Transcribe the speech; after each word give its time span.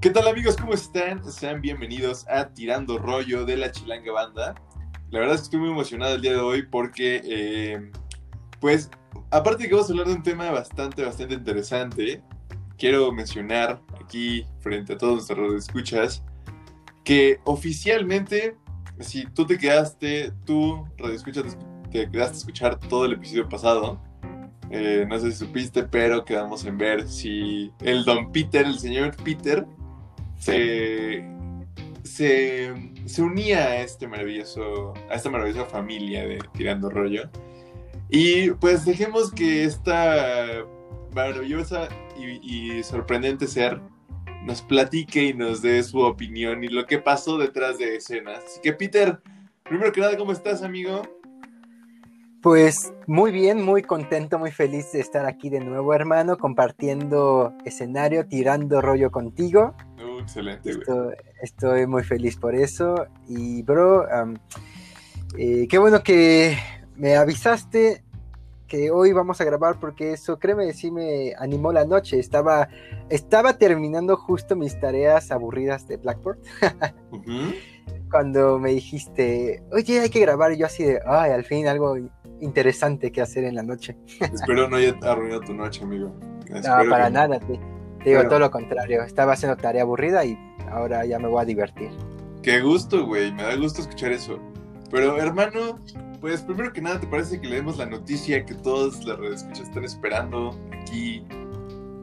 ¿Qué 0.00 0.10
tal 0.10 0.28
amigos? 0.28 0.56
¿Cómo 0.56 0.74
están? 0.74 1.28
Sean 1.28 1.60
bienvenidos 1.60 2.24
a 2.28 2.50
Tirando 2.54 2.98
Rollo 2.98 3.44
de 3.44 3.56
la 3.56 3.72
Chilanga 3.72 4.12
Banda. 4.12 4.54
La 5.10 5.18
verdad 5.18 5.34
es 5.34 5.40
que 5.40 5.44
estoy 5.46 5.58
muy 5.58 5.70
emocionado 5.70 6.14
el 6.14 6.20
día 6.20 6.34
de 6.34 6.38
hoy 6.38 6.62
porque, 6.62 7.20
eh, 7.24 7.90
pues, 8.60 8.90
aparte 9.32 9.64
de 9.64 9.68
que 9.68 9.74
vamos 9.74 9.90
a 9.90 9.92
hablar 9.92 10.06
de 10.06 10.14
un 10.14 10.22
tema 10.22 10.52
bastante, 10.52 11.04
bastante 11.04 11.34
interesante, 11.34 12.22
quiero 12.76 13.10
mencionar 13.10 13.82
aquí 14.00 14.46
frente 14.60 14.92
a 14.92 14.98
todos 14.98 15.14
nuestros 15.14 15.64
escuchas 15.66 16.22
que 17.02 17.40
oficialmente, 17.44 18.56
si 19.00 19.24
tú 19.24 19.46
te 19.46 19.58
quedaste, 19.58 20.32
tú, 20.46 20.86
radio 20.96 21.16
escuchas, 21.16 21.58
te 21.90 22.08
quedaste 22.08 22.36
a 22.36 22.38
escuchar 22.38 22.78
todo 22.78 23.04
el 23.04 23.14
episodio 23.14 23.48
pasado, 23.48 24.00
eh, 24.70 25.06
no 25.08 25.18
sé 25.18 25.32
si 25.32 25.38
supiste, 25.38 25.82
pero 25.82 26.24
quedamos 26.24 26.64
en 26.66 26.78
ver 26.78 27.08
si 27.08 27.72
el 27.80 28.04
don 28.04 28.30
Peter, 28.30 28.64
el 28.64 28.78
señor 28.78 29.16
Peter, 29.16 29.66
se, 30.38 31.24
se, 32.02 32.72
se 33.06 33.22
unía 33.22 33.58
a 33.58 33.80
este 33.82 34.08
maravilloso, 34.08 34.94
a 35.10 35.14
esta 35.14 35.30
maravillosa 35.30 35.66
familia 35.66 36.26
de 36.26 36.38
Tirando 36.54 36.90
Rollo. 36.90 37.28
Y 38.08 38.50
pues 38.52 38.84
dejemos 38.84 39.30
que 39.32 39.64
esta 39.64 40.64
maravillosa 41.14 41.88
y, 42.18 42.78
y 42.78 42.82
sorprendente 42.82 43.46
ser 43.46 43.80
nos 44.44 44.62
platique 44.62 45.24
y 45.24 45.34
nos 45.34 45.62
dé 45.62 45.82
su 45.82 46.00
opinión 46.00 46.64
y 46.64 46.68
lo 46.68 46.86
que 46.86 46.98
pasó 46.98 47.38
detrás 47.38 47.78
de 47.78 47.96
escenas. 47.96 48.42
Así 48.46 48.60
que 48.62 48.72
Peter, 48.72 49.20
primero 49.64 49.92
que 49.92 50.00
nada, 50.00 50.16
¿cómo 50.16 50.32
estás, 50.32 50.62
amigo? 50.62 51.02
Pues 52.40 52.94
muy 53.06 53.32
bien, 53.32 53.62
muy 53.62 53.82
contento, 53.82 54.38
muy 54.38 54.52
feliz 54.52 54.92
de 54.92 55.00
estar 55.00 55.26
aquí 55.26 55.50
de 55.50 55.60
nuevo, 55.60 55.92
hermano, 55.92 56.38
compartiendo 56.38 57.52
escenario, 57.64 58.26
tirando 58.26 58.80
rollo 58.80 59.10
contigo. 59.10 59.74
Excelente, 60.28 60.74
güey. 60.74 60.80
Estoy, 60.80 61.14
estoy, 61.40 61.86
muy 61.86 62.04
feliz 62.04 62.36
por 62.36 62.54
eso. 62.54 63.06
Y, 63.26 63.62
bro, 63.62 64.04
um, 64.04 64.34
eh, 65.38 65.66
qué 65.68 65.78
bueno 65.78 66.02
que 66.02 66.58
me 66.96 67.16
avisaste 67.16 68.04
que 68.66 68.90
hoy 68.90 69.14
vamos 69.14 69.40
a 69.40 69.44
grabar 69.44 69.80
porque 69.80 70.12
eso, 70.12 70.38
créeme, 70.38 70.74
sí 70.74 70.90
me 70.90 71.32
animó 71.38 71.72
la 71.72 71.86
noche. 71.86 72.18
Estaba, 72.18 72.68
estaba 73.08 73.56
terminando 73.56 74.18
justo 74.18 74.54
mis 74.54 74.78
tareas 74.78 75.30
aburridas 75.30 75.88
de 75.88 75.96
Blackboard. 75.96 76.38
uh 77.10 77.16
-huh. 77.16 77.54
Cuando 78.10 78.58
me 78.58 78.72
dijiste, 78.72 79.62
oye, 79.72 80.00
hay 80.00 80.10
que 80.10 80.20
grabar, 80.20 80.52
y 80.52 80.58
yo 80.58 80.66
así 80.66 80.84
de, 80.84 81.00
ay, 81.06 81.30
al 81.30 81.44
fin 81.44 81.66
algo 81.68 81.96
interesante 82.40 83.10
que 83.12 83.22
hacer 83.22 83.44
en 83.44 83.54
la 83.54 83.62
noche. 83.62 83.96
Espero 84.20 84.68
no 84.68 84.76
haya 84.76 84.94
arruinado 85.02 85.40
tu 85.40 85.54
noche, 85.54 85.84
amigo. 85.84 86.14
Espero 86.46 86.84
no, 86.84 86.90
para 86.90 87.06
que... 87.06 87.12
nada, 87.12 87.40
te, 87.40 87.58
te 88.02 88.10
digo 88.10 88.22
todo 88.28 88.38
lo 88.38 88.50
contrario. 88.50 89.02
Estaba 89.02 89.32
haciendo 89.32 89.56
tarea 89.56 89.82
aburrida 89.82 90.24
y 90.24 90.38
ahora 90.70 91.04
ya 91.04 91.18
me 91.18 91.28
voy 91.28 91.42
a 91.42 91.44
divertir. 91.44 91.90
Qué 92.42 92.60
gusto, 92.60 93.06
güey, 93.06 93.32
me 93.32 93.42
da 93.42 93.56
gusto 93.56 93.82
escuchar 93.82 94.12
eso. 94.12 94.38
Pero, 94.90 95.18
hermano, 95.18 95.78
pues 96.20 96.42
primero 96.42 96.72
que 96.72 96.80
nada, 96.80 96.98
¿te 97.00 97.06
parece 97.06 97.40
que 97.40 97.48
le 97.48 97.56
demos 97.56 97.76
la 97.78 97.86
noticia 97.86 98.44
que 98.44 98.54
todas 98.54 99.04
las 99.04 99.18
redes 99.18 99.42
escuchas 99.42 99.68
están 99.68 99.84
esperando 99.84 100.58
aquí? 100.72 101.24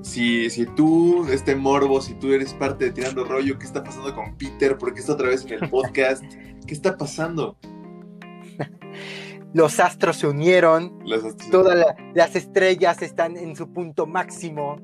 Si, 0.01 0.49
si 0.51 0.65
tú, 0.67 1.25
este 1.31 1.55
morbo, 1.55 1.99
si 1.99 2.13
tú 2.13 2.31
eres 2.31 2.53
parte 2.53 2.85
de 2.85 2.91
Tirando 2.91 3.23
Rollo, 3.23 3.57
¿qué 3.57 3.65
está 3.65 3.83
pasando 3.83 4.13
con 4.13 4.35
Peter? 4.37 4.77
¿Por 4.77 4.93
qué 4.93 4.99
está 4.99 5.13
otra 5.13 5.29
vez 5.29 5.45
en 5.45 5.63
el 5.63 5.69
podcast? 5.69 6.23
¿Qué 6.67 6.73
está 6.73 6.95
pasando? 6.95 7.57
los 9.53 9.79
astros 9.79 10.17
se 10.17 10.27
unieron, 10.27 10.99
astros. 11.11 11.49
todas 11.49 11.75
la, 11.75 11.95
las 12.13 12.35
estrellas 12.35 13.01
están 13.01 13.35
en 13.35 13.55
su 13.55 13.73
punto 13.73 14.05
máximo 14.05 14.77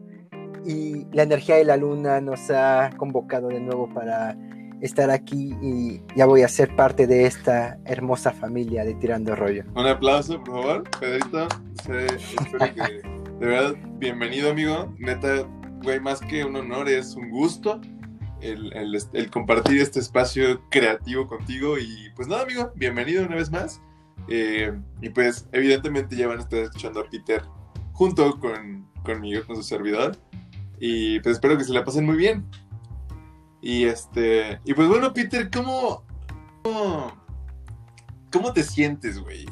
y 0.65 1.05
la 1.13 1.23
energía 1.23 1.55
de 1.55 1.65
la 1.65 1.77
luna 1.77 2.21
nos 2.21 2.49
ha 2.49 2.89
convocado 2.97 3.49
de 3.49 3.59
nuevo 3.59 3.89
para 3.93 4.37
estar 4.81 5.11
aquí 5.11 5.55
y 5.61 6.01
ya 6.15 6.25
voy 6.25 6.41
a 6.41 6.47
ser 6.47 6.75
parte 6.75 7.05
de 7.05 7.25
esta 7.25 7.77
hermosa 7.85 8.31
familia 8.31 8.83
de 8.83 8.95
Tirando 8.95 9.35
Rollo. 9.35 9.63
Un 9.75 9.87
aplauso, 9.87 10.43
por 10.43 10.61
favor, 10.61 10.83
Pedrito. 10.99 11.47
de 11.87 13.45
verdad, 13.45 13.75
bienvenido, 13.99 14.51
amigo. 14.51 14.93
Neta, 14.97 15.47
güey, 15.83 15.99
más 15.99 16.19
que 16.19 16.43
un 16.43 16.55
honor, 16.55 16.89
es 16.89 17.15
un 17.15 17.29
gusto. 17.29 17.79
El, 18.41 18.73
el, 18.73 18.97
el 19.13 19.29
compartir 19.29 19.79
este 19.79 19.99
espacio 19.99 20.61
creativo 20.69 21.27
contigo 21.27 21.77
y 21.77 22.09
pues 22.15 22.27
nada 22.27 22.41
amigo, 22.41 22.71
bienvenido 22.75 23.23
una 23.23 23.35
vez 23.35 23.51
más 23.51 23.79
eh, 24.27 24.71
y 25.01 25.09
pues 25.09 25.47
evidentemente 25.51 26.15
ya 26.15 26.27
van 26.27 26.39
a 26.39 26.41
estar 26.41 26.59
escuchando 26.59 27.01
a 27.01 27.09
Peter 27.09 27.43
junto 27.93 28.39
con, 28.39 28.87
conmigo, 29.03 29.43
con 29.45 29.55
su 29.55 29.63
servidor. 29.63 30.17
Y 30.83 31.19
pues 31.19 31.35
espero 31.35 31.59
que 31.59 31.63
se 31.63 31.73
la 31.73 31.85
pasen 31.85 32.07
muy 32.07 32.17
bien. 32.17 32.43
Y 33.61 33.85
este. 33.85 34.59
Y 34.65 34.73
pues 34.73 34.87
bueno, 34.87 35.13
Peter, 35.13 35.49
¿cómo. 35.51 36.03
¿Cómo, 36.63 37.13
cómo 38.31 38.51
te 38.51 38.63
sientes, 38.63 39.19
güey? 39.19 39.45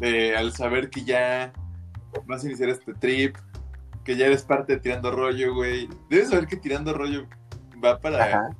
Eh, 0.00 0.36
al 0.36 0.52
saber 0.52 0.88
que 0.88 1.02
ya 1.02 1.52
vas 2.26 2.44
a 2.44 2.46
iniciar 2.46 2.68
este 2.68 2.94
trip. 2.94 3.36
Que 4.04 4.16
ya 4.16 4.26
eres 4.26 4.44
parte 4.44 4.74
de 4.74 4.80
Tirando 4.80 5.10
Rollo, 5.10 5.54
güey. 5.54 5.88
Debes 6.08 6.30
saber 6.30 6.46
que 6.46 6.56
Tirando 6.56 6.94
Rollo 6.94 7.26
va 7.84 7.98
para. 7.98 8.24
Ajá. 8.24 8.50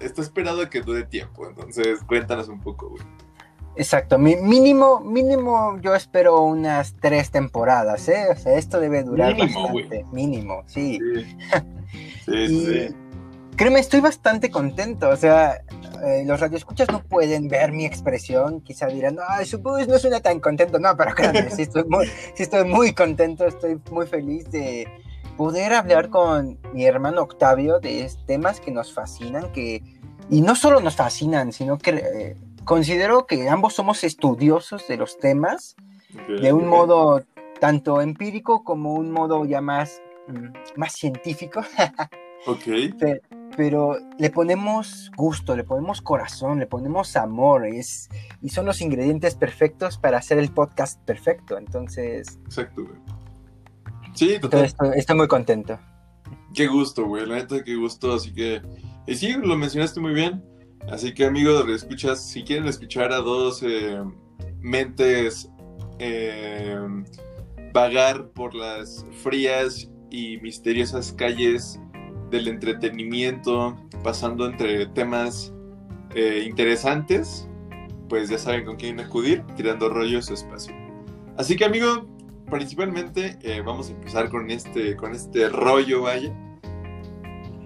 Está 0.00 0.20
esperado 0.20 0.62
a 0.62 0.68
que 0.68 0.80
dure 0.80 1.04
tiempo. 1.04 1.48
Entonces, 1.48 2.00
cuéntanos 2.08 2.48
un 2.48 2.60
poco, 2.60 2.90
güey. 2.90 3.04
Exacto, 3.74 4.18
mínimo, 4.18 5.00
mínimo 5.00 5.78
yo 5.80 5.94
espero 5.94 6.42
unas 6.42 6.94
tres 7.00 7.30
temporadas, 7.30 8.06
¿eh? 8.08 8.26
O 8.30 8.36
sea, 8.36 8.58
esto 8.58 8.78
debe 8.78 9.02
durar 9.02 9.34
mínimo, 9.34 9.62
bastante, 9.62 9.96
wey. 9.96 10.04
mínimo, 10.12 10.62
sí. 10.66 10.98
Sí, 12.24 12.48
sí, 12.48 12.54
y, 12.54 12.66
sí. 12.66 12.94
Créeme, 13.56 13.80
estoy 13.80 14.00
bastante 14.00 14.50
contento, 14.50 15.10
o 15.10 15.16
sea, 15.16 15.60
eh, 16.02 16.24
los 16.24 16.40
radioescuchas 16.40 16.88
no 16.90 17.02
pueden 17.02 17.48
ver 17.48 17.70
mi 17.72 17.84
expresión, 17.84 18.62
quizá 18.62 18.86
dirán, 18.86 19.18
ay, 19.28 19.44
supongo 19.44 19.78
no 19.84 19.98
suena 19.98 20.20
tan 20.20 20.40
contento, 20.40 20.78
no, 20.78 20.96
pero 20.96 21.14
créanme, 21.14 21.50
sí 21.50 21.62
estoy, 21.62 21.84
muy, 21.84 22.06
sí 22.06 22.44
estoy 22.44 22.64
muy 22.64 22.94
contento, 22.94 23.46
estoy 23.46 23.78
muy 23.90 24.06
feliz 24.06 24.50
de 24.50 24.88
poder 25.36 25.74
hablar 25.74 26.08
con 26.08 26.58
mi 26.72 26.86
hermano 26.86 27.22
Octavio 27.22 27.78
de 27.78 28.10
temas 28.26 28.58
que 28.58 28.70
nos 28.70 28.94
fascinan, 28.94 29.52
que, 29.52 29.82
y 30.30 30.40
no 30.40 30.54
solo 30.54 30.80
nos 30.80 30.96
fascinan, 30.96 31.52
sino 31.52 31.76
que... 31.76 31.90
Eh, 31.90 32.36
considero 32.64 33.26
que 33.26 33.48
ambos 33.48 33.74
somos 33.74 34.04
estudiosos 34.04 34.86
de 34.88 34.96
los 34.96 35.18
temas 35.18 35.76
okay, 36.14 36.40
de 36.40 36.52
un 36.52 36.60
okay. 36.60 36.70
modo 36.70 37.22
tanto 37.60 38.00
empírico 38.00 38.64
como 38.64 38.94
un 38.94 39.12
modo 39.12 39.44
ya 39.44 39.60
más, 39.60 40.02
mm, 40.28 40.78
más 40.78 40.92
científico. 40.94 41.60
ok. 42.46 42.62
Pero, 42.98 43.20
pero, 43.56 43.96
le 44.18 44.30
ponemos 44.30 45.10
gusto, 45.16 45.54
le 45.54 45.64
ponemos 45.64 46.00
corazón, 46.00 46.58
le 46.58 46.66
ponemos 46.66 47.16
amor 47.16 47.66
es, 47.66 48.08
y 48.40 48.48
son 48.48 48.66
los 48.66 48.80
ingredientes 48.80 49.34
perfectos 49.34 49.98
para 49.98 50.18
hacer 50.18 50.38
el 50.38 50.50
podcast 50.50 51.00
perfecto. 51.04 51.56
Entonces... 51.56 52.40
Exacto, 52.46 52.84
güey. 52.84 52.96
Sí, 54.14 54.38
total. 54.40 54.64
Estoy, 54.64 54.90
estoy 54.96 55.16
muy 55.16 55.28
contento. 55.28 55.78
Qué 56.54 56.66
gusto, 56.66 57.06
güey. 57.06 57.26
La 57.26 57.36
neta, 57.36 57.62
qué 57.62 57.76
gusto. 57.76 58.12
Así 58.12 58.32
que... 58.32 58.60
Y 59.06 59.14
sí, 59.14 59.32
lo 59.32 59.56
mencionaste 59.56 60.00
muy 60.00 60.14
bien. 60.14 60.42
Así 60.90 61.14
que 61.14 61.24
amigos, 61.24 61.68
escuchas, 61.68 62.28
si 62.28 62.42
quieren 62.42 62.66
escuchar 62.66 63.12
a 63.12 63.18
dos 63.18 63.62
eh, 63.62 64.02
mentes 64.60 65.48
eh, 65.98 66.76
vagar 67.72 68.28
por 68.30 68.54
las 68.54 69.06
frías 69.22 69.88
y 70.10 70.38
misteriosas 70.38 71.12
calles 71.12 71.80
del 72.30 72.48
entretenimiento, 72.48 73.76
pasando 74.02 74.46
entre 74.46 74.86
temas 74.86 75.54
eh, 76.14 76.44
interesantes, 76.46 77.48
pues 78.08 78.28
ya 78.28 78.38
saben 78.38 78.64
con 78.64 78.76
quién 78.76 78.98
acudir, 79.00 79.44
tirando 79.56 79.88
rollo 79.88 80.20
su 80.20 80.34
espacio. 80.34 80.74
Así 81.38 81.56
que 81.56 81.64
amigo, 81.64 82.06
principalmente 82.50 83.38
vamos 83.64 83.88
a 83.88 83.92
empezar 83.92 84.28
con 84.28 84.50
este, 84.50 84.96
con 84.96 85.14
este 85.14 85.48
rollo, 85.48 86.02
vaya. 86.02 86.36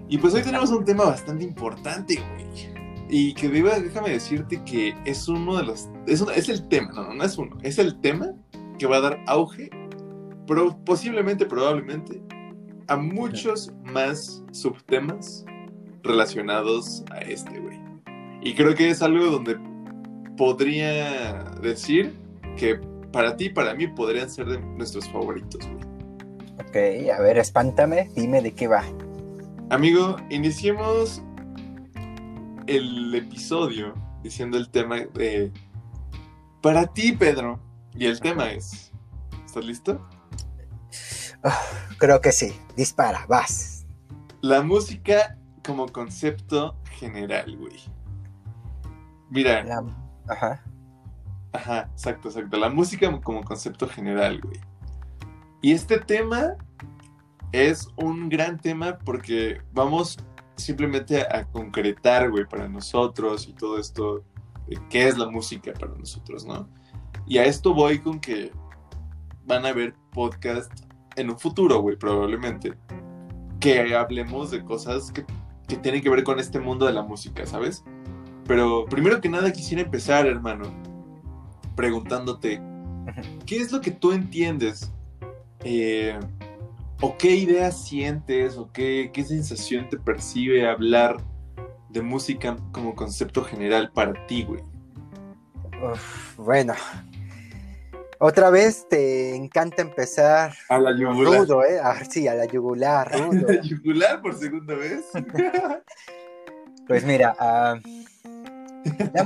Y 0.07 0.17
pues 0.19 0.33
hoy 0.35 0.43
tenemos 0.43 0.69
un 0.69 0.85
tema 0.85 1.03
bastante 1.05 1.43
importante, 1.43 2.15
güey. 2.15 2.76
Y 3.09 3.33
que 3.33 3.47
viva, 3.47 3.79
déjame 3.79 4.09
decirte 4.09 4.61
que 4.63 4.93
es 5.05 5.27
uno 5.27 5.57
de 5.57 5.63
los. 5.63 5.89
Es, 6.07 6.21
un, 6.21 6.31
es, 6.31 6.49
el 6.49 6.67
tema, 6.67 6.91
no, 6.91 7.13
no 7.13 7.23
es 7.23 7.37
uno. 7.37 7.57
Es 7.63 7.79
el 7.79 7.99
tema 8.01 8.33
que 8.77 8.85
va 8.85 8.97
a 8.97 9.01
dar 9.01 9.23
auge, 9.27 9.69
pero 10.45 10.77
posiblemente, 10.83 11.45
probablemente, 11.45 12.21
a 12.87 12.97
muchos 12.97 13.71
más 13.83 14.43
subtemas 14.51 15.45
relacionados 16.03 17.03
a 17.11 17.19
este, 17.19 17.59
güey. 17.59 17.79
Y 18.41 18.53
creo 18.53 18.75
que 18.75 18.89
es 18.89 19.01
algo 19.01 19.25
donde 19.25 19.57
podría 20.37 21.33
decir 21.61 22.13
que 22.55 22.79
para 23.11 23.35
ti 23.35 23.45
y 23.45 23.49
para 23.49 23.73
mí 23.73 23.87
podrían 23.87 24.29
ser 24.29 24.47
de 24.47 24.59
nuestros 24.59 25.09
favoritos, 25.09 25.61
güey. 25.65 25.87
Ok, 26.59 27.09
a 27.11 27.21
ver, 27.21 27.37
espántame, 27.37 28.09
dime 28.15 28.41
de 28.41 28.51
qué 28.51 28.67
va. 28.67 28.83
Amigo, 29.69 30.17
iniciemos 30.29 31.21
el 32.67 33.13
episodio 33.15 33.93
diciendo 34.23 34.57
el 34.57 34.69
tema 34.69 34.97
de 34.97 35.51
para 36.61 36.85
ti, 36.87 37.13
Pedro. 37.13 37.59
Y 37.95 38.05
el 38.05 38.19
tema 38.19 38.51
es, 38.51 38.91
¿estás 39.45 39.65
listo? 39.65 40.05
Oh, 41.43 41.95
creo 41.97 42.19
que 42.21 42.31
sí. 42.31 42.53
Dispara, 42.75 43.25
vas. 43.27 43.85
La 44.41 44.61
música 44.61 45.37
como 45.65 45.87
concepto 45.87 46.75
general, 46.99 47.55
güey. 47.57 47.79
Mira. 49.29 49.63
La- 49.63 49.83
Ajá. 50.27 50.63
Ajá, 51.53 51.89
exacto, 51.93 52.27
exacto. 52.29 52.57
La 52.57 52.69
música 52.69 53.09
como 53.21 53.43
concepto 53.43 53.87
general, 53.87 54.41
güey. 54.41 54.59
Y 55.61 55.71
este 55.71 55.99
tema 55.99 56.55
es 57.51 57.87
un 57.95 58.29
gran 58.29 58.59
tema 58.59 58.97
porque 58.99 59.61
vamos 59.73 60.17
simplemente 60.57 61.21
a, 61.21 61.45
concretar, 61.45 62.29
güey, 62.29 62.45
para 62.45 62.67
nosotros 62.67 63.47
y 63.47 63.53
todo 63.53 63.79
esto, 63.79 64.23
de 64.67 64.77
qué 64.89 65.07
es 65.07 65.17
la 65.17 65.29
música 65.29 65.73
para 65.73 65.95
nosotros, 65.95 66.45
¿no? 66.45 66.67
Y 67.25 67.37
a 67.37 67.45
esto 67.45 67.73
voy 67.73 67.99
con 67.99 68.19
que 68.19 68.51
van 69.45 69.65
a 69.65 69.69
haber 69.69 69.93
podcast 70.11 70.71
en 71.15 71.29
un 71.29 71.39
futuro, 71.39 71.79
güey, 71.79 71.97
probablemente, 71.97 72.73
que 73.59 73.95
hablemos 73.95 74.51
de 74.51 74.63
cosas 74.63 75.11
que, 75.11 75.25
que 75.67 75.77
tienen 75.77 76.01
que 76.01 76.09
ver 76.09 76.23
con 76.23 76.39
este 76.39 76.59
mundo 76.59 76.85
de 76.85 76.93
la 76.93 77.03
música, 77.03 77.45
¿sabes? 77.45 77.83
Pero 78.45 78.85
primero 78.85 79.19
que 79.19 79.29
nada 79.29 79.51
quisiera 79.51 79.83
empezar, 79.83 80.25
hermano, 80.25 80.73
preguntándote, 81.75 82.61
¿qué 83.45 83.57
es 83.57 83.71
lo 83.71 83.81
que 83.81 83.91
tú 83.91 84.11
entiendes? 84.11 84.91
Eh, 85.63 86.17
¿O 87.01 87.17
qué 87.17 87.35
ideas 87.35 87.83
sientes? 87.85 88.57
¿O 88.57 88.71
qué, 88.71 89.11
qué 89.13 89.23
sensación 89.23 89.87
te 89.89 89.97
percibe 89.97 90.67
hablar 90.67 91.17
de 91.89 92.01
música 92.01 92.57
como 92.71 92.95
concepto 92.95 93.43
general 93.43 93.91
para 93.91 94.25
ti, 94.27 94.43
güey? 94.43 94.63
Uf, 95.93 96.35
bueno. 96.37 96.73
Otra 98.19 98.49
vez 98.49 98.87
te 98.89 99.35
encanta 99.35 99.83
empezar 99.83 100.55
A 100.69 100.79
la 100.79 100.97
yugular. 100.97 101.41
rudo, 101.41 101.63
¿eh? 101.63 101.79
Ah, 101.83 101.99
sí, 102.09 102.27
a 102.27 102.33
la 102.33 102.45
yugular, 102.45 103.11
rudo. 103.13 103.45
¿La 103.47 103.61
yugular 103.61 104.21
por 104.21 104.33
segunda 104.35 104.73
vez? 104.75 105.05
Pues 106.87 107.03
mira, 107.03 107.35
ah, 107.37 107.77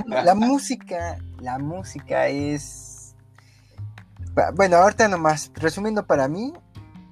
la, 0.07 0.23
la 0.23 0.33
música, 0.33 1.19
la 1.39 1.59
música 1.59 2.27
es... 2.27 3.15
Bueno, 4.55 4.77
ahorita 4.77 5.07
nomás, 5.07 5.51
resumiendo 5.53 6.07
para 6.07 6.27
mí, 6.27 6.53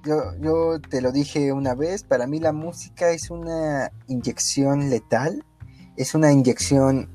yo, 0.04 0.34
yo 0.40 0.80
te 0.80 1.00
lo 1.00 1.12
dije 1.12 1.52
una 1.52 1.74
vez, 1.74 2.02
para 2.02 2.26
mí 2.26 2.38
la 2.40 2.52
música 2.52 3.10
es 3.10 3.30
una 3.30 3.90
inyección 4.08 4.90
letal, 4.90 5.44
es 5.96 6.14
una 6.14 6.32
inyección 6.32 7.08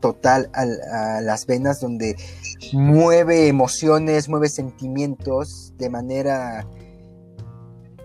total 0.00 0.50
al- 0.52 0.80
a, 0.92 1.20
las 1.20 1.46
venas 1.46 1.80
donde 1.80 2.16
mueve 2.72 3.48
emociones, 3.48 4.28
mueve 4.28 4.48
sentimientos 4.48 5.72
de 5.78 5.88
manera 5.90 6.66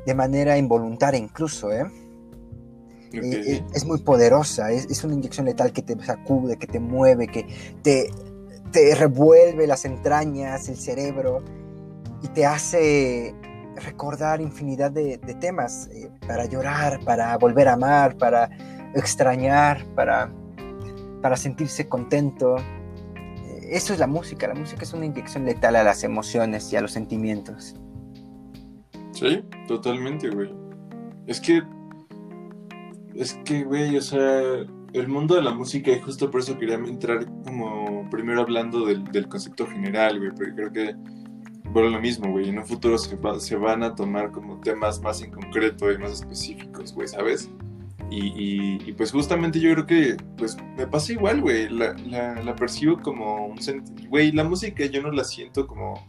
de 0.05 0.15
manera 0.15 0.57
involuntaria 0.57 1.19
incluso, 1.19 1.71
¿eh? 1.71 1.83
Ok. 1.83 3.13
Eh, 3.13 3.43
eh, 3.55 3.63
es 3.73 3.85
muy 3.85 3.99
poderosa, 3.99 4.71
es, 4.71 4.85
es 4.89 5.03
una 5.03 5.13
inyección 5.15 5.45
letal 5.45 5.73
que 5.73 5.81
te 5.81 6.01
sacude, 6.03 6.57
que 6.57 6.67
te 6.67 6.79
mueve, 6.79 7.27
que 7.27 7.45
te, 7.83 8.09
te 8.71 8.95
revuelve 8.95 9.67
las 9.67 9.85
entrañas, 9.85 10.69
el 10.69 10.77
cerebro 10.77 11.43
y 12.21 12.27
te 12.29 12.45
hace 12.45 13.35
recordar 13.77 14.41
infinidad 14.41 14.91
de, 14.91 15.17
temas 15.39 15.89
eh, 15.93 16.09
para 16.27 16.45
llorar, 16.45 16.99
para 17.05 17.37
volver 17.37 17.67
a 17.67 17.73
amar, 17.73 18.17
para 18.17 18.49
extrañar, 18.95 19.85
para, 19.95 20.31
para 21.21 21.35
sentirse 21.37 21.87
contento. 21.87 22.57
Eh, 22.57 23.69
Eso 23.71 23.93
es 23.93 23.99
la 23.99 24.07
música, 24.07 24.47
la 24.47 24.55
música 24.55 24.83
es 24.83 24.93
una 24.93 25.05
inyección 25.05 25.45
letal 25.45 25.75
a 25.75 25.83
las 25.83 26.03
emociones 26.03 26.71
y 26.73 26.75
a 26.75 26.81
los 26.81 26.91
sentimientos. 26.91 27.75
Sí, 29.11 29.43
totalmente, 29.67 30.29
güey. 30.29 30.53
Es 31.27 31.39
que. 31.39 31.61
Es 33.15 33.33
que, 33.45 33.63
güey, 33.63 33.97
o 33.97 34.01
sea. 34.01 34.41
El 34.91 35.07
mundo 35.07 35.35
de 35.35 35.43
la 35.43 35.51
música, 35.51 35.91
y 35.91 35.99
justo 35.99 36.31
por 36.31 36.39
eso 36.39 36.57
quería 36.57 36.73
entrar 36.73 37.23
como 37.45 38.09
primero 38.09 38.41
hablando 38.41 38.87
del, 38.87 39.03
del 39.11 39.27
concepto 39.27 39.67
general, 39.67 40.17
güey, 40.17 40.31
porque 40.31 40.55
creo 40.55 40.71
que, 40.71 40.95
bueno, 41.71 41.89
lo 41.89 41.99
mismo, 42.01 42.31
güey, 42.31 42.49
en 42.49 42.57
un 42.59 42.65
futuro 42.65 42.97
se, 42.97 43.15
va- 43.15 43.39
se 43.39 43.55
van 43.55 43.83
a 43.83 43.93
tomar 43.95 44.31
como 44.31 44.59
temas 44.61 45.01
más 45.01 45.21
en 45.21 45.31
concreto 45.31 45.91
y 45.91 45.97
más 45.97 46.11
específicos, 46.13 46.93
güey, 46.93 47.07
¿sabes? 47.07 47.49
Y, 48.11 48.25
y- 48.27 48.89
y, 48.89 48.93
pues 48.93 49.11
justamente 49.11 49.59
yo 49.59 49.71
creo 49.73 49.85
que, 49.85 50.17
pues 50.37 50.57
me 50.77 50.87
pasa 50.87 51.11
igual, 51.13 51.41
güey, 51.41 51.69
la, 51.69 51.93
la, 52.07 52.41
la 52.41 52.55
percibo 52.55 52.99
como 52.99 53.45
un 53.47 53.61
sentido, 53.61 54.09
güey, 54.09 54.31
la 54.31 54.43
música 54.43 54.83
yo 54.85 55.01
no 55.03 55.11
la 55.11 55.23
siento 55.23 55.67
como, 55.67 56.07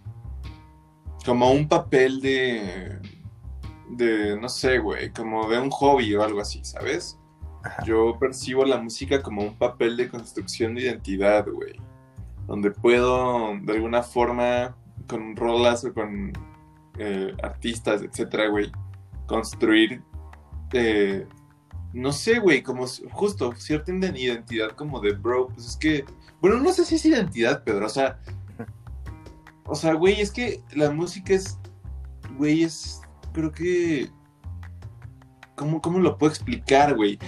como 1.26 1.50
un 1.52 1.68
papel 1.68 2.20
de, 2.22 2.98
de, 3.90 4.40
no 4.40 4.48
sé, 4.48 4.78
güey, 4.78 5.10
como 5.12 5.48
de 5.50 5.58
un 5.60 5.70
hobby 5.70 6.14
o 6.14 6.22
algo 6.22 6.40
así, 6.40 6.60
¿sabes? 6.64 7.18
Yo 7.84 8.16
percibo 8.18 8.64
la 8.64 8.78
música 8.78 9.20
como 9.22 9.42
un 9.42 9.54
papel 9.58 9.98
de 9.98 10.08
construcción 10.08 10.74
de 10.74 10.82
identidad, 10.84 11.46
güey. 11.46 11.74
Donde 12.46 12.70
puedo, 12.70 13.54
de 13.60 13.72
alguna 13.74 14.02
forma, 14.02 14.74
con 15.10 15.34
rolas 15.36 15.84
o 15.84 15.92
con 15.92 16.32
eh, 16.98 17.34
artistas, 17.42 18.02
etcétera, 18.02 18.46
güey, 18.48 18.70
construir, 19.26 20.02
eh, 20.72 21.26
no 21.92 22.12
sé, 22.12 22.38
güey, 22.38 22.62
como 22.62 22.86
justo 23.10 23.52
cierta 23.56 23.90
iden- 23.92 24.16
identidad 24.16 24.70
como 24.70 25.00
de 25.00 25.12
bro. 25.12 25.48
Pues 25.48 25.66
es 25.66 25.76
que, 25.76 26.04
bueno, 26.40 26.58
no 26.60 26.72
sé 26.72 26.84
si 26.84 26.94
es 26.94 27.04
identidad, 27.04 27.64
Pedro, 27.64 27.86
o 27.86 27.90
sea, 27.90 28.20
o 29.66 29.74
sea, 29.74 29.94
güey, 29.94 30.20
es 30.20 30.30
que 30.30 30.62
la 30.74 30.90
música 30.90 31.34
es, 31.34 31.58
güey, 32.38 32.62
es, 32.62 33.00
creo 33.32 33.50
que, 33.52 34.08
¿cómo, 35.56 35.80
cómo 35.80 35.98
lo 35.98 36.16
puedo 36.18 36.30
explicar, 36.32 36.94
güey? 36.96 37.18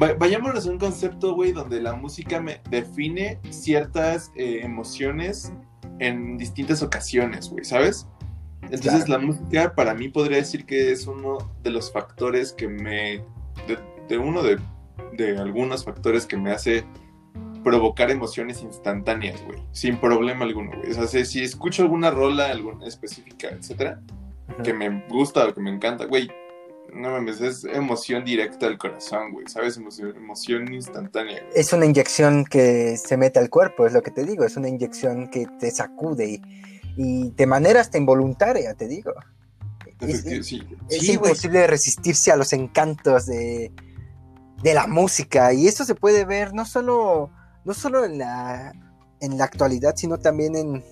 Va- 0.00 0.14
Vayámonos 0.14 0.66
a 0.66 0.70
un 0.70 0.78
concepto, 0.78 1.34
güey, 1.34 1.52
donde 1.52 1.80
la 1.80 1.94
música 1.94 2.40
me 2.40 2.60
define 2.70 3.40
ciertas 3.50 4.30
eh, 4.36 4.60
emociones 4.62 5.52
en 5.98 6.38
distintas 6.38 6.82
ocasiones, 6.82 7.48
güey, 7.50 7.64
¿sabes? 7.64 8.06
Entonces 8.62 9.04
Claro. 9.04 9.22
la 9.22 9.26
música 9.26 9.74
para 9.74 9.94
mí 9.94 10.08
podría 10.08 10.38
decir 10.38 10.64
que 10.66 10.90
es 10.92 11.06
uno 11.06 11.38
de 11.62 11.70
los 11.70 11.92
factores 11.92 12.52
que 12.52 12.66
me, 12.68 13.22
de, 13.68 13.78
de 14.08 14.18
uno 14.18 14.42
de, 14.42 14.58
de 15.16 15.38
algunos 15.38 15.84
factores 15.84 16.26
que 16.26 16.36
me 16.36 16.50
hace 16.50 16.84
provocar 17.62 18.10
emociones 18.10 18.62
instantáneas, 18.62 19.42
güey, 19.44 19.60
sin 19.72 19.96
problema 19.98 20.44
alguno, 20.44 20.70
güey. 20.76 20.90
O 20.90 20.94
sea, 20.94 21.06
si, 21.06 21.24
si 21.24 21.42
escucho 21.42 21.82
alguna 21.82 22.10
rola 22.10 22.50
alguna 22.50 22.86
específica, 22.86 23.48
etcétera, 23.48 24.00
que 24.62 24.72
me 24.72 25.04
gusta 25.08 25.46
o 25.46 25.54
que 25.54 25.60
me 25.60 25.70
encanta, 25.70 26.04
güey, 26.06 26.28
no 26.92 27.10
mames, 27.10 27.40
es 27.40 27.64
emoción 27.64 28.24
directa 28.24 28.66
al 28.66 28.78
corazón, 28.78 29.32
güey, 29.32 29.46
¿sabes? 29.48 29.76
Emoción, 29.76 30.16
emoción 30.16 30.72
instantánea, 30.72 31.40
güey. 31.40 31.52
es 31.54 31.72
una 31.72 31.86
inyección 31.86 32.44
que 32.44 32.96
se 32.96 33.16
mete 33.16 33.38
al 33.38 33.50
cuerpo, 33.50 33.86
es 33.86 33.92
lo 33.92 34.02
que 34.02 34.10
te 34.10 34.24
digo, 34.24 34.44
es 34.44 34.56
una 34.56 34.68
inyección 34.68 35.28
que 35.30 35.46
te 35.58 35.70
sacude 35.70 36.26
y, 36.26 36.42
y 36.96 37.30
de 37.30 37.46
manera 37.46 37.80
hasta 37.80 37.98
involuntaria, 37.98 38.74
te 38.74 38.88
digo. 38.88 39.12
Es, 40.00 40.24
Efecti- 40.24 40.38
es- 40.40 40.46
sí, 40.46 40.62
es 40.90 41.00
sí, 41.00 41.16
güey. 41.16 41.30
imposible 41.32 41.66
resistirse 41.66 42.30
a 42.32 42.36
los 42.36 42.52
encantos 42.52 43.26
de, 43.26 43.72
de 44.62 44.74
la 44.74 44.86
música 44.86 45.52
y 45.52 45.66
esto 45.66 45.84
se 45.84 45.94
puede 45.94 46.24
ver 46.24 46.54
no 46.54 46.64
solo, 46.66 47.30
no 47.64 47.74
solo 47.74 48.04
en, 48.04 48.18
la, 48.18 48.72
en 49.20 49.38
la 49.38 49.44
actualidad, 49.44 49.94
sino 49.96 50.18
también 50.18 50.54
en, 50.56 50.84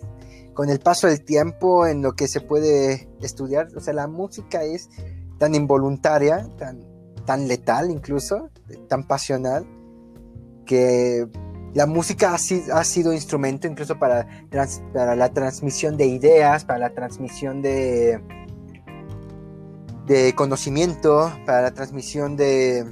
con 0.55 0.71
el 0.71 0.79
paso 0.81 1.07
del 1.07 1.23
tiempo, 1.25 1.87
en 1.87 2.01
lo 2.03 2.13
que 2.15 2.29
se 2.29 2.41
puede 2.41 3.09
estudiar. 3.21 3.69
O 3.77 3.81
sea, 3.81 3.93
la 3.93 4.07
música 4.07 4.63
es 4.63 4.89
tan 5.39 5.55
involuntaria, 5.55 6.49
tan, 6.59 6.81
tan 7.25 7.49
letal 7.49 7.91
incluso, 7.91 8.51
tan 8.89 9.05
pasional, 9.07 9.67
que 10.67 11.27
la 11.75 11.87
música 11.87 12.35
ha, 12.35 12.39
si- 12.39 12.65
ha 12.73 12.85
sido 12.85 13.13
instrumento 13.13 13.67
incluso 13.67 13.99
para, 13.99 14.27
la 14.53 15.29
transmisión 15.31 15.97
de 15.97 16.07
ideas, 16.07 16.65
para 16.65 16.79
la 16.79 16.91
transmisión 16.95 17.63
de, 17.63 18.21
de 20.07 20.35
conocimiento, 20.35 21.33
para 21.47 21.63
la 21.63 21.71
transmisión 21.73 22.37
de, 22.37 22.85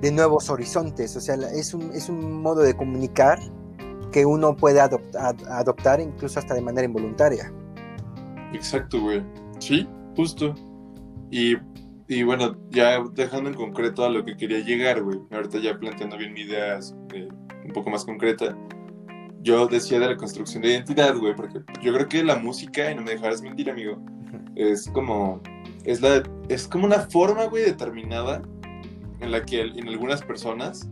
de 0.00 0.10
nuevos 0.12 0.48
horizontes. 0.50 1.14
O 1.16 1.20
sea, 1.20 1.34
es 1.34 1.74
un, 1.74 1.90
es 1.92 2.08
un 2.08 2.40
modo 2.40 2.62
de 2.62 2.74
comunicar 2.74 3.38
que 4.10 4.24
uno 4.26 4.56
puede 4.56 4.80
adop- 4.80 5.14
ad- 5.16 5.46
adoptar 5.48 6.00
incluso 6.00 6.38
hasta 6.38 6.54
de 6.54 6.60
manera 6.62 6.86
involuntaria. 6.86 7.52
Exacto, 8.52 9.00
güey. 9.00 9.22
Sí, 9.58 9.88
justo. 10.16 10.54
Y, 11.30 11.56
y 12.08 12.22
bueno, 12.22 12.56
ya 12.70 13.02
dejando 13.14 13.50
en 13.50 13.56
concreto 13.56 14.04
a 14.04 14.10
lo 14.10 14.24
que 14.24 14.36
quería 14.36 14.60
llegar, 14.60 15.02
güey. 15.02 15.18
Ahorita 15.30 15.58
ya 15.58 15.78
planteando 15.78 16.16
bien 16.16 16.32
mi 16.32 16.42
idea 16.42 16.78
eh, 17.14 17.28
un 17.64 17.72
poco 17.72 17.90
más 17.90 18.04
concreta. 18.04 18.56
Yo 19.42 19.66
decía 19.66 19.98
de 19.98 20.08
la 20.08 20.16
construcción 20.16 20.62
de 20.62 20.70
identidad, 20.70 21.16
güey, 21.16 21.34
porque 21.34 21.60
yo 21.82 21.92
creo 21.92 22.08
que 22.08 22.22
la 22.22 22.36
música, 22.36 22.90
y 22.90 22.94
no 22.94 23.02
me 23.02 23.12
dejarás 23.12 23.42
mentir, 23.42 23.70
amigo, 23.70 23.98
es 24.54 24.88
como 24.90 25.40
es 25.84 26.00
la 26.00 26.22
es 26.48 26.68
como 26.68 26.86
una 26.86 27.00
forma 27.00 27.46
güey 27.46 27.64
determinada 27.64 28.42
en 29.20 29.32
la 29.32 29.44
que 29.44 29.62
en 29.62 29.88
algunas 29.88 30.22
personas 30.22 30.88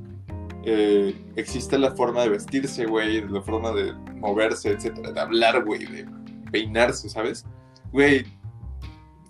eh, 0.64 1.14
existe 1.36 1.78
la 1.78 1.92
forma 1.92 2.22
de 2.22 2.30
vestirse 2.30 2.86
güey 2.86 3.26
la 3.28 3.42
forma 3.42 3.72
de 3.72 3.92
moverse 4.16 4.70
etcétera 4.70 5.12
de 5.12 5.20
hablar 5.20 5.64
güey 5.64 5.84
de 5.86 6.06
peinarse 6.50 7.08
sabes 7.08 7.46
güey 7.92 8.24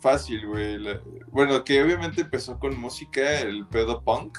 fácil, 0.01 0.47
güey. 0.47 0.79
La- 0.79 1.01
Bueno, 1.31 1.63
que 1.65 1.83
obviamente 1.83 2.23
empezó 2.23 2.59
con 2.59 2.79
música, 2.79 3.41
el 3.41 3.67
pedo 3.67 4.03
punk. 4.03 4.39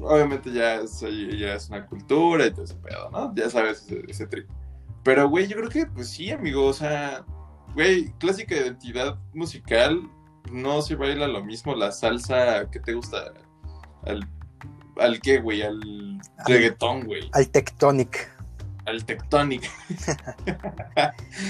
Obviamente 0.00 0.52
ya 0.52 0.76
es, 0.76 1.00
ya 1.00 1.54
es 1.54 1.68
una 1.68 1.86
cultura 1.86 2.46
y 2.46 2.50
todo 2.52 2.64
ese 2.64 2.74
pedo, 2.76 3.10
¿no? 3.10 3.34
Ya 3.34 3.48
sabes 3.50 3.82
ese, 3.82 4.02
ese 4.08 4.26
trip. 4.26 4.48
Pero, 5.04 5.28
güey, 5.28 5.46
yo 5.48 5.56
creo 5.56 5.68
que, 5.68 5.86
pues 5.86 6.08
sí, 6.10 6.30
amigo, 6.30 6.66
o 6.66 6.72
sea, 6.72 7.24
güey, 7.74 8.12
clásica 8.18 8.54
identidad 8.56 9.18
musical, 9.34 10.00
no 10.50 10.82
se 10.82 10.94
baila 10.96 11.26
lo 11.28 11.44
mismo 11.44 11.74
la 11.74 11.92
salsa 11.92 12.68
que 12.70 12.80
te 12.80 12.94
gusta 12.94 13.32
al, 14.04 14.26
al 14.98 15.20
qué, 15.20 15.38
güey, 15.40 15.62
al 15.62 15.80
Al- 16.38 16.46
reggaetón, 16.46 17.04
güey, 17.04 17.28
Al 17.32 17.48
Tectonic. 17.50 18.31
Al 18.86 19.04
tectónico. 19.04 19.66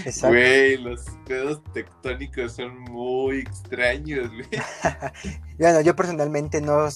Exacto. 0.04 0.28
Güey, 0.28 0.76
los 0.78 1.00
pedos 1.26 1.62
tectónicos 1.72 2.52
son 2.52 2.78
muy 2.82 3.38
extraños, 3.40 4.30
güey. 4.30 4.46
Bueno, 5.58 5.80
yo 5.80 5.94
personalmente 5.94 6.60
no 6.60 6.88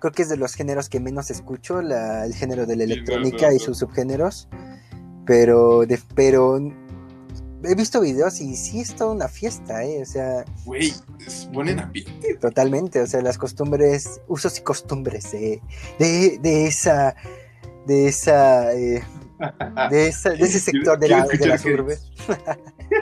creo 0.00 0.12
que 0.12 0.22
es 0.22 0.28
de 0.28 0.36
los 0.36 0.54
géneros 0.54 0.88
que 0.88 1.00
menos 1.00 1.30
escucho, 1.30 1.82
la- 1.82 2.24
el 2.24 2.34
género 2.34 2.64
de 2.66 2.76
la 2.76 2.84
Sí, 2.84 2.88
no, 2.88 2.94
electrónica 2.94 3.48
no, 3.48 3.52
y 3.54 3.58
sus 3.58 3.78
subgéneros. 3.78 4.48
Pero, 5.26 5.84
de- 5.86 6.00
pero 6.14 6.58
he 7.64 7.74
visto 7.74 8.00
videos 8.00 8.40
y 8.40 8.56
sí 8.56 8.80
es 8.80 8.94
toda 8.94 9.12
una 9.12 9.26
fiesta, 9.28 9.82
¿eh? 9.82 10.00
O 10.02 10.06
sea, 10.06 10.44
Güey, 10.64 10.92
es- 11.26 11.48
ponen 11.52 11.80
ambiente. 11.80 12.34
totalmente. 12.36 13.00
O 13.00 13.06
sea, 13.06 13.20
las 13.22 13.36
costumbres, 13.38 14.20
usos 14.28 14.58
y 14.58 14.62
costumbres 14.62 15.32
de, 15.32 15.60
de, 15.98 16.38
de 16.40 16.66
esa, 16.66 17.16
de 17.86 18.06
esa, 18.08 18.72
eh, 18.74 19.02
de, 19.90 20.08
esa- 20.08 20.30
de 20.30 20.44
ese 20.44 20.60
sector 20.60 20.98
de, 20.98 21.08
la- 21.08 21.26
las 21.46 21.64
urbes. 21.64 22.10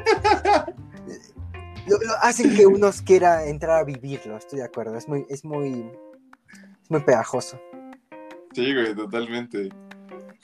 lo, 1.87 1.99
lo 1.99 2.13
hacen 2.23 2.55
que 2.55 2.67
uno 2.67 2.91
quiera 3.05 3.47
entrar 3.47 3.81
a 3.81 3.85
vivirlo, 3.85 4.37
estoy 4.37 4.61
de 4.61 4.65
acuerdo. 4.65 4.97
Es 4.97 5.09
muy, 5.09 5.27
es 5.29 5.45
muy, 5.45 5.91
es 6.83 6.91
muy 6.91 7.01
pegajoso. 7.01 7.61
Sí, 8.55 8.73
güey, 8.75 8.95
totalmente. 8.95 9.71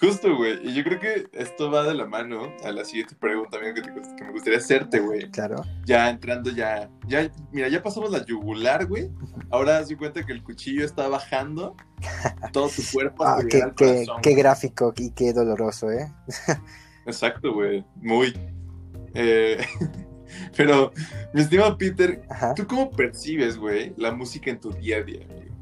Justo, 0.01 0.37
güey. 0.37 0.59
Y 0.65 0.75
yo 0.75 0.85
creo 0.85 1.01
que 1.01 1.27
esto 1.33 1.71
va 1.73 1.83
de 1.83 1.93
la 1.95 2.07
mano 2.07 2.53
a 2.65 2.71
la 2.71 2.85
siguiente 2.85 3.17
pregunta, 3.17 3.57
amigo, 3.59 3.75
que, 3.75 3.83
te- 3.83 4.17
que 4.17 4.25
me 4.25 4.31
gustaría 4.31 4.59
hacerte, 4.59 5.01
güey. 5.01 5.29
Claro. 5.33 5.65
Ya 5.87 6.09
entrando, 6.09 6.51
ya, 6.51 6.89
ya, 7.09 7.29
mira, 7.51 7.69
ya 7.69 7.83
pasamos 7.83 8.11
la 8.13 8.25
yugular, 8.25 8.87
güey. 8.87 9.11
Ahora 9.51 9.83
de 9.85 9.97
cuenta 9.97 10.25
que 10.25 10.33
el 10.33 10.45
cuchillo 10.45 10.85
está 10.85 11.09
bajando 11.09 11.75
todo 12.53 12.69
tu 12.69 12.83
cuerpo 12.93 13.25
Ah, 13.25 13.41
qué, 13.49 13.61
al 13.63 13.75
qué- 13.75 13.87
corazón, 14.05 14.23
qué 14.23 14.31
güey. 14.31 14.43
gráfico 14.43 14.93
y 14.97 15.11
qué 15.11 15.33
doloroso, 15.33 15.91
¿eh? 15.91 16.07
Exacto, 17.05 17.53
güey. 17.53 17.85
Muy. 17.97 18.39
Eh, 19.15 19.59
pero, 20.57 20.93
mi 21.35 21.41
estimado 21.41 21.77
Peter, 21.77 22.23
Ajá. 22.31 22.55
¿tú 22.55 22.67
cómo 22.69 22.89
percibes, 22.91 23.57
güey, 23.57 23.95
la 23.97 24.13
música 24.13 24.51
en 24.51 24.61
tu 24.61 24.71
día 24.71 24.99
a 24.99 25.03
día, 25.03 25.25
amigo? 25.25 25.57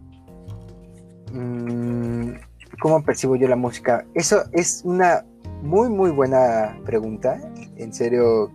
Mm, 1.33 2.35
¿Cómo 2.81 3.03
percibo 3.03 3.37
yo 3.37 3.49
la 3.49 3.57
música? 3.57 4.07
Eso 4.15 4.45
es 4.53 4.83
una 4.85 5.25
muy, 5.63 5.89
muy 5.89 6.11
buena 6.11 6.79
pregunta. 6.85 7.41
En 7.77 7.93
serio, 7.93 8.53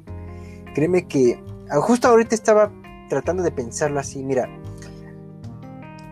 créeme 0.76 1.08
que 1.08 1.44
ah, 1.70 1.78
justo 1.78 2.08
ahorita 2.08 2.36
estaba 2.36 2.72
tratando 3.10 3.44
de 3.44 3.52
pensarlo 3.52 4.00
así. 4.00 4.24
Mira, 4.24 4.48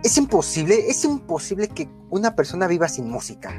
es 0.04 0.18
imposible, 0.18 0.90
es 0.90 1.04
imposible 1.06 1.68
que 1.68 1.90
una 2.10 2.36
persona 2.36 2.68
viva 2.68 2.88
sin 2.88 3.10
música. 3.10 3.54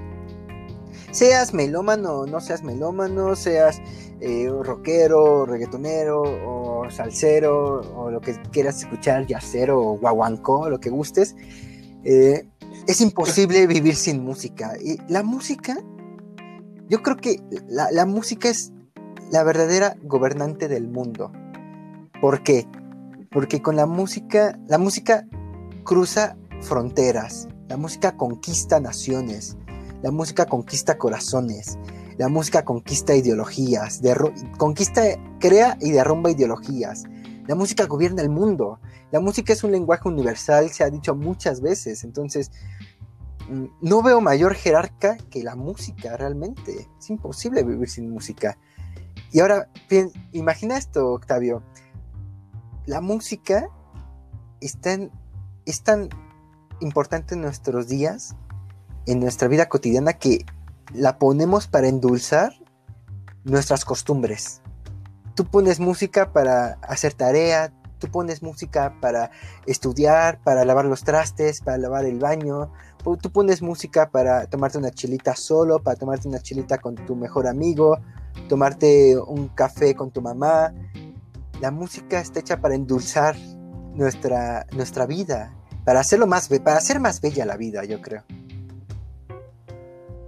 Seas 1.12 1.54
melómano 1.54 2.20
o 2.20 2.26
no 2.26 2.40
seas 2.40 2.62
melómano, 2.62 3.34
seas 3.34 3.80
eh, 4.20 4.48
rockero, 4.62 5.44
reggaetonero 5.44 6.22
o 6.22 6.88
salsero 6.90 7.80
o 7.96 8.10
lo 8.10 8.20
que 8.20 8.34
quieras 8.52 8.80
escuchar, 8.80 9.26
yacero 9.26 9.80
o 9.80 9.98
guaguancó, 9.98 10.68
lo 10.68 10.78
que 10.80 10.90
gustes. 10.90 11.36
eh, 12.04 12.46
es 12.86 13.00
imposible 13.00 13.66
vivir 13.66 13.96
sin 13.96 14.22
música. 14.22 14.74
Y 14.82 14.98
la 15.08 15.22
música, 15.22 15.78
yo 16.88 17.02
creo 17.02 17.16
que 17.16 17.42
la, 17.68 18.06
música 18.06 18.48
es 18.48 18.72
la 19.30 19.42
verdadera 19.42 19.96
gobernante 20.02 20.68
del 20.68 20.88
mundo. 20.88 21.32
¿Por 22.20 22.42
qué? 22.42 22.66
Porque 23.30 23.62
con 23.62 23.76
la 23.76 23.86
música, 23.86 24.58
la 24.66 24.78
música 24.78 25.26
cruza 25.84 26.36
fronteras, 26.60 27.48
la 27.68 27.76
música 27.76 28.16
conquista 28.16 28.80
naciones, 28.80 29.56
la 30.02 30.10
música 30.10 30.46
conquista 30.46 30.98
corazones, 30.98 31.78
la 32.18 32.28
música 32.28 32.64
conquista 32.64 33.14
ideologías, 33.14 34.00
conquista, 34.58 35.02
crea 35.38 35.78
y 35.80 35.92
derrumba 35.92 36.30
ideologías. 36.30 37.04
La 37.50 37.56
música 37.56 37.86
gobierna 37.86 38.22
el 38.22 38.28
mundo. 38.28 38.78
La 39.10 39.18
música 39.18 39.52
es 39.52 39.64
un 39.64 39.72
lenguaje 39.72 40.08
universal, 40.08 40.70
se 40.70 40.84
ha 40.84 40.88
dicho 40.88 41.16
muchas 41.16 41.60
veces. 41.60 42.04
Entonces, 42.04 42.52
mm, 43.48 43.64
no 43.80 44.02
veo 44.04 44.20
mayor 44.20 44.54
jerarca 44.54 45.16
que 45.30 45.42
la 45.42 45.56
música 45.56 46.16
realmente. 46.16 46.86
Es 46.96 47.10
imposible 47.10 47.64
vivir 47.64 47.90
sin 47.90 48.08
música. 48.08 48.56
Y 49.32 49.40
ahora, 49.40 49.68
imagina 50.30 50.78
esto, 50.78 51.08
Octavio. 51.08 51.64
La 52.86 53.00
música 53.00 53.68
es 54.60 54.80
tan, 54.80 55.10
es 55.66 55.82
tan 55.82 56.08
importante 56.78 57.34
en 57.34 57.40
nuestros 57.40 57.88
días, 57.88 58.36
en 59.06 59.18
nuestra 59.18 59.48
vida 59.48 59.68
cotidiana, 59.68 60.12
que 60.12 60.46
la 60.94 61.18
ponemos 61.18 61.66
para 61.66 61.88
endulzar 61.88 62.52
nuestras 63.42 63.84
costumbres. 63.84 64.62
Tú 65.40 65.46
pones 65.46 65.80
música 65.80 66.34
para 66.34 66.72
hacer 66.82 67.14
tarea, 67.14 67.72
tú 67.98 68.08
pones 68.08 68.42
música 68.42 68.98
para 69.00 69.30
estudiar, 69.64 70.38
para 70.44 70.66
lavar 70.66 70.84
los 70.84 71.02
trastes, 71.02 71.62
para 71.62 71.78
lavar 71.78 72.04
el 72.04 72.18
baño, 72.18 72.70
tú 73.02 73.32
pones 73.32 73.62
música 73.62 74.10
para 74.10 74.44
tomarte 74.48 74.76
una 74.76 74.90
chilita 74.90 75.34
solo, 75.34 75.82
para 75.82 75.96
tomarte 75.96 76.28
una 76.28 76.40
chilita 76.40 76.76
con 76.76 76.94
tu 76.94 77.16
mejor 77.16 77.46
amigo, 77.46 77.96
tomarte 78.50 79.16
un 79.18 79.48
café 79.48 79.94
con 79.94 80.10
tu 80.10 80.20
mamá. 80.20 80.74
La 81.58 81.70
música 81.70 82.20
está 82.20 82.40
hecha 82.40 82.60
para 82.60 82.74
endulzar 82.74 83.34
nuestra, 83.94 84.66
nuestra 84.72 85.06
vida, 85.06 85.54
para 85.86 86.00
hacerlo 86.00 86.26
más 86.26 86.48
para 86.48 86.76
hacer 86.76 87.00
más 87.00 87.22
bella 87.22 87.46
la 87.46 87.56
vida, 87.56 87.82
yo 87.86 88.02
creo. 88.02 88.24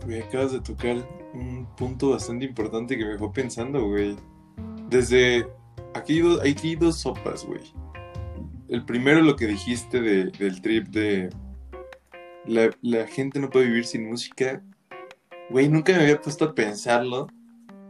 Güey, 0.06 0.22
acabas 0.22 0.52
de 0.52 0.60
tocar 0.60 0.96
un 1.34 1.66
punto 1.76 2.12
bastante 2.12 2.46
importante 2.46 2.96
que 2.96 3.04
me 3.04 3.10
dejó 3.10 3.30
pensando, 3.30 3.86
güey. 3.86 4.16
Desde. 4.92 5.46
Aquí 5.94 6.14
hay 6.14 6.20
dos, 6.20 6.40
aquí 6.40 6.68
hay 6.70 6.76
dos 6.76 6.98
sopas, 7.00 7.44
güey. 7.44 7.60
El 8.68 8.84
primero, 8.84 9.20
lo 9.20 9.36
que 9.36 9.46
dijiste 9.46 10.00
de- 10.00 10.30
del 10.30 10.60
trip 10.62 10.88
de. 10.88 11.30
La, 12.46 12.70
la 12.82 13.06
gente 13.06 13.40
no 13.40 13.50
puede 13.50 13.66
vivir 13.66 13.84
sin 13.84 14.08
música. 14.08 14.62
Güey, 15.50 15.68
nunca 15.68 15.92
me 15.92 16.02
había 16.02 16.20
puesto 16.20 16.44
a 16.44 16.54
pensarlo. 16.54 17.26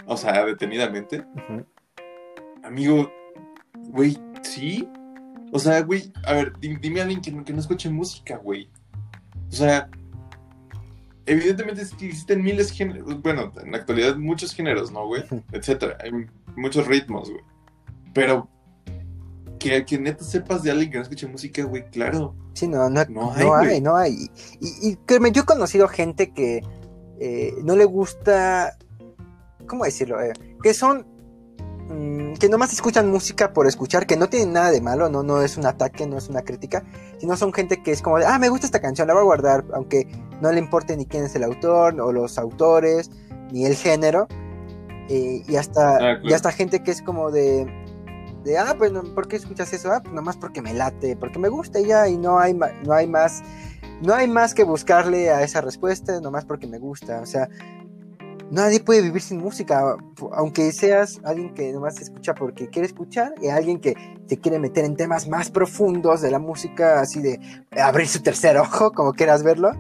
O 0.06 0.16
sea, 0.16 0.44
detenidamente. 0.44 1.24
Amigo, 2.64 3.10
güey, 3.88 4.18
¿sí? 4.42 4.88
O 5.52 5.58
sea, 5.58 5.80
güey, 5.82 6.12
a 6.24 6.32
ver, 6.34 6.52
di- 6.58 6.76
dime 6.76 7.00
a 7.00 7.02
alguien 7.04 7.20
que 7.20 7.30
no, 7.30 7.44
que 7.44 7.52
no 7.52 7.60
escuche 7.60 7.88
música, 7.90 8.36
güey. 8.38 8.68
O 9.48 9.52
sea, 9.52 9.88
evidentemente 11.26 11.82
existen 11.82 12.42
miles 12.42 12.68
de 12.70 12.74
géneros, 12.74 13.22
bueno, 13.22 13.52
en 13.62 13.70
la 13.72 13.78
actualidad 13.78 14.16
muchos 14.16 14.54
géneros, 14.54 14.90
¿no, 14.90 15.06
güey? 15.06 15.22
Etcétera, 15.52 15.96
hay 16.02 16.10
muchos 16.56 16.86
ritmos, 16.86 17.30
güey. 17.30 17.42
Pero 18.14 18.48
que, 19.58 19.84
que 19.84 19.98
neta 19.98 20.24
sepas 20.24 20.62
de 20.62 20.70
alguien 20.70 20.90
que 20.90 20.96
no 20.98 21.02
escuche 21.02 21.26
música, 21.26 21.62
güey, 21.64 21.88
claro. 21.90 22.34
Sí, 22.54 22.68
no, 22.68 22.90
no, 22.90 23.04
No 23.08 23.32
no 23.32 23.32
hay, 23.32 23.42
hay, 23.42 23.66
güey. 23.66 23.80
no 23.80 23.96
hay. 23.96 24.30
Y, 24.60 24.88
y 24.88 24.96
créeme, 25.06 25.32
yo 25.32 25.42
he 25.42 25.46
conocido 25.46 25.88
gente 25.88 26.32
que 26.32 26.62
eh, 27.24 27.54
no 27.62 27.76
le 27.76 27.84
gusta, 27.84 28.76
¿cómo 29.68 29.84
decirlo? 29.84 30.20
Eh, 30.20 30.32
que 30.60 30.74
son, 30.74 31.06
mm, 31.88 32.34
que 32.34 32.48
nomás 32.48 32.72
escuchan 32.72 33.08
música 33.08 33.52
por 33.52 33.68
escuchar, 33.68 34.06
que 34.06 34.16
no 34.16 34.28
tienen 34.28 34.52
nada 34.52 34.72
de 34.72 34.80
malo, 34.80 35.08
no, 35.08 35.22
no 35.22 35.40
es 35.40 35.56
un 35.56 35.64
ataque, 35.64 36.04
no 36.06 36.18
es 36.18 36.28
una 36.28 36.42
crítica, 36.42 36.82
sino 37.18 37.36
son 37.36 37.52
gente 37.52 37.80
que 37.80 37.92
es 37.92 38.02
como 38.02 38.18
de, 38.18 38.26
ah, 38.26 38.40
me 38.40 38.48
gusta 38.48 38.66
esta 38.66 38.80
canción, 38.80 39.06
la 39.06 39.14
voy 39.14 39.20
a 39.20 39.24
guardar, 39.24 39.64
aunque 39.72 40.08
no 40.40 40.50
le 40.50 40.58
importe 40.58 40.96
ni 40.96 41.06
quién 41.06 41.24
es 41.24 41.36
el 41.36 41.44
autor, 41.44 42.00
o 42.00 42.10
los 42.12 42.38
autores, 42.38 43.10
ni 43.52 43.66
el 43.66 43.76
género. 43.76 44.26
Eh, 45.08 45.42
y 45.46 45.56
hasta, 45.56 45.94
Ah, 45.96 45.98
claro. 45.98 46.20
y 46.22 46.32
hasta 46.32 46.52
gente 46.52 46.82
que 46.82 46.90
es 46.90 47.02
como 47.02 47.30
de, 47.30 47.66
de 48.44 48.58
ah, 48.58 48.74
pues, 48.78 48.92
no, 48.92 49.02
¿por 49.14 49.28
qué 49.28 49.36
escuchas 49.36 49.72
eso? 49.72 49.92
Ah, 49.92 50.00
pues 50.02 50.14
nomás 50.14 50.36
porque 50.36 50.62
me 50.62 50.72
late, 50.74 51.16
porque 51.16 51.38
me 51.38 51.48
gusta 51.48 51.80
y 51.80 51.86
ya, 51.86 52.08
y 52.08 52.16
no 52.16 52.38
hay, 52.38 52.54
no 52.54 52.92
hay 52.92 53.06
más, 53.06 53.42
no 54.02 54.14
hay 54.14 54.28
más 54.28 54.54
que 54.54 54.64
buscarle 54.64 55.30
a 55.30 55.42
esa 55.42 55.60
respuesta, 55.60 56.20
nomás 56.20 56.44
porque 56.44 56.66
me 56.66 56.78
gusta, 56.78 57.20
o 57.20 57.26
sea, 57.26 57.48
nadie 58.50 58.80
puede 58.80 59.00
vivir 59.02 59.22
sin 59.22 59.38
música, 59.38 59.96
aunque 60.32 60.70
seas 60.72 61.20
alguien 61.24 61.54
que 61.54 61.72
nomás 61.72 62.00
escucha 62.00 62.34
porque 62.34 62.68
quiere 62.68 62.86
escuchar, 62.86 63.34
y 63.40 63.48
alguien 63.48 63.80
que 63.80 63.94
se 64.26 64.38
quiere 64.38 64.58
meter 64.58 64.84
en 64.84 64.96
temas 64.96 65.28
más 65.28 65.50
profundos 65.50 66.20
de 66.20 66.30
la 66.30 66.38
música, 66.38 67.00
así 67.00 67.20
de 67.20 67.38
abrir 67.80 68.08
su 68.08 68.22
tercer 68.22 68.56
ojo, 68.56 68.92
como 68.92 69.12
quieras 69.12 69.42
verlo, 69.42 69.72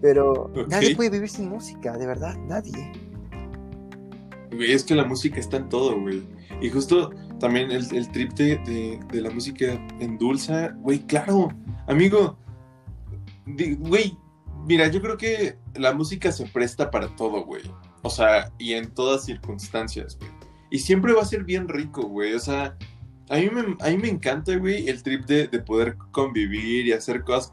pero 0.00 0.32
Ok. 0.44 0.68
nadie 0.68 0.94
puede 0.96 1.10
vivir 1.10 1.28
sin 1.30 1.48
música, 1.48 1.96
de 1.96 2.06
verdad, 2.06 2.36
nadie. 2.46 2.92
Es 4.50 4.84
que 4.84 4.94
la 4.94 5.04
música 5.04 5.38
está 5.38 5.56
en 5.56 5.68
todo, 5.68 6.00
güey. 6.00 6.22
Y 6.60 6.70
justo 6.70 7.10
también 7.38 7.70
el, 7.70 7.94
el 7.94 8.10
trip 8.10 8.32
de, 8.32 8.56
de, 9.10 9.20
la 9.20 9.30
música 9.30 9.66
en 10.00 10.18
dulce, 10.18 10.70
güey, 10.78 11.00
claro, 11.00 11.48
amigo, 11.86 12.38
güey, 13.78 14.16
mira, 14.66 14.88
yo 14.88 15.02
creo 15.02 15.16
que 15.16 15.58
la 15.74 15.92
música 15.92 16.32
se 16.32 16.46
presta 16.46 16.90
para 16.90 17.14
todo, 17.16 17.44
güey. 17.44 17.62
O 18.02 18.10
sea, 18.10 18.52
y 18.58 18.72
en 18.72 18.90
todas 18.94 19.24
circunstancias, 19.24 20.16
güey. 20.18 20.30
Y 20.70 20.78
siempre 20.78 21.12
va 21.12 21.22
a 21.22 21.26
ser 21.26 21.44
bien 21.44 21.68
rico, 21.68 22.02
güey. 22.02 22.34
O 22.34 22.40
sea, 22.40 22.76
a 23.28 23.36
mí 23.36 23.48
me, 23.50 23.76
a 23.80 23.90
mí 23.90 23.98
me 23.98 24.08
encanta, 24.08 24.56
güey, 24.56 24.88
el 24.88 25.02
trip 25.02 25.26
de, 25.26 25.48
de 25.48 25.58
poder 25.60 25.96
convivir 26.12 26.86
y 26.86 26.92
hacer 26.92 27.22
cosas 27.22 27.52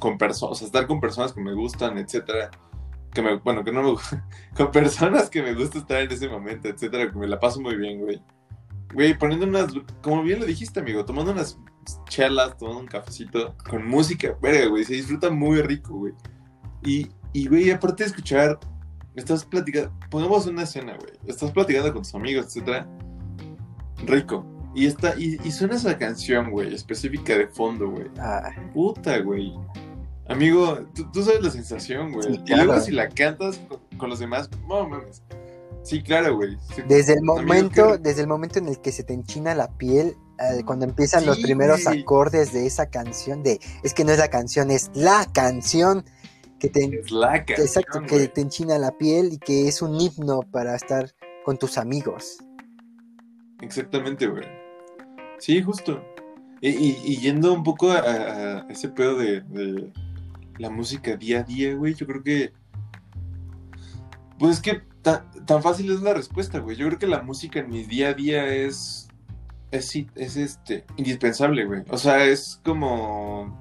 con 0.00 0.16
personas, 0.16 0.52
o 0.52 0.54
sea, 0.54 0.66
estar 0.66 0.86
con 0.86 1.00
personas 1.00 1.32
que 1.32 1.40
me 1.40 1.52
gustan, 1.52 1.98
etcétera 1.98 2.50
que 3.14 3.22
me, 3.22 3.36
bueno, 3.36 3.64
que 3.64 3.72
no 3.72 3.82
me 3.82 3.96
con 4.56 4.70
personas 4.70 5.30
que 5.30 5.42
me 5.42 5.54
gusta 5.54 5.78
estar 5.78 6.02
en 6.02 6.12
ese 6.12 6.28
momento, 6.28 6.68
etcétera, 6.68 7.10
que 7.10 7.18
me 7.18 7.26
la 7.26 7.40
paso 7.40 7.60
muy 7.60 7.76
bien, 7.76 8.00
güey. 8.00 8.20
Güey, 8.92 9.18
poniendo 9.18 9.46
unas, 9.46 9.72
como 10.02 10.22
bien 10.22 10.40
lo 10.40 10.46
dijiste, 10.46 10.80
amigo, 10.80 11.04
tomando 11.04 11.32
unas 11.32 11.58
chelas, 12.08 12.56
tomando 12.58 12.80
un 12.80 12.86
cafecito, 12.86 13.56
con 13.68 13.86
música, 13.86 14.36
verga, 14.42 14.66
güey, 14.66 14.84
se 14.84 14.94
disfruta 14.94 15.30
muy 15.30 15.62
rico, 15.62 15.94
güey. 15.94 16.12
Y, 16.84 17.08
y, 17.32 17.48
güey, 17.48 17.70
aparte 17.70 18.04
de 18.04 18.10
escuchar, 18.10 18.58
estás 19.16 19.44
platicando, 19.44 19.92
pongamos 20.10 20.46
una 20.46 20.62
escena, 20.62 20.96
güey, 20.96 21.12
estás 21.26 21.50
platicando 21.50 21.92
con 21.92 22.02
tus 22.02 22.14
amigos, 22.14 22.46
etcétera, 22.46 22.86
rico. 24.06 24.46
Y, 24.76 24.86
está, 24.86 25.14
y, 25.16 25.38
y 25.44 25.52
suena 25.52 25.76
esa 25.76 25.96
canción, 25.96 26.50
güey, 26.50 26.74
específica 26.74 27.36
de 27.36 27.46
fondo, 27.46 27.90
güey. 27.90 28.08
Ah. 28.18 28.50
Puta, 28.72 29.18
güey. 29.20 29.54
Amigo, 30.28 30.78
tú, 31.12 31.22
sabes 31.22 31.42
la 31.42 31.50
sensación, 31.50 32.12
güey. 32.12 32.40
Y 32.46 32.54
luego 32.54 32.80
si 32.80 32.92
la 32.92 33.08
cantas 33.08 33.60
con, 33.98 34.08
los 34.08 34.18
demás, 34.18 34.48
no 34.66 34.88
mames. 34.88 35.22
Sí, 35.82 36.02
claro, 36.02 36.36
güey. 36.36 36.56
desde 36.88 37.12
el 37.12 37.22
momento, 37.22 37.98
desde 37.98 38.22
el 38.22 38.26
momento 38.26 38.58
en 38.58 38.68
el 38.68 38.80
que 38.80 38.90
se 38.90 39.04
te 39.04 39.12
enchina 39.12 39.54
la 39.54 39.68
piel, 39.76 40.16
eh, 40.38 40.62
cuando 40.64 40.86
empiezan 40.86 41.26
los 41.26 41.40
primeros 41.40 41.86
acordes 41.86 42.54
de 42.54 42.66
esa 42.66 42.88
canción, 42.88 43.42
de 43.42 43.60
es 43.82 43.92
que 43.92 44.02
no 44.02 44.12
es 44.12 44.18
la 44.18 44.28
canción, 44.28 44.70
es 44.70 44.90
la 44.94 45.28
canción 45.30 46.06
que 46.58 46.70
te, 46.70 46.84
es 46.84 47.10
la 47.10 47.44
canción, 47.44 47.66
exacto, 47.66 48.00
que 48.06 48.28
te 48.28 48.40
enchina 48.40 48.78
la 48.78 48.96
piel 48.96 49.34
y 49.34 49.38
que 49.38 49.68
es 49.68 49.82
un 49.82 50.00
himno 50.00 50.40
para 50.40 50.74
estar 50.74 51.14
con 51.44 51.58
tus 51.58 51.76
amigos. 51.76 52.38
Exactamente, 53.60 54.26
güey. 54.26 54.44
Sí, 55.38 55.62
justo. 55.62 56.02
Y, 56.62 57.18
yendo 57.18 57.52
un 57.52 57.62
poco 57.62 57.90
a, 57.90 58.66
ese 58.70 58.88
pedo 58.88 59.18
de 59.18 59.42
la 60.58 60.70
música 60.70 61.16
día 61.16 61.40
a 61.40 61.42
día, 61.42 61.74
güey, 61.74 61.94
yo 61.94 62.06
creo 62.06 62.22
que... 62.22 62.52
Pues 64.38 64.56
es 64.56 64.62
que 64.62 64.82
tan, 65.02 65.62
fácil 65.62 65.92
es 65.92 66.02
la 66.02 66.14
respuesta, 66.14 66.58
güey. 66.58 66.76
Yo 66.76 66.86
creo 66.86 66.98
que 66.98 67.06
la 67.06 67.22
música 67.22 67.60
en 67.60 67.70
mi 67.70 67.84
día 67.84 68.08
a 68.08 68.14
día 68.14 68.46
es... 68.46 69.08
Es, 69.70 69.94
es 70.14 70.36
este, 70.36 70.84
indispensable, 70.96 71.64
güey. 71.64 71.82
O 71.88 71.98
sea, 71.98 72.24
es 72.24 72.60
como... 72.64 73.60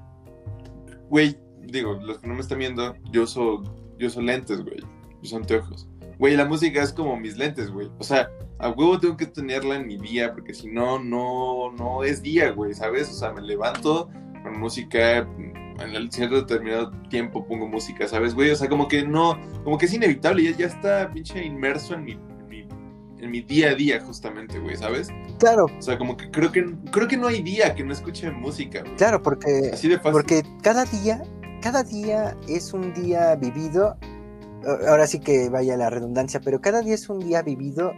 Güey, 1.09 1.37
digo, 1.61 1.93
los 1.93 2.19
que 2.19 2.27
no 2.27 2.35
me 2.35 2.41
están 2.41 2.59
viendo, 2.59 2.95
yo 3.11 3.23
uso, 3.23 3.63
yo 3.97 4.07
uso 4.07 4.21
lentes, 4.21 4.63
güey. 4.63 4.79
Yo 4.79 5.19
uso 5.21 5.37
anteojos. 5.37 5.87
Güey, 6.19 6.37
la 6.37 6.45
música 6.45 6.81
es 6.81 6.93
como 6.93 7.17
mis 7.17 7.37
lentes, 7.37 7.71
güey. 7.71 7.89
O 7.97 8.03
sea, 8.03 8.29
a 8.59 8.69
huevo 8.69 8.99
tengo 8.99 9.17
que 9.17 9.25
tenerla 9.25 9.75
en 9.75 9.87
mi 9.87 9.97
día, 9.97 10.31
porque 10.33 10.53
si 10.53 10.69
no, 10.69 10.99
no, 10.99 11.71
no 11.71 12.03
es 12.03 12.21
día, 12.21 12.51
güey, 12.51 12.73
¿sabes? 12.73 13.09
O 13.09 13.13
sea, 13.13 13.33
me 13.33 13.41
levanto 13.41 14.09
con 14.43 14.59
música, 14.59 15.27
en 15.79 15.95
el 15.95 16.11
cierto 16.11 16.35
determinado 16.35 16.91
tiempo 17.09 17.45
pongo 17.45 17.67
música, 17.67 18.07
¿sabes, 18.07 18.33
güey? 18.35 18.51
O 18.51 18.55
sea, 18.55 18.69
como 18.69 18.87
que 18.87 19.03
no, 19.03 19.37
como 19.63 19.77
que 19.77 19.85
es 19.85 19.93
inevitable, 19.93 20.43
ya, 20.43 20.51
ya 20.57 20.67
está 20.67 21.11
pinche 21.11 21.43
inmerso 21.43 21.93
en 21.95 22.05
mi, 22.05 22.17
en 23.23 23.31
mi 23.31 23.41
día 23.41 23.69
a 23.69 23.75
día, 23.75 24.01
justamente, 24.01 24.59
güey, 24.59 24.75
¿sabes? 24.75 25.07
Claro. 25.39 25.65
O 25.65 25.81
sea, 25.81 25.97
como 25.97 26.17
que 26.17 26.29
creo 26.29 26.51
que 26.51 26.65
creo 26.91 27.07
que 27.07 27.17
no 27.17 27.27
hay 27.27 27.41
día 27.41 27.73
que 27.73 27.83
no 27.83 27.93
escuche 27.93 28.29
música. 28.31 28.83
Claro, 28.97 29.21
porque 29.23 29.71
Así 29.73 29.87
de 29.87 29.97
porque 29.97 30.43
cada 30.61 30.85
día, 30.85 31.23
cada 31.61 31.83
día 31.83 32.35
es 32.47 32.73
un 32.73 32.93
día 32.93 33.35
vivido. 33.35 33.97
Ahora 34.87 35.07
sí 35.07 35.19
que 35.19 35.49
vaya 35.49 35.75
la 35.75 35.89
redundancia, 35.89 36.39
pero 36.43 36.61
cada 36.61 36.81
día 36.81 36.95
es 36.95 37.09
un 37.09 37.19
día 37.19 37.41
vivido 37.41 37.93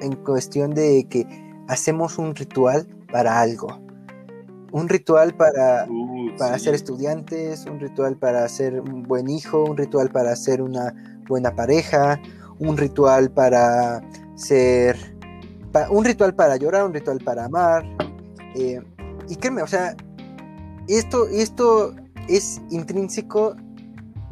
en 0.00 0.12
cuestión 0.16 0.74
de 0.74 1.06
que 1.08 1.26
hacemos 1.68 2.18
un 2.18 2.34
ritual 2.34 2.86
para 3.10 3.40
algo 3.40 3.86
un 4.72 4.88
ritual 4.88 5.34
para, 5.34 5.86
uh, 5.88 6.05
para 6.36 6.58
ser 6.58 6.74
estudiantes, 6.74 7.66
un 7.66 7.80
ritual 7.80 8.16
para 8.16 8.48
ser 8.48 8.80
un 8.80 9.02
buen 9.02 9.28
hijo, 9.28 9.64
un 9.64 9.76
ritual 9.76 10.10
para 10.10 10.34
ser 10.36 10.62
una 10.62 10.94
buena 11.28 11.54
pareja, 11.54 12.20
un 12.58 12.76
ritual 12.76 13.30
para 13.30 14.02
ser, 14.34 14.96
un 15.90 16.04
ritual 16.04 16.34
para 16.34 16.56
llorar, 16.56 16.84
un 16.84 16.94
ritual 16.94 17.18
para 17.24 17.46
amar. 17.46 17.84
Eh, 18.54 18.80
y 19.28 19.36
créeme, 19.36 19.62
o 19.62 19.66
sea, 19.66 19.96
esto, 20.88 21.26
esto 21.28 21.94
es 22.28 22.60
intrínseco 22.70 23.56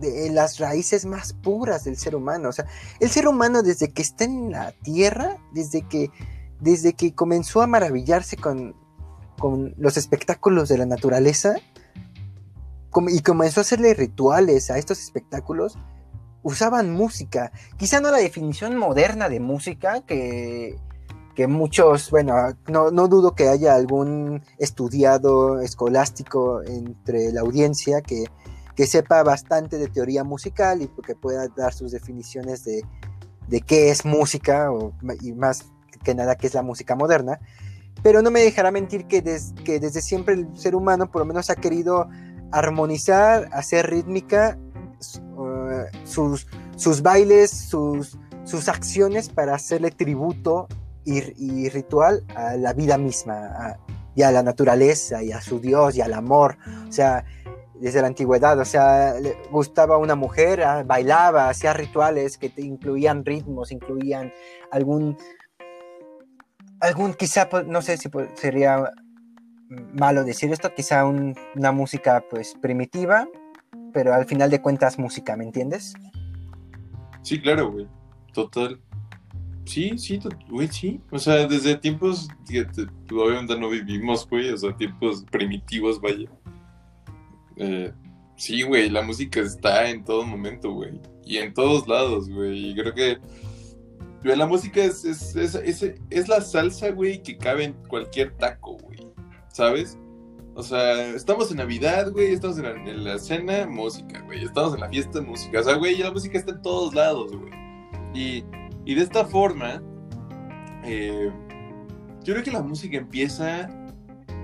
de 0.01 0.31
las 0.31 0.59
raíces 0.59 1.07
más 1.07 1.33
puras 1.33 1.85
del 1.85 1.97
ser 1.97 2.15
humano. 2.15 2.49
O 2.49 2.53
sea, 2.53 2.67
el 3.01 3.09
ser 3.09 3.29
humano 3.29 3.63
desde 3.63 3.89
que 3.89 4.03
está 4.03 4.25
en 4.25 4.51
la 4.51 4.73
tierra, 4.73 5.39
desde 5.53 5.83
que, 5.83 6.11
desde 6.61 6.95
que 6.95 7.15
comenzó 7.15 7.63
a 7.63 7.67
maravillarse 7.67 8.37
con, 8.37 8.75
con 9.39 9.75
los 9.79 9.97
espectáculos 9.97 10.69
de 10.69 10.79
la 10.79 10.87
naturaleza 10.87 11.57
y 13.09 13.21
comenzó 13.21 13.61
a 13.61 13.63
hacerle 13.63 13.95
rituales 13.95 14.71
a 14.71 14.79
estos 14.79 15.01
espectáculos, 15.01 15.79
usaban 16.43 16.93
música. 16.93 17.53
Quizá 17.77 18.01
no 18.01 18.11
la 18.11 18.19
definición 18.19 18.77
moderna 18.77 19.29
de 19.29 19.41
música 19.41 20.03
que, 20.03 20.77
que 21.35 21.47
muchos, 21.47 22.11
bueno, 22.11 22.35
no, 22.69 22.91
no, 22.91 23.09
dudo 23.09 23.35
que 23.35 23.49
haya 23.49 23.75
algún 23.75 24.43
estudiado 24.59 25.61
escolástico 25.61 26.63
entre 26.63 27.33
la 27.33 27.41
audiencia 27.41 28.01
que, 28.03 28.25
que 28.77 28.87
sepa 28.87 29.23
bastante 29.23 29.79
de 29.79 29.89
teoría 29.89 30.23
musical 30.23 30.83
y 30.83 30.89
que 31.05 31.15
pueda 31.15 31.49
dar 31.49 31.73
sus 31.73 31.93
definiciones 31.93 32.65
de, 32.65 32.85
de 33.49 33.61
qué 33.61 33.91
es 33.91 34.05
música 34.05 34.71
o, 34.71 34.93
y 35.23 35.33
más 35.33 35.67
que 36.03 36.15
nada 36.15 36.37
qué 36.37 36.47
es 36.47 36.55
la 36.55 36.63
música 36.63 36.95
moderna 36.95 37.41
pero 38.03 38.21
no 38.21 38.31
me 38.31 38.43
dejará 38.43 38.71
mentir 38.71 39.07
que, 39.07 39.23
que 39.65 39.81
desde 39.81 40.03
siempre 40.03 40.35
el 40.35 40.57
ser 40.57 40.75
humano 40.75 41.11
por 41.11 41.23
lo 41.23 41.27
menos 41.27 41.49
ha 41.49 41.57
querido 41.57 42.09
armonizar, 42.53 43.49
hacer 43.53 43.91
rítmica 43.91 44.59
uh, 45.37 45.85
sus, 46.05 46.47
sus 46.77 47.03
bailes, 47.03 47.51
sus, 47.51 48.19
sus 48.45 48.69
acciones 48.69 49.29
para 49.29 49.55
hacerle 49.55 49.91
tributo 49.91 50.69
y, 51.05 51.69
ritual 51.69 52.25
a 52.35 52.57
la 52.57 52.73
vida 52.73 52.97
misma, 52.97 53.77
y 54.15 54.23
a 54.23 54.31
la 54.31 54.43
naturaleza, 54.43 55.23
y 55.23 55.33
a 55.33 55.41
su 55.43 55.61
Dios, 55.61 55.97
y 55.97 56.01
al 56.01 56.15
amor. 56.15 56.57
O 56.89 56.93
sea, 56.93 57.27
desde 57.79 58.01
la 58.01 58.07
antigüedad, 58.07 58.59
o 58.59 58.65
sea, 58.65 59.21
le 59.21 59.37
gustaba 59.51 59.99
una 59.99 60.15
mujer, 60.15 60.63
ah, 60.63 60.83
bailaba, 60.83 61.51
hacía 61.51 61.75
rituales 61.75 62.39
que 62.39 62.51
incluían 62.57 63.25
ritmos, 63.25 63.71
incluían 63.71 64.33
algún 64.71 65.19
algún, 66.81 67.15
quizá, 67.15 67.49
pues, 67.49 67.67
no 67.67 67.83
sé 67.83 67.97
si 67.97 68.11
sería 68.35 68.93
malo 69.69 70.25
decir 70.25 70.53
esto, 70.53 70.73
quizá 70.75 71.05
una 71.05 71.73
música 71.73 72.25
pues 72.31 72.55
primitiva, 72.61 73.29
pero 73.93 74.15
al 74.15 74.27
final 74.27 74.51
de 74.51 74.61
cuentas 74.61 74.99
música, 74.99 75.37
¿me 75.37 75.45
entiendes? 75.45 75.95
Sí, 77.23 77.41
claro, 77.41 77.71
güey, 77.71 77.89
total. 78.33 78.81
Sí, 79.65 79.97
sí, 79.97 80.21
güey, 80.51 80.69
sí. 80.69 81.01
O 81.11 81.19
sea, 81.19 81.47
desde 81.47 81.77
tiempos 81.77 82.29
que 82.47 82.67
obviamente 83.13 83.59
no 83.59 83.71
vivimos, 83.71 84.29
güey, 84.29 84.51
o 84.51 84.59
sea, 84.59 84.77
tiempos 84.77 85.25
primitivos, 85.31 86.01
vaya. 86.01 86.29
Eh, 87.57 87.93
sí, 88.37 88.63
güey, 88.63 88.91
la 88.91 89.03
música 89.03 89.41
está 89.41 89.89
en 89.89 90.05
todo 90.05 90.25
momento, 90.25 90.73
güey. 90.73 91.01
Y 91.25 91.39
en 91.39 91.55
todos 91.55 91.89
lados, 91.89 92.29
güey. 92.29 92.71
Y 92.71 92.75
creo 92.75 92.95
que 92.95 93.19
la 94.23 94.47
música 94.47 94.83
es, 94.83 95.05
es, 95.05 95.35
es, 96.11 96.29
la 96.29 96.41
salsa, 96.41 96.91
güey, 96.91 97.23
que 97.23 97.37
cabe 97.37 97.65
en 97.65 97.73
cualquier 97.89 98.33
taco, 98.37 98.77
güey. 98.77 99.04
¿Sabes? 99.55 99.97
O 100.57 100.65
sea, 100.65 101.11
estamos 101.11 101.53
en 101.53 101.59
Navidad, 101.59 102.11
güey, 102.11 102.33
estamos 102.33 102.59
en 102.59 103.05
la, 103.05 103.19
cena, 103.21 103.69
música, 103.69 104.21
güey. 104.23 104.43
Estamos 104.43 104.75
en 104.75 104.81
la 104.81 104.89
fiesta, 104.89 105.21
música. 105.21 105.61
O 105.61 105.63
sea, 105.63 105.75
güey, 105.77 105.97
la 105.99 106.11
música 106.11 106.37
está 106.37 106.51
en 106.51 106.63
todos 106.63 106.93
lados, 106.93 107.31
güey. 107.37 107.53
Y, 108.13 108.45
y 108.85 108.97
de 108.97 109.03
esta 109.03 109.25
forma, 109.25 109.81
eh, 110.83 111.31
yo 112.25 112.35
creo 112.35 112.43
que 112.43 112.51
la 112.51 112.63
música 112.63 112.97
empieza 112.97 113.71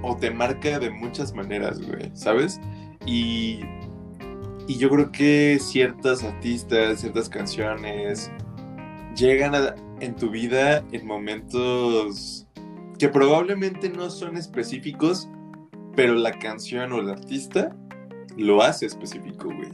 o 0.03 0.17
te 0.17 0.31
marca 0.31 0.79
de 0.79 0.91
muchas 0.91 1.35
maneras, 1.35 1.85
güey, 1.85 2.13
¿sabes? 2.15 2.61
Y, 3.05 3.63
y 4.69 4.79
yo 4.79 4.91
creo 4.91 5.11
que 5.11 5.59
ciertas 5.61 6.23
artistas, 6.23 7.01
ciertas 7.01 7.29
canciones, 7.29 8.31
llegan 9.17 9.75
en 9.99 10.15
tu 10.15 10.31
vida 10.31 10.85
en 10.93 11.05
momentos 11.05 12.47
que 13.01 13.09
probablemente 13.09 13.89
no 13.89 14.11
son 14.11 14.37
específicos, 14.37 15.27
pero 15.97 16.15
la 16.15 16.33
canción 16.33 16.93
o 16.93 16.99
el 17.01 17.09
artista 17.09 17.75
lo 18.37 18.63
hace 18.63 18.85
específico, 18.85 19.47
güey. 19.47 19.71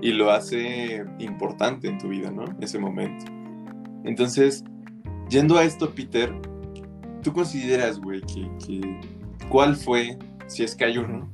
Y 0.00 0.12
lo 0.12 0.30
hace 0.30 1.04
importante 1.18 1.88
en 1.88 1.98
tu 1.98 2.06
vida, 2.08 2.30
¿no? 2.30 2.44
Ese 2.60 2.78
momento. 2.78 3.24
Entonces, 4.04 4.62
yendo 5.28 5.58
a 5.58 5.64
esto, 5.64 5.90
Peter, 5.92 6.32
tú 7.24 7.32
consideras, 7.32 7.98
güey, 7.98 8.20
que, 8.22 8.48
que- 8.64 9.00
cuál 9.48 9.74
fue, 9.74 10.16
si 10.46 10.62
es 10.62 10.76
que 10.76 10.84
hay 10.84 10.98
uno, 10.98 11.28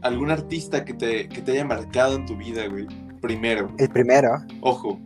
algún 0.00 0.30
artista 0.30 0.84
que 0.84 0.94
te, 0.94 1.28
que 1.28 1.42
te 1.42 1.52
haya 1.52 1.64
marcado 1.64 2.14
en 2.14 2.24
tu 2.24 2.36
vida, 2.36 2.68
güey, 2.68 2.86
primero. 3.20 3.68
El 3.78 3.88
primero. 3.90 4.30
Ojo, 4.60 5.00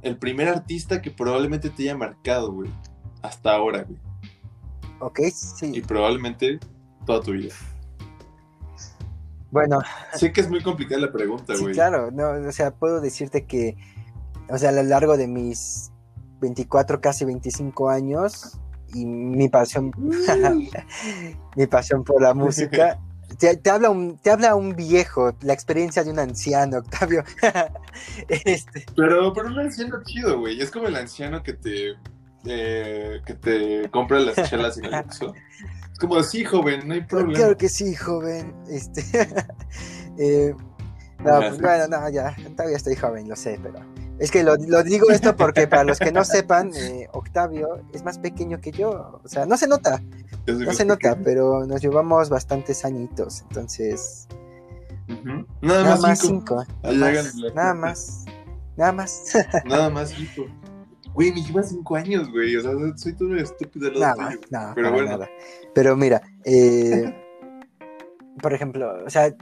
el 0.00 0.16
primer 0.16 0.48
artista 0.48 1.02
que 1.02 1.10
probablemente 1.10 1.68
te 1.68 1.82
haya 1.82 1.98
marcado, 1.98 2.50
güey, 2.50 2.70
hasta 3.20 3.52
ahora, 3.52 3.82
güey. 3.82 4.07
Ok, 5.00 5.20
Y 5.20 5.30
sí. 5.30 5.82
probablemente 5.86 6.58
toda 7.06 7.20
tu 7.22 7.32
vida. 7.32 7.54
Bueno, 9.50 9.80
Sé 10.14 10.32
que 10.32 10.42
es 10.42 10.50
muy 10.50 10.62
complicada 10.62 11.00
la 11.02 11.12
pregunta, 11.12 11.54
sí, 11.56 11.62
güey. 11.62 11.74
claro. 11.74 12.10
No, 12.10 12.30
o 12.48 12.52
sea, 12.52 12.70
puedo 12.72 13.00
decirte 13.00 13.46
que, 13.46 13.76
o 14.50 14.58
sea, 14.58 14.68
a 14.70 14.72
lo 14.72 14.82
largo 14.82 15.16
de 15.16 15.26
mis 15.26 15.90
24, 16.40 17.00
casi 17.00 17.24
25 17.24 17.88
años 17.88 18.58
y 18.92 19.06
mi 19.06 19.48
pasión, 19.48 19.90
mi 21.56 21.66
pasión 21.66 22.04
por 22.04 22.20
la 22.22 22.34
música. 22.34 22.98
Te, 23.38 23.58
te 23.58 23.68
habla 23.68 23.90
un, 23.90 24.16
te 24.16 24.30
habla 24.30 24.54
un 24.56 24.74
viejo, 24.74 25.32
la 25.42 25.52
experiencia 25.52 26.02
de 26.02 26.10
un 26.10 26.18
anciano, 26.18 26.78
Octavio. 26.80 27.22
este, 28.26 28.86
Pero, 28.96 29.34
pero 29.34 29.48
un 29.48 29.58
anciano 29.58 30.02
chido, 30.02 30.40
güey. 30.40 30.58
Es 30.62 30.70
como 30.70 30.88
el 30.88 30.96
anciano 30.96 31.42
que 31.42 31.52
te, 31.52 31.92
eh, 32.44 33.20
que 33.24 33.34
te 33.34 33.90
compra 33.90 34.20
las 34.20 34.48
chelas 34.48 34.78
en 34.78 34.86
el 34.86 34.94
Oxxo. 34.94 35.34
Es 35.92 35.98
como 35.98 36.16
así, 36.16 36.44
joven, 36.44 36.86
no 36.86 36.94
hay 36.94 37.02
problema. 37.02 37.34
Claro 37.34 37.56
que 37.56 37.68
sí, 37.68 37.94
joven. 37.94 38.54
Este, 38.68 39.02
eh, 40.18 40.54
no, 41.18 41.38
pues, 41.38 41.54
sí. 41.56 41.60
bueno, 41.60 41.88
no, 41.88 42.08
ya, 42.10 42.36
todavía 42.56 42.76
estoy 42.76 42.94
joven, 42.94 43.28
lo 43.28 43.36
sé, 43.36 43.58
pero 43.62 43.80
es 44.18 44.30
que 44.30 44.42
lo, 44.42 44.56
lo 44.56 44.82
digo 44.82 45.10
esto 45.10 45.36
porque 45.36 45.66
para 45.66 45.84
los 45.84 45.98
que 45.98 46.12
no 46.12 46.24
sepan, 46.24 46.72
eh, 46.76 47.08
Octavio 47.12 47.82
es 47.92 48.04
más 48.04 48.18
pequeño 48.18 48.60
que 48.60 48.72
yo, 48.72 49.20
o 49.22 49.28
sea, 49.28 49.46
no 49.46 49.56
se 49.56 49.66
nota, 49.66 50.02
no 50.46 50.72
se 50.72 50.84
nota, 50.84 51.10
pequeño. 51.10 51.24
pero 51.24 51.66
nos 51.66 51.80
llevamos 51.80 52.28
bastantes 52.28 52.84
añitos, 52.84 53.42
entonces 53.48 54.28
Ujú. 55.08 55.46
Nada, 55.62 55.82
nada 55.84 55.96
más 55.96 56.18
cinco. 56.20 56.64
nada 56.82 56.94
más, 56.94 57.34
nada 57.54 57.74
más, 57.74 58.24
nada 58.76 58.92
más, 58.92 59.22
Nada 59.64 59.90
más 59.90 60.10
cinco. 60.10 60.46
Güey, 61.18 61.32
me 61.32 61.42
lleva 61.42 61.64
cinco 61.64 61.96
años, 61.96 62.30
güey. 62.30 62.54
O 62.54 62.62
sea, 62.62 62.70
soy 62.94 63.12
todo 63.16 63.34
estúpido 63.34 63.90
nada 63.90 64.14
más, 64.14 64.36
no, 64.50 64.72
Pero 64.76 64.92
bueno. 64.92 65.10
nada. 65.10 65.28
Pero 65.74 65.96
mira, 65.96 66.22
eh, 66.44 67.12
por 68.40 68.52
ejemplo, 68.54 69.04
o 69.04 69.10
sea, 69.10 69.34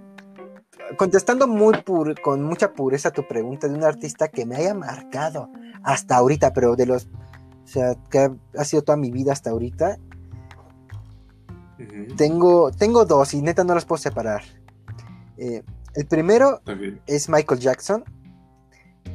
contestando 0.97 1.47
muy 1.47 1.75
pur- 1.75 2.19
con 2.23 2.43
mucha 2.43 2.73
pureza 2.73 3.11
tu 3.11 3.29
pregunta 3.29 3.69
de 3.69 3.75
un 3.75 3.85
artista 3.85 4.29
que 4.29 4.47
me 4.47 4.57
haya 4.57 4.73
marcado 4.73 5.51
hasta 5.83 6.17
ahorita, 6.17 6.55
pero 6.55 6.77
de 6.77 6.87
los, 6.87 7.09
o 7.65 7.67
sea, 7.67 7.95
que 8.11 8.31
ha, 8.57 8.65
sido 8.65 8.81
toda 8.81 8.97
mi 8.97 9.11
vida 9.11 9.33
hasta 9.33 9.51
ahorita, 9.51 9.99
tengo, 12.17 12.71
tengo 12.71 13.05
dos 13.05 13.35
y 13.35 13.43
neta 13.43 13.65
no 13.65 13.75
los 13.75 13.85
puedo 13.85 13.99
separar. 13.99 14.45
Eh, 15.37 15.63
el 15.95 16.07
primero 16.07 16.63
es 17.07 17.29
Michael 17.29 17.61
Jackson, 17.61 18.03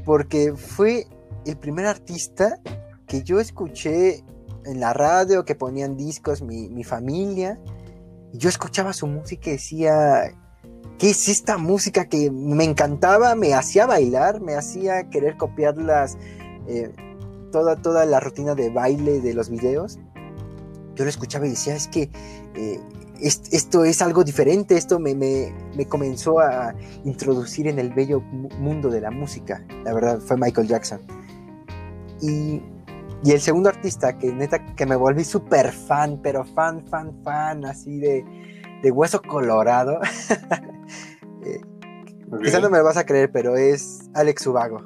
porque 0.06 0.54
fue 0.56 1.08
el 1.46 1.58
primer 1.58 1.86
artista 1.86 2.60
que 3.08 3.24
yo 3.24 3.40
escuché 3.40 4.24
en 4.66 4.80
la 4.80 4.94
radio, 4.94 5.44
que 5.46 5.56
ponían 5.56 5.98
discos 5.98 6.42
mi, 6.42 6.70
mi 6.70 6.84
familia, 6.84 7.60
y 8.34 8.38
yo 8.38 8.48
escuchaba 8.50 8.94
su 8.94 9.08
música 9.08 9.50
y 9.50 9.54
decía, 9.54 10.34
¿qué 10.98 11.10
es 11.10 11.28
esta 11.28 11.58
música 11.58 12.06
que 12.06 12.30
me 12.32 12.64
encantaba, 12.64 13.36
me 13.36 13.54
hacía 13.54 13.86
bailar, 13.88 14.40
me 14.40 14.56
hacía 14.56 15.10
querer 15.10 15.36
copiar 15.38 15.78
las, 15.78 16.18
eh, 16.68 16.92
toda, 17.52 17.76
toda 17.76 18.06
la 18.06 18.20
rutina 18.20 18.56
de 18.56 18.70
baile 18.70 19.20
de 19.20 19.34
los 19.34 19.50
videos? 19.50 20.00
Yo 20.96 21.04
lo 21.06 21.10
escuchaba 21.10 21.48
y 21.48 21.50
decía, 21.50 21.76
es 21.76 21.88
que 21.88 22.10
eh, 22.56 22.80
es- 23.20 23.42
esto 23.52 23.84
es 23.84 24.02
algo 24.02 24.24
diferente, 24.24 24.78
esto 24.78 25.00
me, 25.00 25.16
me- 25.16 25.54
me 25.76 25.86
comenzó 25.88 26.40
a 26.40 26.74
introducir 27.04 27.68
en 27.68 27.80
el 27.80 27.94
bello 27.94 28.22
mu- 28.22 28.50
mundo 28.60 28.90
de 28.90 29.02
la 29.02 29.10
música. 29.12 29.66
La 29.84 29.94
verdad, 29.94 30.20
fue 30.20 30.38
Michael 30.38 30.68
Jackson. 30.68 31.02
Y, 32.22 32.62
y 33.24 33.32
el 33.32 33.42
segundo 33.42 33.70
artista 33.70 34.18
que 34.18 34.32
neta 34.32 34.66
que 34.76 34.86
me 34.86 34.96
volví 34.96 35.24
súper 35.24 35.72
fan, 35.72 36.20
pero 36.22 36.44
fan, 36.46 36.86
fan, 36.88 37.12
fan, 37.24 37.66
así 37.66 37.98
de, 38.00 38.24
de 38.84 38.92
hueso 38.92 39.22
colorado. 39.22 40.00
Eh, 41.44 41.60
Ok. 42.32 42.44
Quizá 42.44 42.60
no 42.62 42.70
me 42.70 42.78
lo 42.78 42.84
vas 42.86 42.96
a 42.98 43.06
creer, 43.06 43.30
pero 43.32 43.58
es 43.58 44.10
Alex 44.14 44.46
Ubago. 44.48 44.80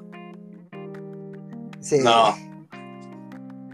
Sí. 1.80 2.00
No. 2.04 2.34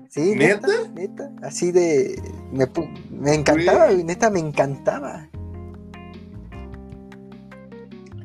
Sí, 0.10 0.36
¿Neta? 0.36 0.68
neta, 0.68 0.92
neta, 1.30 1.32
así 1.48 1.72
de 1.72 2.20
me, 2.52 2.66
me 3.10 3.34
encantaba, 3.36 3.86
Güey. 3.92 4.04
neta 4.04 4.30
me 4.30 4.40
encantaba. 4.40 5.30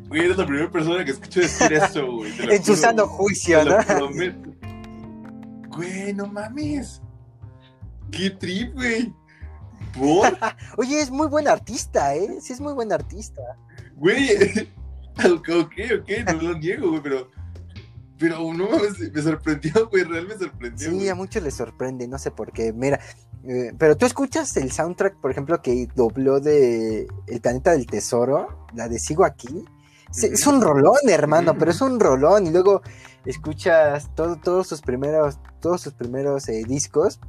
Güey, 0.09 0.25
eres 0.25 0.37
la 0.37 0.47
primera 0.47 0.71
persona 0.71 1.05
que 1.05 1.11
escucho 1.13 1.41
decir 1.41 1.73
eso, 1.75 2.07
güey. 2.13 2.33
En 2.51 2.65
su 2.65 2.75
sano 2.75 3.07
juicio, 3.07 3.59
Te 3.61 3.65
¿no? 3.71 3.77
lo 3.77 3.85
prometo. 3.85 4.46
Güey, 5.77 6.13
no 6.15 6.27
mames. 6.27 7.01
Qué 8.11 8.31
trip, 8.31 8.75
güey. 8.75 9.13
¿Por? 9.99 10.37
Oye, 10.79 11.01
es 11.01 11.11
muy 11.11 11.27
buen 11.29 11.49
artista, 11.49 12.15
¿eh? 12.15 12.39
Sí, 12.41 12.53
es 12.53 12.61
muy 12.61 12.73
buen 12.73 12.93
artista. 12.93 13.43
Güey. 13.97 14.29
ok, 15.19 15.49
ok, 15.59 16.11
no 16.27 16.43
lo 16.43 16.59
niego, 16.59 16.91
güey, 16.91 17.03
pero. 17.03 17.29
Pero 18.19 18.39
no 18.55 18.69
mames, 18.71 18.99
me 19.13 19.21
sorprendió, 19.23 19.89
güey. 19.91 20.05
Real 20.05 20.27
me 20.27 20.39
sorprendió. 20.39 20.89
Sí, 20.91 20.95
güey. 20.95 21.09
a 21.11 21.15
muchos 21.15 21.43
les 21.43 21.53
sorprende, 21.55 22.09
no 22.09 22.19
sé 22.19 22.31
por 22.31 22.51
qué. 22.51 22.73
Mira, 22.73 22.99
eh, 23.47 23.73
pero 23.79 23.95
tú 23.99 24.07
escuchas 24.07 24.57
el 24.57 24.73
soundtrack, 24.73 25.17
por 25.21 25.31
ejemplo, 25.31 25.61
que 25.61 25.87
dobló 25.95 26.41
de 26.41 27.07
El 27.27 27.41
Planeta 27.43 27.73
del 27.73 27.87
Tesoro, 27.87 28.67
la 28.75 28.89
de 28.89 28.99
Sigo 28.99 29.25
aquí. 29.25 29.67
Se- 30.11 30.29
Es 30.33 30.47
un 30.47 30.63
rolón, 30.63 30.97
hermano, 31.11 31.59
pero 31.59 31.73
es 31.73 31.81
un 31.83 32.01
rolón. 32.01 32.47
Y 32.47 32.51
luego 32.53 32.81
escuchas 33.27 34.11
todo, 34.15 34.37
todos 34.37 34.67
sus 34.69 34.81
primeros, 34.83 35.39
todos 35.61 35.81
sus 35.81 35.93
primeros 35.93 36.49
eh, 36.49 36.63
discos. 36.67 37.21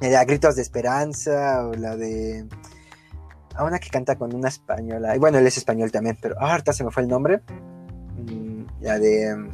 eh, 0.00 0.16
a 0.16 0.24
Gritos 0.24 0.56
de 0.56 0.62
Esperanza, 0.62 1.66
o 1.66 1.74
la 1.74 1.96
de. 1.96 2.46
A 3.54 3.64
una 3.64 3.78
que 3.80 3.90
canta 3.90 4.16
con 4.16 4.34
una 4.34 4.48
española. 4.48 5.16
Y 5.16 5.18
bueno, 5.18 5.38
él 5.38 5.46
es 5.46 5.56
español 5.58 5.90
también, 5.90 6.16
pero 6.20 6.36
ah, 6.38 6.52
ahorita 6.52 6.72
se 6.72 6.84
me 6.84 6.90
fue 6.92 7.02
el 7.02 7.08
nombre. 7.08 7.40
Mm, 8.16 8.62
La 8.80 8.98
de. 8.98 9.48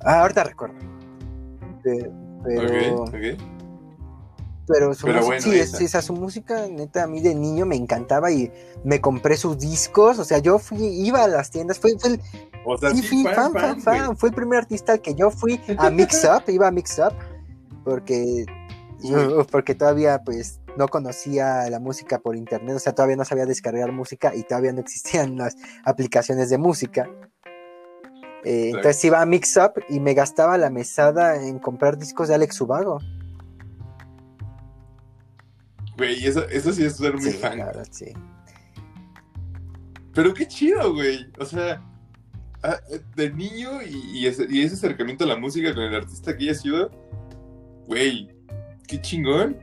Ah, 0.00 0.20
ahorita 0.20 0.44
recuerdo. 0.44 0.76
Pero. 2.44 3.06
Pero 4.66 4.94
su 4.94 5.06
Pero 5.06 5.20
música, 5.20 5.26
bueno, 5.26 5.42
sí, 5.42 5.58
esa. 5.58 5.82
esa, 5.82 6.02
su 6.02 6.14
música, 6.14 6.66
neta, 6.68 7.04
a 7.04 7.06
mí 7.06 7.20
de 7.20 7.34
niño 7.34 7.66
me 7.66 7.76
encantaba 7.76 8.30
y 8.30 8.50
me 8.84 9.00
compré 9.00 9.36
sus 9.36 9.58
discos. 9.58 10.18
O 10.18 10.24
sea, 10.24 10.38
yo 10.38 10.58
fui, 10.58 10.78
iba 10.78 11.24
a 11.24 11.28
las 11.28 11.50
tiendas, 11.50 11.78
fue, 11.78 11.98
fue 11.98 12.10
el, 12.10 12.20
O 12.64 12.78
sea, 12.78 12.90
sí, 12.90 13.24
fan, 13.24 13.52
fan, 13.52 13.52
fan, 13.52 13.80
fan. 13.80 14.16
Fue 14.16 14.30
el 14.30 14.34
primer 14.34 14.60
artista 14.60 14.92
al 14.92 15.00
que 15.00 15.14
yo 15.14 15.30
fui 15.30 15.60
a 15.78 15.90
Mix 15.90 16.24
Up, 16.36 16.50
iba 16.50 16.68
a 16.68 16.70
Mix 16.70 16.98
Up, 16.98 17.14
porque, 17.84 18.46
porque 19.50 19.74
todavía 19.74 20.22
pues 20.24 20.60
no 20.76 20.88
conocía 20.88 21.68
la 21.70 21.78
música 21.78 22.18
por 22.18 22.36
internet, 22.36 22.76
o 22.76 22.80
sea, 22.80 22.94
todavía 22.94 23.16
no 23.16 23.24
sabía 23.24 23.46
descargar 23.46 23.92
música 23.92 24.34
y 24.34 24.42
todavía 24.42 24.72
no 24.72 24.80
existían 24.80 25.36
las 25.38 25.56
aplicaciones 25.84 26.50
de 26.50 26.58
música. 26.58 27.08
Eh, 28.44 28.72
entonces 28.74 29.02
iba 29.04 29.22
a 29.22 29.26
Mix 29.26 29.56
Up 29.56 29.82
y 29.88 30.00
me 30.00 30.12
gastaba 30.12 30.58
la 30.58 30.68
mesada 30.68 31.42
en 31.42 31.58
comprar 31.58 31.96
discos 31.96 32.28
de 32.28 32.34
Alex 32.34 32.60
Ubago. 32.60 33.00
Güey, 35.96 36.26
eso, 36.26 36.48
eso 36.48 36.72
sí 36.72 36.84
es 36.84 36.96
ser 36.96 37.14
muy 37.14 37.30
Sí, 37.30 37.38
fan. 37.38 37.58
la 37.58 37.66
verdad, 37.66 37.88
sí. 37.90 38.06
Pero 40.14 40.32
qué 40.34 40.46
chido, 40.46 40.92
güey. 40.94 41.26
O 41.38 41.44
sea, 41.44 41.82
ah, 42.62 42.78
de 43.16 43.30
niño 43.30 43.82
y, 43.82 44.20
y 44.20 44.26
ese, 44.26 44.46
y 44.48 44.62
ese 44.62 44.74
acercamiento 44.74 45.24
a 45.24 45.28
la 45.28 45.36
música 45.36 45.74
con 45.74 45.82
el 45.84 45.94
artista 45.94 46.36
que 46.36 46.44
haya 46.44 46.54
sido, 46.54 46.90
güey, 47.86 48.28
qué 48.86 49.00
chingón. 49.00 49.56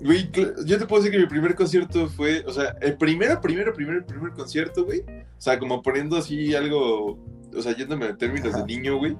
Güey, 0.00 0.30
yo 0.66 0.78
te 0.78 0.84
puedo 0.86 1.02
decir 1.02 1.12
que 1.18 1.24
mi 1.24 1.26
primer 1.28 1.54
concierto 1.54 2.06
fue, 2.08 2.44
o 2.46 2.52
sea, 2.52 2.76
el 2.82 2.98
primero, 2.98 3.40
primero, 3.40 3.72
primero, 3.72 4.04
primer 4.04 4.32
concierto, 4.32 4.84
güey. 4.84 5.00
O 5.00 5.40
sea, 5.40 5.58
como 5.58 5.80
poniendo 5.82 6.18
así 6.18 6.54
algo, 6.54 7.18
o 7.56 7.62
sea, 7.62 7.74
yéndome 7.74 8.04
a 8.04 8.16
términos 8.16 8.54
Ajá. 8.54 8.62
de 8.64 8.66
niño, 8.66 8.98
güey. 8.98 9.16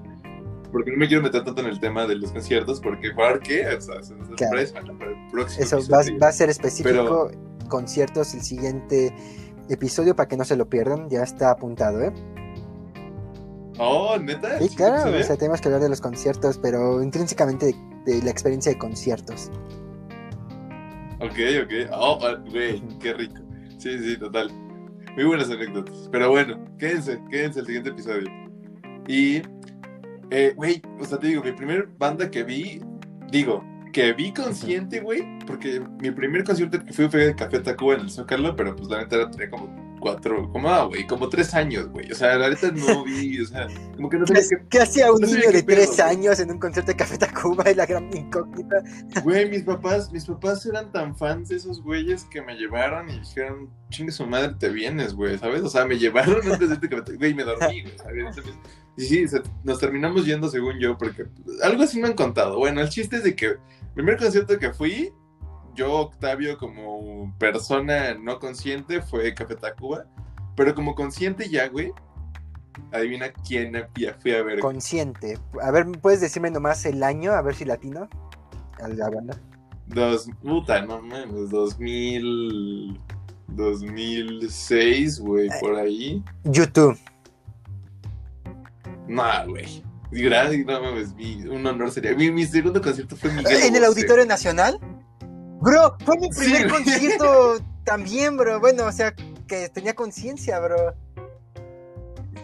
Porque 0.73 0.91
no 0.91 0.99
me 0.99 1.09
quiero 1.09 1.23
meter 1.23 1.45
tanto 1.45 1.61
en 1.63 1.69
el 1.69 1.81
tema 1.81 2.07
de 2.07 2.17
los 2.17 2.33
conciertos, 2.33 2.81
porque 2.81 3.13
¿para 3.13 3.39
qué? 3.39 3.67
O 3.67 3.81
sea, 3.81 4.01
es 4.01 4.11
una 4.11 4.37
Claro. 4.37 4.59
Para 4.73 5.11
el 5.11 5.31
próximo 5.31 5.65
Eso 5.65 5.79
va, 5.91 6.29
a 6.29 6.33
ser 6.33 6.51
específico, 6.51 7.31
conciertos, 7.69 8.35
el 8.35 8.43
siguiente 8.43 9.15
episodio 9.69 10.15
para 10.15 10.29
que 10.29 10.37
no 10.37 10.45
se 10.45 10.57
lo 10.57 10.69
pierdan, 10.69 11.09
ya 11.09 11.23
está 11.23 11.51
apuntado, 11.51 12.03
¿eh? 12.03 12.13
Oh, 13.79 14.17
neta. 14.19 14.59
Sí, 14.59 14.69
¿Sí 14.69 14.77
claro, 14.77 15.11
se 15.11 15.21
o 15.21 15.23
sea, 15.23 15.37
tenemos 15.37 15.61
que 15.61 15.69
hablar 15.69 15.83
de 15.83 15.89
los 15.89 16.01
conciertos, 16.01 16.59
pero 16.59 17.03
intrínsecamente 17.03 17.67
de, 17.67 18.13
de 18.13 18.23
la 18.23 18.31
experiencia 18.31 18.73
de 18.73 18.79
conciertos. 18.79 19.51
Ok, 21.21 21.39
ok. 21.65 21.91
Oh, 21.93 22.19
ah, 22.23 22.43
güey, 22.51 22.83
qué 23.01 23.15
rico. 23.15 23.43
Sí, 23.79 23.99
sí, 23.99 24.19
total. 24.19 24.51
Muy 25.15 25.25
buenas 25.25 25.51
anécdotas. 25.51 26.09
Pero 26.13 26.31
bueno, 26.31 26.59
quédense, 26.79 27.19
quédense 27.31 27.61
el 27.61 27.67
siguiente 27.67 27.91
episodio. 27.91 28.29
Y, 29.09 29.41
eh, 30.31 30.53
güey, 30.57 30.83
o 31.01 31.05
sea, 31.05 31.19
te 31.19 31.29
digo, 31.29 31.43
mi 31.43 31.53
primer 31.53 31.89
banda 31.99 32.31
que 32.31 32.43
vi, 32.43 32.81
digo, 33.31 33.65
que 33.93 34.13
vi 34.13 34.33
consciente, 34.33 35.01
güey, 35.01 35.23
porque 35.47 35.81
mi 36.01 36.11
primer 36.11 36.45
concierto 36.45 36.85
que 36.85 36.93
fui 36.93 37.09
fue 37.09 37.27
de 37.27 37.35
Café 37.35 37.61
Tacuba 37.61 37.95
en 37.95 38.01
el 38.01 38.11
Zócalo, 38.11 38.55
pero 38.57 38.75
pues 38.77 38.89
la 38.89 38.99
neta 38.99 39.31
tenía 39.31 39.51
como 39.51 39.86
cuatro, 40.07 40.49
como, 40.53 40.69
ah, 40.69 40.85
güey, 40.85 41.05
como 41.05 41.29
tres 41.29 41.53
años, 41.53 41.89
güey. 41.89 42.13
O 42.13 42.15
sea, 42.15 42.37
la 42.37 42.49
neta 42.49 42.71
no 42.71 43.03
vi, 43.03 43.41
o 43.41 43.47
sea, 43.47 43.67
como 43.97 44.09
que 44.09 44.19
no 44.19 44.25
que... 44.25 44.41
¿Qué 44.71 44.79
hacía 44.79 45.11
un 45.11 45.21
no 45.21 45.27
sabía 45.27 45.47
niño 45.47 45.53
de 45.53 45.63
tres 45.65 45.99
años 45.99 46.39
en 46.39 46.53
un 46.53 46.61
concierto 46.61 46.93
de 46.93 46.97
Café 46.97 47.19
Tacuba 47.19 47.69
y 47.69 47.75
la 47.75 47.87
gran 47.87 48.17
incógnita? 48.17 48.77
Güey, 49.25 49.51
mis 49.51 49.65
papás, 49.65 50.13
mis 50.13 50.25
papás 50.25 50.65
eran 50.65 50.93
tan 50.93 51.17
fans 51.17 51.49
de 51.49 51.57
esos 51.57 51.83
güeyes 51.83 52.23
que 52.27 52.41
me 52.41 52.55
llevaron 52.55 53.09
y 53.09 53.19
dijeron, 53.19 53.69
chingue 53.91 54.13
su 54.13 54.25
madre, 54.27 54.55
te 54.61 54.69
vienes, 54.69 55.13
güey, 55.13 55.39
¿sabes? 55.39 55.63
O 55.63 55.69
sea, 55.69 55.85
me 55.87 55.99
llevaron 55.99 56.37
antes 56.53 56.69
de 56.69 56.75
este 56.77 56.89
Café 56.89 57.03
Tacuba, 57.03 57.19
güey, 57.19 57.35
me 57.35 57.43
dormí, 57.43 57.83
güey, 57.83 57.99
¿sabes? 57.99 58.37
Y 58.97 59.03
sí, 59.03 59.25
nos 59.65 59.81
terminamos 59.81 60.25
yendo 60.25 60.49
según 60.49 60.79
yo, 60.79 60.97
porque 60.97 61.27
algo 61.65 61.83
así 61.83 62.01
me 62.01 62.07
han 62.07 62.15
contado. 62.15 62.59
Bueno, 62.59 62.81
el 62.81 62.91
chiste 62.91 63.17
es 63.17 63.25
de 63.25 63.35
que 63.35 63.47
el 63.47 63.59
primer 63.95 64.19
concierto 64.19 64.57
que 64.57 64.73
fui, 64.73 65.13
yo, 65.77 65.93
Octavio, 65.93 66.59
como 66.59 67.33
persona 67.39 68.15
no 68.15 68.39
consciente, 68.39 69.01
fue 69.03 69.33
Café 69.35 69.55
Tacuba. 69.57 70.07
Pero 70.57 70.75
como 70.75 70.95
consciente 70.95 71.49
ya, 71.51 71.69
güey, 71.69 71.93
adivina 72.93 73.31
quién 73.47 73.73
ya 73.97 74.15
fui 74.15 74.33
a 74.33 74.43
ver. 74.43 74.59
Consciente. 74.61 75.39
A 75.63 75.71
ver, 75.71 75.87
¿puedes 76.01 76.21
decirme 76.21 76.51
nomás 76.51 76.85
el 76.87 77.03
año? 77.03 77.33
A 77.33 77.43
ver 77.43 77.55
si 77.55 77.65
latino. 77.65 78.09
A 78.81 78.89
la 78.89 79.09
banda. 79.11 79.39
Dos, 79.87 80.29
puta, 80.43 80.81
no 80.83 81.01
mames, 81.01 81.51
2000, 81.51 82.99
2006, 83.49 85.21
güey, 85.21 85.49
por 85.61 85.77
ahí. 85.77 86.23
YouTube. 86.45 86.99
No, 89.07 89.23
güey. 89.49 89.83
Gracias, 90.11 90.65
no 90.67 90.81
mames, 90.83 91.15
mi- 91.15 91.43
un 91.47 91.67
honor 91.67 91.91
sería. 91.91 92.15
Mi, 92.15 92.31
mi 92.31 92.45
segundo 92.47 92.81
concierto 92.81 93.17
fue 93.17 93.31
Miguel. 93.33 93.57
¿En 93.63 93.77
el. 93.77 93.85
Auditorio 93.85 94.25
Nacional? 94.27 94.79
Bro, 95.61 95.97
fue 96.05 96.19
mi 96.19 96.29
primer 96.29 96.69
concierto 96.69 97.59
también, 97.85 98.37
bro. 98.37 98.61
Bueno, 98.61 98.87
o 98.87 98.93
sea, 98.93 99.15
que 99.47 99.69
tenía 99.69 99.95
conciencia, 99.95 100.59
bro. 100.61 100.95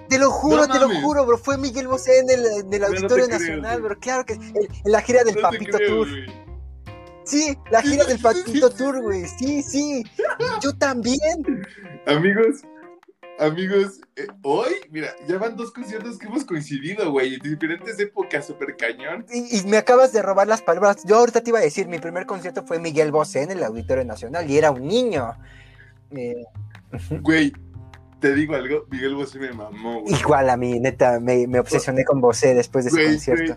Te 0.09 0.19
lo 0.19 0.31
juro, 0.31 0.67
No 0.67 0.73
te 0.73 0.79
lo 0.79 0.89
juro, 1.01 1.27
bro. 1.27 1.39
Fue 1.39 1.57
Miguel 1.57 1.89
Bosé 1.89 2.19
en 2.21 2.31
el, 2.31 2.75
en 2.75 2.85
Auditorio 2.85 3.29
Nacional, 3.29 3.83
bro. 3.83 3.99
Claro 3.99 4.25
que 4.25 4.35
en, 4.35 4.43
en 4.43 4.93
la 4.93 5.01
gira 5.01 5.25
del 5.25 5.37
No 5.37 5.43
Papito 5.43 5.77
creo, 5.77 6.05
Tour. 6.05 6.09
Sí, 7.25 7.57
la 7.71 7.83
gira 7.83 8.05
del 8.05 8.19
Papito 8.19 8.71
Tour, 8.71 9.01
güey. 9.01 9.27
Sí, 9.27 9.63
sí. 9.63 10.05
Yo 10.61 10.75
también. 10.77 11.65
Amigos, 12.07 12.63
amigos, 13.39 14.01
eh, 14.17 14.27
hoy, 14.43 14.73
mira, 14.91 15.09
ya 15.27 15.39
van 15.39 15.57
dos 15.57 15.73
conciertos 15.73 16.19
que 16.19 16.27
hemos 16.27 16.45
coincidido, 16.45 17.11
güey, 17.11 17.35
en 17.35 17.41
diferentes 17.41 17.99
épocas, 17.99 18.47
super 18.47 18.77
cañón. 18.77 19.27
Y, 19.33 19.59
y 19.59 19.65
me 19.67 19.77
acabas 19.79 20.13
de 20.13 20.23
robar 20.23 20.47
las 20.47 20.63
palabras. 20.63 21.05
Yo 21.05 21.17
ahorita 21.17 21.41
te 21.43 21.51
iba 21.51 21.59
a 21.59 21.63
decir, 21.63 21.89
mi 21.89 21.99
primer 21.99 22.27
concierto 22.27 22.63
fue 22.65 22.79
Miguel 22.79 23.11
Bosé 23.13 23.43
en 23.43 23.53
el 23.53 23.63
Auditorio 23.65 24.05
Nacional 24.05 24.49
y 24.51 24.59
era 24.59 24.71
un 24.71 24.87
niño. 24.87 25.33
Eh, 26.11 26.45
Güey, 27.23 27.53
te 28.21 28.35
digo 28.35 28.55
algo, 28.55 28.87
Miguel 28.91 29.15
Bosé 29.15 29.39
me 29.39 29.53
mamó, 29.53 30.03
güey. 30.03 30.15
igual 30.15 30.51
a 30.51 30.57
mí, 30.57 30.79
neta, 30.79 31.19
me, 31.21 31.47
me 31.47 31.59
obsesioné 31.59 32.05
con 32.05 32.21
Bosé 32.21 32.55
después 32.55 32.85
de 32.85 32.91
ese 32.91 33.01
Güey, 33.01 33.15
concierto. 33.15 33.57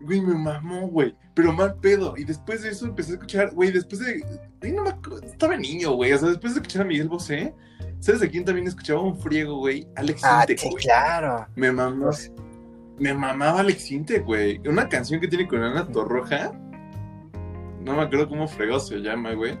Güey, 0.00 0.20
me 0.20 0.34
mamó, 0.34 0.86
güey. 0.88 1.14
Pero 1.34 1.52
mal 1.52 1.74
pedo. 1.76 2.14
Y 2.16 2.24
después 2.24 2.62
de 2.62 2.70
eso 2.70 2.86
empecé 2.86 3.12
a 3.12 3.14
escuchar, 3.14 3.54
güey, 3.54 3.70
después 3.70 4.00
de. 4.00 4.20
güey, 4.60 4.72
no 4.72 4.82
me 4.84 4.94
estaba 5.26 5.56
niño, 5.56 5.92
güey. 5.92 6.12
O 6.12 6.18
sea, 6.18 6.28
después 6.28 6.54
de 6.54 6.60
escuchar 6.60 6.82
a 6.82 6.84
Miguel 6.84 7.08
Bosé, 7.08 7.54
¿sabes 8.00 8.22
a 8.22 8.28
quién 8.28 8.44
también 8.44 8.66
escuchaba 8.66 9.00
un 9.00 9.16
friego, 9.18 9.56
güey? 9.58 9.86
Alex 9.96 10.22
Ah, 10.24 10.44
Intec, 10.48 10.60
claro. 10.80 11.46
Me 11.56 11.70
mamó. 11.72 12.10
Me 12.98 13.14
mamaba 13.14 13.60
Alex 13.60 13.90
Intec, 13.92 14.24
güey. 14.24 14.58
Una 14.68 14.88
canción 14.88 15.20
que 15.20 15.28
tiene 15.28 15.46
con 15.46 15.62
Ana 15.62 15.86
Torroja. 15.86 16.52
No 17.84 17.94
me 17.94 18.02
acuerdo 18.02 18.28
cómo 18.28 18.48
fregado 18.48 18.80
se 18.80 18.96
llama, 18.98 19.32
güey. 19.34 19.58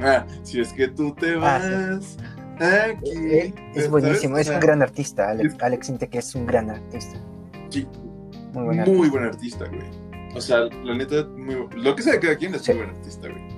Ah, 0.00 0.24
si 0.42 0.60
es 0.60 0.72
que 0.72 0.88
tú 0.88 1.14
te 1.14 1.36
Ah, 1.40 1.98
sí. 2.00 2.16
vas 2.60 2.88
aquí. 2.90 3.10
Eh, 3.10 3.54
es 3.74 3.90
buenísimo, 3.90 4.38
es 4.38 4.48
un 4.48 4.60
gran 4.60 4.82
artista, 4.82 5.30
Alex, 5.30 5.56
Alex 5.60 5.88
Intec 5.88 6.14
es 6.14 6.34
un 6.34 6.46
gran 6.46 6.70
artista. 6.70 7.18
Sí, 7.70 7.86
Muy 8.52 8.64
buen 8.64 8.76
muy 8.78 8.80
artista. 8.80 9.10
buen 9.10 9.24
artista, 9.24 9.64
güey. 9.68 10.06
O 10.36 10.40
sea, 10.40 10.60
la 10.84 10.94
neta, 10.94 11.24
muy, 11.36 11.66
lo 11.76 11.96
que 11.96 12.02
sea 12.02 12.12
de 12.14 12.20
cada 12.20 12.36
quien 12.36 12.54
es 12.54 12.62
Sí. 12.62 12.72
muy 12.72 12.84
buen 12.84 12.96
artista, 12.96 13.28
güey. 13.28 13.55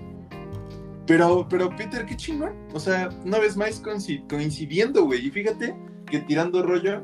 Pero, 1.09 1.47
pero 1.49 1.75
Peter, 1.75 2.05
qué 2.07 2.15
chingón. 2.15 2.53
O 2.75 2.79
sea, 2.79 3.09
una 3.25 3.39
vez 3.39 3.57
más 3.57 3.83
coinci- 3.83 4.25
coincidiendo, 4.29 5.05
güey. 5.07 5.27
Y 5.27 5.31
fíjate 5.31 5.75
que 6.07 6.21
tirando 6.21 6.63
rollo, 6.63 7.03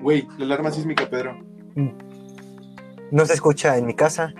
güey, 0.00 0.26
la 0.38 0.44
alarma 0.46 0.70
sísmica, 0.70 1.10
Pedro. 1.10 1.36
No 3.10 3.26
se 3.26 3.34
escucha 3.34 3.76
en 3.76 3.86
mi 3.86 3.94
casa, 3.94 4.32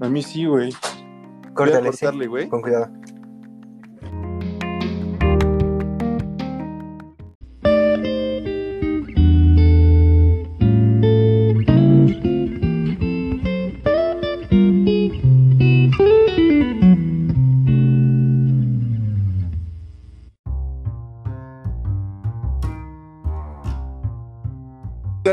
A 0.00 0.08
mí 0.08 0.22
sí, 0.22 0.44
güey. 0.46 0.72
córtale, 1.54 1.92
sí, 1.92 2.06
güey. 2.26 2.48
con 2.48 2.60
cuidado. 2.60 2.90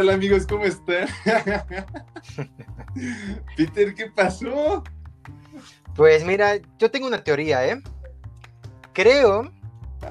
¿Qué 0.08 0.12
tal, 0.12 0.22
amigos? 0.22 0.48
¿Cómo 0.48 0.63
están? 0.63 1.06
Peter, 3.58 3.93
¿qué 3.93 4.10
pasó? 4.10 4.82
Pues 5.98 6.24
mira, 6.24 6.54
yo 6.80 6.89
tengo 6.89 7.08
una 7.08 7.22
teoría, 7.22 7.67
¿eh? 7.67 7.84
Creo, 8.93 9.52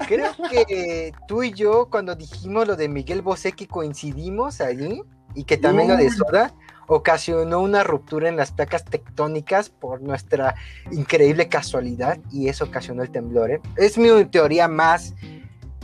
creo 0.07 0.33
que 0.51 1.13
tú 1.27 1.41
y 1.41 1.51
yo 1.51 1.87
cuando 1.89 2.13
dijimos 2.13 2.67
lo 2.67 2.75
de 2.75 2.89
Miguel 2.89 3.23
Bosé 3.23 3.53
que 3.53 3.67
coincidimos 3.67 4.61
allí 4.61 5.01
y 5.33 5.45
que 5.45 5.57
también 5.57 5.87
lo 5.87 5.97
de 5.97 6.05
Uy. 6.05 6.11
Soda 6.11 6.53
ocasionó 6.85 7.61
una 7.61 7.83
ruptura 7.83 8.29
en 8.29 8.37
las 8.37 8.51
placas 8.51 8.85
tectónicas 8.85 9.69
por 9.69 10.03
nuestra 10.03 10.53
increíble 10.91 11.49
casualidad 11.49 12.19
y 12.31 12.49
eso 12.49 12.65
ocasionó 12.65 13.01
el 13.01 13.09
temblor, 13.09 13.49
¿eh? 13.49 13.61
Es 13.77 13.97
mi 13.97 14.25
teoría 14.25 14.67
más, 14.67 15.15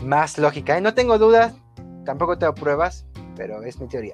más 0.04 0.38
lógica, 0.38 0.78
¿eh? 0.78 0.82
No 0.82 0.94
tengo 0.94 1.18
dudas, 1.18 1.56
tampoco 2.06 2.38
tengo 2.38 2.54
pruebas, 2.54 3.08
pero 3.44 3.62
es 3.62 3.78
mi 3.78 3.90
teoría. 3.90 4.14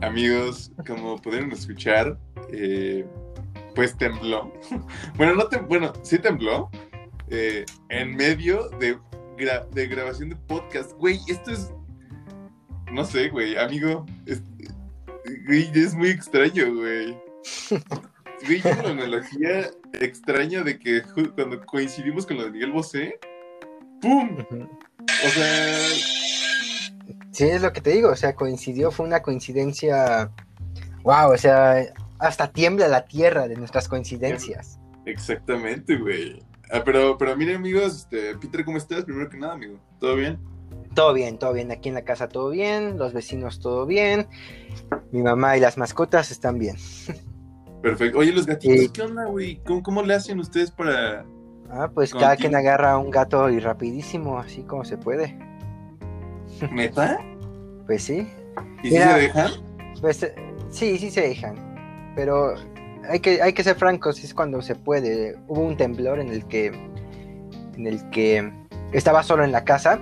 Amigos, 0.00 0.70
como 0.86 1.16
pudieron 1.20 1.50
escuchar, 1.50 2.16
eh, 2.52 3.04
pues 3.74 3.96
tembló. 3.98 4.52
Bueno, 5.16 5.34
no 5.34 5.48
tem- 5.50 5.66
bueno, 5.66 5.92
sí 6.02 6.16
tembló. 6.20 6.70
eh, 7.30 7.64
en 7.88 8.14
medio 8.14 8.68
de, 8.78 8.96
gra- 9.36 9.68
de 9.70 9.88
grabación 9.88 10.28
de 10.28 10.36
podcast. 10.36 10.92
Güey, 10.92 11.18
esto 11.26 11.50
es. 11.50 11.72
No 12.92 13.04
sé, 13.04 13.28
güey, 13.30 13.56
amigo. 13.58 14.06
Es, 14.26 14.40
güey, 15.48 15.68
es 15.74 15.92
muy 15.94 16.10
extraño, 16.10 16.72
güey. 16.76 17.18
Güey, 18.44 18.58
es 18.58 18.64
una 18.78 18.90
analogía 18.90 19.68
extraña 19.94 20.62
de 20.62 20.78
que 20.78 21.02
cuando 21.34 21.60
coincidimos 21.66 22.24
con 22.24 22.36
lo 22.36 22.44
de 22.44 22.50
Miguel 22.52 22.70
Bosé, 22.70 23.18
¡pum! 24.00 24.36
O 24.50 25.28
sea, 25.30 25.78
Sí, 27.30 27.44
es 27.44 27.62
lo 27.62 27.72
que 27.72 27.80
te 27.80 27.90
digo, 27.90 28.10
o 28.10 28.16
sea, 28.16 28.34
coincidió, 28.34 28.90
fue 28.90 29.06
una 29.06 29.22
coincidencia, 29.22 30.30
wow, 31.02 31.32
o 31.32 31.36
sea, 31.36 31.82
hasta 32.18 32.48
tiembla 32.48 32.88
la 32.88 33.04
tierra 33.04 33.46
de 33.48 33.56
nuestras 33.56 33.88
coincidencias. 33.88 34.78
Exactamente, 35.04 35.96
güey. 35.96 36.42
Ah, 36.72 36.82
pero, 36.84 37.16
pero 37.16 37.36
miren, 37.36 37.56
amigos, 37.56 37.96
este, 37.96 38.36
Peter, 38.38 38.64
¿cómo 38.64 38.76
estás? 38.78 39.04
Primero 39.04 39.30
que 39.30 39.38
nada, 39.38 39.52
amigo. 39.54 39.78
¿Todo 40.00 40.16
bien? 40.16 40.38
Todo 40.94 41.12
bien, 41.12 41.38
todo 41.38 41.52
bien, 41.52 41.70
aquí 41.70 41.90
en 41.90 41.94
la 41.94 42.02
casa 42.02 42.26
todo 42.28 42.50
bien, 42.50 42.96
los 42.98 43.12
vecinos 43.12 43.60
todo 43.60 43.84
bien, 43.86 44.26
mi 45.12 45.22
mamá 45.22 45.56
y 45.56 45.60
las 45.60 45.76
mascotas 45.76 46.30
están 46.30 46.58
bien. 46.58 46.76
Perfecto. 47.82 48.18
Oye, 48.18 48.32
los 48.32 48.46
gatitos, 48.46 48.80
Sí. 48.80 48.88
¿qué 48.88 49.02
onda, 49.02 49.26
güey? 49.26 49.62
¿Cómo, 49.64 49.82
¿Cómo 49.82 50.02
le 50.02 50.14
hacen 50.14 50.40
ustedes 50.40 50.70
para...? 50.70 51.24
Ah, 51.70 51.90
pues 51.92 52.12
cada 52.14 52.36
quien 52.36 52.54
agarra 52.54 52.96
un 52.96 53.10
gato 53.10 53.50
y 53.50 53.58
rapidísimo, 53.60 54.38
así 54.38 54.62
como 54.62 54.84
se 54.84 54.96
puede. 54.96 55.38
¿Neta? 56.72 57.18
Pues 57.86 58.02
sí, 58.02 58.26
¿Y 58.82 58.90
si 58.90 58.96
se 58.96 59.04
dejan? 59.04 59.50
pues 60.00 60.22
eh, 60.22 60.34
sí, 60.70 60.98
sí 60.98 61.10
se 61.10 61.20
dejan, 61.28 62.12
pero 62.16 62.54
hay 63.08 63.20
que, 63.20 63.40
hay 63.42 63.52
que 63.52 63.62
ser 63.62 63.76
francos, 63.76 64.22
es 64.24 64.34
cuando 64.34 64.60
se 64.62 64.74
puede. 64.74 65.36
Hubo 65.48 65.60
un 65.60 65.76
temblor 65.76 66.18
en 66.18 66.28
el 66.28 66.44
que, 66.46 66.66
en 67.76 67.86
el 67.86 68.08
que 68.10 68.50
estaba 68.92 69.22
solo 69.22 69.44
en 69.44 69.52
la 69.52 69.64
casa, 69.64 70.00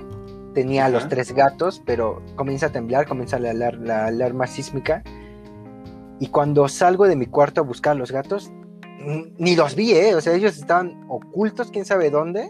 tenía 0.54 0.88
los 0.88 1.08
tres 1.08 1.32
gatos, 1.32 1.82
pero 1.84 2.22
comienza 2.36 2.66
a 2.66 2.72
temblar, 2.72 3.06
comienza 3.06 3.38
la, 3.38 3.50
alar- 3.50 3.78
la 3.78 4.06
alarma 4.06 4.46
sísmica. 4.46 5.02
Y 6.20 6.28
cuando 6.28 6.68
salgo 6.68 7.06
de 7.08 7.16
mi 7.16 7.26
cuarto 7.26 7.60
a 7.60 7.64
buscar 7.64 7.92
a 7.92 7.96
los 7.96 8.12
gatos, 8.12 8.50
ni 9.36 9.56
los 9.56 9.74
vi, 9.74 9.92
¿eh? 9.92 10.14
O 10.14 10.20
sea, 10.20 10.32
ellos 10.34 10.56
estaban 10.56 11.04
ocultos, 11.08 11.70
quién 11.70 11.84
sabe 11.84 12.08
dónde. 12.08 12.48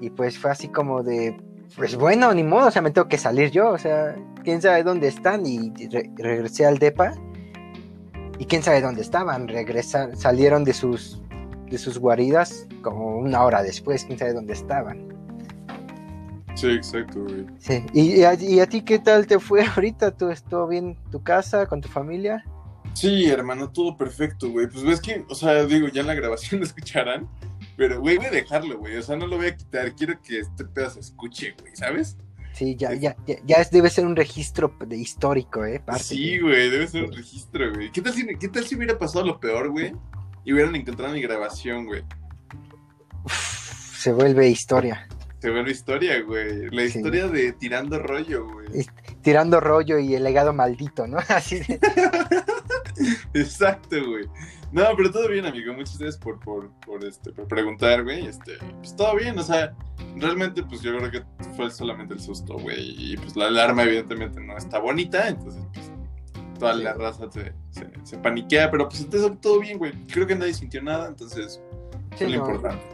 Y 0.00 0.10
pues 0.10 0.38
fue 0.38 0.50
así 0.50 0.68
como 0.68 1.02
de, 1.02 1.36
pues 1.76 1.96
bueno, 1.96 2.32
ni 2.34 2.42
modo, 2.42 2.68
o 2.68 2.70
sea, 2.70 2.82
me 2.82 2.90
tengo 2.90 3.08
que 3.08 3.18
salir 3.18 3.50
yo, 3.50 3.70
o 3.70 3.78
sea, 3.78 4.14
quién 4.42 4.62
sabe 4.62 4.82
dónde 4.82 5.08
están. 5.08 5.44
Y 5.46 5.72
re- 5.88 6.10
regresé 6.16 6.66
al 6.66 6.78
DEPA 6.78 7.14
y 8.38 8.44
quién 8.46 8.62
sabe 8.62 8.80
dónde 8.80 9.02
estaban, 9.02 9.48
regresan, 9.48 10.16
salieron 10.16 10.64
de 10.64 10.72
sus, 10.72 11.20
de 11.70 11.78
sus 11.78 11.98
guaridas 11.98 12.66
como 12.82 13.18
una 13.18 13.42
hora 13.44 13.62
después, 13.62 14.04
quién 14.04 14.18
sabe 14.18 14.32
dónde 14.34 14.52
estaban. 14.52 15.08
Sí, 16.54 16.68
exacto, 16.70 17.24
güey. 17.24 17.46
Sí. 17.58 17.84
¿Y, 17.92 18.20
y, 18.20 18.24
a, 18.24 18.34
y 18.34 18.60
a 18.60 18.66
ti 18.66 18.82
qué 18.82 19.00
tal 19.00 19.26
te 19.26 19.40
fue 19.40 19.64
ahorita? 19.66 20.16
¿Tú 20.16 20.30
estuvo 20.30 20.68
bien 20.68 20.96
tu 21.10 21.22
casa, 21.22 21.66
con 21.66 21.80
tu 21.80 21.88
familia? 21.88 22.44
Sí, 22.92 23.26
hermano, 23.28 23.70
todo 23.70 23.96
perfecto, 23.96 24.48
güey. 24.50 24.68
Pues 24.68 24.84
ves 24.84 25.00
que, 25.00 25.24
o 25.28 25.34
sea, 25.34 25.64
digo, 25.64 25.88
ya 25.88 26.02
en 26.02 26.06
la 26.06 26.14
grabación 26.14 26.60
lo 26.60 26.66
escucharán, 26.66 27.28
pero, 27.76 28.00
güey, 28.00 28.16
voy 28.16 28.26
a 28.26 28.30
dejarlo, 28.30 28.78
güey. 28.78 28.96
O 28.96 29.02
sea, 29.02 29.16
no 29.16 29.26
lo 29.26 29.36
voy 29.36 29.46
a 29.46 29.56
quitar. 29.56 29.94
Quiero 29.94 30.20
que 30.22 30.40
este 30.40 30.64
pedazo 30.64 30.94
se 30.94 31.00
escuche, 31.00 31.54
güey, 31.60 31.74
¿sabes? 31.74 32.16
Sí, 32.54 32.76
ya, 32.76 32.94
ya, 32.94 33.16
ya, 33.26 33.36
ya 33.44 33.56
es, 33.56 33.70
debe 33.72 33.90
ser 33.90 34.06
un 34.06 34.14
registro 34.14 34.76
de 34.86 34.96
histórico, 34.96 35.64
¿eh? 35.64 35.80
Parte, 35.80 36.04
sí, 36.04 36.38
güey, 36.38 36.70
debe 36.70 36.86
ser 36.86 37.04
un 37.04 37.12
registro, 37.12 37.72
güey. 37.74 37.90
¿Qué 37.90 38.00
tal, 38.00 38.12
si, 38.12 38.26
¿Qué 38.38 38.48
tal 38.48 38.64
si 38.64 38.76
hubiera 38.76 38.96
pasado 38.96 39.26
lo 39.26 39.40
peor, 39.40 39.70
güey? 39.70 39.92
Y 40.44 40.52
hubieran 40.52 40.76
encontrado 40.76 41.12
mi 41.12 41.20
grabación, 41.20 41.86
güey. 41.86 42.04
Uf, 43.24 43.98
se 43.98 44.12
vuelve 44.12 44.48
historia. 44.48 45.08
Se 45.40 45.50
vuelve 45.50 45.72
historia, 45.72 46.22
güey. 46.22 46.70
La 46.70 46.88
sí. 46.88 46.98
historia 46.98 47.26
de 47.26 47.52
tirando 47.52 47.98
rollo, 47.98 48.46
güey. 48.48 48.86
Tirando 49.22 49.58
rollo 49.58 49.98
y 49.98 50.14
el 50.14 50.22
legado 50.22 50.52
maldito, 50.52 51.08
¿no? 51.08 51.18
Así 51.28 51.58
de... 51.58 51.80
Exacto, 53.34 53.96
güey. 54.06 54.26
No, 54.74 54.82
pero 54.96 55.08
todo 55.12 55.28
bien, 55.28 55.46
amigo. 55.46 55.72
Muchas 55.72 55.96
gracias 55.98 56.20
por, 56.20 56.40
por, 56.40 56.68
por, 56.80 57.04
este, 57.04 57.30
por 57.30 57.46
preguntar, 57.46 58.02
güey. 58.02 58.26
Este, 58.26 58.58
pues 58.78 58.96
todo 58.96 59.14
bien, 59.14 59.38
o 59.38 59.42
sea, 59.44 59.72
realmente, 60.16 60.64
pues 60.64 60.82
yo 60.82 60.98
creo 60.98 61.12
que 61.12 61.22
fue 61.56 61.70
solamente 61.70 62.14
el 62.14 62.20
susto, 62.20 62.54
güey. 62.58 63.12
Y 63.12 63.16
pues 63.16 63.36
la 63.36 63.46
alarma, 63.46 63.84
evidentemente, 63.84 64.40
no 64.40 64.56
está 64.56 64.80
bonita, 64.80 65.28
entonces, 65.28 65.62
pues 65.72 65.92
toda 66.58 66.74
la 66.74 66.92
raza 66.94 67.30
se, 67.30 67.52
se, 67.70 67.88
se 68.02 68.18
paniquea, 68.18 68.68
pero 68.68 68.88
pues 68.88 69.02
entonces 69.02 69.40
todo 69.40 69.60
bien, 69.60 69.78
güey. 69.78 69.92
Creo 70.08 70.26
que 70.26 70.34
nadie 70.34 70.52
sintió 70.52 70.82
nada, 70.82 71.06
entonces, 71.06 71.62
sí, 72.16 72.24
es 72.24 72.30
lo 72.32 72.38
no. 72.38 72.44
importante. 72.44 72.84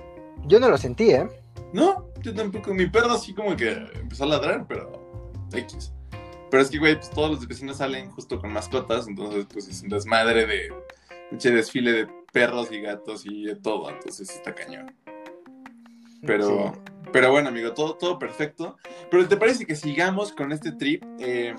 Yo 0.49 0.61
no 0.61 0.69
lo 0.69 0.77
sentí, 0.77 1.13
¿eh? 1.13 1.27
No, 1.73 2.09
yo 2.21 2.35
tampoco. 2.35 2.75
Mi 2.75 2.89
perro 2.91 3.13
así 3.13 3.33
como 3.33 3.57
que 3.57 3.71
empezó 3.95 4.25
a 4.25 4.27
ladrar, 4.27 4.67
pero 4.69 4.93
X. 5.51 5.95
Pero 6.51 6.63
es 6.63 6.69
que, 6.69 6.79
güey, 6.79 6.97
pues 6.97 7.09
todos 7.09 7.31
los 7.31 7.49
vecinos 7.49 7.79
salen 7.79 8.11
justo 8.11 8.39
con 8.39 8.53
mascotas, 8.53 9.09
entonces, 9.09 9.47
pues 9.51 9.67
es 9.67 9.83
un 9.83 9.89
desmadre 9.89 10.45
de 10.45 10.69
un 11.31 11.39
desfile 11.39 11.93
de 11.93 12.09
perros 12.33 12.71
y 12.71 12.81
gatos 12.81 13.25
y 13.27 13.45
de 13.45 13.57
todo, 13.57 13.91
entonces 13.91 14.31
está 14.31 14.55
cañón. 14.55 14.93
Pero, 16.23 16.73
sí. 16.75 16.81
pero 17.13 17.31
bueno, 17.31 17.49
amigo, 17.49 17.73
todo, 17.73 17.95
todo 17.95 18.19
perfecto. 18.19 18.77
Pero 19.11 19.27
¿te 19.27 19.37
parece 19.37 19.67
que 19.67 19.75
sigamos 19.75 20.33
con 20.33 20.53
este 20.53 20.73
trip? 20.73 21.03
Eh, 21.19 21.55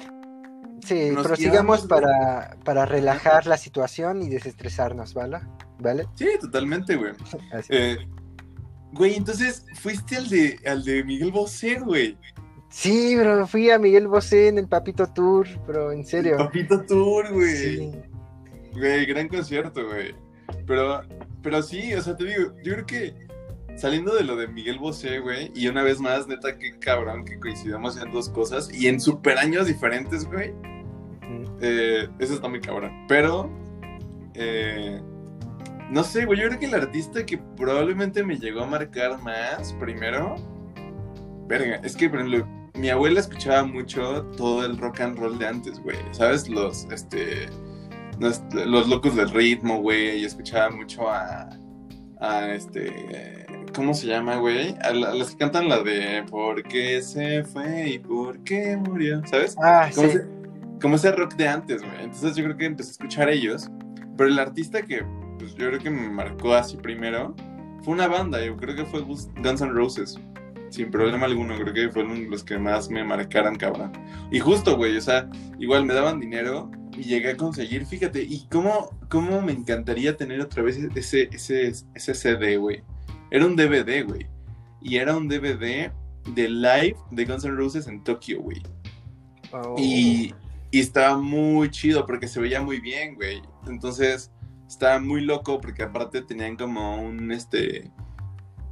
sí, 0.86 1.12
pero 1.16 1.36
sigamos 1.36 1.88
para, 1.88 2.58
para 2.64 2.86
relajar 2.86 3.48
la 3.48 3.58
situación 3.58 4.22
y 4.22 4.30
desestresarnos, 4.30 5.14
¿vale? 5.14 5.40
¿Vale? 5.80 6.06
Sí, 6.16 6.28
totalmente, 6.40 6.96
güey. 6.96 7.14
Eh, 7.70 7.98
güey, 8.94 9.16
entonces 9.16 9.66
fuiste 9.80 10.18
al 10.18 10.30
de, 10.30 10.60
al 10.66 10.84
de 10.84 11.04
Miguel 11.04 11.32
Bosé, 11.32 11.80
güey. 11.80 12.18
Sí, 12.70 13.18
bro, 13.18 13.46
fui 13.48 13.70
a 13.70 13.78
Miguel 13.78 14.08
Bosé 14.08 14.48
en 14.48 14.58
el 14.58 14.68
Papito 14.68 15.08
Tour, 15.08 15.48
pero 15.66 15.92
en 15.92 16.06
serio. 16.06 16.34
El 16.34 16.46
Papito 16.46 16.82
Tour, 16.86 17.34
güey. 17.34 17.56
Sí. 17.56 17.92
Güey, 18.74 19.06
gran 19.06 19.28
concierto, 19.28 19.86
güey. 19.88 20.16
Pero, 20.66 21.02
pero 21.42 21.62
sí, 21.62 21.94
o 21.94 22.02
sea, 22.02 22.16
te 22.16 22.26
digo, 22.26 22.54
yo 22.64 22.74
creo 22.74 22.86
que 22.86 23.16
saliendo 23.76 24.16
de 24.16 24.24
lo 24.24 24.36
de 24.36 24.48
Miguel 24.48 24.80
Bosé, 24.80 25.20
güey, 25.20 25.52
y 25.56 25.68
una 25.68 25.84
vez 25.84 26.00
más, 26.00 26.28
neta, 26.28 26.58
qué 26.58 26.78
cabrón 26.80 27.26
que 27.26 27.40
coincidamos 27.40 28.02
en 28.02 28.12
dos 28.12 28.30
cosas 28.30 28.72
y 28.74 28.88
en 28.88 29.00
super 29.00 29.38
años 29.38 29.68
diferentes, 29.68 30.26
güey. 30.26 30.54
Eh, 31.62 32.08
eso 32.20 32.34
está 32.34 32.48
muy 32.48 32.60
cabrón. 32.60 33.06
Pero, 33.08 33.50
eh, 34.34 35.02
no 35.90 36.04
sé, 36.04 36.26
güey, 36.26 36.40
yo 36.40 36.48
creo 36.48 36.60
que 36.60 36.66
el 36.66 36.76
artista 36.76 37.26
que 37.26 37.38
probablemente 37.38 38.24
me 38.24 38.38
llegó 38.38 38.62
a 38.62 38.66
marcar 38.66 39.22
más 39.22 39.74
primero, 39.74 40.36
verga, 41.48 41.82
es 41.84 41.96
que, 41.96 42.10
por 42.10 42.20
ejemplo, 42.20 42.48
mi 42.76 42.90
abuela 42.90 43.20
escuchaba 43.20 43.64
mucho 43.64 44.24
todo 44.38 44.66
el 44.66 44.78
rock 44.78 45.02
and 45.02 45.20
roll 45.20 45.38
de 45.38 45.48
antes, 45.48 45.80
güey. 45.80 45.98
¿Sabes? 46.12 46.50
Los, 46.50 46.86
este, 46.86 47.48
los, 48.22 48.42
los 48.54 48.88
locos 48.88 49.16
del 49.16 49.30
ritmo, 49.30 49.82
güey. 49.82 50.20
Y 50.20 50.26
escuchaba 50.26 50.70
mucho 50.70 51.10
a, 51.10 51.50
a 52.20 52.54
este, 52.54 53.46
¿cómo 53.74 53.94
se 53.94 54.08
llama, 54.08 54.38
güey? 54.38 54.76
A, 54.82 54.92
la, 54.92 55.10
a, 55.10 55.16
las 55.16 55.32
que 55.32 55.38
cantan 55.38 55.68
la 55.68 55.82
de 55.82 56.24
¿Por 56.30 56.64
qué 56.64 57.02
se 57.02 57.44
fue 57.44 57.90
y 57.90 58.00
por 58.00 58.44
qué 58.44 58.78
murió? 58.78 59.22
¿Sabes? 59.26 59.56
Ah, 59.62 59.90
como, 59.94 60.08
sí. 60.08 60.18
ese, 60.18 60.28
como 60.82 60.96
ese 60.96 61.12
rock 61.12 61.34
de 61.36 61.48
antes, 61.48 61.82
güey. 61.82 62.04
Entonces 62.04 62.36
yo 62.36 62.44
creo 62.44 62.58
que 62.58 62.66
empecé 62.66 62.90
a 62.90 62.92
escuchar 62.92 63.28
a 63.28 63.32
ellos. 63.32 63.70
Pero 64.18 64.30
el 64.30 64.40
artista 64.40 64.84
que, 64.84 65.04
pues 65.40 65.56
yo 65.56 65.68
creo 65.68 65.80
que 65.80 65.90
me 65.90 66.10
marcó 66.10 66.54
así 66.54 66.78
primero, 66.78 67.36
fue 67.82 67.96
una 67.96 68.08
banda. 68.08 68.44
Yo 68.46 68.56
creo 68.56 68.76
que 68.76 68.86
fue 68.86 69.02
Guns 69.02 69.62
N' 69.62 69.72
Roses 69.72 70.20
sin 70.70 70.90
problema 70.90 71.26
alguno, 71.26 71.56
creo 71.58 71.74
que 71.74 71.90
fueron 71.90 72.30
los 72.30 72.46
que 72.46 72.58
más 72.58 72.90
me 72.90 73.04
marcaron, 73.04 73.58
cabrón. 73.58 73.92
Y 74.32 74.40
justo, 74.40 74.78
güey, 74.78 74.96
o 74.96 75.02
sea, 75.02 75.30
igual 75.60 75.86
me 75.86 75.94
daban 75.94 76.22
dinero 76.22 76.72
y 76.98 77.04
llegué 77.04 77.32
a 77.32 77.38
conseguir, 77.38 77.86
fíjate, 77.86 78.24
y 78.24 78.48
cómo, 78.50 78.98
cómo 79.10 79.42
me 79.42 79.52
encantaría 79.52 80.18
tener 80.18 80.42
otra 80.42 80.64
vez 80.64 80.78
ese, 80.96 81.30
ese, 81.32 81.72
ese 81.94 82.14
CD, 82.14 82.58
güey. 82.58 82.84
Era 83.30 83.46
un 83.46 83.56
DVD, 83.56 84.06
güey. 84.06 84.28
Y 84.82 84.98
era 84.98 85.16
un 85.16 85.28
DVD 85.28 85.92
de 86.34 86.50
live 86.50 86.96
de 87.12 87.26
Guns 87.26 87.46
N' 87.46 87.56
Roses 87.56 87.88
en 87.88 88.04
Tokio, 88.04 88.42
güey. 88.42 88.62
Oh. 89.54 89.76
Y, 89.78 90.34
y 90.72 90.80
estaba 90.80 91.18
muy 91.18 91.70
chido 91.70 92.06
porque 92.06 92.28
se 92.28 92.40
veía 92.40 92.62
muy 92.62 92.80
bien, 92.80 93.16
güey. 93.16 93.42
Entonces, 93.68 94.32
estaba 94.68 95.00
muy 95.00 95.22
loco 95.22 95.60
porque 95.60 95.84
aparte 95.84 96.22
tenían 96.22 96.56
como 96.56 97.02
un, 97.02 97.32
este 97.32 97.92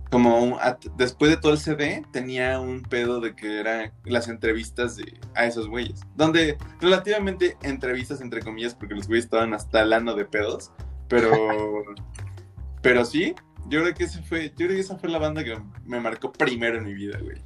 como 0.10 0.40
un, 0.44 0.56
después 0.98 1.30
de 1.32 1.38
todo 1.38 1.52
el 1.52 1.60
CD 1.60 2.04
tenía 2.12 2.60
un 2.60 2.82
pedo 2.82 3.20
de 3.20 3.36
que 3.36 3.60
eran 3.60 3.92
las 4.06 4.28
entrevistas 4.28 4.96
de, 4.96 5.20
a 5.36 5.46
esos 5.46 5.68
güeyes. 5.68 6.02
Donde 6.16 6.58
relativamente 6.82 7.58
entrevistas 7.62 8.22
entre 8.22 8.42
comillas 8.42 8.74
porque 8.74 8.96
los 8.96 9.08
güeyes 9.08 9.26
estaban 9.26 9.54
hasta 9.54 9.82
el 9.82 9.94
ano 9.94 10.16
de 10.16 10.26
pedos. 10.26 10.72
Pero, 11.08 11.32
pero 12.82 13.06
sí, 13.06 13.36
yo 13.68 13.82
creo 13.82 13.94
que 13.94 14.06
ese 14.06 14.22
fue, 14.24 14.50
yo 14.50 14.56
creo 14.56 14.70
que 14.70 14.80
esa 14.80 14.98
fue 14.98 15.10
la 15.10 15.20
banda 15.20 15.44
que 15.44 15.58
me 15.86 16.00
marcó 16.00 16.32
primero 16.32 16.78
en 16.80 16.86
mi 16.86 16.94
vida, 16.94 17.20
güey. 17.22 17.38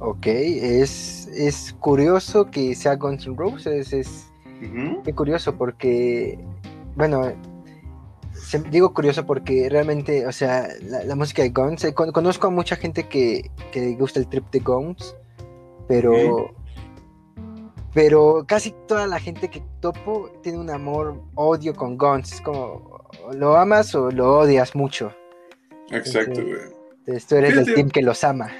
Ok, 0.00 0.26
es, 0.26 1.28
es 1.28 1.74
curioso 1.80 2.50
que 2.50 2.74
sea 2.74 2.96
Guns 2.96 3.26
N' 3.26 3.36
Roses, 3.38 3.92
es 3.92 4.30
uh 4.60 4.64
-huh. 4.64 5.14
curioso 5.14 5.56
porque, 5.56 6.38
bueno, 6.94 7.32
digo 8.70 8.92
curioso 8.92 9.26
porque 9.26 9.68
realmente, 9.68 10.26
o 10.26 10.32
sea, 10.32 10.68
la, 10.82 11.04
la 11.04 11.14
música 11.14 11.42
de 11.42 11.50
Guns, 11.50 11.84
eh, 11.84 11.94
con, 11.94 12.12
conozco 12.12 12.48
a 12.48 12.50
mucha 12.50 12.76
gente 12.76 13.08
que, 13.08 13.50
que, 13.72 13.94
gusta 13.94 14.20
el 14.20 14.28
trip 14.28 14.50
de 14.50 14.60
Guns, 14.60 15.16
pero, 15.88 16.54
pero 17.92 18.44
casi 18.46 18.74
toda 18.86 19.06
la 19.06 19.18
gente 19.18 19.48
que 19.48 19.62
topo 19.80 20.30
tiene 20.42 20.58
un 20.58 20.70
amor, 20.70 21.22
odio 21.34 21.74
con 21.74 21.96
Guns, 21.96 22.32
es 22.32 22.40
como, 22.40 23.00
lo 23.34 23.56
amas 23.56 23.94
o 23.94 24.10
lo 24.10 24.38
odias 24.38 24.74
mucho. 24.74 25.12
Exacto, 25.90 26.42
güey. 26.42 26.74
Entonces 26.98 27.26
tú 27.26 27.36
eres 27.36 27.50
Fíjate. 27.50 27.66
del 27.66 27.74
team 27.74 27.90
que 27.90 28.02
los 28.02 28.24
ama. 28.24 28.50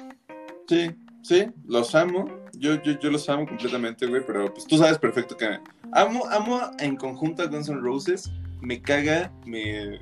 Sí, 0.69 0.95
sí, 1.23 1.47
los 1.67 1.95
amo. 1.95 2.29
Yo, 2.59 2.81
yo, 2.83 2.99
yo 2.99 3.11
los 3.11 3.29
amo 3.29 3.47
completamente, 3.47 4.07
güey, 4.07 4.23
pero 4.27 4.53
pues 4.53 4.67
tú 4.67 4.79
sabes 4.79 4.99
perfecto 4.99 5.37
que 5.37 5.59
amo, 5.93 6.25
amo 6.31 6.61
en 6.79 6.97
conjunto 6.97 7.43
a 7.43 7.47
Guns 7.47 7.69
N' 7.69 7.81
Roses 7.81 8.31
me 8.65 8.81
caga, 8.81 9.33
me, 9.47 10.01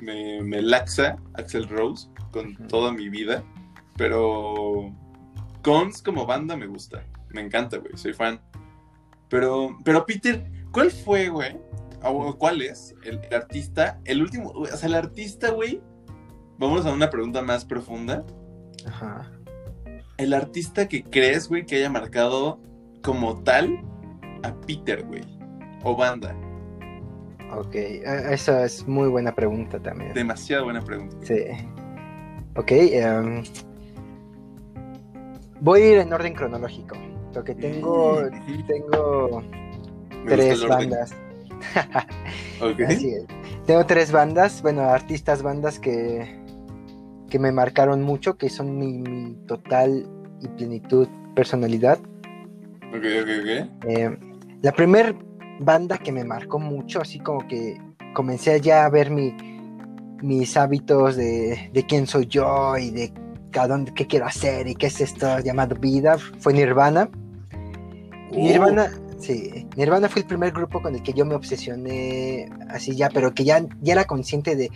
me, 0.00 0.42
me 0.42 0.62
laxa 0.62 1.16
Axel 1.34 1.68
Rose 1.68 2.08
con 2.32 2.46
uh 2.46 2.50
-huh. 2.50 2.66
toda 2.68 2.92
mi 2.92 3.08
vida, 3.08 3.44
pero 3.96 4.92
Guns 5.62 6.02
como 6.02 6.26
banda 6.26 6.56
me 6.56 6.66
gusta, 6.66 7.04
me 7.28 7.40
encanta, 7.42 7.78
güey, 7.78 7.96
soy 7.96 8.12
fan. 8.12 8.40
Pero, 9.28 9.78
pero 9.84 10.04
Peter, 10.06 10.44
¿cuál 10.72 10.90
fue, 10.90 11.28
güey? 11.28 11.56
¿O 12.02 12.36
cuál 12.36 12.62
es 12.62 12.94
el, 13.04 13.20
el, 13.22 13.34
artista? 13.34 14.00
El 14.04 14.22
último, 14.22 14.50
o 14.50 14.66
sea, 14.66 14.88
el 14.88 14.94
artista, 14.94 15.50
güey. 15.50 15.80
Vamos 16.58 16.86
a 16.86 16.92
una 16.92 17.10
pregunta 17.10 17.42
más 17.42 17.64
profunda. 17.64 18.24
Ajá. 18.86 19.30
El 20.16 20.32
artista 20.34 20.88
que 20.88 21.04
crees, 21.04 21.48
güey, 21.48 21.64
que 21.64 21.76
haya 21.76 21.90
marcado 21.90 22.58
como 23.02 23.42
tal 23.42 23.82
a 24.42 24.52
Peter, 24.66 25.04
güey. 25.04 25.22
O 25.84 25.94
banda. 25.94 26.34
Ok, 27.56 27.74
esa 27.74 28.64
es 28.64 28.86
muy 28.86 29.08
buena 29.08 29.34
pregunta 29.34 29.78
también. 29.80 30.14
Demasiado 30.14 30.64
buena 30.64 30.80
pregunta. 30.80 31.16
Sí. 31.22 31.44
Ok, 32.56 32.72
um, 33.04 33.42
voy 35.60 35.82
a 35.82 35.92
ir 35.92 35.98
en 35.98 36.12
orden 36.12 36.34
cronológico. 36.34 36.96
Porque 37.32 37.54
tengo, 37.54 38.22
tengo 38.66 39.42
tres 40.26 40.66
bandas. 40.66 41.14
okay. 42.60 42.86
Así 42.86 43.10
es. 43.10 43.24
Tengo 43.66 43.86
tres 43.86 44.10
bandas, 44.10 44.62
bueno, 44.62 44.82
artistas 44.82 45.42
bandas 45.42 45.78
que, 45.78 46.28
que 47.28 47.38
me 47.38 47.52
marcaron 47.52 48.02
mucho, 48.02 48.36
que 48.36 48.48
son 48.48 48.78
mi, 48.78 48.98
mi 48.98 49.34
total 49.46 50.06
y 50.40 50.48
plenitud 50.48 51.06
personalidad. 51.34 51.98
Ok, 52.88 53.04
ok, 53.22 53.28
ok. 53.40 53.86
Eh, 53.86 54.18
la 54.62 54.72
primera 54.72 55.14
banda 55.60 55.98
que 55.98 56.10
me 56.10 56.24
marcó 56.24 56.58
mucho, 56.58 57.00
así 57.00 57.18
como 57.20 57.46
que 57.46 57.80
comencé 58.14 58.60
ya 58.60 58.84
a 58.86 58.88
ver 58.90 59.10
mi, 59.10 59.36
mis 60.22 60.56
hábitos 60.56 61.16
de, 61.16 61.70
de 61.72 61.86
quién 61.86 62.06
soy 62.06 62.26
yo 62.26 62.76
y 62.76 62.90
de 62.90 63.12
a 63.58 63.66
dónde, 63.66 63.92
qué 63.92 64.06
quiero 64.06 64.26
hacer 64.26 64.68
y 64.68 64.74
qué 64.74 64.86
es 64.86 65.00
esto 65.00 65.38
llamado 65.40 65.74
vida, 65.76 66.16
fue 66.38 66.52
Nirvana. 66.54 67.10
Oh. 68.32 68.36
Nirvana, 68.36 68.90
sí, 69.18 69.66
Nirvana 69.76 70.08
fue 70.08 70.22
el 70.22 70.28
primer 70.28 70.52
grupo 70.52 70.80
con 70.80 70.94
el 70.94 71.02
que 71.02 71.12
yo 71.12 71.24
me 71.26 71.34
obsesioné 71.34 72.48
así 72.68 72.94
ya, 72.96 73.10
pero 73.10 73.34
que 73.34 73.44
ya, 73.44 73.64
ya 73.80 73.92
era 73.92 74.04
consciente 74.04 74.54
de, 74.56 74.70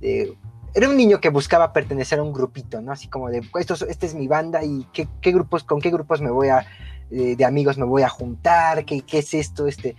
de- 0.00 0.36
Era 0.74 0.88
un 0.88 0.96
niño 0.96 1.20
que 1.20 1.30
buscaba 1.30 1.72
pertenecer 1.72 2.18
a 2.18 2.22
un 2.24 2.32
grupito, 2.32 2.82
¿no? 2.82 2.92
Así 2.92 3.08
como 3.08 3.30
de, 3.30 3.42
esto, 3.58 3.74
es- 3.74 3.82
esta 3.82 4.06
es 4.06 4.14
mi 4.14 4.26
banda 4.28 4.64
y 4.64 4.86
qué, 4.92 5.08
qué 5.20 5.30
grupos, 5.32 5.62
con 5.64 5.80
qué 5.80 5.90
grupos 5.90 6.20
me 6.20 6.30
voy 6.30 6.48
a, 6.48 6.66
eh, 7.12 7.36
de 7.36 7.44
amigos 7.44 7.78
me 7.78 7.84
voy 7.84 8.02
a 8.02 8.08
juntar, 8.08 8.84
qué, 8.84 9.00
qué 9.02 9.18
es 9.18 9.32
esto, 9.34 9.66
este... 9.66 9.94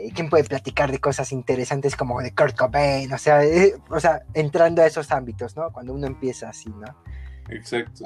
eh, 0.00 0.10
¿Quién 0.14 0.30
puede 0.30 0.44
platicar 0.44 0.90
de 0.90 0.98
cosas 0.98 1.32
interesantes 1.32 1.96
como 1.96 2.20
de 2.20 2.34
Kurt 2.34 2.56
Cobain? 2.56 3.12
O 3.12 3.18
sea, 3.18 3.44
eh, 3.44 3.74
o 3.90 4.00
sea, 4.00 4.22
entrando 4.34 4.82
a 4.82 4.86
esos 4.86 5.10
ámbitos, 5.10 5.56
¿no? 5.56 5.70
Cuando 5.72 5.92
uno 5.92 6.06
empieza 6.06 6.48
así, 6.48 6.70
¿no? 6.70 6.86
Exacto. 7.48 8.04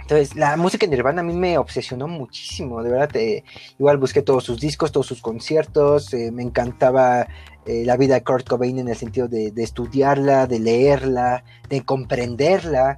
Entonces, 0.00 0.36
la 0.36 0.56
música 0.56 0.86
de 0.86 0.90
Nirvana 0.90 1.20
a 1.20 1.24
mí 1.24 1.32
me 1.32 1.58
obsesionó 1.58 2.06
muchísimo, 2.06 2.82
de 2.82 2.90
verdad. 2.90 3.16
eh, 3.16 3.44
igual 3.78 3.98
busqué 3.98 4.22
todos 4.22 4.44
sus 4.44 4.60
discos, 4.60 4.92
todos 4.92 5.06
sus 5.06 5.20
conciertos, 5.20 6.14
eh, 6.14 6.30
me 6.32 6.42
encantaba 6.42 7.26
la 7.68 7.96
vida 7.96 8.14
de 8.14 8.22
Kurt 8.22 8.46
Cobain 8.46 8.78
en 8.78 8.86
el 8.86 8.94
sentido 8.94 9.26
de, 9.26 9.50
de 9.50 9.64
estudiarla, 9.64 10.46
de 10.46 10.60
leerla, 10.60 11.42
de 11.68 11.84
comprenderla. 11.84 12.96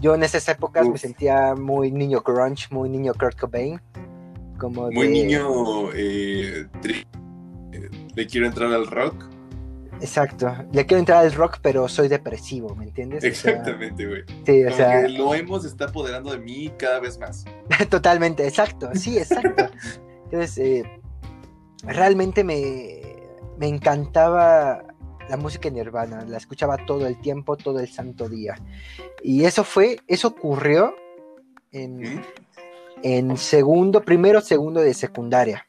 Yo 0.00 0.16
en 0.16 0.24
esas 0.24 0.48
épocas 0.48 0.88
me 0.88 0.98
sentía 0.98 1.54
muy 1.54 1.92
niño 1.92 2.22
grunge, 2.22 2.66
muy 2.72 2.88
niño 2.88 3.12
Kurt 3.14 3.38
Cobain. 3.38 3.80
Como 4.62 4.92
Muy 4.92 5.08
de- 5.08 5.12
niño, 5.12 5.90
eh, 5.92 6.66
tri- 6.80 7.04
le 8.14 8.26
quiero 8.28 8.46
entrar 8.46 8.72
al 8.72 8.86
rock. 8.86 9.24
Exacto. 10.00 10.54
Le 10.72 10.86
quiero 10.86 11.00
entrar 11.00 11.18
al 11.24 11.32
rock, 11.32 11.58
pero 11.60 11.88
soy 11.88 12.06
depresivo, 12.06 12.72
¿me 12.76 12.84
entiendes? 12.84 13.18
O 13.18 13.20
sea, 13.22 13.30
Exactamente, 13.30 14.06
güey. 14.06 14.22
sí, 14.46 14.62
o 14.62 14.66
Como 14.66 14.76
sea, 14.76 15.02
que 15.02 15.08
lo 15.08 15.34
emo 15.34 15.58
se 15.58 15.66
está 15.66 15.86
apoderando 15.86 16.30
de 16.30 16.38
mí 16.38 16.72
cada 16.78 17.00
vez 17.00 17.18
más. 17.18 17.44
Totalmente, 17.90 18.46
exacto, 18.46 18.88
sí, 18.94 19.18
exacto. 19.18 19.68
Entonces, 20.26 20.58
eh, 20.58 20.84
realmente 21.84 22.44
me, 22.44 23.00
me 23.58 23.66
encantaba 23.66 24.84
la 25.28 25.36
música 25.36 25.70
Nirvana, 25.70 26.24
la 26.24 26.36
escuchaba 26.36 26.76
todo 26.86 27.06
el 27.08 27.20
tiempo, 27.20 27.56
todo 27.56 27.80
el 27.80 27.88
santo 27.88 28.28
día. 28.28 28.54
Y 29.24 29.44
eso 29.44 29.64
fue, 29.64 29.98
eso 30.06 30.28
ocurrió 30.28 30.94
en, 31.72 31.98
¿Mm? 32.16 32.22
En 33.02 33.36
segundo, 33.36 34.02
primero, 34.02 34.40
segundo 34.40 34.80
de 34.80 34.94
secundaria, 34.94 35.66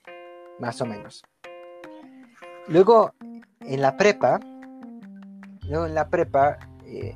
más 0.60 0.82
o 0.82 0.86
menos. 0.86 1.24
Luego, 2.68 3.14
en 3.62 3.82
la 3.82 3.98
prepa, 3.98 4.40
luego 5.68 5.86
en 5.86 5.96
la 5.96 6.10
prepa, 6.10 6.60
eh, 6.86 7.16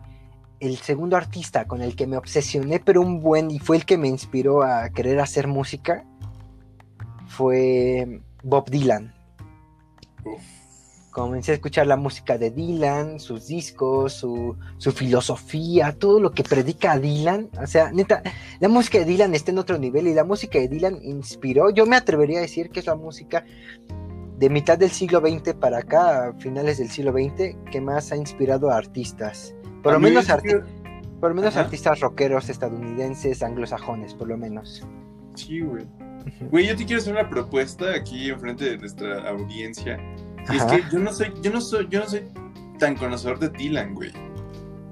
el 0.60 0.78
segundo 0.78 1.16
artista 1.16 1.66
con 1.66 1.82
el 1.82 1.96
que 1.96 2.08
me 2.08 2.18
obsesioné, 2.18 2.80
pero 2.80 3.02
un 3.02 3.22
buen, 3.22 3.52
y 3.52 3.60
fue 3.60 3.78
el 3.78 3.86
que 3.86 3.98
me 3.98 4.08
inspiró 4.08 4.64
a 4.64 4.90
querer 4.90 5.20
hacer 5.20 5.48
música, 5.48 6.04
fue 7.28 8.22
Bob 8.44 8.70
Dylan. 8.70 9.14
Uf. 10.26 10.57
Comencé 11.18 11.52
a 11.52 11.56
escuchar 11.56 11.88
la 11.88 11.96
música 11.98 12.38
de 12.38 12.52
Dylan, 12.52 13.20
sus 13.20 13.48
discos, 13.48 14.14
su, 14.14 14.56
su 14.78 14.92
filosofía, 14.92 15.92
todo 15.98 16.20
lo 16.20 16.32
que 16.32 16.44
predica 16.44 17.00
Dylan. 17.00 17.50
O 17.60 17.66
sea, 17.66 17.92
neta, 17.92 18.22
la 18.60 18.68
música 18.70 19.00
de 19.00 19.06
Dylan 19.06 19.34
está 19.34 19.50
en 19.50 19.58
otro 19.58 19.80
nivel 19.80 20.06
y 20.08 20.14
la 20.14 20.24
música 20.24 20.60
de 20.60 20.68
Dylan 20.68 21.00
inspiró, 21.02 21.72
yo 21.72 21.88
me 21.88 21.96
atrevería 21.96 22.38
a 22.38 22.42
decir 22.42 22.70
que 22.70 22.82
es 22.82 22.86
la 22.86 22.94
música 22.94 23.44
de 24.38 24.50
mitad 24.52 24.78
del 24.78 24.92
siglo 24.92 25.20
XX 25.20 25.56
para 25.56 25.80
acá, 25.80 26.28
a 26.28 26.34
finales 26.34 26.78
del 26.78 26.92
siglo 26.92 27.12
XX, 27.14 27.56
que 27.72 27.82
más 27.82 28.12
ha 28.12 28.16
inspirado 28.16 28.70
a 28.70 28.78
artistas. 28.78 29.56
Por 29.82 29.94
lo 29.94 30.00
menos, 30.00 30.30
arti- 30.30 30.44
que- 30.64 31.10
por 31.20 31.30
lo 31.30 31.36
menos 31.36 31.56
Ajá. 31.56 31.62
artistas 31.62 32.00
rockeros 32.00 32.48
estadounidenses, 32.48 33.42
anglosajones, 33.42 34.14
por 34.14 34.28
lo 34.28 34.38
menos. 34.38 34.86
Sí, 35.34 35.62
güey. 35.62 35.88
Güey, 36.52 36.68
yo 36.68 36.76
te 36.76 36.86
quiero 36.86 37.02
hacer 37.02 37.14
una 37.14 37.28
propuesta 37.28 37.86
aquí 37.96 38.30
enfrente 38.30 38.66
de 38.66 38.78
nuestra 38.78 39.28
audiencia. 39.30 39.98
Y 40.52 40.56
es 40.56 40.62
Ajá. 40.62 40.76
que 40.78 40.84
yo 40.92 41.00
no 41.00 41.12
soy, 41.14 41.34
yo 41.42 41.52
no 41.52 41.62
soy, 41.62 41.88
yo 41.90 42.00
no 42.02 42.08
soy 42.08 42.24
tan 42.80 42.96
conocedor 42.96 43.40
de 43.40 43.50
Dylan, 43.50 43.94
güey. 43.96 44.12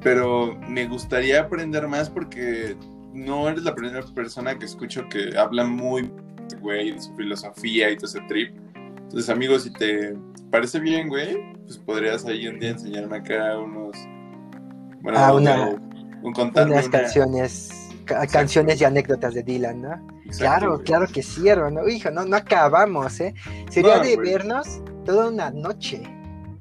Pero 0.02 0.56
me 0.68 0.88
gustaría 0.88 1.42
aprender 1.42 1.88
más 1.88 2.10
porque 2.10 2.76
no 3.14 3.48
eres 3.50 3.64
la 3.64 3.74
primera 3.74 4.02
persona 4.14 4.58
que 4.58 4.66
escucho 4.66 5.08
que 5.10 5.38
habla 5.38 5.64
muy, 5.66 6.12
güey, 6.62 6.92
de 6.92 7.02
su 7.02 7.16
filosofía 7.16 7.90
y 7.90 7.96
todo 7.96 8.08
ese 8.08 8.22
trip. 8.28 8.56
Entonces, 8.76 9.30
amigos, 9.30 9.64
si 9.64 9.74
te 9.74 10.16
parece 10.52 10.80
bien, 10.80 11.08
güey, 11.08 11.38
pues 11.66 11.78
podrías 11.78 12.26
ahí 12.26 12.48
un 12.48 12.60
día 12.60 12.72
enseñarme 12.72 13.18
acá 13.18 13.58
unos. 13.58 13.96
Bueno, 15.02 15.18
Ah, 15.20 15.34
una- 15.34 15.70
un 16.22 16.34
contarme 16.34 16.74
Unas 16.74 16.88
una- 16.88 17.00
canciones, 17.00 17.70
ca- 18.06 18.26
canciones 18.28 18.82
y 18.82 18.84
anécdotas 18.84 19.34
de 19.36 19.44
Dylan, 19.44 19.82
¿no? 19.82 19.92
Exacto, 20.26 20.38
Claro, 20.40 20.74
güey. 20.74 20.84
claro 20.86 21.08
que 21.08 21.22
sí, 21.24 21.48
hermano. 21.48 21.88
Hijo, 21.88 22.10
no, 22.12 22.26
no 22.26 22.36
acabamos, 22.36 23.20
¿eh? 23.20 23.34
Sería 23.70 23.98
No, 23.98 24.04
de 24.04 24.16
güey. 24.16 24.32
vernos 24.32 24.82
toda 25.06 25.30
una 25.30 25.52
noche. 25.52 26.04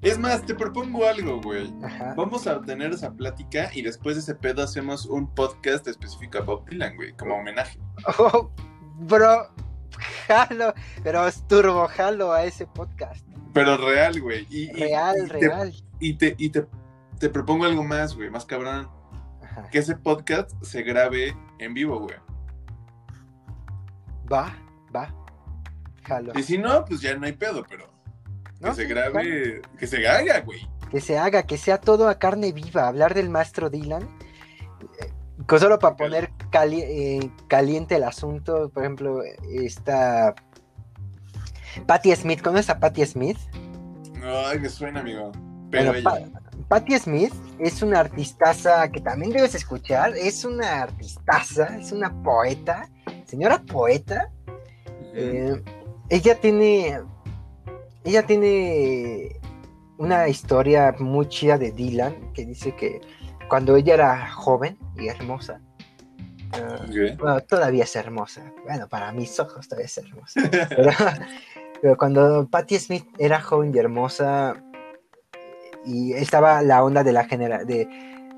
Es 0.03 0.19
más, 0.19 0.45
te 0.45 0.55
propongo 0.55 1.07
algo, 1.07 1.41
güey. 1.41 1.73
Ajá. 1.83 2.13
Vamos 2.15 2.47
a 2.47 2.61
tener 2.61 2.93
esa 2.93 3.11
plática 3.11 3.71
y 3.73 3.81
después 3.81 4.17
de 4.17 4.21
ese 4.21 4.35
pedo 4.35 4.63
hacemos 4.63 5.07
un 5.07 5.35
podcast 5.35 5.89
específico 5.89 6.39
a 6.39 6.43
Bob 6.43 6.69
Dylan, 6.69 6.95
güey, 6.97 7.15
como 7.15 7.37
homenaje. 7.37 7.79
Oh, 8.19 8.51
bro, 8.97 9.49
jalo, 10.29 10.75
pero 11.03 11.27
es 11.27 11.43
turbo 11.49 11.89
jalo 11.89 12.33
a 12.33 12.45
ese 12.45 12.67
podcast. 12.67 13.27
Pero 13.55 13.79
real, 13.79 14.21
güey. 14.21 14.47
Y, 14.51 14.71
Real, 14.73 15.17
y 15.17 15.27
real. 15.27 15.75
y 16.01 16.15
te, 16.15 16.35
y 16.39 16.51
te, 16.51 16.67
te 17.19 17.31
propongo 17.31 17.65
algo 17.65 17.83
más, 17.83 18.15
güey, 18.15 18.29
más 18.29 18.45
cabrón. 18.45 18.91
Ajá. 19.43 19.71
Que 19.71 19.79
ese 19.79 19.97
podcast 19.97 20.51
se 20.63 20.83
grabe 20.83 21.35
en 21.59 21.73
vivo, 21.73 21.99
güey. 22.01 22.17
Va, 24.31 24.55
va. 24.95 25.15
Jalo. 26.03 26.33
Y 26.39 26.43
si 26.43 26.59
no, 26.59 26.85
pues 26.85 27.01
ya 27.01 27.17
no 27.17 27.25
hay 27.25 27.33
pedo, 27.33 27.65
pero 27.67 27.94
que 28.61 28.67
¿No? 28.67 28.75
se 28.75 28.83
Sí, 28.83 28.89
grabe, 28.89 29.63
que 29.79 29.87
se 29.87 30.07
haga, 30.09 30.41
güey. 30.41 30.69
que 30.91 31.01
se 31.01 31.19
haga, 31.19 31.43
que 31.45 31.59
sea 31.59 31.79
todo 31.79 32.09
a 32.09 32.19
carne 32.19 32.53
viva, 32.53 32.87
hablar 32.89 33.15
del 33.15 33.29
maestro 33.29 33.69
Dylan, 33.71 34.03
eh, 35.01 35.11
solo 35.59 35.79
para 35.79 35.97
poner 35.97 36.31
cali- 36.51 36.83
eh, 36.83 37.31
caliente 37.49 37.97
el 37.97 38.05
asunto, 38.05 38.71
por 38.71 38.83
ejemplo, 38.85 39.23
está 39.51 40.35
Patti 41.87 42.15
Smith, 42.15 42.41
¿conoces 42.43 42.71
a 42.71 42.79
Patti 42.79 43.05
Smith? 43.05 43.39
Ay, 44.23 44.59
me 44.61 44.69
suena, 44.69 45.01
amigo. 45.01 45.33
Pero 45.71 45.93
Bueno, 45.93 46.11
ella. 46.17 46.31
Pa- 46.31 46.41
Patti 46.69 46.97
Smith 46.99 47.35
es 47.59 47.83
una 47.83 48.01
artistaza 48.01 48.89
que 48.91 49.01
también 49.01 49.33
debes 49.33 49.55
escuchar, 49.55 50.17
es 50.17 50.45
una 50.45 50.83
artistaza, 50.83 51.77
es 51.79 51.91
una 51.93 52.11
poeta, 52.23 52.89
señora 53.27 53.61
poeta, 53.61 54.31
eh, 55.15 55.61
ella 56.09 56.41
tiene. 56.41 57.01
Ella 58.05 58.27
tiene 58.27 59.41
una 59.99 60.29
historia 60.29 60.95
muy 60.99 61.27
chida 61.29 61.57
de 61.59 61.73
Dylan 61.73 62.33
que 62.33 62.45
dice 62.45 62.75
que 62.77 63.01
cuando 63.49 63.77
ella 63.77 63.95
era 63.95 64.31
joven 64.31 64.79
y 64.97 65.09
hermosa. 65.09 65.61
ah, 66.53 66.87
bueno, 67.19 67.41
todavía 67.41 67.85
es 67.85 67.97
hermosa. 67.97 68.53
Bueno, 68.65 68.89
para 68.89 69.11
mis 69.13 69.39
ojos 69.41 69.69
todavía 69.69 69.87
es 69.87 69.99
hermosa. 69.99 70.41
Pero, 70.51 70.91
pero 71.83 71.97
cuando 71.97 72.47
Patti 72.49 72.79
Smith 72.79 73.07
era 73.19 73.41
joven 73.41 73.73
y 73.75 73.79
hermosa 73.79 74.63
y 75.87 76.13
estaba 76.13 76.63
la 76.63 76.83
onda 76.85 77.03
de 77.05 77.13
la 77.13 77.25
genera 77.25 77.65
de 77.65 77.89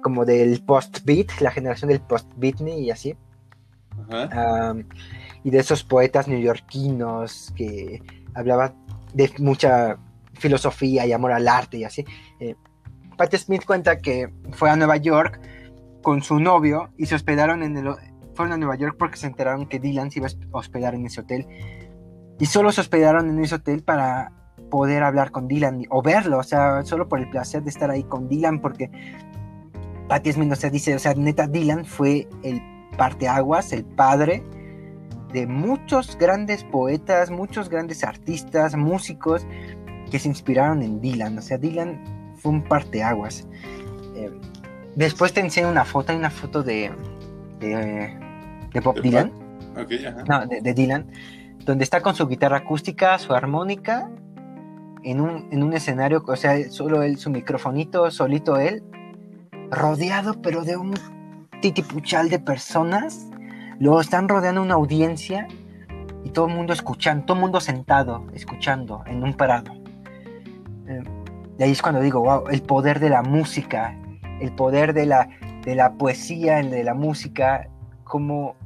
como 0.03 0.25
del 0.25 0.63
post-beat, 0.63 1.41
la 1.41 1.51
generación 1.51 1.89
del 1.89 2.01
post-beatnik 2.01 2.79
y 2.79 2.91
así. 2.91 3.17
Am, 4.11 4.89
y 5.43 5.51
de 5.51 5.59
esos 5.59 5.83
poetas 5.83 6.29
neoyorquinos 6.29 7.53
que 7.57 8.03
hablaban 8.35 8.86
de 9.17 9.33
mucha 9.39 9.97
filosofía 10.35 11.07
y 11.07 11.13
amor 11.13 11.33
al 11.33 11.49
arte 11.49 11.79
y 11.79 11.85
así. 11.85 12.05
Eh, 12.39 12.55
Patti 13.17 13.39
Smith 13.39 13.65
cuenta 13.65 13.99
que 13.99 14.29
fue 14.53 14.69
a 14.69 14.77
Nueva 14.77 14.99
York 14.99 15.41
con 16.03 16.23
su 16.23 16.39
novio 16.39 16.91
y 16.99 17.07
se 17.07 17.15
hospedaron 17.15 17.63
en 17.63 17.79
el... 17.79 17.95
Fueron 18.35 18.53
a 18.53 18.59
Nueva 18.59 18.77
York 18.77 18.97
porque 18.99 19.17
se 19.17 19.27
enteraron 19.27 19.67
que 19.67 19.81
Dylan 19.81 20.11
se 20.11 20.19
iba 20.19 20.29
a 20.29 20.59
hospedar 20.59 20.95
en 20.95 21.07
ese 21.07 21.23
hotel. 21.23 21.47
Y 22.39 22.45
solo 22.45 22.71
se 22.71 22.83
hospedaron 22.83 23.31
en 23.31 23.43
ese 23.43 23.55
hotel 23.55 23.83
para 23.83 24.33
poder 24.71 25.03
hablar 25.03 25.31
con 25.31 25.49
Dylan 25.49 25.85
o 25.89 26.03
verlo, 26.03 26.39
o 26.39 26.43
sea, 26.43 26.83
solo 26.83 27.09
por 27.09 27.21
el 27.21 27.31
placer 27.31 27.63
de 27.63 27.71
estar 27.71 27.91
ahí 27.91 28.05
con 28.05 28.29
Dylan, 28.29 28.61
porque 28.61 28.91
Patti 30.09 30.33
Smith, 30.33 30.53
o 30.53 30.57
sea, 30.57 30.69
dice, 30.69 30.95
o 30.95 30.99
sea, 30.99 31.15
neta, 31.15 31.47
Dylan 31.47 31.87
fue 31.87 32.29
el 32.43 32.61
parteaguas, 32.99 33.73
el 33.73 33.87
padre 33.87 34.45
de 35.33 35.47
muchos 35.47 36.17
grandes 36.19 36.65
poetas, 36.65 37.31
muchos 37.31 37.69
grandes 37.69 38.05
artistas, 38.05 38.77
músicos 38.77 39.47
que 40.11 40.19
se 40.19 40.29
inspiraron 40.29 40.83
en 40.83 41.01
Dylan. 41.01 41.39
O 41.39 41.43
sea, 41.43 41.59
Dylan 41.59 42.03
fue 42.37 42.53
un 42.53 42.63
parteaguas. 42.63 43.47
Eh, 44.15 44.31
después 44.95 45.33
te 45.33 45.41
enseño 45.41 45.69
una 45.69 45.85
foto, 45.85 46.13
hay 46.13 46.19
una 46.19 46.31
foto 46.31 46.63
de, 46.63 46.93
de, 47.61 48.17
de 48.73 48.81
Bob 48.81 48.97
¿De 48.97 49.03
Dylan. 49.03 49.33
Ok, 49.77 49.93
ajá. 50.07 50.25
No, 50.29 50.47
de, 50.47 50.61
de 50.61 50.75
Dylan. 50.75 51.07
donde 51.67 51.85
está 51.85 52.01
con 52.01 52.15
su 52.15 52.27
guitarra 52.27 52.59
acústica, 52.59 53.19
su 53.19 53.35
armónica, 53.35 54.09
en 55.03 55.21
un, 55.21 55.49
en 55.53 55.63
un 55.63 55.73
escenario, 55.73 56.23
o 56.27 56.37
sea, 56.37 56.71
solo 56.71 57.03
él, 57.03 57.19
su 57.19 57.31
microfonito, 57.31 58.11
solito 58.11 58.57
él, 58.57 58.83
rodeado 59.71 60.41
pero 60.43 60.63
de 60.63 60.77
un 60.77 60.95
titipuchal 61.61 62.29
de 62.29 62.39
personas, 62.39 63.29
lo 63.79 64.01
están 64.01 64.29
rodeando 64.29 64.63
una 64.63 64.75
audiencia 64.75 65.49
y 66.25 66.31
todo 66.31 66.49
el 66.49 66.55
mundo 66.55 66.73
escuchando, 66.73 67.25
todo 67.27 67.37
el 67.37 67.43
mundo 67.43 67.61
sentado, 67.61 68.27
escuchando 68.35 69.03
en 69.07 69.23
un 69.23 69.35
parado. 69.35 69.73
Eh, 70.89 71.03
y 71.59 71.63
ahí 71.63 71.71
es 71.71 71.83
cuando 71.83 72.01
digo, 72.01 72.21
wow, 72.21 72.49
el 72.49 72.63
poder 72.63 73.01
de 73.01 73.11
la 73.11 73.23
música, 73.23 73.97
el 74.41 74.53
poder 74.53 74.93
de 74.93 75.07
la, 75.07 75.29
de 75.65 75.75
la 75.75 75.95
poesía, 75.95 76.63
de 76.63 76.85
la 76.85 76.95
música, 76.95 77.69
cómo, 78.05 78.57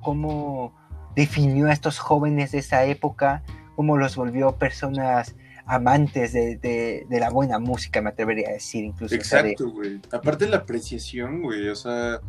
cómo 0.00 0.74
definió 1.14 1.66
a 1.66 1.72
estos 1.72 1.98
jóvenes 1.98 2.52
de 2.52 2.58
esa 2.58 2.84
época, 2.84 3.42
cómo 3.74 3.96
los 3.96 4.16
volvió 4.16 4.52
personas 4.56 5.36
amantes 5.66 6.32
de, 6.32 7.06
la 7.10 7.30
buena 7.30 7.58
música, 7.58 8.00
me 8.00 8.10
atrevería 8.10 8.48
a 8.48 8.52
decir, 8.52 8.84
incluso. 8.84 9.14
Exacto, 9.14 9.70
güey. 9.70 10.00
Aparte 10.12 10.48
la 10.48 10.58
apreciación, 10.58 11.42
güey, 11.42 11.68
o 11.68 11.74
sea, 11.74 12.20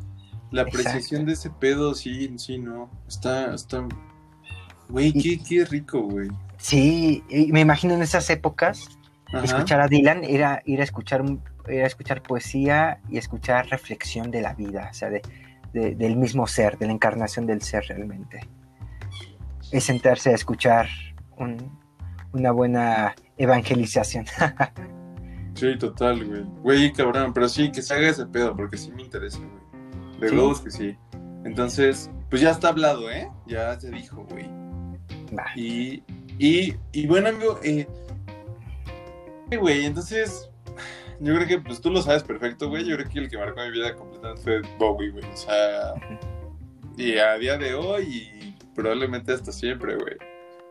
la 0.51 0.61
apreciación 0.63 1.25
de 1.25 1.33
ese 1.33 1.49
pedo, 1.49 1.93
sí, 1.93 2.33
sí, 2.37 2.57
no. 2.57 2.89
Está, 3.07 3.53
está. 3.53 3.85
Güey, 4.89 5.11
qué, 5.11 5.39
qué, 5.43 5.65
rico, 5.65 6.01
güey. 6.01 6.29
Sí, 6.57 7.23
me 7.51 7.59
imagino 7.59 7.93
en 7.93 8.01
esas 8.01 8.29
épocas, 8.29 8.87
escuchar 9.43 9.81
a 9.81 9.87
Dylan 9.87 10.23
era 10.23 10.61
ir 10.65 10.79
a 10.79 10.83
escuchar, 10.83 11.23
era 11.67 11.85
escuchar 11.85 12.23
poesía 12.23 12.99
y 13.09 13.17
escuchar 13.17 13.67
reflexión 13.67 14.31
de 14.31 14.41
la 14.41 14.53
vida, 14.53 14.87
o 14.89 14.93
sea, 14.93 15.09
de, 15.09 15.21
del 15.73 16.15
mismo 16.15 16.47
ser, 16.47 16.77
de 16.77 16.87
la 16.87 16.93
encarnación 16.93 17.45
del 17.45 17.61
ser 17.61 17.83
realmente. 17.87 18.47
Es 19.71 19.83
sentarse 19.83 20.29
a 20.29 20.33
escuchar 20.33 20.87
una 22.31 22.51
buena 22.51 23.13
evangelización. 23.37 24.25
sí, 25.53 25.77
total, 25.77 26.25
güey. 26.25 26.43
Güey, 26.61 26.93
cabrón, 26.93 27.33
pero 27.33 27.49
sí, 27.49 27.69
que 27.71 27.81
se 27.81 27.93
haga 27.93 28.09
ese 28.09 28.25
pedo, 28.25 28.55
porque 28.55 28.77
sí 28.77 28.91
me 28.91 29.03
interesa, 29.03 29.39
güey. 29.39 29.56
De 30.19 30.29
¿Sí? 30.29 30.63
que 30.63 30.71
sí. 30.71 30.97
Entonces, 31.45 32.09
pues 32.29 32.41
ya 32.41 32.51
está 32.51 32.69
hablado, 32.69 33.09
¿eh? 33.09 33.29
Ya 33.45 33.79
se 33.79 33.89
dijo, 33.91 34.25
güey. 34.29 34.49
Y, 35.55 36.03
y, 36.39 36.75
y 36.91 37.07
bueno, 37.07 37.29
amigo, 37.29 37.59
eh, 37.63 37.87
güey, 39.59 39.85
entonces, 39.85 40.49
yo 41.19 41.35
creo 41.35 41.47
que 41.47 41.59
pues 41.59 41.81
tú 41.81 41.89
lo 41.89 42.01
sabes 42.01 42.23
perfecto, 42.23 42.69
güey. 42.69 42.85
Yo 42.85 42.97
creo 42.97 43.09
que 43.09 43.19
el 43.19 43.29
que 43.29 43.37
marcó 43.37 43.61
mi 43.61 43.71
vida 43.71 43.95
completamente 43.95 44.41
fue 44.41 44.61
Bowie, 44.77 45.11
güey. 45.11 45.25
O 45.25 45.37
sea, 45.37 45.93
y 46.97 47.17
a 47.17 47.37
día 47.37 47.57
de 47.57 47.73
hoy 47.75 48.03
y 48.03 48.55
probablemente 48.75 49.33
hasta 49.33 49.51
siempre, 49.51 49.95
güey. 49.95 50.15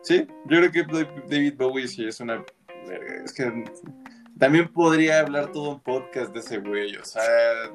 Sí, 0.01 0.27
yo 0.45 0.57
creo 0.59 0.71
que 0.71 0.83
David 1.29 1.55
Bowie 1.57 1.87
sí 1.87 2.05
es 2.05 2.19
una 2.19 2.43
es 3.23 3.33
que 3.33 3.63
también 4.37 4.67
podría 4.71 5.19
hablar 5.19 5.51
todo 5.51 5.71
un 5.71 5.79
podcast 5.79 6.33
de 6.33 6.39
ese 6.39 6.59
güey, 6.59 6.95
o 6.95 7.05
sea, 7.05 7.23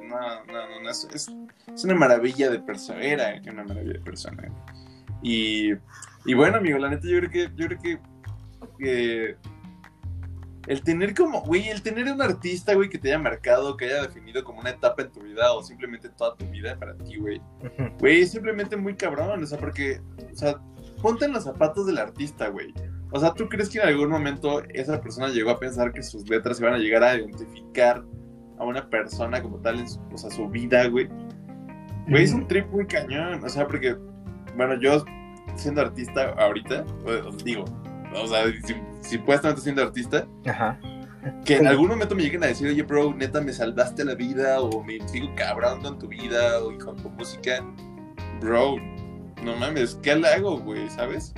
no, 0.01 0.45
no, 0.45 0.81
no, 0.81 0.89
es, 0.89 1.07
es, 1.13 1.83
una 1.83 1.95
maravilla 1.95 2.49
de 2.49 2.59
persona, 2.59 3.01
era 3.01 3.41
una 3.51 3.63
maravilla 3.63 3.93
de 3.93 3.99
persona. 3.99 4.49
Y, 5.21 5.71
y 6.25 6.33
bueno, 6.33 6.57
amigo, 6.57 6.77
la 6.77 6.89
neta, 6.89 7.07
yo 7.07 7.19
creo 7.19 7.29
que, 7.29 7.51
yo 7.55 7.67
creo 7.67 7.79
que, 8.77 9.37
el 10.67 10.81
tener 10.81 11.13
como, 11.13 11.41
güey, 11.41 11.69
el 11.69 11.81
tener 11.81 12.11
un 12.11 12.21
artista, 12.21 12.73
güey, 12.73 12.89
que 12.89 12.97
te 12.97 13.09
haya 13.09 13.19
marcado, 13.19 13.75
que 13.75 13.85
haya 13.85 14.03
definido 14.03 14.43
como 14.43 14.61
una 14.61 14.69
etapa 14.69 15.01
en 15.01 15.11
tu 15.11 15.21
vida 15.21 15.51
o 15.53 15.61
simplemente 15.61 16.09
toda 16.09 16.35
tu 16.37 16.45
vida 16.47 16.77
para 16.77 16.95
ti, 16.95 17.17
güey, 17.17 17.41
güey, 17.99 18.21
es 18.21 18.31
simplemente 18.31 18.77
muy 18.77 18.95
cabrón, 18.95 19.43
o 19.43 19.45
sea, 19.45 19.57
porque, 19.57 20.01
o 20.31 20.35
sea, 20.35 20.61
ponte 21.01 21.25
en 21.25 21.33
los 21.33 21.43
zapatos 21.43 21.85
del 21.85 21.97
artista, 21.97 22.47
güey. 22.47 22.73
O 23.15 23.19
sea, 23.19 23.31
¿tú 23.33 23.47
crees 23.47 23.69
que 23.69 23.79
en 23.79 23.87
algún 23.87 24.09
momento 24.09 24.63
esa 24.69 24.99
persona 24.99 25.29
llegó 25.29 25.51
a 25.51 25.59
pensar 25.59 25.93
que 25.93 26.01
sus 26.01 26.27
letras 26.27 26.59
iban 26.59 26.73
a 26.73 26.79
llegar 26.79 27.03
a 27.03 27.15
identificar 27.15 28.03
a 28.57 28.63
una 28.65 28.89
persona 28.89 29.39
como 29.39 29.57
tal 29.57 29.79
en 29.79 29.87
su, 29.87 30.01
o 30.11 30.17
sea, 30.17 30.31
su 30.31 30.49
vida, 30.49 30.87
güey? 30.87 31.07
Güey, 32.07 32.23
es 32.23 32.33
un 32.33 32.47
trip 32.47 32.67
muy 32.71 32.87
cañón. 32.87 33.43
O 33.43 33.49
sea, 33.49 33.67
porque, 33.67 33.95
bueno, 34.57 34.79
yo 34.79 35.05
siendo 35.55 35.81
artista 35.81 36.33
ahorita, 36.39 36.85
os 37.27 37.43
digo, 37.43 37.65
o 38.15 38.27
sea, 38.27 38.45
si, 38.65 38.75
si 39.01 39.17
estar 39.17 39.57
siendo 39.59 39.83
artista, 39.83 40.27
que 41.45 41.57
en 41.57 41.67
algún 41.67 41.89
momento 41.89 42.15
me 42.15 42.23
lleguen 42.23 42.43
a 42.43 42.47
decir, 42.47 42.67
oye, 42.67 42.81
bro, 42.81 43.13
neta, 43.13 43.41
me 43.41 43.53
salvaste 43.53 44.03
la 44.05 44.15
vida, 44.15 44.59
o 44.59 44.83
me 44.83 44.99
sigo 45.07 45.29
cabrando 45.35 45.89
en 45.89 45.99
tu 45.99 46.07
vida, 46.07 46.63
o 46.63 46.75
con 46.83 46.97
tu 46.97 47.11
música, 47.11 47.63
bro, 48.41 48.77
no 49.43 49.55
mames, 49.55 49.99
¿qué 50.01 50.11
hago, 50.11 50.57
güey? 50.59 50.89
¿Sabes? 50.89 51.33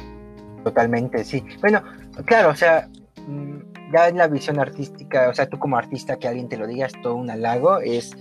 Totalmente, 0.66 1.24
sí. 1.24 1.44
Bueno, 1.62 1.84
claro, 2.26 2.50
o 2.50 2.56
sea, 2.56 2.90
mm, 3.28 3.92
ya 3.94 4.10
en 4.10 4.18
la 4.18 4.28
visión 4.28 4.60
artística, 4.60 5.30
o 5.30 5.34
sea, 5.36 5.48
tú 5.48 5.60
como 5.60 5.78
artista 5.78 6.18
que 6.18 6.28
alguien 6.28 6.50
te 6.50 6.58
lo 6.58 6.66
diga 6.66 6.88
es 6.88 6.94
todo 7.04 7.16
un 7.16 7.30
halago, 7.30 7.80
es... 7.82 8.18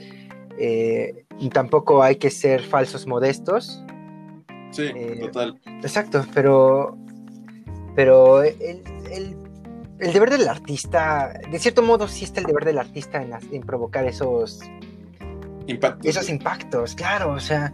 Eh, 0.58 1.24
tampoco 1.54 2.02
hay 2.02 2.16
que 2.16 2.30
ser 2.30 2.60
falsos 2.60 3.06
modestos. 3.06 3.82
Sí, 4.72 4.82
eh, 4.94 5.20
total. 5.22 5.58
Exacto, 5.80 6.26
pero... 6.34 6.98
Pero 7.96 8.42
el, 8.42 8.82
el, 9.10 10.12
deber 10.12 10.28
del 10.28 10.46
artista, 10.46 11.32
de 11.50 11.58
cierto 11.58 11.80
modo 11.80 12.08
sí 12.08 12.24
está 12.24 12.40
el 12.40 12.46
deber 12.46 12.66
del 12.66 12.78
artista 12.78 13.22
en, 13.22 13.32
en 13.52 13.62
provocar 13.62 14.04
esos... 14.04 14.60
Impactos. 15.66 16.06
Esos 16.06 16.28
impactos, 16.28 16.94
claro, 16.94 17.32
o 17.32 17.40
sea... 17.40 17.72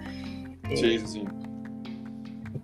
sí, 0.69 0.77
sí, 0.77 1.07
sí. 1.07 1.25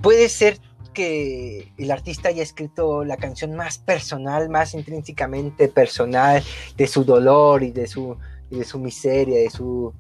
Puede 0.01 0.29
ser 0.29 0.61
que 0.97 1.74
el 1.76 1.90
artista 1.90 2.30
haya 2.30 2.42
escrito 2.42 3.05
la 3.05 3.18
canción 3.18 3.55
más 3.55 3.76
personal, 3.76 4.49
más 4.49 4.72
intrínsecamente 4.72 5.68
personal 5.68 6.42
de 6.74 6.86
su 6.86 7.05
dolor 7.05 7.62
y 7.62 7.70
de 7.70 7.86
su, 7.86 8.16
de 8.51 8.64
su 8.64 8.78
miseria, 8.78 9.38
de 9.38 9.51
su, 9.51 9.92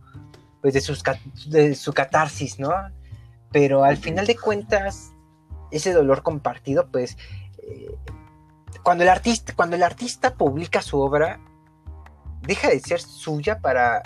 pues 0.62 0.72
de, 0.72 0.80
sus, 0.80 1.02
de 1.48 1.74
su 1.74 1.92
catarsis, 1.92 2.58
¿no? 2.58 2.72
Pero 3.52 3.84
al 3.84 3.98
final 3.98 4.26
de 4.26 4.36
cuentas, 4.36 5.12
ese 5.70 5.92
dolor 5.92 6.22
compartido, 6.22 6.88
pues, 6.90 7.18
eh, 7.58 7.94
cuando, 8.82 9.04
el 9.04 9.10
artista, 9.10 9.52
cuando 9.54 9.76
el 9.76 9.82
artista 9.82 10.34
publica 10.34 10.80
su 10.80 10.98
obra, 10.98 11.38
deja 12.40 12.70
de 12.70 12.80
ser 12.80 13.02
suya 13.02 13.58
para, 13.58 14.02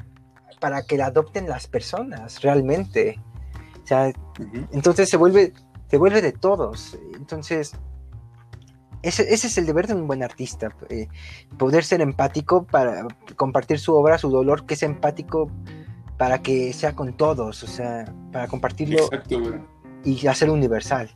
para 0.59 0.83
que 0.83 0.97
la 0.97 1.07
adopten 1.07 1.49
las 1.49 1.69
personas, 1.69 2.43
realmente. 2.43 3.21
O 3.85 3.87
sea, 3.87 4.13
entonces 4.73 5.09
se 5.09 5.17
vuelve 5.17 5.53
se 5.91 5.99
vuelve 5.99 6.23
de 6.23 6.33
todos. 6.33 6.97
Entonces, 7.15 7.73
ese, 9.03 9.33
es 9.33 9.59
el 9.59 9.67
deber 9.67 9.87
de 9.87 9.95
un 9.95 10.07
buen 10.07 10.23
artista, 10.23 10.75
eh, 10.89 11.09
poder 11.59 11.85
ser 11.85 12.01
empático 12.01 12.65
para 12.65 13.07
compartir 13.37 13.79
su 13.79 13.95
obra, 13.95 14.19
su 14.19 14.31
dolor, 14.31 14.67
que 14.67 14.75
es 14.75 14.83
empático 14.83 15.51
para 16.17 16.43
que 16.43 16.73
sea 16.73 16.95
con 16.95 17.17
todos, 17.17 17.63
o 17.63 17.67
sea, 17.67 18.05
para 18.31 18.47
compartirlo 18.47 19.09
y 20.05 20.27
hacerlo 20.27 20.55
universal. 20.55 21.11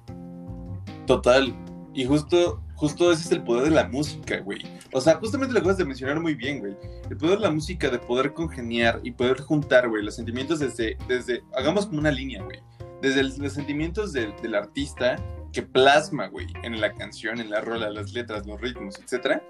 Total. 1.06 1.54
Y 1.92 2.06
justo, 2.06 2.62
justo 2.74 3.12
ese 3.12 3.22
es 3.22 3.32
el 3.32 3.44
poder 3.44 3.64
de 3.64 3.70
la 3.70 3.86
música, 3.86 4.40
güey. 4.40 4.62
O 4.92 5.00
sea, 5.00 5.16
justamente 5.16 5.52
lo 5.52 5.60
acabas 5.60 5.76
de 5.76 5.84
mencionar 5.84 6.18
muy 6.20 6.34
bien, 6.34 6.60
güey. 6.60 6.76
El 7.08 7.16
poder 7.18 7.36
de 7.38 7.44
la 7.44 7.50
música, 7.50 7.90
de 7.90 7.98
poder 7.98 8.32
congeniar 8.32 8.98
y 9.04 9.12
poder 9.12 9.42
juntar, 9.42 9.88
güey, 9.88 10.02
los 10.02 10.16
sentimientos 10.16 10.58
desde, 10.58 10.96
desde, 11.06 11.42
hagamos 11.54 11.86
como 11.86 12.00
una 12.00 12.10
línea, 12.10 12.42
güey 12.42 12.60
desde 13.04 13.22
los 13.22 13.52
sentimientos 13.52 14.12
del, 14.12 14.54
artista 14.54 15.16
que 15.52 15.62
plasma, 15.62 16.28
güey, 16.28 16.46
en 16.62 16.80
la 16.80 16.92
canción, 16.94 17.38
en 17.38 17.50
la 17.50 17.60
rola, 17.60 17.90
las 17.90 18.12
letras, 18.12 18.46
los 18.46 18.60
ritmos, 18.60 18.98
etcétera, 18.98 19.42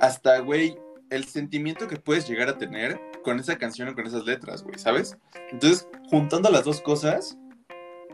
hasta, 0.00 0.38
güey, 0.38 0.78
el 1.10 1.24
sentimiento 1.24 1.88
que 1.88 1.96
puedes 1.96 2.28
llegar 2.28 2.48
a 2.48 2.58
tener 2.58 3.00
con 3.22 3.40
esa 3.40 3.56
canción 3.58 3.88
o 3.88 3.94
con 3.94 4.06
esas 4.06 4.24
letras, 4.24 4.62
güey, 4.62 4.78
¿sabes? 4.78 5.16
Entonces, 5.50 5.88
juntando 6.10 6.48
las 6.50 6.64
dos 6.64 6.80
cosas, 6.80 7.36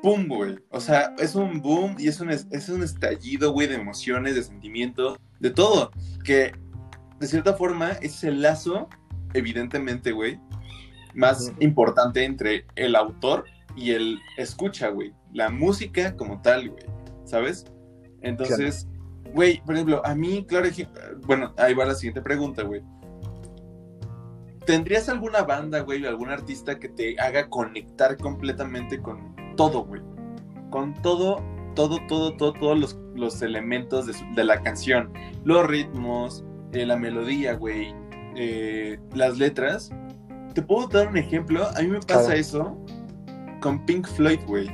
¡pum, 0.00 0.26
güey! 0.26 0.58
O 0.70 0.80
sea, 0.80 1.14
es 1.18 1.34
un 1.34 1.60
boom 1.60 1.96
y 1.98 2.08
es 2.08 2.20
un, 2.20 2.30
es 2.30 2.68
un 2.68 2.82
estallido, 2.82 3.52
güey, 3.52 3.68
de 3.68 3.76
emociones, 3.76 4.34
de 4.34 4.42
sentimientos, 4.42 5.18
de 5.38 5.50
todo. 5.50 5.90
Que, 6.24 6.52
de 7.20 7.26
cierta 7.26 7.54
forma, 7.54 7.90
es 8.00 8.24
el 8.24 8.42
lazo, 8.42 8.88
evidentemente, 9.34 10.12
güey, 10.12 10.40
más 11.14 11.52
importante 11.60 12.24
entre 12.24 12.66
el 12.74 12.96
autor 12.96 13.44
y 13.76 13.92
el 13.92 14.20
escucha, 14.36 14.88
güey. 14.88 15.12
La 15.32 15.50
música 15.50 16.16
como 16.16 16.40
tal, 16.42 16.70
güey. 16.70 16.84
¿Sabes? 17.24 17.64
Entonces, 18.20 18.88
güey, 19.34 19.62
por 19.64 19.74
ejemplo, 19.74 20.02
a 20.04 20.14
mí, 20.14 20.44
claro, 20.46 20.68
bueno, 21.26 21.52
ahí 21.56 21.74
va 21.74 21.84
la 21.84 21.94
siguiente 21.94 22.20
pregunta, 22.20 22.62
güey. 22.62 22.82
¿Tendrías 24.66 25.08
alguna 25.08 25.42
banda, 25.42 25.80
güey, 25.80 26.04
o 26.04 26.08
algún 26.08 26.28
artista 26.28 26.78
que 26.78 26.88
te 26.88 27.18
haga 27.18 27.48
conectar 27.48 28.16
completamente 28.16 29.00
con 29.00 29.34
todo, 29.56 29.84
güey? 29.84 30.00
Con 30.70 30.94
todo, 31.02 31.42
todo, 31.74 31.98
todo, 32.06 32.36
todo, 32.36 32.52
todos 32.52 32.78
los, 32.78 32.98
los 33.14 33.42
elementos 33.42 34.06
de, 34.06 34.44
la 34.44 34.62
canción. 34.62 35.12
Los 35.44 35.66
ritmos, 35.66 36.44
eh, 36.72 36.86
la 36.86 36.96
melodía, 36.96 37.54
güey, 37.54 37.92
eh, 38.36 39.00
las 39.14 39.38
letras. 39.38 39.90
¿Te 40.54 40.62
puedo 40.62 40.86
dar 40.86 41.08
un 41.08 41.16
ejemplo? 41.16 41.66
A 41.76 41.80
mí 41.80 41.88
me 41.88 42.00
pasa 42.00 42.36
eso 42.36 42.78
con 43.62 43.84
Pink 43.86 44.06
Floyd, 44.06 44.40
güey. 44.46 44.68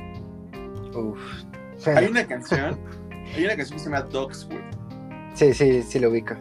Hay 1.95 2.07
una 2.07 2.27
canción 2.27 2.77
Hay 3.35 3.45
una 3.45 3.55
canción 3.55 3.77
que 3.77 3.83
se 3.83 3.89
llama 3.89 4.01
Dogs, 4.01 4.45
güey. 4.45 4.59
Sí, 5.33 5.53
sí, 5.53 5.81
sí 5.83 5.99
lo 5.99 6.09
ubico. 6.09 6.35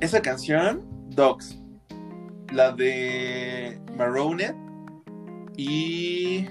Esa 0.00 0.22
canción, 0.22 0.82
Dogs. 1.10 1.58
La 2.52 2.72
de 2.72 3.80
Maronet 3.96 4.56
y... 5.56 6.46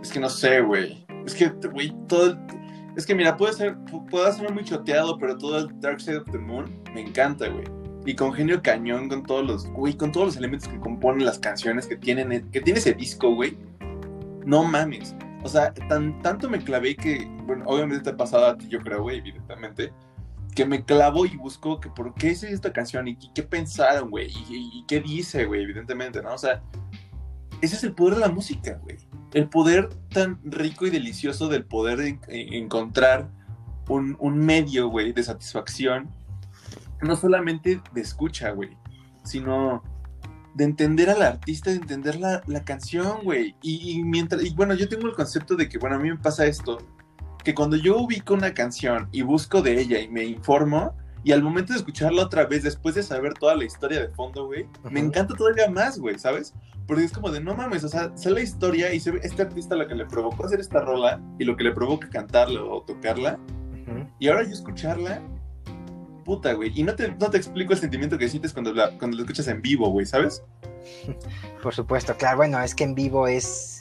Es 0.00 0.12
que 0.12 0.20
no 0.20 0.28
sé, 0.28 0.60
güey. 0.60 1.04
Es 1.24 1.34
que, 1.34 1.48
güey, 1.48 1.94
todo 2.06 2.26
el... 2.26 2.38
Es 2.96 3.04
que 3.04 3.14
mira, 3.14 3.36
puede 3.36 3.52
ser, 3.52 3.76
puede 4.10 4.32
ser 4.32 4.52
muy 4.52 4.64
choteado, 4.64 5.18
pero 5.18 5.36
todo 5.36 5.58
el 5.58 5.80
Dark 5.80 6.00
Side 6.00 6.18
of 6.18 6.30
the 6.30 6.38
Moon 6.38 6.82
me 6.94 7.02
encanta, 7.02 7.48
güey. 7.48 7.64
Y 8.06 8.14
con 8.14 8.32
genio 8.32 8.62
cañón, 8.62 9.08
con 9.08 9.24
todos 9.24 9.44
los, 9.44 9.66
güey, 9.66 9.94
con 9.94 10.12
todos 10.12 10.26
los 10.26 10.36
elementos 10.36 10.68
que 10.68 10.78
componen 10.78 11.26
las 11.26 11.40
canciones 11.40 11.88
que 11.88 11.96
tienen, 11.96 12.48
que 12.52 12.60
tiene 12.60 12.78
ese 12.78 12.94
disco, 12.94 13.34
güey. 13.34 13.58
No 14.44 14.62
mames. 14.62 15.16
O 15.42 15.48
sea, 15.48 15.74
tan, 15.74 16.22
tanto 16.22 16.48
me 16.48 16.60
clavé 16.60 16.94
que, 16.94 17.28
bueno, 17.46 17.64
obviamente 17.66 18.04
te 18.04 18.10
ha 18.10 18.16
pasado 18.16 18.46
a 18.46 18.56
ti, 18.56 18.68
yo 18.68 18.78
creo, 18.80 19.02
güey, 19.02 19.18
evidentemente, 19.18 19.92
que 20.54 20.64
me 20.64 20.84
clavo 20.84 21.26
y 21.26 21.36
busco 21.36 21.80
que 21.80 21.90
por 21.90 22.14
qué 22.14 22.30
es 22.30 22.44
esta 22.44 22.72
canción 22.72 23.08
y, 23.08 23.16
qué 23.34 23.42
pensaron, 23.42 24.08
güey, 24.10 24.32
y, 24.48 24.84
qué 24.86 25.00
dice, 25.00 25.44
güey, 25.44 25.62
evidentemente, 25.62 26.22
¿no? 26.22 26.32
O 26.32 26.38
sea, 26.38 26.62
ese 27.60 27.74
es 27.74 27.82
el 27.82 27.92
poder 27.92 28.14
de 28.14 28.20
la 28.20 28.28
música, 28.28 28.80
güey. 28.84 28.98
El 29.34 29.48
poder 29.48 29.88
tan 30.10 30.40
rico 30.44 30.86
y 30.86 30.90
delicioso 30.90 31.48
del 31.48 31.64
poder 31.64 32.18
encontrar 32.28 33.28
un, 33.88 34.16
un 34.20 34.38
medio, 34.38 34.88
güey, 34.88 35.12
de 35.12 35.24
satisfacción, 35.24 36.08
no 37.02 37.16
solamente 37.16 37.80
de 37.92 38.00
escucha, 38.00 38.50
güey, 38.50 38.76
sino 39.24 39.82
de 40.54 40.64
entender 40.64 41.10
al 41.10 41.22
artista, 41.22 41.70
de 41.70 41.76
entender 41.76 42.18
la, 42.18 42.42
la 42.46 42.64
canción, 42.64 43.22
güey. 43.22 43.54
Y, 43.62 44.02
mientras, 44.02 44.42
y 44.42 44.54
bueno, 44.54 44.74
yo 44.74 44.88
tengo 44.88 45.06
el 45.06 45.14
concepto 45.14 45.54
de 45.54 45.68
que, 45.68 45.78
bueno, 45.78 45.96
a 45.96 45.98
mí 45.98 46.08
me 46.08 46.16
pasa 46.16 46.46
esto, 46.46 46.78
que 47.44 47.54
cuando 47.54 47.76
yo 47.76 47.98
ubico 47.98 48.34
una 48.34 48.54
canción 48.54 49.08
y 49.12 49.22
busco 49.22 49.60
de 49.60 49.78
ella 49.78 50.00
y 50.00 50.08
me 50.08 50.24
informo, 50.24 50.94
y 51.24 51.32
al 51.32 51.42
momento 51.42 51.72
de 51.72 51.80
escucharla 51.80 52.22
otra 52.22 52.46
vez, 52.46 52.62
después 52.62 52.94
de 52.94 53.02
saber 53.02 53.34
toda 53.34 53.54
la 53.54 53.64
historia 53.64 54.00
de 54.00 54.08
fondo, 54.08 54.46
güey, 54.46 54.66
me 54.90 55.00
encanta 55.00 55.34
todavía 55.34 55.68
más, 55.68 55.98
güey, 55.98 56.18
¿sabes? 56.18 56.54
Porque 56.86 57.04
es 57.04 57.12
como 57.12 57.30
de, 57.30 57.40
no 57.40 57.54
mames, 57.54 57.84
o 57.84 57.88
sea, 57.88 58.16
sé 58.16 58.30
la 58.30 58.40
historia 58.40 58.94
y 58.94 59.00
se 59.00 59.10
ve 59.10 59.20
este 59.24 59.42
artista 59.42 59.74
lo 59.74 59.88
que 59.88 59.94
le 59.94 60.06
provocó 60.06 60.46
hacer 60.46 60.60
esta 60.60 60.80
rola 60.80 61.20
y 61.38 61.44
lo 61.44 61.56
que 61.56 61.64
le 61.64 61.72
provoca 61.72 62.08
cantarla 62.08 62.62
o 62.62 62.82
tocarla. 62.82 63.38
Y 64.18 64.28
ahora 64.28 64.44
yo 64.44 64.50
escucharla, 64.50 65.20
puta, 66.26 66.52
güey. 66.52 66.72
Y 66.74 66.82
no 66.82 66.94
te, 66.94 67.08
no 67.12 67.30
te 67.30 67.38
explico 67.38 67.72
el 67.72 67.78
sentimiento 67.78 68.18
que 68.18 68.28
sientes 68.28 68.52
cuando, 68.52 68.74
la, 68.74 68.90
cuando 68.98 69.16
lo 69.16 69.22
escuchas 69.22 69.48
en 69.48 69.62
vivo, 69.62 69.88
güey, 69.88 70.04
¿sabes? 70.04 70.42
Por 71.62 71.74
supuesto, 71.74 72.14
claro. 72.16 72.38
Bueno, 72.38 72.60
es 72.60 72.74
que 72.74 72.84
en 72.84 72.94
vivo 72.94 73.26
es. 73.26 73.80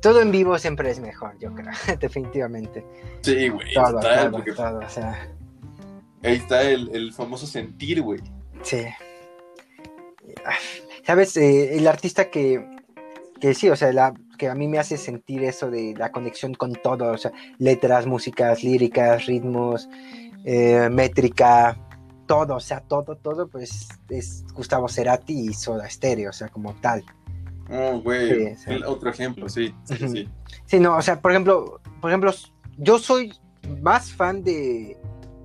Todo 0.00 0.22
en 0.22 0.30
vivo 0.30 0.58
siempre 0.58 0.90
es 0.90 1.00
mejor, 1.00 1.36
yo 1.38 1.52
creo, 1.52 1.72
definitivamente. 2.00 2.86
Sí, 3.20 3.48
güey. 3.48 3.74
Todo, 3.74 4.00
todo, 4.00 4.44
todo, 4.56 4.78
o 4.78 4.88
sea... 4.88 5.28
Ahí 6.22 6.36
está 6.36 6.62
el, 6.62 6.90
el 6.94 7.12
famoso 7.12 7.46
sentir, 7.46 8.00
güey. 8.00 8.20
Sí. 8.62 8.86
Sabes, 11.04 11.36
eh, 11.36 11.76
el 11.76 11.86
artista 11.86 12.30
que, 12.30 12.64
que 13.40 13.52
sí, 13.54 13.68
o 13.68 13.76
sea, 13.76 13.92
la, 13.92 14.14
que 14.38 14.48
a 14.48 14.54
mí 14.54 14.68
me 14.68 14.78
hace 14.78 14.96
sentir 14.96 15.44
eso 15.44 15.70
de 15.70 15.94
la 15.96 16.12
conexión 16.12 16.54
con 16.54 16.72
todo, 16.72 17.12
o 17.12 17.18
sea, 17.18 17.30
letras, 17.58 18.06
músicas, 18.06 18.64
líricas, 18.64 19.26
ritmos, 19.26 19.86
eh, 20.44 20.88
métrica, 20.90 21.76
todo, 22.26 22.56
o 22.56 22.60
sea, 22.60 22.80
todo, 22.80 23.16
todo, 23.16 23.48
pues 23.48 23.88
es 24.08 24.44
Gustavo 24.54 24.88
Cerati 24.88 25.48
y 25.48 25.52
Soda 25.52 25.88
Stereo, 25.88 26.30
o 26.30 26.32
sea, 26.32 26.48
como 26.48 26.74
tal. 26.74 27.04
Oh, 27.70 28.00
güey, 28.00 28.56
otro 28.86 29.10
ejemplo, 29.10 29.48
sí, 29.48 29.74
sí, 29.84 30.28
sí. 30.66 30.80
no, 30.80 30.96
o 30.96 31.02
sea, 31.02 31.20
por 31.20 31.30
ejemplo, 31.30 31.80
por 32.00 32.10
ejemplo, 32.10 32.32
yo 32.78 32.98
soy 32.98 33.32
más 33.82 34.12
fan 34.12 34.42
de, 34.42 34.96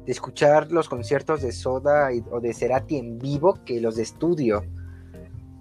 de 0.05 0.11
escuchar 0.11 0.71
los 0.71 0.89
conciertos 0.89 1.41
de 1.41 1.51
Soda 1.51 2.09
o 2.31 2.39
de 2.39 2.53
Cerati 2.53 2.97
en 2.97 3.19
vivo 3.19 3.59
que 3.65 3.79
los 3.79 3.95
de 3.95 4.03
estudio, 4.03 4.63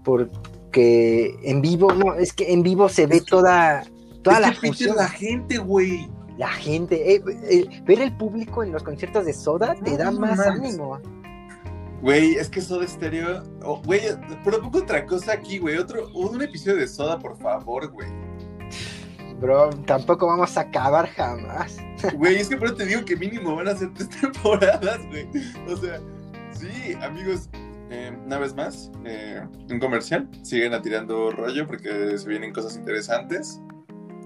porque 0.05 1.37
en 1.43 1.61
vivo, 1.61 1.93
no, 1.93 2.15
es 2.15 2.33
que 2.33 2.53
en 2.53 2.63
vivo 2.63 2.89
se 2.89 3.07
ve 3.07 3.21
toda, 3.21 3.85
toda 4.23 4.41
la 4.41 4.53
función. 4.53 4.97
la 4.97 5.09
gente, 5.09 5.59
güey 5.59 6.09
la 6.37 6.49
gente, 6.49 7.15
eh, 7.15 7.23
eh, 7.49 7.83
ver 7.85 8.01
el 8.01 8.17
público 8.17 8.63
en 8.63 8.73
los 8.73 8.83
conciertos 8.83 9.25
de 9.25 9.33
Soda 9.33 9.75
te 9.85 9.97
da 9.97 10.11
más 10.11 10.39
ánimo. 10.41 11.01
Güey, 12.03 12.35
es 12.35 12.51
que 12.51 12.61
Soda 12.61 12.87
Stereo. 12.87 13.43
Oh, 13.63 13.81
güey, 13.83 14.01
propongo 14.43 14.81
otra 14.81 15.07
cosa 15.07 15.33
aquí, 15.33 15.59
güey. 15.59 15.77
Otro, 15.77 16.09
un 16.13 16.43
episodio 16.43 16.77
de 16.79 16.89
Soda, 16.89 17.19
por 17.19 17.39
favor, 17.39 17.89
güey. 17.91 18.09
Bro, 19.41 19.71
tampoco 19.87 20.27
vamos 20.27 20.57
a 20.57 20.63
acabar 20.63 21.09
jamás. 21.09 21.79
Güey, 22.17 22.37
es 22.37 22.49
que 22.49 22.57
por 22.57 22.69
eso 22.69 22.77
te 22.77 22.87
digo 22.87 23.05
que 23.05 23.17
mínimo 23.17 23.55
van 23.57 23.69
a 23.69 23.77
ser 23.77 23.93
tres 23.95 24.09
temporadas, 24.21 25.07
güey. 25.07 25.29
O 25.69 25.77
sea, 25.77 26.01
sí, 26.53 26.95
amigos. 27.01 27.49
Eh, 27.91 28.17
una 28.27 28.39
vez 28.39 28.55
más, 28.55 28.91
un 29.71 29.79
comercial. 29.79 30.29
Siguen 30.43 30.75
atirando 30.75 31.31
rollo 31.31 31.67
porque 31.67 32.19
se 32.19 32.29
vienen 32.29 32.53
cosas 32.53 32.77
interesantes. 32.77 33.61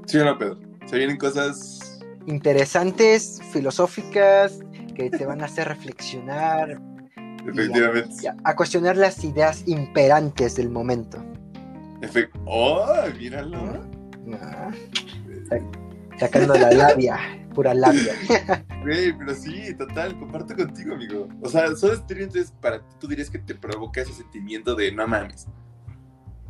¿Sí 0.06 0.18
o 0.18 0.24
no, 0.24 0.38
Pedro? 0.38 0.59
Se 0.86 0.96
vienen 0.96 1.18
cosas 1.18 1.88
interesantes, 2.29 3.41
filosóficas, 3.53 4.61
que 4.95 5.11
te 5.11 5.24
van 5.24 5.43
a 5.43 5.47
hacer 5.47 5.68
reflexionar. 5.68 6.81
Efectivamente. 7.47 8.29
A, 8.45 8.55
cuestionar 8.55 8.97
las 8.97 9.24
ideas 9.24 9.62
imperantes 9.66 10.57
del 10.57 10.68
momento. 10.68 11.24
¡Oh! 12.45 12.87
Míralo. 13.18 13.87
Sacando 16.18 16.55
la 16.55 16.70
labia, 16.70 17.18
pura 17.55 17.74
labia. 17.74 18.14
Güey, 18.83 19.12
pero 19.18 19.35
sí, 19.35 19.74
total, 19.74 20.18
comparto 20.18 20.55
contigo, 20.55 20.95
amigo. 20.95 21.29
O 21.43 21.49
sea, 21.49 21.74
solo 21.74 21.95
entonces 22.09 22.53
para 22.61 22.79
ti 22.79 22.95
tú 23.01 23.09
dirías 23.09 23.29
que 23.29 23.39
te 23.39 23.55
provoca 23.55 24.03
ese 24.03 24.12
sentimiento 24.12 24.74
de 24.74 24.93
no 24.93 25.07
mames. 25.07 25.47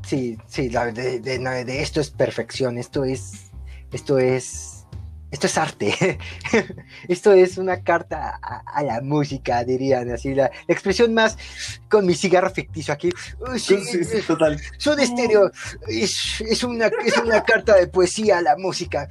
Sí, 0.07 0.39
sí, 0.47 0.69
de, 0.69 1.21
de, 1.21 1.65
de 1.65 1.83
esto 1.83 2.01
es 2.01 2.11
perfección, 2.11 2.79
esto 2.79 3.05
es, 3.05 3.51
esto 3.93 4.19
es 4.19 4.78
esto 5.31 5.47
es 5.47 5.59
arte, 5.59 6.19
esto 7.09 7.33
es 7.33 7.59
una 7.59 7.83
carta 7.83 8.41
a, 8.43 8.83
la 8.83 9.01
música, 9.03 9.63
dirían 9.63 10.11
así, 10.11 10.35
la, 10.35 10.51
expresión 10.69 11.13
más 11.13 11.37
con 11.89 12.07
mi 12.07 12.15
cigarro 12.15 12.51
ficticio 12.51 12.95
aquí. 12.95 13.11
sí, 13.57 13.79
sí, 13.85 14.05
sí, 14.05 14.23
total. 14.27 14.59
Son 14.79 14.99
estéreo, 14.99 15.51
es, 15.87 16.63
una, 16.65 16.87
es 17.05 17.19
una 17.19 17.43
carta 17.43 17.77
de 17.77 17.89
poesía 17.89 18.39
a 18.39 18.43
la 18.43 18.57
música. 18.57 19.09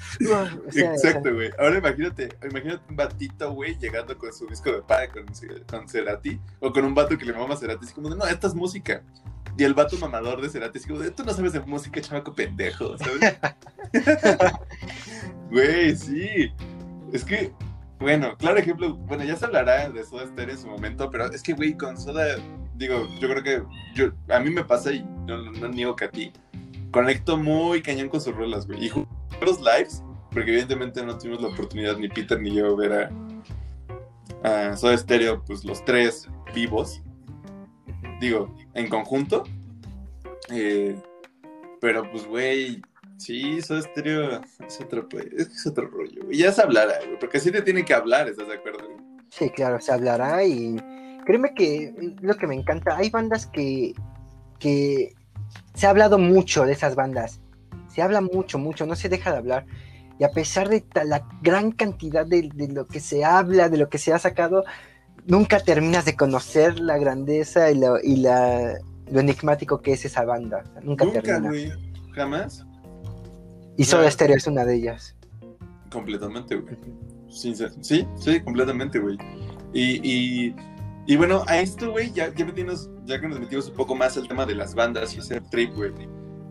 Exacto, 0.73 1.33
güey. 1.33 1.51
Ahora 1.59 1.77
imagínate, 1.77 2.29
imagínate 2.49 2.81
un 2.89 2.95
batito, 2.95 3.51
güey, 3.53 3.77
llegando 3.77 4.17
con 4.17 4.33
su 4.33 4.47
disco 4.47 4.71
de 4.71 4.81
padre 4.81 5.09
con, 5.09 5.25
con 5.67 5.87
Cerati, 5.87 6.39
o 6.59 6.73
con 6.73 6.83
un 6.85 6.95
vato 6.95 7.17
que 7.17 7.25
le 7.25 7.33
mama 7.33 7.53
a 7.53 7.57
Cerati, 7.57 7.85
así 7.85 7.93
como, 7.93 8.09
no, 8.09 8.25
esta 8.25 8.47
es 8.47 8.55
música. 8.55 9.03
Y 9.55 9.63
el 9.63 9.73
vato 9.73 9.97
mamador 9.97 10.41
de 10.41 10.49
Cerati, 10.49 10.79
así 10.79 10.87
como, 10.87 11.03
tú 11.11 11.23
no 11.23 11.33
sabes 11.33 11.53
de 11.53 11.59
música, 11.61 12.01
chamaco 12.01 12.33
pendejo, 12.33 12.97
¿sabes? 12.97 13.37
Güey, 15.49 15.95
sí. 16.07 16.51
Es 17.13 17.23
que, 17.23 17.51
bueno, 17.99 18.35
claro 18.37 18.57
ejemplo, 18.57 18.95
bueno, 18.95 19.23
ya 19.23 19.35
se 19.35 19.45
hablará 19.45 19.89
de 19.89 20.03
Soda 20.03 20.27
Stereo 20.27 20.55
en 20.55 20.61
su 20.61 20.67
momento, 20.67 21.09
pero 21.09 21.31
es 21.31 21.41
que, 21.41 21.53
güey, 21.53 21.75
con 21.75 21.97
Soda, 21.97 22.37
digo, 22.75 23.07
yo 23.19 23.29
creo 23.29 23.43
que 23.43 23.63
yo, 23.95 24.11
a 24.33 24.39
mí 24.39 24.49
me 24.49 24.63
pasa 24.63 24.91
y 24.91 25.03
no, 25.25 25.51
no, 25.51 25.67
niego 25.69 25.95
que 25.95 26.05
a 26.05 26.11
ti, 26.11 26.31
conecto 26.91 27.37
muy 27.37 27.81
cañón 27.81 28.09
con 28.09 28.21
sus 28.21 28.35
rolas, 28.35 28.67
güey. 28.67 28.85
Y 28.85 28.89
los 29.45 29.59
lives, 29.59 30.03
porque 30.31 30.51
evidentemente 30.51 31.03
no 31.05 31.17
tuvimos 31.17 31.41
la 31.41 31.49
oportunidad, 31.49 31.97
ni 31.97 32.09
Peter 32.09 32.39
ni 32.39 32.53
yo, 32.53 32.75
ver 32.75 33.11
a, 34.43 34.69
a 34.69 34.77
Soda 34.77 34.97
Stereo, 34.97 35.43
pues 35.45 35.63
los 35.63 35.83
tres 35.85 36.27
vivos, 36.53 37.01
digo, 38.19 38.53
en 38.73 38.89
conjunto. 38.89 39.43
Eh, 40.49 40.95
pero 41.79 42.09
pues, 42.11 42.25
güey, 42.25 42.81
Sí, 43.17 43.61
Soda 43.61 43.81
Stereo 43.81 44.41
es 44.65 44.79
otro, 44.79 45.07
es, 45.35 45.65
otro 45.65 45.87
rollo. 45.87 46.21
Y 46.31 46.39
ya 46.39 46.51
se 46.51 46.61
hablará, 46.61 46.93
porque 47.19 47.39
sí 47.39 47.51
te 47.51 47.61
tiene 47.61 47.83
que 47.83 47.93
hablar, 47.93 48.29
¿estás 48.29 48.47
de 48.47 48.55
acuerdo? 48.55 48.87
Sí, 49.29 49.49
claro, 49.49 49.81
se 49.81 49.91
hablará 49.91 50.43
y 50.45 50.77
créeme 51.25 51.53
que 51.53 52.15
lo 52.21 52.35
que 52.35 52.47
me 52.47 52.55
encanta, 52.55 52.95
hay 52.95 53.09
bandas 53.09 53.47
que, 53.47 53.93
que 54.59 55.13
se 55.73 55.87
ha 55.87 55.89
hablado 55.89 56.17
mucho 56.17 56.65
de 56.65 56.73
esas 56.73 56.95
bandas, 56.95 57.41
se 57.89 58.01
habla 58.01 58.21
mucho, 58.21 58.59
mucho, 58.59 58.85
no 58.85 58.95
se 58.95 59.09
deja 59.09 59.31
de 59.31 59.37
hablar. 59.37 59.65
Y 60.19 60.23
a 60.23 60.29
pesar 60.29 60.69
de 60.69 60.83
la 61.05 61.27
gran 61.41 61.71
cantidad 61.71 62.25
de, 62.25 62.49
lo 62.71 62.87
que 62.87 62.99
se 62.99 63.23
habla, 63.23 63.69
de 63.69 63.77
lo 63.77 63.89
que 63.89 63.97
se 63.97 64.13
ha 64.13 64.19
sacado, 64.19 64.63
nunca 65.25 65.59
terminas 65.59 66.05
de 66.05 66.15
conocer 66.15 66.79
la 66.79 66.97
grandeza 66.97 67.69
y 67.71 67.79
lo, 67.79 67.99
y 68.01 68.17
la, 68.17 68.79
lo 69.11 69.19
enigmático 69.19 69.81
que 69.81 69.93
es 69.93 70.05
esa 70.05 70.25
banda. 70.25 70.63
Nunca, 70.81 71.05
nunca 71.05 71.21
terminas. 71.21 71.77
Jamás. 72.13 72.65
Y 73.77 73.83
Soda 73.83 74.09
Stereo 74.09 74.37
es 74.37 74.47
una 74.47 74.65
de 74.65 74.75
ellas. 74.75 75.15
Completamente, 75.91 76.55
güey. 76.55 76.75
Sí, 77.29 77.53
sí, 77.81 78.41
completamente, 78.43 78.99
güey. 78.99 79.17
Y, 79.73 80.53
y, 81.05 81.15
bueno, 81.15 81.43
a 81.47 81.59
esto, 81.59 81.91
güey, 81.91 82.11
ya, 82.11 82.33
ya, 82.33 82.45
ya 83.05 83.21
que 83.21 83.27
nos 83.27 83.39
metimos 83.39 83.69
un 83.69 83.75
poco 83.75 83.95
más 83.95 84.17
al 84.17 84.27
tema 84.27 84.45
de 84.45 84.55
las 84.55 84.73
bandas 84.73 85.15
y 85.15 85.19
ese 85.19 85.39
trip, 85.41 85.73
güey. 85.75 85.91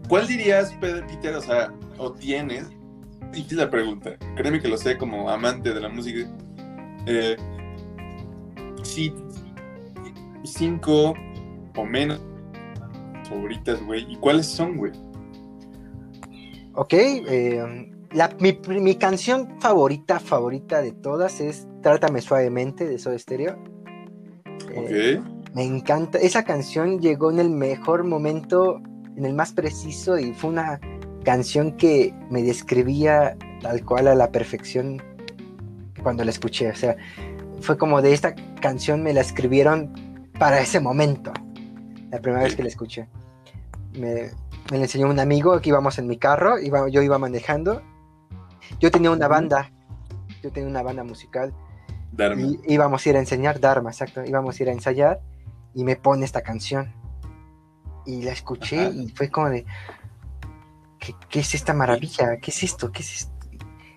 ¿Cuál 0.09 0.27
dirías, 0.29 0.73
Peter, 0.81 1.35
o 1.35 1.43
sea, 1.43 1.73
o 1.99 2.13
tienes 2.13 2.67
y 3.35 3.43
te 3.43 3.55
la 3.55 3.69
pregunta, 3.71 4.17
créeme 4.37 4.61
que 4.61 4.69
lo 4.69 4.77
sé 4.77 4.97
como 4.97 5.29
amante 5.29 5.75
de 5.75 5.81
la 5.81 5.89
música. 5.89 6.29
Eh, 7.07 7.37
sí, 8.83 9.13
cinco 10.45 11.15
o 11.77 11.85
menos 11.85 12.21
favoritas, 13.29 13.85
güey. 13.85 14.11
¿Y 14.11 14.17
cuáles 14.17 14.47
son, 14.47 14.77
güey? 14.77 14.93
Ok, 16.77 16.93
eh, 16.93 17.91
la, 18.13 18.37
mi, 18.39 18.59
mi, 18.69 18.97
canción 18.97 19.59
favorita, 19.61 20.21
favorita 20.21 20.83
de 20.83 20.93
todas 20.93 21.41
es 21.41 21.67
Trátame 21.83 22.21
Suavemente 22.21 22.87
de 22.87 22.99
Soda 22.99 23.19
Stereo. 23.19 23.57
Eh, 24.71 25.19
ok. 25.19 25.55
Me 25.55 25.65
encanta. 25.65 26.19
Esa 26.19 26.45
canción 26.45 27.01
llegó 27.01 27.31
en 27.31 27.39
el 27.39 27.49
mejor 27.49 28.05
momento, 28.05 28.83
en 29.17 29.25
el 29.25 29.33
más 29.33 29.55
preciso, 29.55 30.19
y 30.19 30.35
fue 30.35 30.51
una 30.51 30.79
canción 31.25 31.79
que 31.79 32.15
me 32.31 32.43
describía 32.43 33.39
tal 33.63 33.83
cual 33.83 34.09
a 34.09 34.15
la 34.15 34.31
perfección 34.31 35.03
cuando 36.03 36.25
la 36.25 36.31
escuché. 36.31 36.69
O 36.71 36.77
sea, 36.77 36.95
fue 37.63 37.79
como 37.79 38.03
de 38.03 38.13
esta 38.13 38.35
canción 38.61 39.03
me 39.03 39.15
la 39.15 39.23
escribieron 39.23 39.93
para 40.39 40.61
ese 40.61 40.79
momento. 40.79 41.33
La 42.11 42.21
primera 42.21 42.45
vez 42.45 42.55
que 42.55 42.63
la 42.63 42.69
escuché. 42.69 43.09
Me, 43.99 44.31
me 44.71 44.79
la 44.79 44.85
enseñó 44.85 45.09
un 45.09 45.21
amigo 45.21 45.61
que 45.61 45.69
íbamos 45.69 45.99
en 45.99 46.07
mi 46.07 46.19
carro, 46.19 46.59
iba, 46.59 46.89
yo 46.89 47.03
iba 47.03 47.19
manejando. 47.19 47.83
Yo 48.81 48.91
tenía 48.91 49.11
una 49.11 49.29
banda, 49.29 49.71
yo 50.43 50.51
tenía 50.51 50.69
una 50.69 50.83
banda 50.83 51.05
musical. 51.05 51.55
Dharma. 52.13 52.43
Y 52.43 52.61
íbamos 52.67 53.05
a 53.05 53.09
ir 53.09 53.17
a 53.17 53.21
enseñar, 53.21 53.61
Dharma, 53.61 53.91
exacto. 53.91 54.25
Íbamos 54.25 54.59
a 54.59 54.63
ir 54.63 54.69
a 54.69 54.73
ensayar 54.73 55.21
y 55.75 55.85
me 55.85 55.97
pone 55.97 56.25
esta 56.25 56.43
canción. 56.43 56.93
Y 58.05 58.23
la 58.23 58.33
escuché 58.33 58.81
Ajá. 58.81 58.91
y 58.91 59.09
fue 59.09 59.31
como 59.31 59.51
de, 59.51 59.65
¿qué, 60.99 61.15
¿qué, 61.29 61.41
es 61.41 61.55
esta 61.55 61.73
maravilla? 61.75 62.39
¿Qué 62.41 62.51
es 62.51 62.63
esto? 62.63 62.91
¿Qué 62.91 63.03
es 63.03 63.15
esto? 63.15 63.37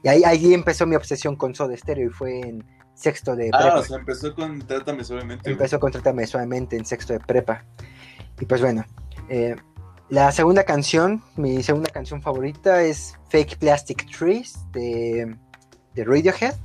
Y 0.04 0.08
ahí, 0.08 0.24
ahí 0.24 0.54
empezó 0.54 0.86
mi 0.86 0.96
obsesión 0.96 1.36
con 1.36 1.54
Soda 1.54 1.76
Stereo 1.76 2.08
y 2.08 2.14
fue 2.14 2.40
en 2.40 2.66
sexto 2.94 3.36
de 3.36 3.50
prepa. 3.50 3.76
Ah, 3.76 3.80
o 3.80 3.84
sea, 3.84 3.98
empezó 3.98 4.34
con 4.36 4.60
Trátame 4.60 5.04
suavemente. 5.04 5.50
Empezó 5.50 5.80
con 5.80 5.92
Trátame 5.92 6.28
Suavemente 6.28 6.76
en 6.78 6.86
sexto 6.86 7.14
de 7.14 7.20
prepa. 7.20 7.66
Y 8.40 8.46
pues 8.46 8.62
bueno, 8.62 8.86
eh, 9.30 9.56
la 10.10 10.32
segunda 10.32 10.64
canción, 10.64 11.22
mi 11.36 11.62
segunda 11.62 11.90
canción 11.90 12.22
favorita 12.22 12.84
es 12.84 13.16
Fake 13.30 13.58
Plastic 13.58 14.10
Trees 14.10 14.58
de, 14.72 15.36
de 15.94 16.04
Radiohead. 16.04 16.56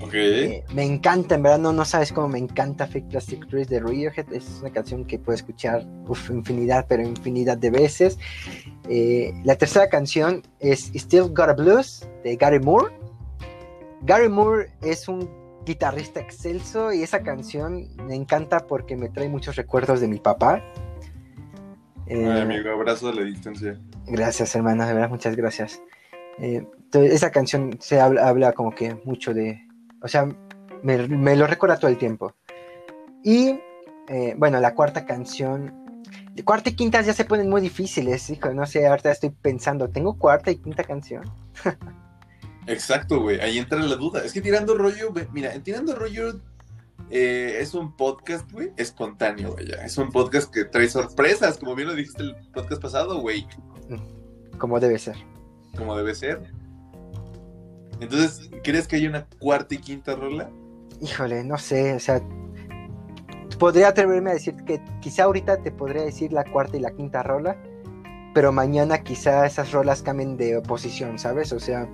Ok. 0.00 0.14
Eh, 0.14 0.64
me 0.72 0.84
encanta, 0.84 1.34
en 1.34 1.42
verdad 1.42 1.58
no, 1.58 1.72
no 1.72 1.84
sabes 1.84 2.12
cómo 2.12 2.28
me 2.28 2.38
encanta 2.38 2.86
Fake 2.86 3.08
Plastic 3.08 3.46
Trees 3.48 3.68
de 3.68 3.80
Radiohead. 3.80 4.32
Es 4.32 4.58
una 4.60 4.70
canción 4.70 5.04
que 5.04 5.18
puedo 5.18 5.36
escuchar 5.36 5.84
uf, 6.06 6.30
infinidad, 6.30 6.86
pero 6.88 7.02
infinidad 7.02 7.58
de 7.58 7.70
veces. 7.70 8.18
Eh, 8.88 9.34
la 9.44 9.56
tercera 9.56 9.88
canción 9.88 10.42
es 10.60 10.90
Still 10.94 11.28
Got 11.34 11.50
a 11.50 11.52
Blues 11.52 12.08
de 12.24 12.36
Gary 12.36 12.60
Moore. 12.60 12.94
Gary 14.02 14.28
Moore 14.28 14.70
es 14.80 15.08
un 15.08 15.28
guitarrista 15.66 16.20
excelso 16.20 16.92
y 16.92 17.02
esa 17.02 17.22
canción 17.22 17.88
me 18.06 18.14
encanta 18.14 18.60
porque 18.60 18.96
me 18.96 19.10
trae 19.10 19.28
muchos 19.28 19.56
recuerdos 19.56 20.00
de 20.00 20.08
mi 20.08 20.18
papá. 20.18 20.62
Eh, 22.08 22.30
Ay, 22.30 22.40
amigo, 22.40 22.70
abrazo 22.70 23.08
a 23.08 23.14
la 23.14 23.22
distancia. 23.22 23.78
Gracias, 24.06 24.54
hermano, 24.54 24.86
de 24.86 24.94
verdad, 24.94 25.10
muchas 25.10 25.36
gracias. 25.36 25.82
Eh, 26.38 26.66
entonces, 26.84 27.12
esa 27.12 27.30
canción 27.30 27.76
se 27.80 28.00
habla, 28.00 28.28
habla, 28.28 28.52
como 28.52 28.74
que 28.74 28.94
mucho 29.04 29.34
de. 29.34 29.60
O 30.02 30.08
sea, 30.08 30.26
me, 30.82 31.08
me 31.08 31.36
lo 31.36 31.46
recuerda 31.46 31.78
todo 31.78 31.90
el 31.90 31.98
tiempo. 31.98 32.34
Y 33.22 33.60
eh, 34.08 34.34
bueno, 34.36 34.60
la 34.60 34.74
cuarta 34.74 35.04
canción. 35.04 35.74
Cuarta 36.44 36.70
y 36.70 36.74
quinta 36.74 37.00
ya 37.02 37.12
se 37.12 37.24
ponen 37.24 37.50
muy 37.50 37.60
difíciles, 37.60 38.30
hijo. 38.30 38.52
No 38.54 38.64
sé, 38.64 38.86
ahorita 38.86 39.10
estoy 39.10 39.30
pensando, 39.30 39.88
¿tengo 39.88 40.16
cuarta 40.18 40.50
y 40.50 40.56
quinta 40.56 40.84
canción? 40.84 41.24
Exacto, 42.66 43.20
güey. 43.20 43.40
Ahí 43.40 43.58
entra 43.58 43.80
la 43.80 43.96
duda. 43.96 44.22
Es 44.24 44.32
que 44.32 44.40
tirando 44.40 44.76
rollo, 44.76 45.12
mira, 45.32 45.52
en 45.52 45.62
tirando 45.62 45.94
rollo 45.96 46.40
eh, 47.10 47.58
es 47.60 47.74
un 47.74 47.96
podcast, 47.96 48.50
güey, 48.52 48.72
espontáneo, 48.76 49.52
güey. 49.52 49.66
Es 49.84 49.96
un 49.98 50.10
podcast 50.10 50.52
que 50.52 50.64
trae 50.64 50.88
sorpresas, 50.88 51.58
como 51.58 51.74
bien 51.74 51.88
lo 51.88 51.94
dijiste 51.94 52.22
el 52.22 52.36
podcast 52.52 52.80
pasado, 52.82 53.20
güey. 53.20 53.46
Como 54.58 54.78
debe 54.80 54.98
ser. 54.98 55.16
Como 55.76 55.96
debe 55.96 56.14
ser. 56.14 56.40
Entonces, 58.00 58.50
¿crees 58.62 58.86
que 58.86 58.96
hay 58.96 59.06
una 59.06 59.26
cuarta 59.38 59.74
y 59.74 59.78
quinta 59.78 60.14
rola? 60.14 60.50
Híjole, 61.00 61.44
no 61.44 61.58
sé, 61.58 61.94
o 61.94 61.98
sea. 62.00 62.20
Podría 63.58 63.88
atreverme 63.88 64.30
a 64.30 64.34
decir 64.34 64.54
que 64.66 64.80
quizá 65.00 65.24
ahorita 65.24 65.62
te 65.62 65.72
podría 65.72 66.02
decir 66.02 66.32
la 66.32 66.44
cuarta 66.44 66.76
y 66.76 66.80
la 66.80 66.92
quinta 66.92 67.24
rola, 67.24 67.56
pero 68.32 68.52
mañana 68.52 69.02
quizá 69.02 69.46
esas 69.46 69.72
rolas 69.72 70.02
cambien 70.02 70.36
de 70.36 70.60
posición, 70.60 71.18
¿sabes? 71.18 71.52
O 71.52 71.58
sea, 71.58 71.88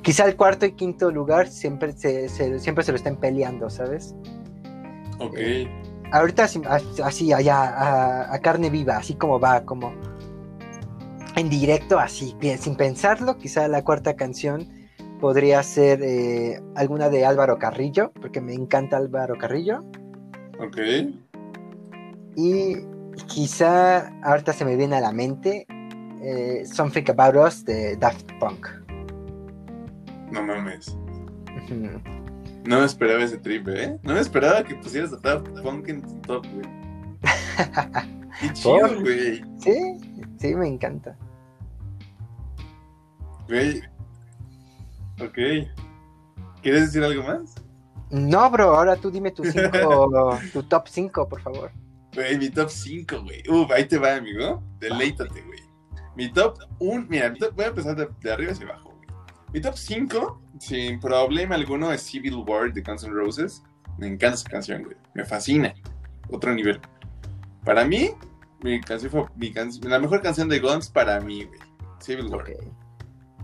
quizá 0.00 0.24
el 0.24 0.36
cuarto 0.36 0.64
y 0.64 0.72
quinto 0.72 1.10
lugar 1.10 1.48
siempre 1.48 1.92
se, 1.92 2.30
se- 2.30 2.58
siempre 2.58 2.84
se 2.84 2.92
lo 2.92 2.96
estén 2.96 3.16
peleando, 3.16 3.68
¿sabes? 3.68 4.14
Ok. 5.18 5.38
Ahorita 6.12 6.44
así, 6.44 6.60
así 7.02 7.32
allá, 7.32 7.62
a, 7.62 8.34
a 8.34 8.38
carne 8.40 8.70
viva, 8.70 8.96
así 8.96 9.14
como 9.14 9.40
va, 9.40 9.64
como 9.64 9.92
en 11.36 11.48
directo, 11.48 11.98
así, 11.98 12.36
bien, 12.38 12.58
sin 12.58 12.76
pensarlo, 12.76 13.36
quizá 13.38 13.66
la 13.68 13.82
cuarta 13.82 14.14
canción 14.14 14.68
podría 15.20 15.62
ser 15.62 16.00
eh, 16.02 16.60
alguna 16.76 17.08
de 17.08 17.24
Álvaro 17.24 17.58
Carrillo, 17.58 18.12
porque 18.20 18.40
me 18.40 18.54
encanta 18.54 18.96
Álvaro 18.98 19.36
Carrillo. 19.38 19.80
Ok. 20.60 20.78
Y 22.36 22.76
quizá 23.26 24.12
ahorita 24.22 24.52
se 24.52 24.64
me 24.64 24.76
viene 24.76 24.96
a 24.96 25.00
la 25.00 25.12
mente 25.12 25.66
eh, 26.22 26.64
Something 26.66 27.04
About 27.08 27.36
Us 27.36 27.64
de 27.64 27.96
Daft 27.96 28.30
Punk. 28.38 28.68
No 30.30 30.42
mames. 30.42 30.96
No 32.64 32.78
me 32.80 32.86
esperaba 32.86 33.22
ese 33.22 33.38
trip, 33.38 33.68
¿eh? 33.68 33.98
No 34.02 34.14
me 34.14 34.20
esperaba 34.20 34.64
que 34.64 34.74
pusieras 34.76 35.12
a 35.12 35.16
Daft 35.16 35.48
Punk 35.62 35.88
en 35.88 36.02
tu 36.02 36.14
top, 36.22 36.46
güey. 36.52 36.66
Qué 38.40 38.52
chido, 38.54 39.00
güey. 39.00 39.44
Sí, 39.58 39.76
sí, 40.38 40.54
me 40.54 40.66
encanta. 40.68 41.16
Güey. 43.48 43.82
Ok. 45.20 45.68
¿Quieres 46.62 46.86
decir 46.86 47.04
algo 47.04 47.22
más? 47.22 47.54
No, 48.10 48.50
bro, 48.50 48.74
ahora 48.74 48.96
tú 48.96 49.10
dime 49.10 49.30
tu, 49.30 49.44
cinco, 49.44 50.38
tu 50.52 50.62
top 50.62 50.86
5, 50.88 51.28
por 51.28 51.40
favor. 51.42 51.70
Güey, 52.14 52.38
mi 52.38 52.48
top 52.48 52.70
5, 52.70 53.22
güey. 53.22 53.42
Uf, 53.48 53.70
ahí 53.70 53.86
te 53.86 53.98
va, 53.98 54.14
amigo. 54.16 54.62
Deleítate, 54.78 55.42
güey. 55.42 55.60
Mi 56.16 56.32
top 56.32 56.58
1, 56.78 57.06
mira, 57.08 57.28
mi 57.30 57.38
top- 57.38 57.54
voy 57.54 57.64
a 57.64 57.68
empezar 57.68 57.96
de, 57.96 58.08
de 58.20 58.32
arriba 58.32 58.52
hacia 58.52 58.66
abajo. 58.66 58.93
Mi 59.54 59.60
top 59.60 59.76
5, 59.76 60.40
sin 60.58 60.98
problema 61.00 61.54
alguno, 61.54 61.92
es 61.92 62.02
Civil 62.02 62.34
War 62.46 62.72
de 62.72 62.82
Guns 62.82 63.04
N' 63.04 63.12
Roses. 63.14 63.62
Me 63.98 64.08
encanta 64.08 64.34
esa 64.34 64.50
canción, 64.50 64.82
güey. 64.82 64.96
Me 65.14 65.24
fascina. 65.24 65.72
Otro 66.28 66.52
nivel. 66.52 66.80
Para 67.64 67.84
mí, 67.84 68.10
mi 68.62 68.80
canción, 68.80 69.10
fue- 69.12 69.26
mi 69.36 69.52
can- 69.52 69.70
la 69.82 69.98
mejor 70.00 70.20
canción 70.22 70.48
de 70.48 70.58
Guns 70.58 70.88
para 70.90 71.20
mí, 71.20 71.44
güey. 71.44 71.60
Civil 72.00 72.26
War. 72.26 72.42
Ok. 72.42 72.50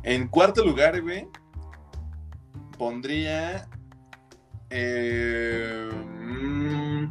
En 0.03 0.27
cuarto 0.29 0.65
lugar, 0.65 1.01
güey, 1.01 1.29
pondría. 2.77 3.69
eh, 4.73 5.89
mm, 5.93 7.09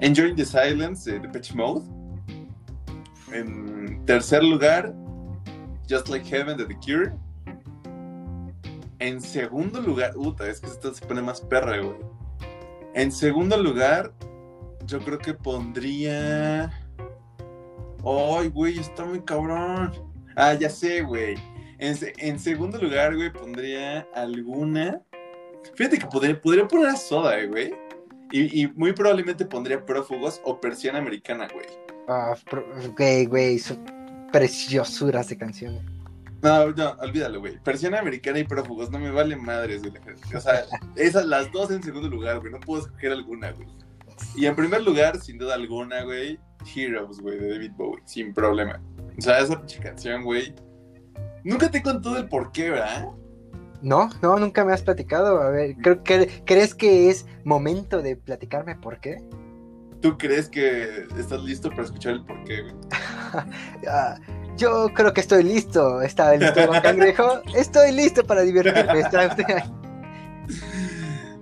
Enjoying 0.00 0.36
the 0.36 0.44
Silence 0.44 1.10
de 1.10 1.18
Depeche 1.20 1.54
Mode. 1.54 1.84
En 3.32 4.04
tercer 4.06 4.42
lugar, 4.44 4.92
Just 5.88 6.08
Like 6.08 6.24
Heaven 6.28 6.56
de 6.56 6.66
The 6.66 6.76
Cure. 6.76 7.12
En 9.00 9.20
segundo 9.20 9.80
lugar, 9.80 10.12
puta, 10.14 10.48
es 10.48 10.60
que 10.60 10.66
esta 10.68 10.92
se 10.94 11.04
pone 11.06 11.22
más 11.22 11.40
perra, 11.40 11.78
güey. 11.78 11.96
En 12.94 13.10
segundo 13.10 13.56
lugar, 13.56 14.12
yo 14.86 14.98
creo 15.00 15.18
que 15.18 15.34
pondría. 15.34 16.70
Ay, 18.04 18.48
güey, 18.48 18.78
está 18.78 19.04
muy 19.04 19.20
cabrón. 19.22 19.92
Ah, 20.36 20.54
ya 20.54 20.68
sé, 20.70 21.02
güey. 21.02 21.36
En, 21.78 21.96
se- 21.96 22.12
en 22.18 22.38
segundo 22.38 22.78
lugar, 22.78 23.14
güey, 23.16 23.32
pondría 23.32 24.06
alguna. 24.14 25.00
Fíjate 25.74 25.98
que 25.98 26.06
podría, 26.06 26.40
podría 26.40 26.66
poner 26.68 26.88
a 26.88 26.96
Soda, 26.96 27.38
eh, 27.38 27.46
güey. 27.46 27.74
Y, 28.32 28.68
muy 28.76 28.92
probablemente 28.92 29.44
pondría 29.44 29.84
Prófugos 29.84 30.40
o 30.44 30.60
Persiana 30.60 30.98
Americana, 31.00 31.48
güey. 31.52 31.66
Ah, 32.06 32.34
Güey, 32.96 33.26
güey, 33.26 33.58
son 33.58 33.84
preciosuras 34.30 35.28
de 35.28 35.36
canciones. 35.36 35.82
No, 36.42 36.70
no, 36.70 36.90
olvídalo, 37.00 37.40
güey. 37.40 37.58
Persiana 37.58 37.98
Americana 37.98 38.38
y 38.38 38.44
Prófugos, 38.44 38.90
no 38.90 38.98
me 38.98 39.10
vale 39.10 39.36
madres, 39.36 39.82
güey. 39.82 39.94
O 40.34 40.40
sea, 40.40 40.64
esas 40.96 41.26
las 41.26 41.52
dos 41.52 41.70
en 41.70 41.82
segundo 41.82 42.08
lugar, 42.08 42.40
güey. 42.40 42.52
No 42.52 42.60
puedo 42.60 42.82
escoger 42.82 43.12
alguna, 43.12 43.52
güey. 43.52 43.68
Y 44.34 44.46
en 44.46 44.56
primer 44.56 44.82
lugar, 44.82 45.18
sin 45.20 45.38
duda 45.38 45.54
alguna, 45.54 46.02
güey, 46.02 46.38
Heroes, 46.74 47.20
güey, 47.20 47.38
de 47.38 47.50
David 47.50 47.72
Bowie, 47.76 48.02
sin 48.04 48.32
problema. 48.32 48.80
O 49.18 49.20
sea, 49.20 49.38
esa 49.40 49.60
canción, 49.82 50.24
güey. 50.24 50.54
Nunca 51.44 51.70
te 51.70 51.82
contó 51.82 52.16
el 52.16 52.28
por 52.28 52.52
qué, 52.52 52.70
¿verdad? 52.70 53.08
No, 53.82 54.10
no, 54.22 54.38
nunca 54.38 54.64
me 54.64 54.72
has 54.72 54.82
platicado. 54.82 55.40
A 55.40 55.50
ver, 55.50 55.76
creo 55.76 56.02
que 56.02 56.42
¿crees 56.44 56.74
que 56.74 57.08
es 57.08 57.26
momento 57.44 58.02
de 58.02 58.16
platicarme 58.16 58.76
por 58.76 59.00
qué? 59.00 59.16
¿Tú 60.00 60.16
crees 60.16 60.48
que 60.48 61.06
estás 61.18 61.42
listo 61.42 61.70
para 61.70 61.82
escuchar 61.82 62.14
el 62.14 62.24
por 62.24 62.42
qué, 62.44 62.62
güey? 62.62 62.74
Ah, 63.88 64.18
Yo 64.56 64.88
creo 64.94 65.12
que 65.12 65.20
estoy 65.20 65.42
listo. 65.42 66.02
¿Está 66.02 66.34
listo, 66.36 66.66
Juan 66.66 66.82
Cangrejo? 66.82 67.42
Estoy 67.54 67.92
listo 67.92 68.24
para 68.24 68.42
divertirme. 68.42 69.00
¿Está 69.00 69.28
usted 69.28 69.44
ahí? 69.48 69.80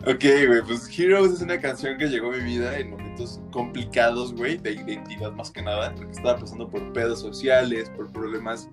Ok, 0.07 0.25
güey, 0.47 0.63
pues 0.67 0.89
Heroes 0.99 1.33
es 1.33 1.43
una 1.43 1.61
canción 1.61 1.99
que 1.99 2.07
llegó 2.07 2.33
a 2.33 2.37
mi 2.37 2.45
vida 2.45 2.79
en 2.79 2.91
momentos 2.91 3.41
complicados, 3.51 4.33
güey, 4.33 4.57
de 4.57 4.73
identidad 4.73 5.33
más 5.33 5.51
que 5.51 5.61
nada, 5.61 5.93
porque 5.95 6.13
estaba 6.13 6.39
pasando 6.39 6.71
por 6.71 6.93
pedos 6.95 7.21
sociales, 7.21 7.91
por 7.91 8.11
problemas, 8.13 8.71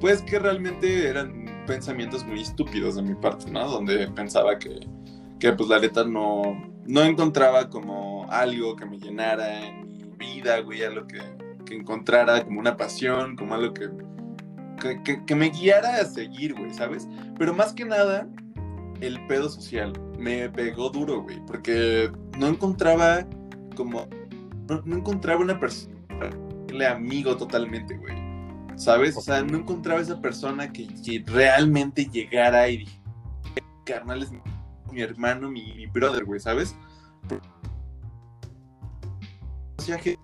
pues 0.00 0.22
que 0.22 0.38
realmente 0.38 1.08
eran 1.08 1.64
pensamientos 1.66 2.24
muy 2.24 2.40
estúpidos 2.42 2.96
de 2.96 3.02
mi 3.02 3.14
parte, 3.14 3.50
¿no? 3.50 3.68
Donde 3.68 4.08
pensaba 4.08 4.58
que, 4.58 4.80
que 5.38 5.52
pues 5.52 5.68
la 5.68 5.78
letra 5.78 6.04
no, 6.04 6.42
no 6.86 7.04
encontraba 7.04 7.70
como 7.70 8.26
algo 8.30 8.74
que 8.74 8.86
me 8.86 8.98
llenara 8.98 9.68
en 9.68 9.88
mi 10.16 10.34
vida, 10.34 10.58
güey, 10.62 10.82
algo 10.82 11.06
que, 11.06 11.20
encontrara 11.74 12.44
como 12.44 12.60
una 12.60 12.76
pasión, 12.76 13.36
como 13.36 13.54
algo 13.54 13.72
que, 13.74 13.90
que, 15.26 15.34
me 15.34 15.50
guiara 15.50 16.00
a 16.00 16.04
seguir, 16.04 16.54
güey, 16.54 16.72
¿sabes? 16.72 17.08
Pero 17.38 17.54
más 17.54 17.72
que 17.72 17.84
nada, 17.84 18.28
el 19.00 19.24
pedo 19.26 19.48
social 19.48 19.92
me 20.18 20.48
pegó 20.48 20.90
duro, 20.90 21.22
güey, 21.22 21.40
porque 21.46 22.10
no 22.38 22.48
encontraba 22.48 23.26
como, 23.76 24.08
no, 24.68 24.96
encontraba 24.96 25.40
una 25.40 25.58
persona, 25.58 25.94
le 26.72 26.86
amigo 26.86 27.36
totalmente, 27.36 27.96
güey, 27.96 28.16
¿sabes? 28.76 29.16
O 29.16 29.20
sea, 29.20 29.42
no 29.42 29.58
encontraba 29.58 30.00
esa 30.00 30.20
persona 30.20 30.72
que, 30.72 30.88
realmente 31.26 32.06
llegara 32.06 32.68
y 32.68 32.78
dije, 32.78 33.00
carnal 33.84 34.22
es 34.22 34.30
mi, 34.30 34.40
mi 34.92 35.00
hermano, 35.00 35.50
mi, 35.50 35.74
mi 35.74 35.86
brother, 35.86 36.24
güey, 36.24 36.40
¿sabes? 36.40 36.76
O 39.78 39.82
sea, 39.82 39.98
que 39.98 40.16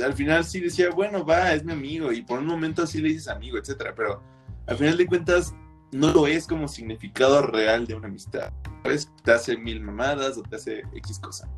al 0.00 0.14
final 0.14 0.44
sí 0.44 0.60
decía, 0.60 0.90
bueno, 0.90 1.24
va, 1.24 1.52
es 1.52 1.64
mi 1.64 1.72
amigo, 1.72 2.12
y 2.12 2.22
por 2.22 2.38
un 2.38 2.46
momento 2.46 2.86
sí 2.86 3.00
le 3.00 3.08
dices 3.08 3.28
amigo, 3.28 3.58
etcétera, 3.58 3.94
pero 3.94 4.22
al 4.66 4.76
final 4.76 4.96
de 4.96 5.06
cuentas 5.06 5.54
no 5.92 6.10
lo 6.12 6.26
es 6.26 6.46
como 6.46 6.68
significado 6.68 7.42
real 7.42 7.86
de 7.86 7.94
una 7.94 8.08
amistad. 8.08 8.52
¿Sabes? 8.82 9.10
Te 9.22 9.32
hace 9.32 9.56
mil 9.56 9.80
mamadas 9.80 10.38
o 10.38 10.42
te 10.42 10.56
hace 10.56 10.82
X 10.94 11.18
cosa. 11.18 11.48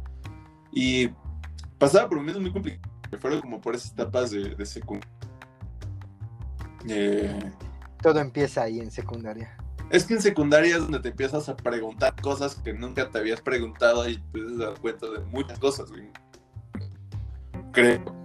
Y 0.72 1.08
pasaba 1.78 2.08
por 2.08 2.18
momentos 2.18 2.42
muy 2.42 2.52
complicados. 2.52 2.90
Fueron 3.20 3.40
como 3.40 3.60
por 3.60 3.76
esas 3.76 3.92
etapas 3.92 4.32
de, 4.32 4.56
de 4.56 4.66
secundaria. 4.66 5.14
Eh, 6.88 7.52
Todo 8.02 8.18
empieza 8.18 8.62
ahí 8.62 8.80
en 8.80 8.90
secundaria. 8.90 9.56
es 9.90 10.04
que 10.04 10.14
en 10.14 10.22
secundaria 10.22 10.76
es 10.76 10.82
donde 10.82 10.98
te 10.98 11.10
empiezas 11.10 11.48
a 11.48 11.56
preguntar 11.56 12.14
cosas 12.20 12.56
que 12.56 12.72
nunca 12.72 13.08
te 13.08 13.18
habías 13.18 13.40
preguntado 13.40 14.08
y 14.08 14.18
te 14.18 14.56
dar 14.56 14.78
cuenta 14.80 15.08
de 15.08 15.20
muchas 15.20 15.58
cosas, 15.60 15.90
güey. 15.90 16.10
Creo. 17.72 18.23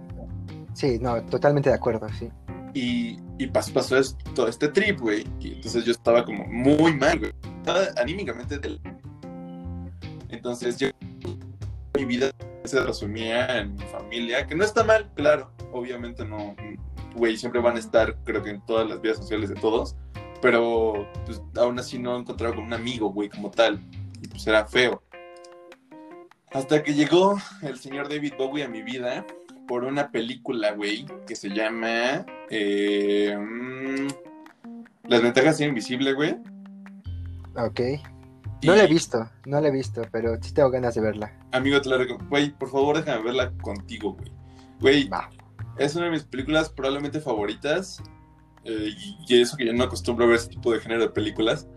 Sí, 0.72 0.98
no, 1.00 1.22
totalmente 1.26 1.68
de 1.70 1.76
acuerdo, 1.76 2.08
sí. 2.18 2.30
Y, 2.74 3.18
y 3.38 3.48
pas- 3.48 3.72
pasó 3.72 3.98
esto, 3.98 4.16
todo 4.34 4.48
este 4.48 4.68
trip, 4.68 5.00
güey. 5.00 5.26
Entonces 5.40 5.84
yo 5.84 5.92
estaba 5.92 6.24
como 6.24 6.44
muy 6.46 6.94
mal, 6.96 7.18
güey. 7.18 7.32
Estaba 7.58 7.80
anímicamente 7.96 8.58
del... 8.58 8.80
Entonces 10.28 10.76
yo... 10.78 10.88
Mi 11.96 12.04
vida 12.04 12.30
se 12.64 12.80
resumía 12.80 13.58
en 13.58 13.74
mi 13.74 13.84
familia, 13.84 14.46
que 14.46 14.54
no 14.54 14.64
está 14.64 14.84
mal, 14.84 15.10
claro. 15.14 15.50
Obviamente 15.72 16.24
no... 16.24 16.54
Güey, 17.16 17.36
siempre 17.36 17.60
van 17.60 17.76
a 17.76 17.80
estar, 17.80 18.16
creo 18.24 18.42
que 18.42 18.50
en 18.50 18.64
todas 18.66 18.88
las 18.88 19.00
vidas 19.00 19.16
sociales 19.16 19.48
de 19.48 19.56
todos. 19.56 19.96
Pero 20.40 21.06
pues 21.26 21.42
aún 21.56 21.78
así 21.78 21.98
no 21.98 22.16
encontraba 22.16 22.54
como 22.54 22.66
un 22.68 22.72
amigo, 22.72 23.12
güey, 23.12 23.28
como 23.28 23.50
tal. 23.50 23.84
Y 24.22 24.28
pues 24.28 24.46
era 24.46 24.64
feo. 24.64 25.02
Hasta 26.52 26.82
que 26.82 26.94
llegó 26.94 27.36
el 27.62 27.78
señor 27.78 28.08
David 28.08 28.34
Bowie 28.38 28.64
a 28.64 28.68
mi 28.68 28.82
vida 28.82 29.26
por 29.70 29.84
una 29.84 30.10
película, 30.10 30.72
güey, 30.72 31.06
que 31.28 31.36
se 31.36 31.48
llama 31.48 32.26
eh, 32.50 33.36
mm, 33.38 34.08
Las 35.08 35.22
ventajas 35.22 35.58
de 35.58 35.66
invisible, 35.66 36.12
güey. 36.12 36.36
Ok. 37.54 37.80
Y, 38.62 38.66
No 38.66 38.74
la 38.74 38.82
he 38.82 38.88
visto, 38.88 39.30
no 39.46 39.60
la 39.60 39.68
he 39.68 39.70
visto, 39.70 40.02
pero 40.10 40.36
sí 40.42 40.52
tengo 40.52 40.70
ganas 40.70 40.96
de 40.96 41.02
verla. 41.02 41.38
Amigo, 41.52 41.80
te 41.80 41.88
la 41.88 41.98
recomiendo. 41.98 42.28
Güey, 42.28 42.50
por 42.50 42.68
favor, 42.68 42.96
déjame 42.96 43.22
verla 43.22 43.52
contigo, 43.62 44.14
güey. 44.14 44.32
Güey, 44.80 45.10
es 45.78 45.94
una 45.94 46.06
de 46.06 46.10
mis 46.10 46.24
películas 46.24 46.68
probablemente 46.68 47.20
favoritas. 47.20 48.02
eh, 48.64 48.88
y, 48.98 49.18
y 49.28 49.40
eso 49.40 49.56
que 49.56 49.66
yo 49.66 49.72
no 49.72 49.84
acostumbro 49.84 50.24
a 50.24 50.28
ver 50.28 50.36
ese 50.38 50.48
tipo 50.48 50.72
de 50.72 50.80
género 50.80 51.02
de 51.02 51.10
películas. 51.10 51.68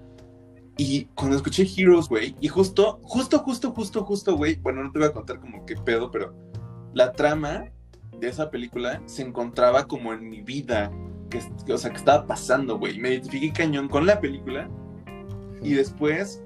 Y 0.77 1.05
cuando 1.13 1.35
escuché 1.35 1.67
Heroes, 1.77 2.09
güey, 2.09 2.35
y 2.41 2.47
justo, 2.47 2.99
justo, 3.03 3.37
justo, 3.37 3.69
justo, 3.71 4.03
justo, 4.03 4.35
güey, 4.35 4.55
bueno, 4.55 4.83
no 4.83 4.91
te 4.91 4.97
voy 4.97 5.09
a 5.09 5.13
contar 5.13 5.39
como 5.39 5.63
qué 5.67 5.75
pedo, 5.75 6.09
pero 6.09 6.33
la 6.95 7.11
trama 7.11 7.65
de 8.23 8.29
esa 8.29 8.49
película 8.49 9.01
se 9.05 9.21
encontraba 9.21 9.85
como 9.85 10.13
en 10.13 10.29
mi 10.29 10.41
vida, 10.41 10.91
que, 11.29 11.41
o 11.71 11.77
sea, 11.77 11.91
que 11.91 11.97
estaba 11.97 12.25
pasando, 12.25 12.77
güey. 12.79 12.97
Me 12.97 13.09
identifiqué 13.09 13.51
cañón 13.51 13.89
con 13.89 14.05
la 14.05 14.19
película 14.19 14.69
y 15.61 15.73
después 15.73 16.41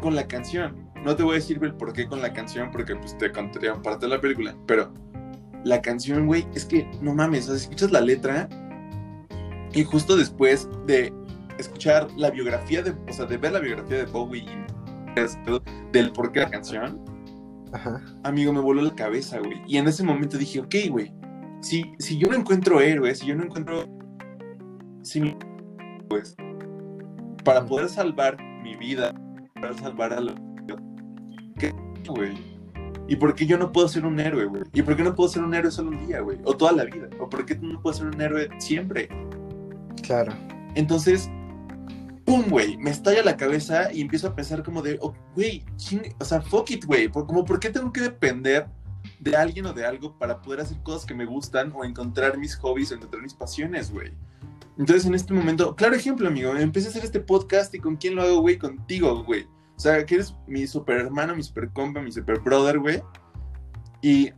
con 0.00 0.14
la 0.14 0.26
canción. 0.26 0.88
No 1.04 1.16
te 1.16 1.22
voy 1.22 1.32
a 1.32 1.34
decir 1.36 1.58
el 1.62 1.74
por 1.74 1.92
qué 1.92 2.06
con 2.06 2.22
la 2.22 2.32
canción, 2.32 2.70
porque 2.70 2.94
pues 2.96 3.18
te 3.18 3.30
contaría 3.32 3.74
parte 3.74 4.06
de 4.06 4.14
la 4.14 4.20
película, 4.20 4.56
pero 4.66 4.92
la 5.64 5.82
canción, 5.82 6.26
güey, 6.26 6.46
es 6.54 6.64
que 6.64 6.88
no 7.00 7.14
mames, 7.14 7.44
o 7.44 7.46
sea, 7.48 7.56
escuchas 7.56 7.90
la 7.90 8.00
letra 8.00 8.48
y 9.72 9.82
justo 9.82 10.16
después 10.16 10.68
de 10.86 11.12
escuchar 11.58 12.08
la 12.16 12.30
biografía 12.30 12.82
de, 12.82 12.90
o 12.90 13.12
sea, 13.12 13.26
de 13.26 13.36
ver 13.36 13.52
la 13.52 13.60
biografía 13.60 13.98
de 13.98 14.04
Bowie 14.06 14.44
y 14.44 15.92
del 15.92 16.12
por 16.12 16.32
qué 16.32 16.40
la 16.40 16.50
canción, 16.50 17.00
Ajá. 17.74 18.00
amigo, 18.22 18.52
me 18.52 18.60
voló 18.60 18.82
la 18.82 18.94
cabeza, 18.94 19.40
güey. 19.40 19.60
Y 19.66 19.76
en 19.78 19.88
ese 19.88 20.04
momento 20.04 20.38
dije, 20.38 20.60
ok, 20.60 20.74
güey, 20.90 21.12
si, 21.60 21.84
si 21.98 22.16
yo 22.18 22.28
no 22.28 22.36
encuentro 22.36 22.80
héroes, 22.80 23.18
si 23.18 23.26
yo 23.26 23.34
no 23.34 23.44
encuentro... 23.44 23.84
Si, 25.02 25.36
pues, 26.08 26.36
para 27.44 27.66
poder 27.66 27.88
salvar 27.88 28.36
mi 28.62 28.76
vida, 28.76 29.12
para 29.60 29.74
salvar 29.74 30.12
a 30.12 30.20
la... 30.20 30.34
¿Qué, 31.58 31.72
güey? 32.08 32.34
¿Y 33.06 33.16
por 33.16 33.34
qué 33.34 33.44
yo 33.46 33.58
no 33.58 33.70
puedo 33.70 33.88
ser 33.88 34.06
un 34.06 34.18
héroe, 34.18 34.46
güey? 34.46 34.62
¿Y 34.72 34.82
por 34.82 34.96
qué 34.96 35.02
no 35.02 35.14
puedo 35.14 35.28
ser 35.28 35.42
un 35.42 35.54
héroe 35.54 35.70
solo 35.70 35.90
un 35.90 36.06
día, 36.06 36.20
güey? 36.20 36.38
O 36.44 36.56
toda 36.56 36.72
la 36.72 36.84
vida. 36.84 37.08
¿O 37.18 37.28
por 37.28 37.44
qué 37.44 37.54
tú 37.54 37.66
no 37.66 37.80
puedes 37.82 37.98
ser 37.98 38.06
un 38.06 38.20
héroe 38.20 38.48
siempre? 38.58 39.08
Claro. 40.02 40.32
Entonces, 40.74 41.30
¡pum, 42.24 42.44
güey! 42.48 42.76
Me 42.76 42.90
estalla 42.90 43.22
la 43.22 43.36
cabeza 43.36 43.92
y 43.92 44.00
empiezo 44.00 44.28
a 44.28 44.34
pensar 44.34 44.62
como 44.62 44.82
de, 44.82 44.98
oh, 45.00 45.14
güey, 45.34 45.64
ching- 45.76 46.14
o 46.18 46.24
sea, 46.24 46.40
fuck 46.40 46.70
it, 46.70 46.84
güey. 46.84 47.08
Por- 47.08 47.26
Como, 47.26 47.44
¿por 47.44 47.60
qué 47.60 47.70
tengo 47.70 47.92
que 47.92 48.00
depender 48.00 48.66
de 49.20 49.36
alguien 49.36 49.66
o 49.66 49.72
de 49.72 49.84
algo 49.86 50.18
para 50.18 50.40
poder 50.40 50.60
hacer 50.60 50.78
cosas 50.82 51.04
que 51.04 51.14
me 51.14 51.26
gustan 51.26 51.72
o 51.74 51.84
encontrar 51.84 52.38
mis 52.38 52.56
hobbies 52.56 52.90
o 52.92 52.94
encontrar 52.94 53.22
mis 53.22 53.34
pasiones, 53.34 53.90
güey? 53.92 54.12
Entonces, 54.78 55.06
en 55.06 55.14
este 55.14 55.32
momento, 55.34 55.76
claro 55.76 55.94
ejemplo, 55.94 56.26
amigo, 56.26 56.54
empecé 56.56 56.88
a 56.88 56.90
hacer 56.90 57.04
este 57.04 57.20
podcast 57.20 57.72
y 57.74 57.78
¿con 57.78 57.96
quién 57.96 58.16
lo 58.16 58.22
hago, 58.22 58.40
güey? 58.40 58.58
Contigo, 58.58 59.22
güey. 59.24 59.44
O 59.76 59.80
sea, 59.80 60.04
que 60.06 60.16
eres 60.16 60.34
mi 60.46 60.66
super 60.66 60.96
hermano, 60.98 61.34
mi 61.36 61.42
super 61.42 61.68
compa, 61.70 62.00
mi 62.00 62.10
super 62.10 62.40
brother, 62.40 62.78
güey. 62.78 63.02
Y 64.02 64.30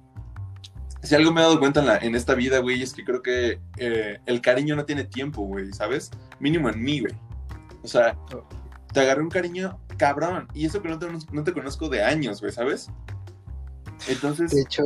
si 1.02 1.14
algo 1.14 1.32
me 1.32 1.40
he 1.40 1.44
dado 1.44 1.58
cuenta 1.58 1.80
en, 1.80 1.86
la- 1.86 1.98
en 1.98 2.14
esta 2.14 2.34
vida, 2.34 2.58
güey, 2.58 2.82
es 2.82 2.92
que 2.92 3.04
creo 3.04 3.22
que 3.22 3.60
eh, 3.78 4.18
el 4.26 4.40
cariño 4.40 4.76
no 4.76 4.84
tiene 4.84 5.04
tiempo, 5.04 5.42
güey, 5.42 5.72
¿sabes? 5.72 6.10
Mínimo 6.40 6.68
en 6.68 6.82
mí, 6.82 7.00
güey. 7.00 7.14
O 7.86 7.88
sea, 7.88 8.18
te 8.92 9.00
agarré 9.00 9.22
un 9.22 9.28
cariño 9.30 9.78
cabrón. 9.96 10.48
Y 10.54 10.66
eso 10.66 10.82
que 10.82 10.88
no 10.88 10.98
te, 10.98 11.06
no 11.32 11.44
te 11.44 11.52
conozco 11.52 11.88
de 11.88 12.02
años, 12.02 12.40
güey, 12.40 12.52
¿sabes? 12.52 12.90
Entonces, 14.08 14.50
De 14.50 14.60
hecho, 14.62 14.82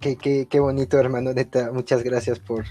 qué, 0.00 0.16
qué, 0.16 0.46
qué 0.48 0.58
bonito, 0.58 0.98
hermano, 0.98 1.32
neta. 1.34 1.70
Muchas 1.70 2.02
gracias 2.02 2.38
por, 2.38 2.64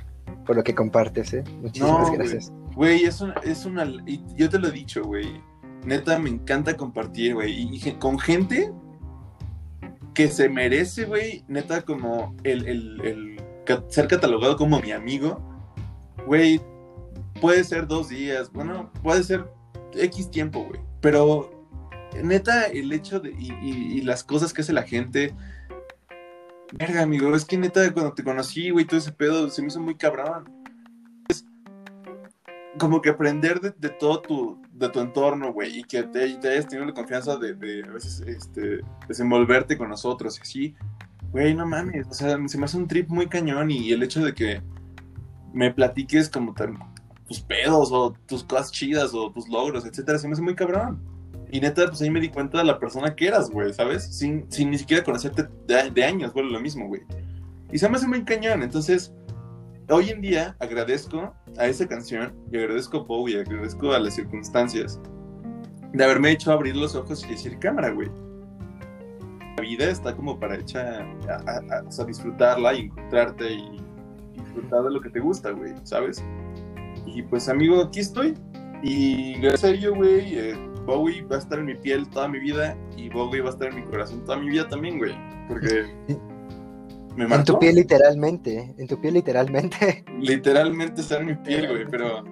por 0.46 0.56
lo 0.56 0.64
que 0.64 0.74
compartes, 0.74 1.34
¿eh? 1.34 1.44
Muchísimas 1.62 2.10
No, 2.10 2.12
gracias. 2.14 2.52
güey, 2.76 3.04
es 3.04 3.22
una, 3.22 3.36
es 3.44 3.66
una. 3.66 3.86
yo 4.36 4.50
te 4.50 4.58
lo 4.58 4.70
he 4.70 4.72
dicho, 4.72 5.04
güey. 5.04 5.42
Neta, 5.86 6.18
me 6.18 6.30
encanta 6.30 6.76
compartir, 6.76 7.36
güey. 7.36 7.54
Y, 7.54 7.76
y 7.88 7.92
con 7.94 8.18
gente 8.18 8.74
que 10.16 10.28
se 10.30 10.50
merece, 10.50 11.06
güey, 11.06 11.46
neta, 11.48 11.84
como 11.84 12.36
el, 12.44 12.68
el, 12.68 13.02
el 13.06 13.42
ser 13.90 14.08
catalogado 14.08 14.58
como 14.58 14.82
mi 14.82 14.92
amigo, 14.92 15.40
güey, 16.26 16.60
puede 17.40 17.64
ser 17.64 17.88
dos 17.88 18.10
días, 18.10 18.52
bueno, 18.52 18.92
puede 19.04 19.24
ser 19.24 19.46
X 19.94 20.32
tiempo, 20.32 20.66
güey. 20.66 20.80
Pero, 21.02 21.68
neta, 22.24 22.66
el 22.66 22.92
hecho 22.92 23.20
de. 23.20 23.32
Y, 23.32 24.02
las 24.02 24.24
cosas 24.24 24.54
que 24.54 24.62
hace 24.62 24.74
la 24.74 24.84
gente. 24.84 25.34
Verga, 26.74 27.02
amigo, 27.02 27.36
es 27.36 27.46
que 27.46 27.58
neta, 27.58 27.92
cuando 27.94 28.14
te 28.14 28.24
conocí, 28.24 28.70
güey, 28.70 28.86
todo 28.86 29.00
ese 29.00 29.12
pedo 29.12 29.50
se 29.50 29.62
me 29.62 29.70
hizo 29.70 29.80
muy 29.80 29.96
cabrón. 29.96 30.46
Es 31.28 31.46
como 32.78 33.02
que 33.02 33.10
aprender 33.10 33.60
de, 33.60 33.90
todo 33.90 34.22
tu, 34.22 34.62
de 34.72 34.90
tu 34.90 35.00
entorno, 35.00 35.52
güey, 35.52 35.80
y 35.80 35.84
que 35.84 36.04
te, 36.04 36.36
te 36.36 36.48
hayas 36.48 36.68
tenido 36.68 36.86
la 36.86 36.94
confianza 36.94 37.38
de, 37.38 37.56
de 37.56 37.84
a 37.84 37.92
veces 37.92 38.22
este, 38.22 38.82
desenvolverte 39.08 39.78
con 39.78 39.90
nosotros 39.90 40.38
y 40.38 40.42
así. 40.42 40.76
Güey, 41.32 41.56
no 41.56 41.66
mames, 41.66 42.08
o 42.08 42.14
sea, 42.14 42.38
se 42.48 42.58
me 42.58 42.66
hace 42.66 42.78
un 42.78 42.88
trip 42.88 43.10
muy 43.10 43.28
cañón 43.28 43.70
y 43.70 43.92
el 43.92 44.02
hecho 44.02 44.24
de 44.24 44.34
que 44.34 44.62
me 45.54 45.72
platiques 45.72 46.30
como 46.30 46.54
tan, 46.54 46.78
tus 47.30 47.40
pedos 47.40 47.92
o 47.94 48.14
tus 48.26 48.44
cosas 48.44 48.72
chidas 48.72 49.14
o 49.14 49.32
tus 49.32 49.48
logros, 49.48 49.86
etcétera, 49.86 50.18
se 50.18 50.28
me 50.28 50.34
hace 50.34 50.42
muy 50.42 50.56
cabrón. 50.56 51.00
Y 51.52 51.62
neta, 51.62 51.88
pues 51.88 52.02
ahí 52.02 52.10
me 52.10 52.20
di 52.20 52.30
cuenta 52.30 52.58
de 52.58 52.66
la 52.66 52.78
persona 52.78 53.16
que 53.16 53.28
eras, 53.28 53.50
güey, 53.50 53.74
¿sabes? 53.74 54.04
Sin, 54.04 54.52
sin 54.52 54.70
ni 54.70 54.78
siquiera 54.78 55.04
conocerte 55.04 55.48
de, 55.66 55.90
de 55.90 56.04
años, 56.04 56.34
güey, 56.34 56.52
lo 56.52 56.60
mismo, 56.60 56.88
güey. 56.88 57.02
Y 57.72 57.78
se 57.78 57.88
me 57.88 57.98
hace 57.98 58.08
muy 58.08 58.24
cañón, 58.26 58.64
entonces, 58.64 59.14
hoy 59.90 60.10
en 60.10 60.22
día 60.22 60.56
agradezco 60.60 61.34
a 61.58 61.68
esa 61.68 61.88
canción 61.88 62.36
y 62.52 62.58
agradezco 62.58 62.98
a 62.98 63.04
Bowie, 63.04 63.40
agradezco 63.40 63.94
a 63.94 64.00
las 64.00 64.16
circunstancias 64.16 65.00
de 65.94 66.04
haberme 66.04 66.32
hecho 66.32 66.52
abrir 66.52 66.76
los 66.76 66.96
ojos 66.96 67.24
y 67.26 67.30
decir, 67.30 67.58
cámara, 67.60 67.92
güey. 67.92 68.10
La 69.58 69.64
vida 69.64 69.90
está 69.90 70.16
como 70.16 70.40
para 70.40 70.56
hecha 70.56 71.06
a, 71.28 72.06
disfrutarla 72.06 72.74
y 72.74 72.82
encontrarte 72.82 73.52
y, 73.54 73.82
disfrutar 74.34 74.84
de 74.84 74.92
lo 74.92 75.02
que 75.02 75.10
te 75.10 75.20
gusta, 75.20 75.52
güey, 75.52 75.74
¿sabes? 75.84 76.24
Y 77.14 77.24
pues, 77.24 77.50
amigo, 77.50 77.82
aquí 77.82 78.00
estoy. 78.00 78.36
Y 78.82 79.34
gracias 79.40 79.64
a 79.66 79.70
ello, 79.70 79.96
güey, 79.96 80.38
eh, 80.38 80.56
Bowie 80.86 81.22
va 81.24 81.36
a 81.36 81.40
estar 81.40 81.60
en 81.60 81.66
mi 81.66 81.76
piel 81.76 82.10
toda 82.10 82.28
mi 82.28 82.40
vida 82.40 82.78
y 82.96 83.10
Bowie 83.10 83.42
va 83.42 83.50
a 83.50 83.52
estar 83.52 83.68
en 83.68 83.76
mi 83.76 83.84
corazón 83.84 84.24
toda 84.24 84.38
mi 84.38 84.50
vida 84.50 84.68
también, 84.68 84.98
güey. 84.98 85.14
Porque 85.48 85.86
me 87.16 87.26
En 87.26 87.44
tu 87.44 87.60
piel 87.60 87.76
literalmente, 87.76 88.74
en 88.78 88.88
tu 88.88 89.00
piel 89.02 89.16
literalmente. 89.16 90.06
Literalmente 90.20 91.02
está 91.02 91.18
en 91.18 91.26
mi 91.28 91.36
piel, 91.36 91.68
güey, 91.68 91.86
pero... 91.90 92.24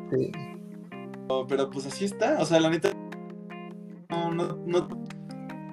Pero 1.50 1.70
pues 1.70 1.86
así 1.86 2.06
está, 2.06 2.38
o 2.40 2.46
sea, 2.46 2.60
la 2.60 2.70
neta... 2.70 2.90
No, 4.10 4.32
no, 4.32 4.58
no... 4.66 4.88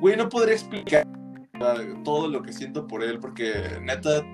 Güey, 0.01 0.17
no 0.17 0.29
podría 0.29 0.55
explicar 0.55 1.07
todo 2.05 2.29
lo 2.29 2.43
que 2.43 2.53
siento 2.53 2.87
por 2.87 3.03
él 3.03 3.21
porque 3.21 3.55
neta 3.81 4.25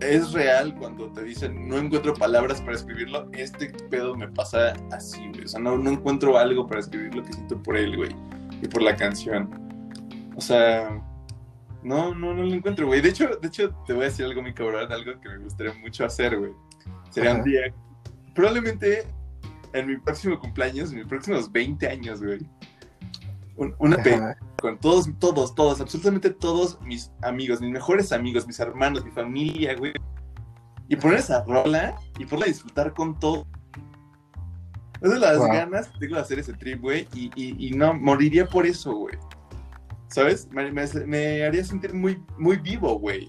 es 0.00 0.32
real 0.32 0.74
cuando 0.74 1.10
te 1.12 1.22
dicen 1.22 1.68
no 1.68 1.78
encuentro 1.78 2.14
palabras 2.14 2.60
para 2.60 2.76
escribirlo, 2.76 3.28
este 3.32 3.70
pedo 3.90 4.16
me 4.16 4.28
pasa 4.28 4.74
así, 4.92 5.28
güey. 5.28 5.44
O 5.44 5.48
sea, 5.48 5.60
no, 5.60 5.76
no 5.76 5.90
encuentro 5.90 6.36
algo 6.38 6.66
para 6.66 6.80
escribir 6.80 7.14
lo 7.14 7.22
que 7.22 7.32
siento 7.32 7.62
por 7.62 7.76
él, 7.76 7.96
güey. 7.96 8.14
Y 8.62 8.68
por 8.68 8.82
la 8.82 8.96
canción. 8.96 9.48
O 10.36 10.40
sea, 10.40 11.02
no, 11.82 12.14
no, 12.14 12.34
no 12.34 12.42
lo 12.42 12.54
encuentro, 12.54 12.86
güey. 12.86 13.00
De 13.00 13.10
hecho, 13.10 13.28
de 13.40 13.48
hecho, 13.48 13.70
te 13.86 13.92
voy 13.92 14.02
a 14.02 14.06
decir 14.06 14.24
algo 14.24 14.42
muy 14.42 14.52
cabrón, 14.52 14.90
algo 14.92 15.20
que 15.20 15.28
me 15.28 15.38
gustaría 15.38 15.74
mucho 15.74 16.04
hacer, 16.04 16.38
güey. 16.38 16.52
Sería 17.10 17.34
un 17.34 17.42
día, 17.42 17.72
probablemente 18.34 19.06
en 19.72 19.86
mi 19.86 19.96
próximo 19.96 20.38
cumpleaños, 20.38 20.90
en 20.92 20.98
mis 20.98 21.06
próximos 21.06 21.50
20 21.50 21.88
años, 21.88 22.22
güey. 22.22 22.40
Una 23.78 23.96
pena 23.96 24.36
con 24.60 24.78
todos, 24.78 25.08
todos, 25.18 25.54
todos, 25.54 25.80
absolutamente 25.80 26.30
todos 26.30 26.80
mis 26.82 27.10
amigos, 27.22 27.60
mis 27.60 27.70
mejores 27.70 28.12
amigos, 28.12 28.46
mis 28.46 28.58
hermanos, 28.60 29.04
mi 29.04 29.10
familia, 29.10 29.74
güey. 29.76 29.92
Y 30.88 30.96
poner 30.96 31.18
esa 31.18 31.44
rola 31.44 31.96
y 32.18 32.24
poderla 32.24 32.46
disfrutar 32.46 32.94
con 32.94 33.18
todo. 33.18 33.46
Esas 35.00 35.20
las 35.20 35.38
ganas 35.38 35.92
tengo 35.98 36.16
de 36.16 36.20
hacer 36.20 36.38
ese 36.38 36.54
trip, 36.54 36.80
güey, 36.80 37.06
y, 37.14 37.30
y, 37.36 37.70
no, 37.72 37.94
moriría 37.94 38.46
por 38.46 38.66
eso, 38.66 38.92
güey. 38.92 39.16
¿Sabes? 40.08 40.48
Me, 40.50 41.44
haría 41.44 41.64
sentir 41.64 41.94
muy, 41.94 42.22
muy 42.36 42.56
vivo, 42.56 42.98
güey. 42.98 43.28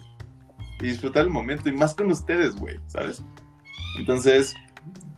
Y 0.80 0.88
disfrutar 0.88 1.24
el 1.24 1.30
momento, 1.30 1.70
y 1.70 1.74
más 1.74 1.94
con 1.94 2.10
ustedes, 2.10 2.56
güey, 2.56 2.80
¿sabes? 2.88 3.24
Entonces, 3.98 4.56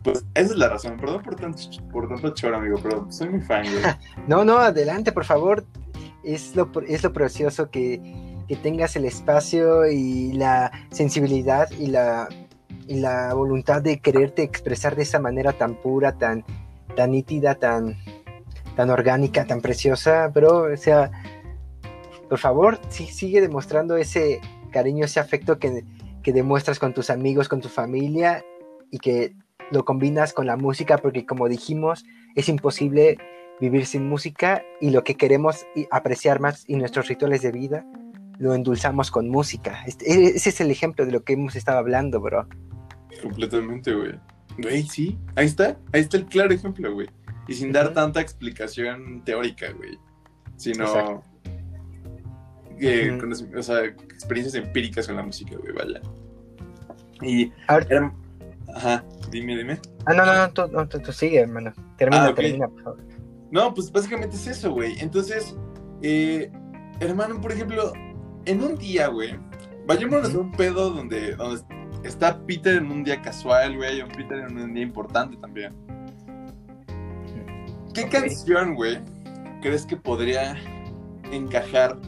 pues 0.02 0.24
esa 0.34 0.52
es 0.52 0.56
la 0.56 0.68
razón. 0.68 0.96
Perdón 0.96 1.22
por 1.22 1.36
tanto, 1.36 1.62
por 1.92 2.08
tanto 2.08 2.30
choro, 2.34 2.56
amigo, 2.56 2.78
pero 2.82 3.10
soy 3.10 3.28
muy 3.28 3.40
fan, 3.40 3.64
no, 4.26 4.44
no, 4.44 4.58
adelante, 4.58 5.12
por 5.12 5.24
favor 5.24 5.64
es 6.24 6.54
lo, 6.54 6.70
es 6.86 7.02
lo 7.02 7.12
precioso 7.12 7.70
que, 7.70 8.00
que, 8.48 8.56
tengas 8.56 8.96
el 8.96 9.04
espacio 9.04 9.86
y 9.90 10.32
la 10.32 10.70
sensibilidad 10.90 11.68
y 11.72 11.88
la, 11.88 12.28
y 12.86 13.00
la 13.00 13.34
voluntad 13.34 13.82
de 13.82 14.00
quererte 14.00 14.42
expresar 14.42 14.96
de 14.96 15.02
esa 15.02 15.18
manera 15.18 15.52
tan 15.52 15.74
pura, 15.74 16.18
tan, 16.18 16.44
tan 16.96 17.10
nítida, 17.10 17.56
tan, 17.56 17.96
tan 18.76 18.90
orgánica, 18.90 19.46
tan 19.46 19.60
preciosa, 19.60 20.30
pero, 20.32 20.72
o 20.72 20.76
sea, 20.76 21.10
por 22.28 22.38
favor, 22.38 22.78
sigue 22.88 23.40
demostrando 23.40 23.96
ese 23.96 24.40
cariño, 24.70 25.04
ese 25.04 25.20
afecto 25.20 25.58
que, 25.58 25.84
que 26.22 26.32
demuestras 26.32 26.78
con 26.78 26.94
tus 26.94 27.10
amigos, 27.10 27.48
con 27.48 27.60
tu 27.60 27.68
familia 27.68 28.44
y 28.90 28.98
que 28.98 29.34
lo 29.72 29.84
combinas 29.84 30.32
con 30.32 30.46
la 30.46 30.56
música, 30.56 30.98
porque 30.98 31.26
como 31.26 31.48
dijimos, 31.48 32.04
es 32.34 32.48
imposible 32.48 33.18
vivir 33.60 33.86
sin 33.86 34.08
música 34.08 34.62
y 34.80 34.90
lo 34.90 35.02
que 35.02 35.16
queremos 35.16 35.66
apreciar 35.90 36.40
más 36.40 36.64
y 36.66 36.76
nuestros 36.76 37.08
rituales 37.08 37.42
de 37.42 37.52
vida 37.52 37.86
lo 38.38 38.54
endulzamos 38.54 39.10
con 39.10 39.28
música. 39.28 39.82
Este, 39.86 40.10
e, 40.10 40.26
ese 40.36 40.50
es 40.50 40.60
el 40.60 40.70
ejemplo 40.70 41.06
de 41.06 41.12
lo 41.12 41.22
que 41.22 41.34
hemos 41.34 41.56
estado 41.56 41.78
hablando, 41.78 42.20
bro. 42.20 42.46
Completamente, 43.22 43.94
güey. 43.94 44.14
Güey, 44.58 44.82
sí, 44.82 45.18
ahí 45.36 45.46
está, 45.46 45.78
ahí 45.92 46.00
está 46.02 46.16
el 46.18 46.26
claro 46.26 46.52
ejemplo, 46.52 46.92
güey. 46.92 47.08
Y 47.48 47.54
sin 47.54 47.72
dar 47.72 47.94
tanta 47.94 48.20
explicación 48.20 49.22
teórica, 49.24 49.72
güey. 49.72 49.98
Sino, 50.56 51.22
eh, 52.78 53.18
o 53.56 53.62
sea, 53.62 53.84
experiencias 53.84 54.54
empíricas 54.62 55.06
con 55.06 55.16
la 55.16 55.22
música, 55.22 55.56
güey, 55.56 55.72
vaya. 55.72 56.00
Y... 57.22 57.52
Ajá, 58.74 59.04
dime, 59.30 59.56
dime. 59.56 59.78
Ah, 60.06 60.14
no, 60.14 60.24
no, 60.24 60.68
no, 60.68 60.88
tú, 60.88 61.12
sigue, 61.12 61.40
hermano. 61.40 61.72
Termina, 61.98 62.26
ah, 62.26 62.34
termina, 62.34 62.68
por 62.68 62.82
favor. 62.82 63.04
No, 63.50 63.74
pues 63.74 63.92
básicamente 63.92 64.36
es 64.36 64.46
eso, 64.46 64.72
güey. 64.72 64.98
Entonces, 64.98 65.54
eh, 66.02 66.50
hermano, 67.00 67.40
por 67.40 67.52
ejemplo, 67.52 67.92
en 68.46 68.62
un 68.62 68.76
día, 68.76 69.08
güey, 69.08 69.38
vayámonos 69.86 70.34
a 70.34 70.38
un 70.38 70.52
pedo 70.52 70.90
donde, 70.90 71.36
donde 71.36 71.62
está 72.02 72.38
Peter 72.46 72.76
en 72.76 72.90
un 72.90 73.04
día 73.04 73.20
casual, 73.20 73.76
güey, 73.76 73.98
y 73.98 74.02
un 74.02 74.08
Peter 74.08 74.38
en 74.38 74.56
un 74.58 74.74
día 74.74 74.82
importante 74.82 75.36
también. 75.36 75.74
¿Qué 77.94 78.08
canción, 78.08 78.74
güey, 78.74 78.98
crees 79.60 79.84
que 79.84 79.96
podría 79.96 80.56
encajar? 81.30 81.98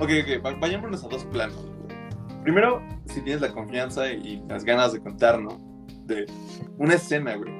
Ok, 0.00 0.10
ok, 0.22 0.60
vayámonos 0.60 1.02
a 1.04 1.08
dos 1.08 1.24
planos. 1.24 1.69
Primero, 2.50 2.82
si 3.04 3.20
tienes 3.20 3.40
la 3.40 3.52
confianza 3.52 4.10
y 4.10 4.42
las 4.48 4.64
ganas 4.64 4.92
de 4.92 4.98
contar, 4.98 5.40
¿no? 5.40 5.56
De 6.06 6.26
una 6.78 6.94
escena, 6.94 7.36
güey, 7.36 7.52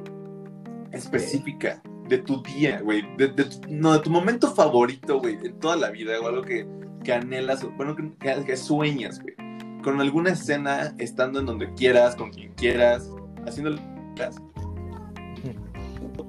específica 0.90 1.80
de 2.08 2.18
tu 2.18 2.42
día, 2.42 2.80
güey, 2.80 3.02
de, 3.16 3.32
no, 3.68 3.92
de 3.92 4.00
tu 4.00 4.10
momento 4.10 4.52
favorito, 4.52 5.20
güey, 5.20 5.38
en 5.44 5.60
toda 5.60 5.76
la 5.76 5.90
vida, 5.90 6.18
o 6.20 6.26
algo 6.26 6.42
que, 6.42 6.66
que 7.04 7.12
anhelas, 7.12 7.64
bueno, 7.76 7.94
que, 7.94 8.56
sueñas, 8.56 9.22
güey, 9.22 9.36
con 9.84 10.00
alguna 10.00 10.30
escena, 10.30 10.92
estando 10.98 11.38
en 11.38 11.46
donde 11.46 11.72
quieras, 11.74 12.16
con 12.16 12.32
quien 12.32 12.52
quieras, 12.54 13.08
haciendo 13.46 13.70
lo. 13.70 13.78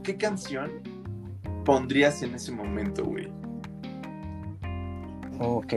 ¿Qué 0.03 0.17
canción 0.17 0.69
pondrías 1.65 2.21
en 2.21 2.35
ese 2.35 2.51
momento, 2.51 3.05
güey? 3.05 3.27
Ok. 5.39 5.73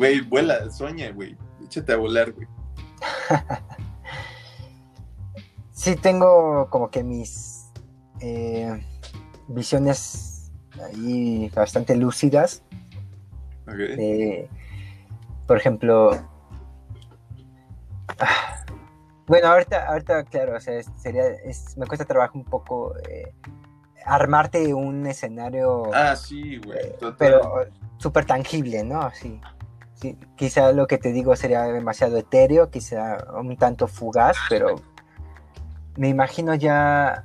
Güey, 0.00 0.22
vuela, 0.22 0.70
sueña, 0.70 1.12
güey. 1.12 1.36
Échate 1.62 1.92
a 1.92 1.98
volar, 1.98 2.32
güey. 2.32 2.48
sí, 5.72 5.94
tengo 5.94 6.70
como 6.70 6.88
que 6.88 7.04
mis 7.04 7.70
eh, 8.22 8.82
visiones 9.48 10.50
ahí 10.82 11.50
bastante 11.54 11.96
lúcidas. 11.96 12.62
Eh, 13.78 14.48
por 15.46 15.58
ejemplo, 15.58 16.12
ah, 18.20 18.64
bueno, 19.26 19.48
ahorita, 19.48 19.86
ahorita, 19.86 20.24
claro, 20.24 20.56
o 20.56 20.60
sea, 20.60 20.82
sería, 20.96 21.24
me 21.76 21.86
cuesta 21.86 22.06
trabajo 22.06 22.38
un 22.38 22.46
poco 22.46 22.96
eh, 23.06 23.34
armarte 24.06 24.72
un 24.72 25.06
escenario. 25.06 25.90
Ah, 25.92 26.16
sí, 26.16 26.56
güey. 26.56 26.94
pero 27.18 27.66
súper 27.98 28.24
tangible, 28.24 28.82
¿no? 28.82 29.10
Sí. 29.12 29.38
Sí. 30.00 30.16
Quizá 30.36 30.72
lo 30.72 30.86
que 30.86 30.98
te 30.98 31.12
digo 31.12 31.34
sería 31.36 31.64
demasiado 31.64 32.16
etéreo, 32.16 32.70
quizá 32.70 33.18
un 33.38 33.56
tanto 33.56 33.86
fugaz, 33.86 34.36
pero 34.48 34.76
me 35.96 36.08
imagino 36.08 36.54
ya 36.54 37.24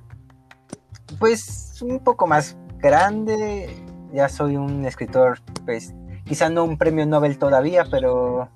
pues 1.20 1.82
un 1.82 2.00
poco 2.00 2.28
más 2.28 2.58
grande. 2.80 3.70
Ya 4.14 4.30
soy 4.30 4.56
un 4.56 4.86
escritor, 4.86 5.40
pues 5.66 5.94
quizá 6.26 6.50
no 6.50 6.64
un 6.64 6.78
premio 6.78 7.06
Nobel 7.06 7.38
todavía, 7.38 7.86
pero, 7.90 8.50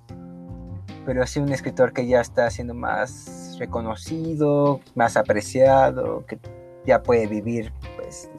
pero 1.05 1.25
sí 1.27 1.39
un 1.39 1.51
escritor 1.51 1.93
que 1.93 2.07
ya 2.07 2.21
está 2.21 2.49
siendo 2.49 2.73
más 2.73 3.55
reconocido, 3.59 4.79
más 4.95 5.17
apreciado, 5.17 6.25
que 6.25 6.39
ya 6.85 7.03
puede 7.03 7.27
vivir 7.27 7.73
pues 7.97 8.29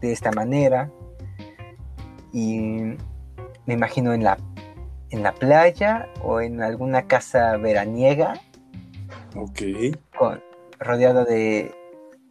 de 0.00 0.12
esta 0.12 0.32
manera. 0.32 0.90
Y 2.32 2.96
me 3.66 3.74
imagino 3.74 4.12
en 4.12 4.24
la, 4.24 4.38
en 5.16 5.22
la 5.22 5.34
playa 5.34 6.08
o 6.22 6.40
en 6.40 6.62
alguna 6.62 7.06
casa 7.06 7.56
veraniega. 7.56 8.34
Ok. 9.34 9.62
Con, 10.16 10.42
rodeado 10.78 11.24
de, 11.24 11.74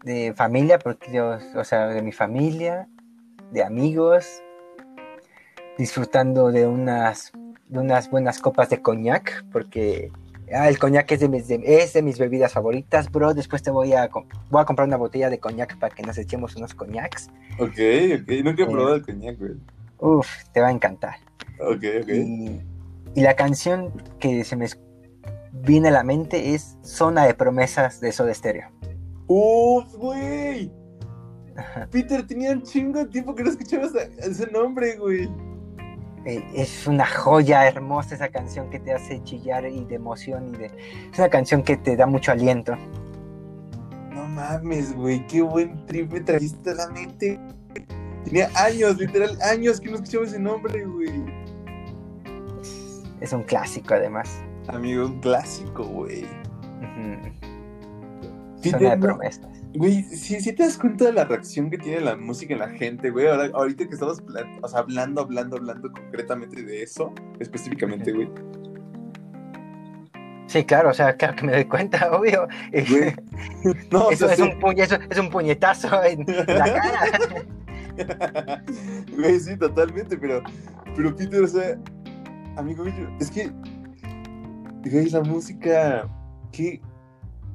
de 0.03 0.33
familia, 0.35 0.79
porque 0.79 1.11
yo, 1.11 1.37
o 1.55 1.63
sea, 1.63 1.87
de 1.87 2.01
mi 2.01 2.11
familia, 2.11 2.87
de 3.51 3.63
amigos, 3.63 4.27
disfrutando 5.77 6.51
de 6.51 6.67
unas, 6.67 7.31
de 7.67 7.79
unas 7.79 8.09
buenas 8.09 8.39
copas 8.39 8.69
de 8.69 8.81
coñac, 8.81 9.45
porque 9.51 10.11
ah, 10.53 10.69
el 10.69 10.77
coñac 10.77 11.11
es 11.11 11.19
de, 11.21 11.29
mis, 11.29 11.49
es 11.49 11.93
de 11.93 12.01
mis 12.03 12.19
bebidas 12.19 12.53
favoritas, 12.53 13.11
bro. 13.11 13.33
Después 13.33 13.63
te 13.63 13.71
voy 13.71 13.93
a, 13.93 14.09
voy 14.51 14.61
a 14.61 14.65
comprar 14.65 14.87
una 14.87 14.97
botella 14.97 15.29
de 15.31 15.39
coñac 15.39 15.77
para 15.79 15.93
que 15.93 16.03
nos 16.03 16.17
echemos 16.19 16.55
unos 16.55 16.75
coñacs. 16.75 17.29
Ok, 17.57 17.79
ok, 18.21 18.29
nunca 18.43 18.63
he 18.63 18.67
probado 18.67 18.95
el 18.95 19.01
coñac, 19.01 19.39
güey. 19.39 19.53
Uf, 19.97 20.27
te 20.53 20.61
va 20.61 20.67
a 20.67 20.71
encantar. 20.71 21.15
Ok, 21.59 21.83
ok. 22.01 22.09
Y, 22.09 22.61
y 23.15 23.21
la 23.21 23.35
canción 23.35 23.91
que 24.19 24.43
se 24.43 24.55
me 24.55 24.67
viene 25.53 25.87
a 25.87 25.91
la 25.91 26.03
mente 26.03 26.53
es 26.53 26.77
Zona 26.81 27.25
de 27.25 27.33
Promesas 27.33 28.01
de 28.01 28.11
Soda 28.11 28.33
Stereo. 28.33 28.69
¡Uf, 29.27 29.95
güey! 29.95 30.71
Peter, 31.89 32.27
tenía 32.27 32.51
un 32.51 32.61
chingo 32.61 32.99
de 32.99 33.05
tiempo 33.05 33.33
que 33.33 33.43
no 33.43 33.49
escuchaba 33.49 33.87
ese 34.17 34.47
nombre, 34.51 34.97
güey. 34.97 35.29
Eh, 36.25 36.43
es 36.53 36.87
una 36.87 37.05
joya 37.05 37.67
hermosa 37.67 38.15
esa 38.15 38.29
canción 38.29 38.69
que 38.69 38.79
te 38.79 38.91
hace 38.91 39.23
chillar 39.23 39.65
y 39.65 39.85
de 39.85 39.95
emoción 39.95 40.53
y 40.53 40.57
de... 40.57 40.65
Es 41.11 41.17
una 41.17 41.29
canción 41.29 41.63
que 41.63 41.77
te 41.77 41.95
da 41.95 42.05
mucho 42.05 42.33
aliento. 42.33 42.75
No 44.11 44.27
mames, 44.27 44.93
güey, 44.93 45.25
qué 45.27 45.41
buen 45.41 45.85
trip 45.85 46.11
me 46.11 46.19
trajiste 46.19 46.71
a 46.71 46.73
la 46.73 46.87
mente. 46.89 47.39
Tenía 48.25 48.49
años, 48.55 48.97
literal, 48.97 49.37
años 49.41 49.79
que 49.79 49.89
no 49.89 49.95
escuchaba 49.95 50.25
ese 50.25 50.39
nombre, 50.39 50.83
güey. 50.83 51.44
Es 53.21 53.33
un 53.33 53.43
clásico, 53.43 53.93
además. 53.93 54.41
Amigo, 54.67 55.05
un 55.05 55.19
clásico, 55.19 55.83
güey. 55.83 56.25
Zona 58.61 58.91
de 58.91 58.97
promesas. 58.97 59.47
Güey, 59.75 60.03
sí, 60.03 60.39
sí 60.39 60.53
te 60.53 60.63
das 60.63 60.77
cuenta 60.77 61.05
de 61.05 61.13
la 61.13 61.25
reacción 61.25 61.69
que 61.69 61.77
tiene 61.77 62.01
la 62.01 62.15
música 62.15 62.53
en 62.53 62.59
la 62.59 62.69
gente, 62.69 63.09
güey. 63.09 63.27
Ahora, 63.27 63.49
ahorita 63.53 63.87
que 63.87 63.93
estamos 63.93 64.23
o 64.61 64.67
sea, 64.67 64.79
hablando, 64.79 65.21
hablando, 65.21 65.57
hablando 65.57 65.91
concretamente 65.91 66.63
de 66.63 66.83
eso, 66.83 67.13
específicamente, 67.39 68.11
güey. 68.11 68.29
Sí, 70.47 70.63
claro, 70.63 70.91
o 70.91 70.93
sea, 70.93 71.15
claro 71.17 71.35
que 71.35 71.45
me 71.45 71.51
doy 71.51 71.65
cuenta, 71.65 72.09
obvio. 72.17 72.47
Güey. 72.71 73.13
No, 73.91 74.11
eso, 74.11 74.29
es 74.29 74.39
un 74.39 74.51
es 75.09 75.19
un 75.19 75.29
puñetazo 75.29 76.03
en 76.03 76.25
la 76.27 76.45
cara. 77.97 78.63
Güey, 79.15 79.39
sí, 79.39 79.57
totalmente, 79.57 80.17
pero, 80.17 80.41
pero 80.95 81.15
Peter, 81.15 81.43
o 81.43 81.47
sea, 81.47 81.77
amigo 82.57 82.85
es 83.19 83.31
que, 83.31 83.51
güey, 84.89 85.09
la 85.09 85.21
música, 85.21 86.07
que, 86.51 86.81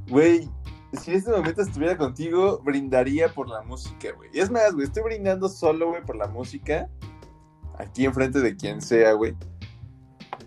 güey, 0.08 0.48
si 0.92 1.10
en 1.10 1.16
este 1.18 1.30
momento 1.30 1.62
estuviera 1.62 1.96
contigo, 1.96 2.60
brindaría 2.64 3.32
por 3.32 3.48
la 3.48 3.62
música, 3.62 4.12
güey. 4.12 4.30
Es 4.32 4.50
más, 4.50 4.72
güey, 4.74 4.86
estoy 4.86 5.04
brindando 5.04 5.48
solo, 5.48 5.90
güey, 5.90 6.04
por 6.04 6.16
la 6.16 6.26
música. 6.26 6.88
Aquí 7.78 8.04
enfrente 8.04 8.40
de 8.40 8.56
quien 8.56 8.80
sea, 8.82 9.12
güey. 9.12 9.36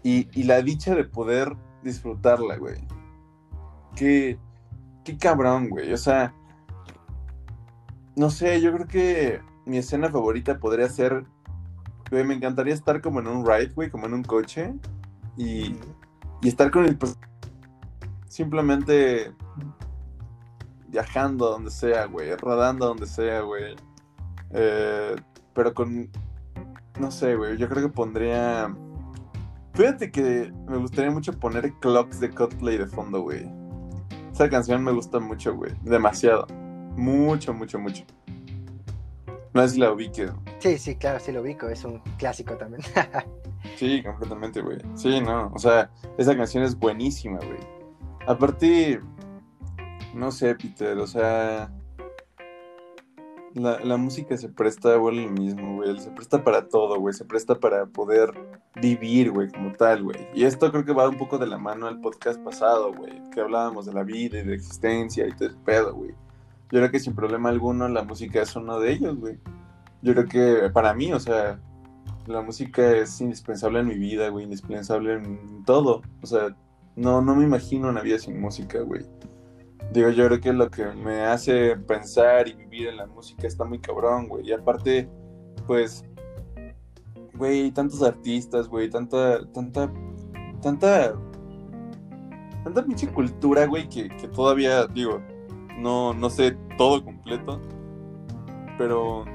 Y, 0.03 0.27
y 0.37 0.43
la 0.43 0.61
dicha 0.61 0.95
de 0.95 1.05
poder 1.05 1.55
disfrutarla, 1.81 2.57
güey. 2.57 2.75
Qué, 3.95 4.37
qué 5.03 5.17
cabrón, 5.17 5.69
güey. 5.69 5.93
O 5.93 5.97
sea, 5.97 6.33
no 8.15 8.29
sé, 8.29 8.61
yo 8.61 8.73
creo 8.73 8.87
que 8.87 9.41
mi 9.65 9.77
escena 9.77 10.09
favorita 10.09 10.59
podría 10.59 10.89
ser, 10.89 11.25
me 12.21 12.35
encantaría 12.35 12.73
estar 12.73 13.01
como 13.01 13.19
en 13.19 13.27
un 13.27 13.45
ride, 13.45 13.73
güey, 13.73 13.89
como 13.89 14.05
en 14.05 14.13
un 14.13 14.23
coche. 14.23 14.73
Y, 15.37 15.75
y 16.41 16.47
estar 16.47 16.69
con 16.69 16.85
el... 16.85 16.97
Simplemente 18.27 19.33
viajando 20.87 21.49
donde 21.49 21.71
sea, 21.71 22.05
güey, 22.05 22.35
rodando 22.35 22.85
donde 22.85 23.07
sea, 23.07 23.41
güey. 23.41 23.75
Eh, 24.51 25.15
pero 25.53 25.73
con, 25.73 26.09
no 26.99 27.11
sé, 27.11 27.35
güey, 27.35 27.57
yo 27.57 27.67
creo 27.67 27.87
que 27.87 27.93
pondría... 27.93 28.73
Fíjate 29.73 30.11
que 30.11 30.53
me 30.67 30.77
gustaría 30.77 31.09
mucho 31.09 31.33
poner 31.33 31.73
Clocks 31.79 32.19
de 32.19 32.29
Coldplay 32.29 32.77
de 32.77 32.85
fondo, 32.85 33.21
güey. 33.21 33.49
Esa 34.31 34.47
canción 34.47 34.83
me 34.83 34.91
gusta 34.91 35.19
mucho, 35.19 35.55
güey. 35.55 35.71
Demasiado. 35.81 36.45
Mucho, 36.95 37.53
mucho, 37.55 37.79
mucho. 37.79 38.03
No 39.53 39.61
sé 39.61 39.75
si 39.75 39.79
la 39.79 39.91
ubique. 39.91 40.31
Sí, 40.59 40.77
sí, 40.77 40.95
claro, 40.95 41.19
sí 41.19 41.31
lo 41.31 41.41
ubico. 41.41 41.67
Es 41.69 41.83
un 41.83 41.99
clásico 42.17 42.57
también. 42.57 42.81
sí, 43.77 44.01
completamente, 44.01 44.61
güey. 44.61 44.79
Sí, 44.95 45.21
no. 45.21 45.51
O 45.53 45.59
sea, 45.59 45.91
esa 46.17 46.35
canción 46.35 46.63
es 46.63 46.77
buenísima, 46.77 47.37
güey. 47.37 47.59
Aparte, 48.25 48.99
no 50.15 50.31
sé, 50.31 50.55
Peter, 50.55 50.97
o 50.97 51.07
sea. 51.07 51.71
La, 53.53 53.97
música 53.97 54.35
se 54.35 54.49
presta, 54.49 54.95
güey, 54.95 55.25
lo 55.25 55.31
mismo, 55.31 55.75
güey. 55.75 55.99
Se 55.99 56.09
presta 56.09 56.43
para 56.43 56.67
todo, 56.67 56.99
güey. 56.99 57.13
Se 57.13 57.23
presta 57.23 57.53
para 57.53 57.85
poder 57.85 58.31
vivir, 58.81 59.29
güey, 59.29 59.51
como 59.51 59.71
tal, 59.73 60.01
güey. 60.01 60.27
Y 60.33 60.45
esto 60.45 60.71
creo 60.71 60.83
que 60.83 60.93
va 60.93 61.07
un 61.07 61.19
poco 61.19 61.37
de 61.37 61.45
la 61.45 61.59
mano 61.59 61.85
al 61.85 62.01
podcast 62.01 62.43
pasado, 62.43 62.91
güey. 62.91 63.21
Que 63.29 63.41
hablábamos 63.41 63.85
de 63.85 63.93
la 63.93 64.01
vida 64.01 64.39
y 64.39 64.41
de 64.41 64.45
la 64.45 64.55
existencia 64.55 65.27
y 65.27 65.31
todo 65.33 65.49
el 65.49 65.57
pedo, 65.57 65.93
güey. 65.93 66.15
Yo 66.73 66.79
creo 66.79 66.89
que 66.89 66.99
sin 66.99 67.13
problema 67.13 67.49
alguno 67.49 67.87
la 67.87 68.03
música 68.03 68.41
es 68.41 68.55
uno 68.55 68.79
de 68.79 68.93
ellos, 68.93 69.15
güey. 69.19 69.37
Yo 70.01 70.15
creo 70.15 70.25
que 70.25 70.69
para 70.71 70.91
mí, 70.95 71.13
o 71.13 71.19
sea, 71.19 71.59
la 72.25 72.41
música 72.41 72.97
es 72.97 73.21
indispensable 73.21 73.81
en 73.81 73.89
mi 73.89 73.95
vida, 73.95 74.29
güey. 74.29 74.45
Indispensable 74.45 75.13
en 75.13 75.63
todo. 75.65 76.01
O 76.23 76.25
sea, 76.25 76.55
no, 76.95 77.21
no 77.21 77.35
me 77.35 77.43
imagino 77.43 77.89
una 77.89 78.01
vida 78.01 78.17
sin 78.17 78.41
música, 78.41 78.79
güey. 78.81 79.03
Digo, 79.91 80.09
yo 80.09 80.25
creo 80.25 80.41
que 80.41 80.51
lo 80.51 80.71
que 80.71 80.87
me 80.87 81.21
hace 81.21 81.77
pensar 81.77 82.47
y 82.47 82.53
vivir 82.53 82.87
en 82.87 82.97
la 82.97 83.05
música 83.05 83.45
está 83.45 83.65
muy 83.65 83.77
cabrón, 83.77 84.27
güey. 84.27 84.47
Y 84.47 84.53
aparte, 84.53 85.07
pues, 85.67 86.03
güey, 87.35 87.69
tantos 87.69 88.01
artistas, 88.01 88.67
güey, 88.67 88.89
tanta, 88.89 89.45
tanta, 89.51 89.93
tanta, 90.59 91.13
tanta 92.63 92.83
pinche 92.83 93.07
cultura, 93.09 93.67
güey, 93.67 93.87
que, 93.87 94.09
todavía, 94.33 94.87
digo, 94.87 95.21
no, 95.77 96.13
no 96.13 96.29
sé 96.29 96.55
todo 96.77 97.03
completo, 97.03 97.59
pero 98.77 99.25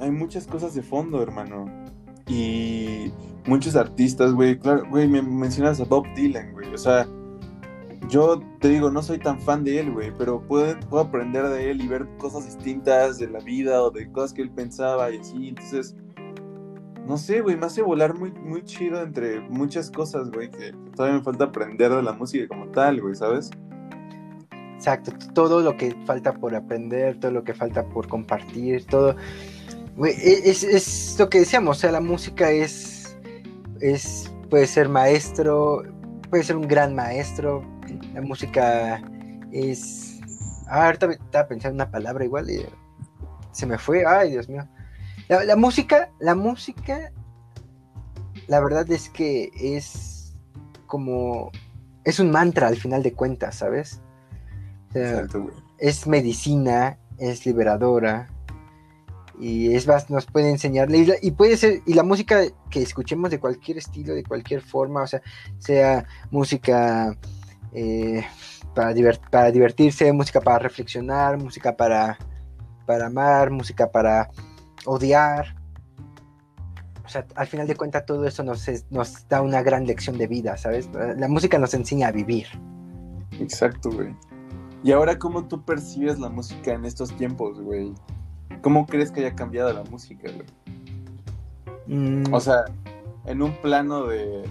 hay 0.00 0.10
muchas 0.10 0.46
cosas 0.46 0.74
de 0.74 0.82
fondo, 0.82 1.22
hermano. 1.22 1.66
Y 2.26 3.12
muchos 3.46 3.76
artistas, 3.76 4.32
güey, 4.32 4.58
claro, 4.58 4.84
güey, 4.88 5.06
me 5.06 5.20
mencionas 5.20 5.80
a 5.80 5.84
Bob 5.84 6.06
Dylan, 6.14 6.52
güey, 6.52 6.72
o 6.72 6.78
sea, 6.78 7.06
yo 8.08 8.42
te 8.60 8.68
digo, 8.68 8.90
no 8.90 9.02
soy 9.02 9.18
tan 9.18 9.40
fan 9.40 9.64
de 9.64 9.80
él, 9.80 9.92
güey, 9.92 10.12
pero 10.16 10.40
puedo, 10.40 10.78
puedo 10.88 11.04
aprender 11.04 11.46
de 11.48 11.70
él 11.70 11.82
y 11.82 11.88
ver 11.88 12.06
cosas 12.18 12.44
distintas 12.46 13.18
de 13.18 13.28
la 13.28 13.40
vida 13.40 13.82
o 13.82 13.90
de 13.90 14.10
cosas 14.10 14.32
que 14.32 14.42
él 14.42 14.50
pensaba 14.50 15.10
y 15.10 15.18
así. 15.18 15.48
Entonces, 15.48 15.96
no 17.06 17.18
sé, 17.18 17.40
güey, 17.40 17.56
me 17.56 17.66
hace 17.66 17.82
volar 17.82 18.18
muy, 18.18 18.32
muy 18.32 18.62
chido 18.64 19.02
entre 19.02 19.40
muchas 19.40 19.90
cosas, 19.90 20.30
güey, 20.30 20.50
que 20.50 20.72
todavía 20.94 21.18
me 21.18 21.24
falta 21.24 21.44
aprender 21.44 21.92
de 21.92 22.02
la 22.02 22.12
música 22.12 22.48
como 22.48 22.66
tal, 22.68 23.00
güey, 23.00 23.14
¿sabes? 23.14 23.50
Exacto, 24.84 25.12
todo 25.32 25.62
lo 25.62 25.78
que 25.78 25.96
falta 26.04 26.34
por 26.34 26.54
aprender, 26.54 27.18
todo 27.18 27.30
lo 27.30 27.42
que 27.42 27.54
falta 27.54 27.86
por 27.86 28.06
compartir, 28.06 28.84
todo. 28.84 29.16
E, 30.04 30.42
es, 30.44 31.16
lo 31.18 31.30
que 31.30 31.38
decíamos, 31.38 31.78
o 31.78 31.80
sea, 31.80 31.90
la 31.90 32.02
música 32.02 32.50
es, 32.50 33.16
es, 33.80 34.30
puede 34.50 34.66
ser 34.66 34.90
maestro, 34.90 35.84
puede 36.28 36.44
ser 36.44 36.56
un 36.56 36.68
gran 36.68 36.94
maestro, 36.94 37.64
la 38.12 38.20
música 38.20 39.02
es... 39.52 40.20
Ah, 40.68 40.84
ahorita 40.84 41.12
estaba 41.12 41.48
pensando 41.48 41.76
una 41.76 41.90
palabra 41.90 42.22
igual 42.22 42.50
y 42.50 42.66
se 43.52 43.64
me 43.64 43.78
fue, 43.78 44.04
ay 44.04 44.32
Dios 44.32 44.50
mío. 44.50 44.68
La, 45.28 45.56
música, 45.56 46.10
la 46.20 46.34
música, 46.34 47.10
la 48.48 48.60
verdad 48.60 48.90
es 48.90 49.08
que 49.08 49.50
es 49.58 50.36
como... 50.84 51.50
Es 52.04 52.20
un 52.20 52.30
mantra 52.30 52.66
al 52.66 52.76
final 52.76 53.02
de 53.02 53.14
cuentas, 53.14 53.54
¿sabes? 53.54 54.02
Es 55.78 56.06
medicina, 56.06 56.98
es 57.18 57.46
liberadora, 57.46 58.28
y 59.38 59.74
es 59.74 59.86
más, 59.86 60.10
nos 60.10 60.26
puede 60.26 60.50
enseñar 60.50 60.88
y, 60.94 61.30
puede 61.32 61.56
ser 61.56 61.82
y 61.86 61.94
la 61.94 62.04
música 62.04 62.42
que 62.70 62.82
escuchemos 62.82 63.30
de 63.32 63.40
cualquier 63.40 63.78
estilo 63.78 64.14
de 64.14 64.22
cualquier 64.22 64.60
forma 64.60 65.02
o 65.02 65.06
sea 65.08 65.22
sea 65.58 66.04
música 66.30 67.18
eh, 67.72 68.24
para, 68.74 68.94
para 69.30 69.50
divertirse, 69.50 70.12
música 70.12 70.40
para 70.40 70.58
reflexionar, 70.58 71.38
música 71.38 71.76
para, 71.76 72.18
para 72.86 73.06
amar, 73.06 73.50
música 73.50 73.90
para 73.90 74.30
odiar. 74.84 75.56
O 77.04 77.08
sea, 77.08 77.26
al 77.34 77.46
final 77.46 77.66
de 77.66 77.76
cuentas 77.76 78.06
todo 78.06 78.26
eso 78.26 78.42
nos, 78.42 78.66
nos 78.90 79.28
da 79.28 79.42
una 79.42 79.62
gran 79.62 79.86
lección 79.86 80.16
de 80.18 80.26
vida, 80.26 80.56
¿sabes? 80.56 80.88
La 81.16 81.28
música 81.28 81.58
nos 81.58 81.74
enseña 81.74 82.08
a 82.08 82.12
vivir. 82.12 82.46
Exacto, 83.38 83.90
güey. 83.90 84.14
¿Y 84.84 84.92
ahora 84.92 85.18
cómo 85.18 85.48
tú 85.48 85.64
percibes 85.64 86.18
la 86.18 86.28
música 86.28 86.74
en 86.74 86.84
estos 86.84 87.10
tiempos, 87.16 87.58
güey? 87.58 87.94
¿Cómo 88.60 88.86
crees 88.86 89.10
que 89.10 89.20
haya 89.20 89.34
cambiado 89.34 89.72
la 89.72 89.82
música, 89.84 90.30
güey? 90.30 90.46
Mm. 91.86 92.34
O 92.34 92.38
sea, 92.38 92.66
en 93.24 93.40
un 93.40 93.56
plano 93.62 94.06
de, 94.06 94.46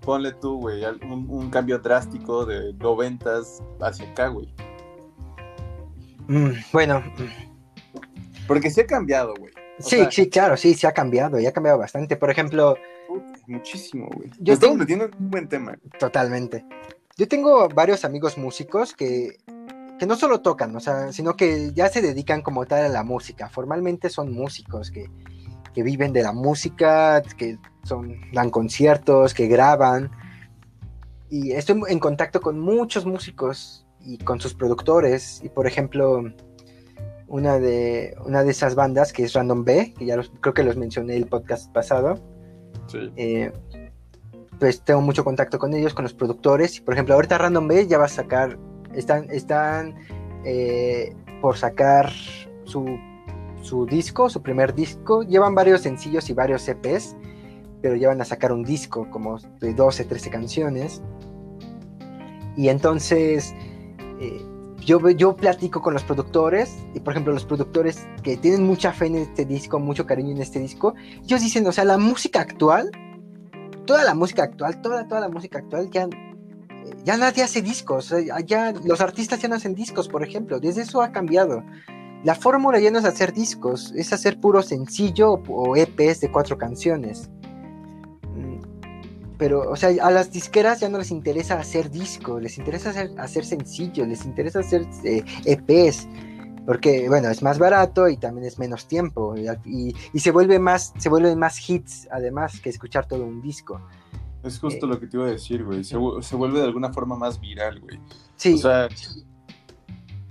ponle 0.00 0.32
tú, 0.32 0.58
güey, 0.58 0.82
un, 1.04 1.48
cambio 1.50 1.78
drástico 1.78 2.44
de 2.44 2.74
noventas 2.74 3.62
hacia 3.80 4.10
acá, 4.10 4.26
güey. 4.28 4.52
Mm, 6.26 6.50
bueno. 6.72 7.00
Porque 8.48 8.68
se 8.68 8.80
ha 8.80 8.86
cambiado, 8.86 9.32
güey. 9.38 9.52
Sí, 9.78 9.98
sí, 10.10 10.28
claro, 10.28 10.56
sí, 10.56 10.74
se 10.74 10.88
ha 10.88 10.92
cambiado, 10.92 11.38
y 11.38 11.46
ha 11.46 11.52
cambiado 11.52 11.78
bastante. 11.78 12.16
Por 12.16 12.30
ejemplo... 12.30 12.76
muchísimo, 13.46 14.08
güey. 14.12 14.28
Yo 14.40 14.58
tengo... 14.58 14.74
metiendo 14.74 15.08
un 15.18 15.30
buen 15.30 15.48
tema. 15.48 15.78
Totalmente. 16.00 16.64
Yo 17.16 17.28
tengo 17.28 17.68
varios 17.68 18.04
amigos 18.04 18.38
músicos 18.38 18.94
que, 18.94 19.36
que 20.02 20.06
no 20.08 20.16
solo 20.16 20.40
tocan, 20.40 20.74
o 20.74 20.80
sea, 20.80 21.12
sino 21.12 21.36
que 21.36 21.70
ya 21.74 21.88
se 21.88 22.02
dedican 22.02 22.42
como 22.42 22.66
tal 22.66 22.86
a 22.86 22.88
la 22.88 23.04
música. 23.04 23.48
Formalmente 23.48 24.10
son 24.10 24.32
músicos 24.32 24.90
que, 24.90 25.08
que 25.72 25.84
viven 25.84 26.12
de 26.12 26.24
la 26.24 26.32
música, 26.32 27.22
que 27.22 27.56
son, 27.84 28.16
dan 28.32 28.50
conciertos, 28.50 29.32
que 29.32 29.46
graban. 29.46 30.10
y 31.30 31.52
estoy 31.52 31.80
en 31.86 32.00
contacto 32.00 32.40
con 32.40 32.58
muchos 32.58 33.06
músicos 33.06 33.86
y 34.00 34.18
con 34.18 34.40
sus 34.40 34.54
productores. 34.54 35.40
Y 35.44 35.50
por 35.50 35.68
ejemplo, 35.68 36.24
una 37.28 37.60
de, 37.60 38.16
una 38.26 38.42
de 38.42 38.50
esas 38.50 38.74
bandas 38.74 39.12
que 39.12 39.22
es 39.22 39.34
Random 39.34 39.62
B, 39.62 39.94
que 39.96 40.04
ya 40.04 40.16
los, 40.16 40.32
creo 40.40 40.52
que 40.52 40.64
los 40.64 40.76
mencioné 40.76 41.14
el 41.14 41.26
podcast 41.26 41.72
pasado. 41.72 42.20
Eh, 43.14 43.52
pues 44.58 44.82
tengo 44.82 45.00
mucho 45.00 45.22
contacto 45.22 45.60
con 45.60 45.74
ellos, 45.74 45.94
con 45.94 46.02
los 46.02 46.12
productores. 46.12 46.78
Y 46.78 46.80
por 46.80 46.94
ejemplo, 46.94 47.14
ahorita 47.14 47.38
Random 47.38 47.68
B 47.68 47.86
ya 47.86 47.98
va 47.98 48.06
a 48.06 48.08
sacar, 48.08 48.58
están, 48.94 49.30
están 49.30 49.94
eh, 50.44 51.14
por 51.40 51.56
sacar 51.56 52.10
su, 52.64 52.98
su 53.62 53.86
disco, 53.86 54.28
su 54.28 54.42
primer 54.42 54.74
disco. 54.74 55.22
Llevan 55.22 55.54
varios 55.54 55.82
sencillos 55.82 56.28
y 56.30 56.32
varios 56.32 56.68
EPs 56.68 57.16
pero 57.82 57.96
ya 57.96 58.08
van 58.08 58.20
a 58.20 58.24
sacar 58.24 58.52
un 58.52 58.62
disco 58.62 59.10
como 59.10 59.38
de 59.60 59.74
12, 59.74 60.04
13 60.04 60.30
canciones. 60.30 61.02
Y 62.56 62.68
entonces 62.68 63.52
eh, 64.20 64.40
yo, 64.78 65.10
yo 65.10 65.36
platico 65.36 65.82
con 65.82 65.92
los 65.92 66.04
productores, 66.04 66.74
y 66.94 67.00
por 67.00 67.12
ejemplo 67.12 67.32
los 67.32 67.44
productores 67.44 68.06
que 68.22 68.36
tienen 68.36 68.64
mucha 68.64 68.92
fe 68.92 69.06
en 69.06 69.16
este 69.16 69.44
disco, 69.44 69.80
mucho 69.80 70.06
cariño 70.06 70.30
en 70.30 70.40
este 70.40 70.60
disco, 70.60 70.94
ellos 71.24 71.40
dicen, 71.40 71.66
o 71.66 71.72
sea, 71.72 71.84
la 71.84 71.98
música 71.98 72.40
actual, 72.40 72.90
toda 73.84 74.04
la 74.04 74.14
música 74.14 74.44
actual, 74.44 74.80
toda, 74.80 75.08
toda 75.08 75.20
la 75.20 75.28
música 75.28 75.58
actual, 75.58 75.90
ya, 75.90 76.08
ya 77.04 77.16
nadie 77.16 77.42
hace 77.42 77.62
discos, 77.62 78.14
ya 78.46 78.72
los 78.84 79.00
artistas 79.00 79.40
ya 79.40 79.48
no 79.48 79.56
hacen 79.56 79.74
discos, 79.74 80.08
por 80.08 80.22
ejemplo, 80.22 80.60
desde 80.60 80.82
eso 80.82 81.02
ha 81.02 81.12
cambiado. 81.12 81.62
La 82.24 82.34
fórmula 82.34 82.78
ya 82.78 82.90
no 82.90 82.98
es 82.98 83.04
hacer 83.04 83.32
discos, 83.32 83.92
es 83.96 84.12
hacer 84.12 84.38
puro 84.40 84.62
sencillo 84.62 85.42
o 85.48 85.76
EPs 85.76 86.20
de 86.20 86.30
cuatro 86.30 86.56
canciones 86.56 87.28
pero, 89.42 89.68
o 89.68 89.74
sea, 89.74 89.90
a 90.06 90.12
las 90.12 90.30
disqueras 90.30 90.78
ya 90.78 90.88
no 90.88 90.98
les 90.98 91.10
interesa 91.10 91.58
hacer 91.58 91.90
discos, 91.90 92.40
les 92.40 92.58
interesa 92.58 92.90
hacer, 92.90 93.10
hacer 93.18 93.44
sencillos, 93.44 94.06
les 94.06 94.24
interesa 94.24 94.60
hacer 94.60 94.82
EPs, 95.02 95.04
eh, 95.04 95.24
e 95.44 96.62
porque, 96.64 97.08
bueno, 97.08 97.28
es 97.28 97.42
más 97.42 97.58
barato 97.58 98.08
y 98.08 98.16
también 98.18 98.46
es 98.46 98.60
menos 98.60 98.86
tiempo, 98.86 99.34
y, 99.64 99.96
se 100.20 100.30
vuelve 100.30 100.60
más, 100.60 100.92
se 100.96 101.08
vuelven 101.08 101.40
más 101.40 101.68
hits, 101.68 102.06
además, 102.12 102.60
que 102.60 102.70
escuchar 102.70 103.06
todo 103.06 103.24
un 103.24 103.42
disco. 103.42 103.80
Es 104.42 104.58
justo 104.58 104.86
eh, 104.86 104.88
lo 104.88 105.00
que 105.00 105.06
te 105.06 105.16
iba 105.16 105.26
a 105.26 105.30
decir, 105.30 105.64
güey, 105.64 105.84
se, 105.84 105.96
se, 106.20 106.36
vuelve 106.36 106.58
de 106.58 106.64
alguna 106.64 106.92
forma 106.92 107.16
más 107.16 107.40
viral, 107.40 107.80
güey. 107.80 108.00
Sí. 108.36 108.54
O 108.54 108.58
sea, 108.58 108.88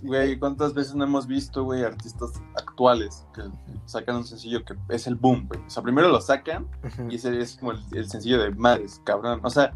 Güey, 0.04 0.40
¿cuántas 0.40 0.74
veces 0.74 0.96
no 0.96 1.04
hemos 1.04 1.28
visto, 1.28 1.64
güey, 1.64 1.84
artistas 1.84 2.42
actuales 2.56 3.24
que 3.36 3.44
sacan 3.86 4.16
un 4.18 4.26
sencillo 4.26 4.64
que 4.66 4.76
es 4.90 5.06
el 5.06 5.16
boom, 5.16 5.48
güey? 5.48 5.62
O 5.64 5.70
sea, 5.70 5.84
primero 5.84 6.10
lo 6.10 6.20
sacan 6.20 6.68
y 7.08 7.16
ese 7.16 7.40
es 7.40 7.58
como 7.58 7.74
el, 7.74 8.10
sencillo 8.10 8.42
de 8.42 8.50
madres, 8.52 9.00
cabrón. 9.04 9.40
O 9.44 9.50
sea, 9.52 9.74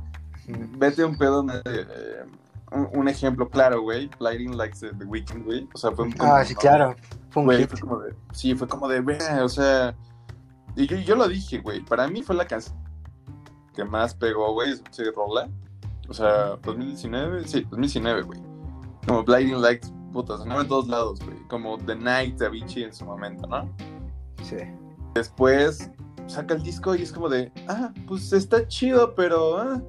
vete 0.77 1.05
un 1.05 1.15
pedo, 1.15 1.45
eh, 1.65 2.25
un, 2.71 3.07
ejemplo 3.07 3.47
claro, 3.49 3.81
güey, 3.81 4.09
Lighting 4.19 4.57
Like 4.57 4.75
the, 4.79 5.05
Weekend, 5.05 5.45
güey. 5.45 5.69
O 5.75 5.77
sea, 5.77 5.91
fue 5.91 6.11
como, 6.11 6.33
Ah, 6.33 6.43
sí, 6.43 6.55
claro. 6.55 6.95
Fue 7.29 7.41
un 7.41 7.47
güey, 7.47 7.67
fue 7.67 7.79
como 7.79 7.99
de, 7.99 8.15
sí, 8.33 8.55
fue 8.55 8.67
como 8.67 8.87
de, 8.87 8.99
o 9.43 9.49
sea, 9.49 9.95
y 10.75 10.87
yo, 10.87 10.97
yo 10.97 11.15
lo 11.15 11.27
dije, 11.27 11.59
güey, 11.59 11.85
para 11.85 12.07
mí 12.07 12.23
fue 12.23 12.35
la 12.35 12.47
canción 12.47 12.75
que 13.75 13.83
más 13.83 14.13
pegó, 14.13 14.53
güey, 14.53 14.75
se 14.91 15.11
rola. 15.11 15.49
O 16.07 16.13
sea, 16.13 16.57
2019, 16.63 17.47
sí, 17.47 17.61
2019, 17.61 18.21
güey. 18.23 18.39
Como 19.07 19.23
Blinding 19.23 19.61
Lights 19.61 19.91
puta, 20.15 20.37
sonaba 20.37 20.61
en 20.61 20.67
todos 20.69 20.87
lados, 20.87 21.19
güey. 21.19 21.37
Como 21.49 21.77
The 21.77 21.95
Night 21.95 22.37
de 22.37 22.45
Avicii 22.45 22.83
en 22.83 22.93
su 22.93 23.03
momento, 23.03 23.45
¿no? 23.47 23.69
Sí. 24.43 24.55
Después 25.13 25.91
saca 26.27 26.53
el 26.53 26.63
disco 26.63 26.95
y 26.95 27.01
es 27.01 27.11
como 27.11 27.27
de, 27.27 27.51
ah, 27.67 27.91
pues 28.07 28.31
está 28.31 28.65
chido, 28.67 29.13
pero. 29.13 29.57
Ah, 29.57 29.81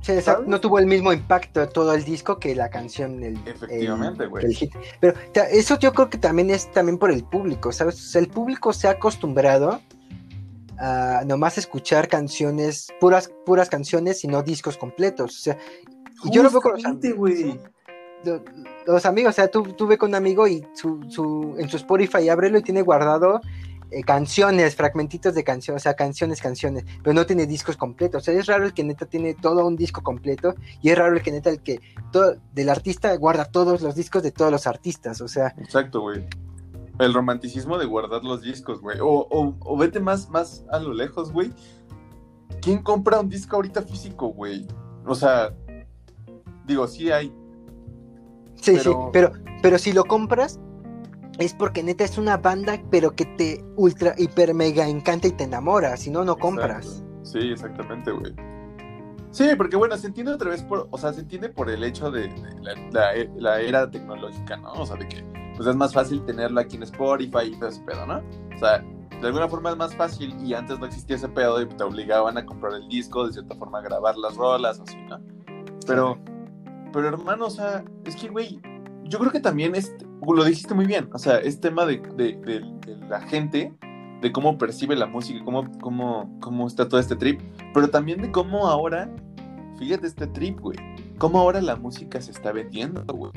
sí, 0.00 0.12
no 0.46 0.60
tuvo 0.60 0.78
el 0.78 0.86
mismo 0.86 1.12
impacto 1.12 1.68
todo 1.68 1.92
el 1.92 2.04
disco 2.04 2.38
que 2.38 2.54
la 2.54 2.70
canción 2.70 3.20
del 3.20 3.36
Efectivamente, 3.46 4.26
güey. 4.26 4.70
Pero 5.00 5.18
eso 5.34 5.76
yo 5.80 5.92
creo 5.92 6.08
que 6.08 6.18
también 6.18 6.50
es 6.50 6.70
también 6.70 6.96
por 6.96 7.10
el 7.10 7.24
público, 7.24 7.72
¿sabes? 7.72 7.96
O 7.96 7.98
sea, 7.98 8.20
el 8.20 8.28
público 8.28 8.72
se 8.72 8.86
ha 8.86 8.92
acostumbrado 8.92 9.80
a 10.78 11.22
nomás 11.26 11.58
escuchar 11.58 12.08
canciones, 12.08 12.88
puras, 13.00 13.30
puras 13.44 13.68
canciones 13.68 14.24
y 14.24 14.28
no 14.28 14.42
discos 14.42 14.76
completos. 14.76 15.36
O 15.36 15.40
sea, 15.40 15.58
yo 16.30 16.42
lo 16.42 16.50
veo 16.50 16.60
con 16.60 16.72
los 18.86 19.06
amigos, 19.06 19.30
o 19.30 19.34
sea, 19.34 19.48
tú, 19.48 19.62
tú 19.62 19.86
ve 19.86 19.98
con 19.98 20.10
un 20.10 20.14
amigo 20.16 20.46
y 20.48 20.66
su, 20.74 21.00
su, 21.08 21.54
en 21.58 21.68
su 21.68 21.76
Spotify 21.76 22.28
ábrelo 22.28 22.58
y 22.58 22.62
tiene 22.62 22.82
guardado 22.82 23.40
eh, 23.90 24.02
canciones, 24.02 24.76
fragmentitos 24.76 25.34
de 25.34 25.44
canciones, 25.44 25.82
o 25.82 25.84
sea, 25.84 25.94
canciones, 25.94 26.42
canciones, 26.42 26.84
pero 27.02 27.14
no 27.14 27.24
tiene 27.24 27.46
discos 27.46 27.76
completos. 27.76 28.22
O 28.22 28.24
sea, 28.24 28.34
es 28.38 28.46
raro 28.46 28.66
el 28.66 28.74
que 28.74 28.84
neta 28.84 29.06
tiene 29.06 29.34
todo 29.34 29.66
un 29.66 29.76
disco 29.76 30.02
completo 30.02 30.54
y 30.82 30.90
es 30.90 30.98
raro 30.98 31.16
el 31.16 31.22
que 31.22 31.32
neta 31.32 31.50
el 31.50 31.62
que 31.62 31.80
todo, 32.12 32.36
del 32.52 32.68
artista 32.68 33.14
guarda 33.16 33.46
todos 33.46 33.80
los 33.80 33.94
discos 33.94 34.22
de 34.22 34.32
todos 34.32 34.52
los 34.52 34.66
artistas, 34.66 35.20
o 35.20 35.28
sea. 35.28 35.54
Exacto, 35.58 36.02
güey. 36.02 36.26
El 36.98 37.14
romanticismo 37.14 37.78
de 37.78 37.86
guardar 37.86 38.24
los 38.24 38.42
discos, 38.42 38.80
güey. 38.80 38.98
O, 39.00 39.26
o, 39.30 39.54
o 39.60 39.76
vete 39.76 40.00
más, 40.00 40.28
más 40.30 40.64
a 40.70 40.78
lo 40.78 40.92
lejos, 40.92 41.32
güey. 41.32 41.52
¿Quién 42.60 42.82
compra 42.82 43.20
un 43.20 43.28
disco 43.28 43.56
ahorita 43.56 43.82
físico, 43.82 44.28
güey? 44.28 44.66
O 45.06 45.14
sea, 45.14 45.54
digo, 46.66 46.86
sí 46.88 47.10
hay 47.10 47.32
Sí, 48.60 48.78
sí, 48.78 48.90
pero, 49.12 49.32
pero 49.62 49.78
si 49.78 49.92
lo 49.92 50.04
compras, 50.04 50.60
es 51.38 51.54
porque 51.54 51.82
neta 51.82 52.04
es 52.04 52.18
una 52.18 52.36
banda, 52.36 52.80
pero 52.90 53.14
que 53.14 53.24
te 53.24 53.64
ultra, 53.76 54.14
hiper, 54.18 54.54
mega 54.54 54.88
encanta 54.88 55.28
y 55.28 55.32
te 55.32 55.44
enamora, 55.44 55.96
si 55.96 56.10
no, 56.10 56.24
no 56.24 56.36
compras. 56.36 57.04
Sí, 57.22 57.38
exactamente, 57.38 58.10
güey. 58.10 58.34
Sí, 59.30 59.50
porque 59.56 59.76
bueno, 59.76 59.96
se 59.96 60.08
entiende 60.08 60.32
otra 60.32 60.50
vez 60.50 60.62
por, 60.62 60.88
o 60.90 60.98
sea, 60.98 61.12
se 61.12 61.20
entiende 61.20 61.50
por 61.50 61.70
el 61.70 61.84
hecho 61.84 62.10
de, 62.10 62.32
la, 62.90 63.60
era 63.60 63.90
tecnológica, 63.90 64.56
¿no? 64.56 64.72
O 64.72 64.86
sea, 64.86 64.96
de 64.96 65.06
que 65.06 65.47
pues 65.58 65.68
es 65.68 65.74
más 65.74 65.92
fácil 65.92 66.24
tenerlo 66.24 66.60
aquí 66.60 66.76
en 66.76 66.84
Spotify 66.84 67.46
y 67.46 67.56
todo 67.56 67.68
ese 67.68 67.80
pedo, 67.80 68.06
¿no? 68.06 68.22
O 68.54 68.58
sea, 68.60 68.78
de 68.78 69.26
alguna 69.26 69.48
forma 69.48 69.70
es 69.70 69.76
más 69.76 69.92
fácil 69.96 70.32
y 70.40 70.54
antes 70.54 70.78
no 70.78 70.86
existía 70.86 71.16
ese 71.16 71.28
pedo 71.28 71.60
y 71.60 71.66
te 71.66 71.82
obligaban 71.82 72.38
a 72.38 72.46
comprar 72.46 72.74
el 72.74 72.88
disco, 72.88 73.26
de 73.26 73.32
cierta 73.32 73.56
forma 73.56 73.80
a 73.80 73.82
grabar 73.82 74.16
las 74.16 74.36
rolas, 74.36 74.78
así, 74.78 74.96
¿no? 75.08 75.18
Pero, 75.84 76.16
pero 76.92 77.08
hermano, 77.08 77.46
o 77.46 77.50
sea, 77.50 77.84
es 78.04 78.14
que, 78.14 78.28
güey, 78.28 78.60
yo 79.02 79.18
creo 79.18 79.32
que 79.32 79.40
también 79.40 79.74
es, 79.74 79.92
lo 80.24 80.44
dijiste 80.44 80.74
muy 80.74 80.86
bien, 80.86 81.10
o 81.12 81.18
sea, 81.18 81.38
es 81.38 81.60
tema 81.60 81.84
de, 81.86 82.02
la 83.08 83.20
gente, 83.22 83.74
de 84.20 84.30
cómo 84.30 84.58
percibe 84.58 84.94
la 84.94 85.06
música, 85.06 85.44
cómo, 85.44 85.68
cómo, 85.80 86.38
cómo 86.40 86.68
está 86.68 86.88
todo 86.88 87.00
este 87.00 87.16
trip, 87.16 87.40
pero 87.74 87.90
también 87.90 88.22
de 88.22 88.30
cómo 88.30 88.68
ahora, 88.68 89.12
fíjate 89.76 90.06
este 90.06 90.28
trip, 90.28 90.60
güey, 90.60 90.78
cómo 91.18 91.40
ahora 91.40 91.60
la 91.60 91.74
música 91.74 92.20
se 92.20 92.30
está 92.30 92.52
vendiendo, 92.52 93.02
güey. 93.12 93.32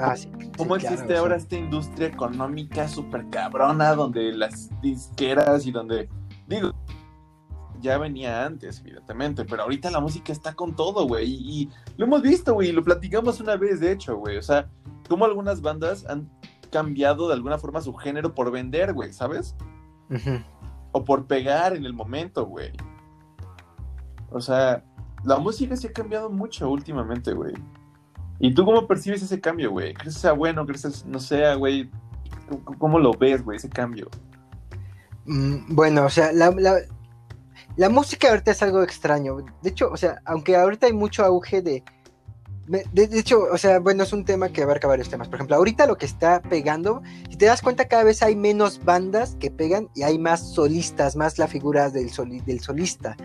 Ah, 0.00 0.16
sí, 0.16 0.30
¿Cómo 0.56 0.76
existe 0.76 1.16
ahora 1.16 1.36
esta 1.36 1.56
industria 1.56 2.08
económica 2.08 2.86
súper 2.88 3.28
cabrona 3.30 3.94
donde 3.94 4.32
las 4.32 4.70
disqueras 4.80 5.66
y 5.66 5.72
donde, 5.72 6.08
digo, 6.46 6.72
ya 7.80 7.98
venía 7.98 8.44
antes, 8.44 8.80
evidentemente, 8.80 9.44
pero 9.44 9.62
ahorita 9.62 9.90
la 9.90 10.00
música 10.00 10.32
está 10.32 10.54
con 10.54 10.74
todo, 10.74 11.06
güey, 11.06 11.26
y, 11.28 11.70
lo 11.96 12.06
hemos 12.06 12.22
visto, 12.22 12.54
güey, 12.54 12.72
lo 12.72 12.82
platicamos 12.82 13.40
una 13.40 13.56
vez, 13.56 13.80
de 13.80 13.92
hecho, 13.92 14.16
güey, 14.16 14.36
o 14.36 14.42
sea, 14.42 14.68
como 15.08 15.24
algunas 15.24 15.60
bandas 15.60 16.06
han 16.06 16.30
cambiado 16.70 17.28
de 17.28 17.34
alguna 17.34 17.58
forma 17.58 17.80
su 17.80 17.94
género 17.94 18.34
por 18.34 18.50
vender, 18.50 18.92
güey, 18.92 19.12
¿sabes? 19.12 19.56
O 20.92 21.04
por 21.04 21.26
pegar 21.26 21.76
en 21.76 21.84
el 21.84 21.92
momento, 21.92 22.46
güey. 22.46 22.72
O 24.30 24.40
sea, 24.40 24.84
la 25.24 25.38
música 25.38 25.76
se 25.76 25.88
ha 25.88 25.92
cambiado 25.92 26.30
mucho 26.30 26.68
últimamente, 26.70 27.32
güey. 27.32 27.54
¿Y 28.40 28.54
tú 28.54 28.64
cómo 28.64 28.86
percibes 28.86 29.22
ese 29.22 29.40
cambio, 29.40 29.70
güey? 29.70 29.94
¿Crees 29.94 30.14
que 30.14 30.20
sea 30.20 30.32
bueno? 30.32 30.64
¿Crees 30.66 30.82
que 30.82 31.08
no 31.08 31.18
sea, 31.18 31.54
güey? 31.54 31.90
¿Cómo 32.78 32.98
lo 32.98 33.12
ves, 33.12 33.44
güey, 33.44 33.56
ese 33.56 33.68
cambio? 33.68 34.08
Mm, 35.26 35.74
bueno, 35.74 36.04
o 36.04 36.10
sea, 36.10 36.32
la, 36.32 36.54
la 37.76 37.88
música 37.88 38.30
ahorita 38.30 38.52
es 38.52 38.62
algo 38.62 38.82
extraño. 38.82 39.36
De 39.62 39.70
hecho, 39.70 39.90
o 39.90 39.96
sea, 39.96 40.20
aunque 40.24 40.56
ahorita 40.56 40.86
hay 40.86 40.92
mucho 40.92 41.24
auge 41.24 41.62
de, 41.62 41.82
de, 42.68 43.18
hecho, 43.18 43.44
o 43.50 43.56
sea, 43.56 43.78
bueno, 43.78 44.02
es 44.02 44.12
un 44.12 44.24
tema 44.24 44.50
que 44.50 44.62
abarca 44.62 44.86
varios 44.86 45.08
temas. 45.08 45.28
Por 45.28 45.36
ejemplo, 45.36 45.56
ahorita 45.56 45.86
lo 45.86 45.96
que 45.96 46.04
está 46.04 46.42
pegando, 46.42 47.02
si 47.30 47.36
te 47.36 47.46
das 47.46 47.62
cuenta, 47.62 47.88
cada 47.88 48.04
vez 48.04 48.22
hay 48.22 48.36
menos 48.36 48.84
bandas 48.84 49.36
que 49.40 49.50
pegan 49.50 49.88
y 49.94 50.02
hay 50.02 50.18
más 50.18 50.52
solistas, 50.54 51.16
más 51.16 51.38
la 51.38 51.48
figura 51.48 51.88
del, 51.88 52.10
del 52.44 52.60
solista. 52.60 53.16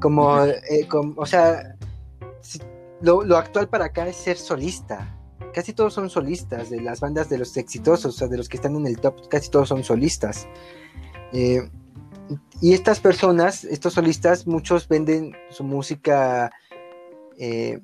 Como, 0.00 0.44
eh, 0.44 0.88
o 1.16 1.26
sea, 1.26 1.76
lo, 3.02 3.22
lo, 3.22 3.36
actual 3.36 3.68
para 3.68 3.86
acá 3.86 4.08
es 4.08 4.16
ser 4.16 4.36
solista. 4.36 5.18
Casi 5.52 5.72
todos 5.74 5.92
son 5.92 6.08
solistas, 6.08 6.70
de 6.70 6.80
las 6.80 7.00
bandas 7.00 7.28
de 7.28 7.38
los 7.38 7.56
exitosos, 7.56 8.14
o 8.14 8.18
sea, 8.18 8.28
de 8.28 8.38
los 8.38 8.48
que 8.48 8.56
están 8.56 8.74
en 8.76 8.86
el 8.86 8.98
top, 8.98 9.28
casi 9.28 9.50
todos 9.50 9.68
son 9.68 9.84
solistas. 9.84 10.46
Eh, 11.32 11.68
y 12.60 12.72
estas 12.72 13.00
personas, 13.00 13.64
estos 13.64 13.94
solistas, 13.94 14.46
muchos 14.46 14.88
venden 14.88 15.34
su 15.50 15.64
música 15.64 16.50
eh, 17.38 17.80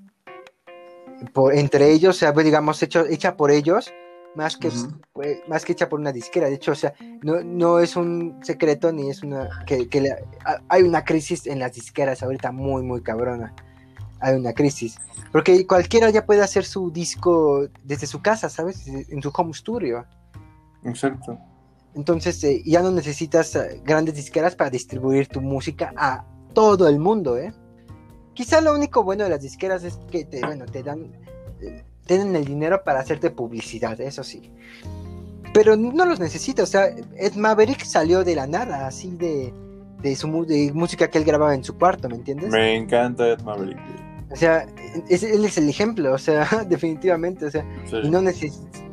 por, 1.33 1.55
entre 1.55 1.91
ellos, 1.91 2.17
o 2.17 2.19
sea, 2.19 2.33
pues, 2.33 2.47
digamos, 2.47 2.83
hecho, 2.83 3.05
hecha 3.07 3.37
por 3.37 3.51
ellos, 3.51 3.93
más 4.35 4.57
que, 4.57 4.71
pues, 5.13 5.41
más 5.49 5.65
que 5.65 5.73
hecha 5.73 5.89
por 5.89 5.99
una 5.99 6.13
disquera. 6.13 6.49
De 6.49 6.55
hecho, 6.55 6.73
o 6.73 6.77
sea, 6.77 6.95
no, 7.23 7.43
no 7.43 7.81
es 7.81 7.97
un 7.97 8.39
secreto 8.43 8.93
ni 8.93 9.11
es 9.11 9.23
una. 9.23 9.65
que, 9.67 9.89
hay 10.69 10.83
una 10.83 11.05
crisis 11.05 11.47
en 11.47 11.59
las 11.59 11.73
disqueras 11.75 12.23
ahorita 12.23 12.53
muy, 12.53 12.83
muy 12.83 13.03
cabrona. 13.03 13.55
Hay 14.21 14.37
una 14.37 14.53
crisis. 14.53 14.99
Porque 15.33 15.67
cualquiera 15.67 16.11
ya 16.11 16.25
puede 16.25 16.43
hacer 16.43 16.65
su 16.65 16.91
disco 16.91 17.69
desde 17.85 18.07
su 18.07 18.23
casa, 18.23 18.49
¿sabes? 18.49 18.87
En 18.87 19.23
su 19.23 19.31
home 19.35 19.53
studio. 19.53 20.07
Exacto. 20.85 21.39
Entonces 21.95 22.43
eh, 22.45 22.63
ya 22.65 22.83
no 22.83 22.91
necesitas 22.91 23.55
eh, 23.57 23.81
grandes 23.85 24.15
disqueras 24.15 24.55
para 24.55 24.71
distribuir 24.71 25.27
tu 25.27 25.41
música 25.41 25.93
a 25.97 26.25
todo 26.55 26.89
el 26.89 26.99
mundo, 26.99 27.37
¿eh? 27.37 27.53
Quizá 28.35 28.61
lo 28.61 28.73
único 28.73 29.03
bueno 29.03 29.25
de 29.25 29.31
las 29.31 29.43
disqueras 29.43 29.83
es 29.83 29.99
que 30.11 30.25
te, 30.25 30.41
bueno, 30.41 30.65
te 30.67 30.83
dan, 30.83 31.13
eh, 31.61 31.85
tienen 32.07 32.37
el 32.37 32.45
dinero 32.45 32.85
para 32.85 33.01
hacerte 33.01 33.31
publicidad, 33.31 34.01
eso 34.01 34.23
sí. 34.23 34.53
Pero 35.53 35.77
no 35.77 36.05
los 36.05 36.21
necesitas, 36.21 36.69
o 36.69 36.71
sea, 36.71 36.87
Ed 37.17 37.35
Maverick 37.35 37.85
salió 37.85 38.23
de 38.23 38.37
la 38.37 38.47
nada, 38.47 38.87
así 38.87 39.11
de, 39.17 39.53
de 40.01 40.15
su 40.15 40.45
de 40.45 40.71
música 40.73 41.09
que 41.09 41.19
él 41.19 41.25
grababa 41.25 41.55
en 41.55 41.65
su 41.65 41.77
cuarto, 41.77 42.09
¿me 42.09 42.17
entiendes? 42.17 42.51
Me 42.51 42.77
encanta 42.77 43.27
Ed 43.27 43.41
Maverick. 43.41 43.79
O 44.31 44.37
sea, 44.37 44.67
él 45.09 45.45
es 45.45 45.57
el 45.57 45.69
ejemplo, 45.69 46.13
o 46.13 46.19
sea, 46.19 46.47
definitivamente, 46.69 47.47
o 47.47 47.51
sea, 47.51 47.65
y 48.03 48.11
no, 48.11 48.21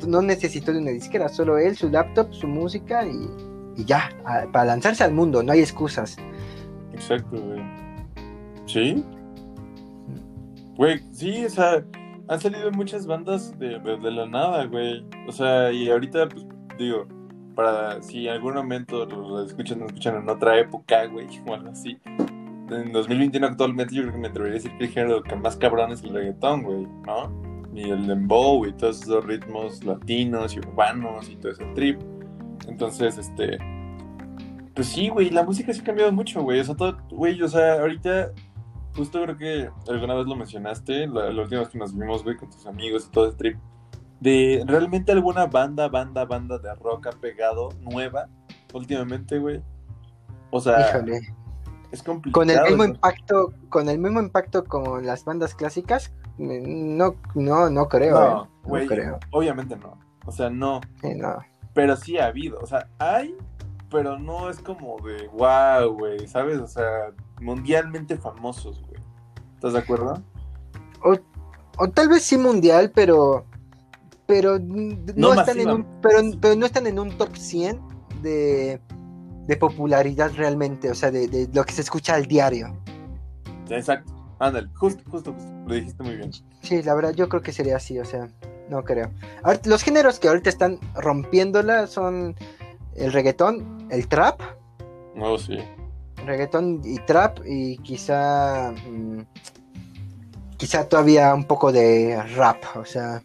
no 0.06 0.22
necesitó 0.22 0.72
de 0.72 0.78
una 0.78 0.90
disquera, 0.90 1.28
solo 1.28 1.58
él, 1.58 1.76
su 1.76 1.90
laptop, 1.90 2.32
su 2.32 2.48
música 2.48 3.06
y, 3.06 3.28
y 3.76 3.84
ya, 3.84 4.10
para 4.52 4.64
lanzarse 4.64 5.04
al 5.04 5.12
mundo, 5.12 5.42
no 5.42 5.52
hay 5.52 5.60
excusas. 5.60 6.16
Exacto, 6.92 7.38
güey. 7.38 7.62
¿Sí? 8.66 9.04
Güey, 10.76 11.00
sí, 11.12 11.44
o 11.44 11.50
sea, 11.50 11.84
han 12.28 12.40
salido 12.40 12.70
muchas 12.72 13.06
bandas 13.06 13.58
de, 13.58 13.78
de, 13.78 14.10
la 14.10 14.26
nada, 14.26 14.64
güey. 14.64 15.06
O 15.28 15.32
sea, 15.32 15.70
y 15.70 15.90
ahorita, 15.90 16.28
pues, 16.28 16.46
digo, 16.78 17.06
para 17.54 18.02
si 18.02 18.26
en 18.26 18.34
algún 18.34 18.54
momento 18.54 19.04
lo 19.04 19.44
escuchan, 19.44 19.80
lo 19.80 19.86
escuchan 19.86 20.16
en 20.16 20.28
otra 20.28 20.58
época, 20.58 21.06
güey, 21.06 21.26
o 21.46 21.54
algo 21.54 21.70
así 21.70 21.98
en 22.70 22.92
2021 22.92 23.46
actualmente 23.46 23.94
yo 23.94 24.02
creo 24.02 24.14
que 24.14 24.18
me 24.18 24.28
atrevería 24.28 24.58
a 24.58 24.62
decir 24.62 24.92
que 24.92 25.00
el 25.00 25.22
que 25.22 25.36
más 25.36 25.56
cabrón 25.56 25.92
es 25.92 26.02
el 26.02 26.10
reggaetón, 26.10 26.62
güey, 26.62 26.86
¿no? 27.06 27.72
Y 27.74 27.90
el 27.90 28.06
dembow 28.06 28.64
y 28.66 28.72
todos 28.72 29.02
esos 29.02 29.24
ritmos 29.24 29.84
latinos 29.84 30.54
y 30.54 30.60
urbanos 30.60 31.28
y 31.28 31.36
todo 31.36 31.52
ese 31.52 31.64
trip. 31.74 32.00
Entonces, 32.66 33.18
este... 33.18 33.58
Pues 34.74 34.88
sí, 34.88 35.08
güey, 35.08 35.30
la 35.30 35.42
música 35.42 35.72
sí 35.72 35.80
ha 35.80 35.84
cambiado 35.84 36.12
mucho, 36.12 36.42
güey. 36.42 36.60
O 36.60 36.64
sea, 36.64 36.74
todo, 36.74 36.98
güey, 37.10 37.40
o 37.42 37.48
sea, 37.48 37.80
ahorita 37.80 38.32
justo 38.96 39.22
creo 39.22 39.36
que 39.36 39.70
alguna 39.90 40.14
vez 40.14 40.26
lo 40.26 40.36
mencionaste, 40.36 41.06
la, 41.06 41.28
última 41.28 41.60
vez 41.60 41.68
que 41.68 41.78
nos 41.78 41.94
vimos, 41.94 42.24
güey, 42.24 42.36
con 42.36 42.50
tus 42.50 42.66
amigos 42.66 43.06
y 43.06 43.10
todo 43.10 43.28
ese 43.28 43.36
trip, 43.36 43.58
de 44.20 44.64
realmente 44.66 45.12
alguna 45.12 45.46
banda, 45.46 45.88
banda, 45.88 46.24
banda 46.24 46.58
de 46.58 46.74
rock 46.76 47.08
ha 47.08 47.12
pegado 47.12 47.68
nueva 47.80 48.28
últimamente, 48.72 49.38
güey. 49.38 49.62
O 50.50 50.60
sea, 50.60 50.90
Híjole. 50.90 51.20
Es 51.92 52.02
complicado. 52.02 52.32
Con 52.32 52.50
el 52.50 52.62
mismo 52.62 52.84
impacto, 52.84 53.52
con 53.68 53.88
el 53.88 53.98
mismo 53.98 54.20
impacto 54.20 54.64
como 54.64 55.00
las 55.00 55.24
bandas 55.24 55.54
clásicas, 55.54 56.12
no, 56.38 57.14
no, 57.34 57.70
no 57.70 57.88
creo. 57.88 58.48
No, 58.66 58.76
eh. 58.76 58.86
creo. 58.86 59.18
Obviamente 59.30 59.76
no. 59.76 59.98
O 60.26 60.32
sea, 60.32 60.50
no. 60.50 60.80
Sí, 61.00 61.14
no. 61.14 61.38
Pero 61.72 61.96
sí 61.96 62.18
ha 62.18 62.26
habido. 62.26 62.58
O 62.60 62.66
sea, 62.66 62.88
hay, 62.98 63.34
pero 63.90 64.18
no 64.18 64.50
es 64.50 64.58
como 64.58 64.96
de 65.06 65.28
wow, 65.28 65.94
güey. 65.96 66.26
¿Sabes? 66.26 66.58
O 66.58 66.66
sea, 66.66 67.12
mundialmente 67.40 68.16
famosos, 68.16 68.82
güey. 68.82 69.00
¿Estás 69.54 69.72
de 69.72 69.78
acuerdo? 69.78 70.22
O, 71.02 71.16
o 71.78 71.88
tal 71.88 72.08
vez 72.08 72.22
sí 72.22 72.36
mundial, 72.36 72.90
pero. 72.94 73.46
Pero 74.26 74.58
no, 74.58 75.34
están 75.34 75.60
en 75.60 75.70
un. 75.70 75.86
Pero, 76.02 76.18
pero 76.40 76.56
no 76.56 76.66
están 76.66 76.86
en 76.88 76.98
un 76.98 77.16
top 77.16 77.36
100 77.36 77.80
de 78.22 78.80
de 79.46 79.56
popularidad 79.56 80.32
realmente, 80.34 80.90
o 80.90 80.94
sea, 80.94 81.10
de, 81.10 81.48
lo 81.52 81.64
que 81.64 81.72
se 81.72 81.82
escucha 81.82 82.14
al 82.14 82.26
diario. 82.26 82.76
Exacto, 83.68 84.12
ándale, 84.38 84.68
justo, 84.74 85.02
justo, 85.10 85.32
justo, 85.32 85.50
lo 85.66 85.74
dijiste 85.74 86.02
muy 86.02 86.16
bien. 86.16 86.30
Sí, 86.62 86.82
la 86.82 86.94
verdad, 86.94 87.14
yo 87.14 87.28
creo 87.28 87.42
que 87.42 87.52
sería 87.52 87.76
así, 87.76 87.98
o 87.98 88.04
sea, 88.04 88.28
no 88.68 88.82
creo. 88.84 89.10
los 89.64 89.82
géneros 89.82 90.18
que 90.18 90.28
ahorita 90.28 90.50
están 90.50 90.78
rompiéndola 90.94 91.86
son 91.86 92.34
el 92.94 93.12
reggaetón, 93.12 93.88
el 93.90 94.08
trap. 94.08 94.40
Oh, 95.18 95.38
sí. 95.38 95.58
Reggaetón 96.24 96.80
y 96.84 96.98
trap, 97.00 97.38
y 97.46 97.78
quizá. 97.78 98.72
Mm, 98.72 99.20
quizá 100.56 100.88
todavía 100.88 101.34
un 101.34 101.44
poco 101.44 101.72
de 101.72 102.20
rap, 102.34 102.62
o 102.76 102.84
sea. 102.84 103.22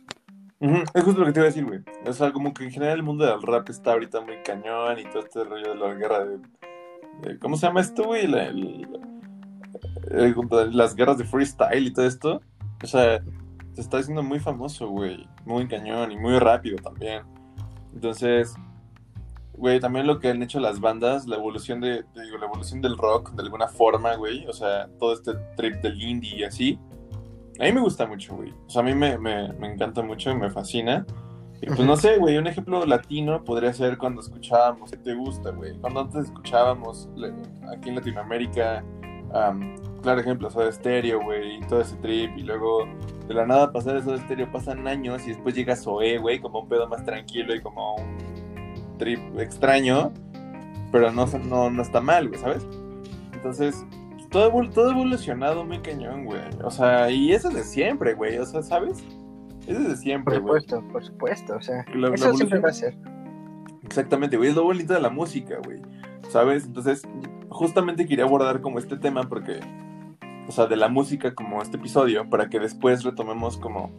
Es 0.61 1.03
justo 1.03 1.19
lo 1.19 1.25
que 1.25 1.31
te 1.31 1.39
iba 1.39 1.45
a 1.45 1.49
decir, 1.49 1.65
güey. 1.65 1.79
O 2.05 2.13
sea, 2.13 2.31
como 2.31 2.53
que 2.53 2.63
en 2.63 2.71
general 2.71 2.97
el 2.97 3.03
mundo 3.03 3.25
del 3.25 3.41
rap 3.41 3.67
está 3.69 3.93
ahorita 3.93 4.21
muy 4.21 4.43
cañón 4.43 4.99
y 4.99 5.05
todo 5.05 5.23
este 5.23 5.43
rollo 5.43 5.69
de 5.69 5.75
la 5.75 5.93
guerra 5.95 6.25
de. 6.25 7.39
¿Cómo 7.39 7.57
se 7.57 7.65
llama 7.65 7.81
esto, 7.81 8.03
güey? 8.03 8.27
las 10.71 10.95
guerras 10.95 11.17
de 11.17 11.23
freestyle 11.23 11.87
y 11.87 11.91
todo 11.91 12.05
esto. 12.05 12.41
O 12.83 12.87
sea, 12.87 13.23
se 13.73 13.81
está 13.81 13.97
haciendo 13.97 14.21
muy 14.21 14.39
famoso, 14.39 14.87
güey. 14.87 15.27
Muy 15.45 15.67
cañón 15.67 16.11
y 16.11 16.17
muy 16.17 16.37
rápido 16.37 16.77
también. 16.77 17.23
Entonces, 17.95 18.53
güey, 19.53 19.79
también 19.79 20.05
lo 20.05 20.19
que 20.19 20.29
han 20.29 20.43
hecho 20.43 20.59
las 20.59 20.79
bandas, 20.79 21.25
la 21.25 21.37
evolución 21.37 21.81
de, 21.81 22.05
digo, 22.15 22.37
la 22.37 22.45
evolución 22.45 22.81
del 22.81 22.97
rock 22.97 23.31
de 23.31 23.41
alguna 23.41 23.67
forma, 23.67 24.15
güey. 24.15 24.45
O 24.45 24.53
sea, 24.53 24.87
todo 24.99 25.13
este 25.13 25.33
trip 25.57 25.81
del 25.81 25.99
indie 25.99 26.37
y 26.37 26.43
así 26.43 26.79
a 27.61 27.65
mí 27.65 27.73
me 27.73 27.81
gusta 27.81 28.07
mucho, 28.07 28.35
güey. 28.35 28.51
O 28.65 28.69
sea, 28.69 28.81
a 28.81 28.85
mí 28.85 28.95
me, 28.95 29.13
encanta 29.61 30.01
mucho 30.01 30.31
y 30.31 30.35
me 30.35 30.49
fascina. 30.49 31.05
Y 31.61 31.67
pues 31.67 31.81
no 31.81 31.95
sé, 31.95 32.17
güey, 32.17 32.37
un 32.37 32.47
ejemplo 32.47 32.83
latino 32.87 33.43
podría 33.43 33.71
ser 33.71 33.99
cuando 33.99 34.21
escuchábamos, 34.21 34.89
¿qué 34.89 34.97
te 34.97 35.13
gusta, 35.13 35.51
güey? 35.51 35.77
Cuando 35.77 35.99
antes 36.01 36.25
escuchábamos 36.25 37.07
aquí 37.71 37.89
en 37.89 37.95
Latinoamérica, 37.95 38.83
claro 40.01 40.19
ejemplo, 40.19 40.49
Soda 40.49 40.71
Stereo, 40.71 41.21
güey, 41.21 41.57
y 41.57 41.59
todo 41.67 41.81
ese 41.81 41.95
trip, 41.97 42.35
y 42.35 42.41
luego 42.41 42.87
de 43.27 43.35
la 43.35 43.45
nada 43.45 43.71
pasar 43.71 43.93
de 43.93 44.01
Soda 44.01 44.17
Stereo 44.17 44.51
pasan 44.51 44.87
años 44.87 45.23
y 45.27 45.29
después 45.29 45.53
llega 45.53 45.75
Zoé, 45.75 46.17
güey, 46.17 46.39
como 46.39 46.61
un 46.61 46.67
pedo 46.67 46.87
más 46.87 47.05
tranquilo 47.05 47.53
y 47.53 47.61
como 47.61 47.97
un 47.97 48.97
trip 48.97 49.19
extraño, 49.39 50.11
pero 50.91 51.11
no, 51.11 51.27
no, 51.27 51.69
no 51.69 51.81
está 51.83 52.01
mal, 52.01 52.27
güey, 52.27 52.41
¿sabes? 52.41 52.67
Entonces, 53.33 53.85
todo, 54.31 54.69
todo 54.69 54.91
evolucionado 54.91 55.63
muy 55.65 55.79
cañón, 55.79 56.25
güey. 56.25 56.41
O 56.63 56.71
sea, 56.71 57.11
y 57.11 57.33
eso 57.33 57.49
es 57.49 57.55
de 57.55 57.63
siempre, 57.63 58.13
güey. 58.13 58.37
O 58.37 58.45
sea, 58.45 58.63
¿sabes? 58.63 59.03
Eso 59.67 59.79
es 59.79 59.89
de 59.89 59.95
siempre, 59.97 60.39
güey. 60.39 60.53
Por 60.53 60.61
supuesto, 60.61 60.91
por 60.91 61.05
supuesto. 61.05 61.55
O 61.57 61.61
sea, 61.61 61.85
eso 62.13 62.33
siempre 62.33 62.59
va 62.59 62.69
a 62.69 62.73
ser. 62.73 62.97
Exactamente, 63.83 64.37
güey. 64.37 64.49
Es 64.49 64.55
lo 64.55 64.63
bonito 64.63 64.93
de 64.93 65.01
la 65.01 65.09
música, 65.09 65.57
güey. 65.63 65.81
¿Sabes? 66.29 66.65
Entonces, 66.65 67.07
justamente 67.49 68.07
quería 68.07 68.23
abordar 68.23 68.61
como 68.61 68.79
este 68.79 68.95
tema 68.95 69.23
porque, 69.23 69.59
o 70.47 70.51
sea, 70.51 70.65
de 70.65 70.77
la 70.77 70.87
música 70.87 71.35
como 71.35 71.61
este 71.61 71.77
episodio, 71.77 72.29
para 72.29 72.49
que 72.49 72.59
después 72.59 73.03
retomemos 73.03 73.57
como 73.57 73.91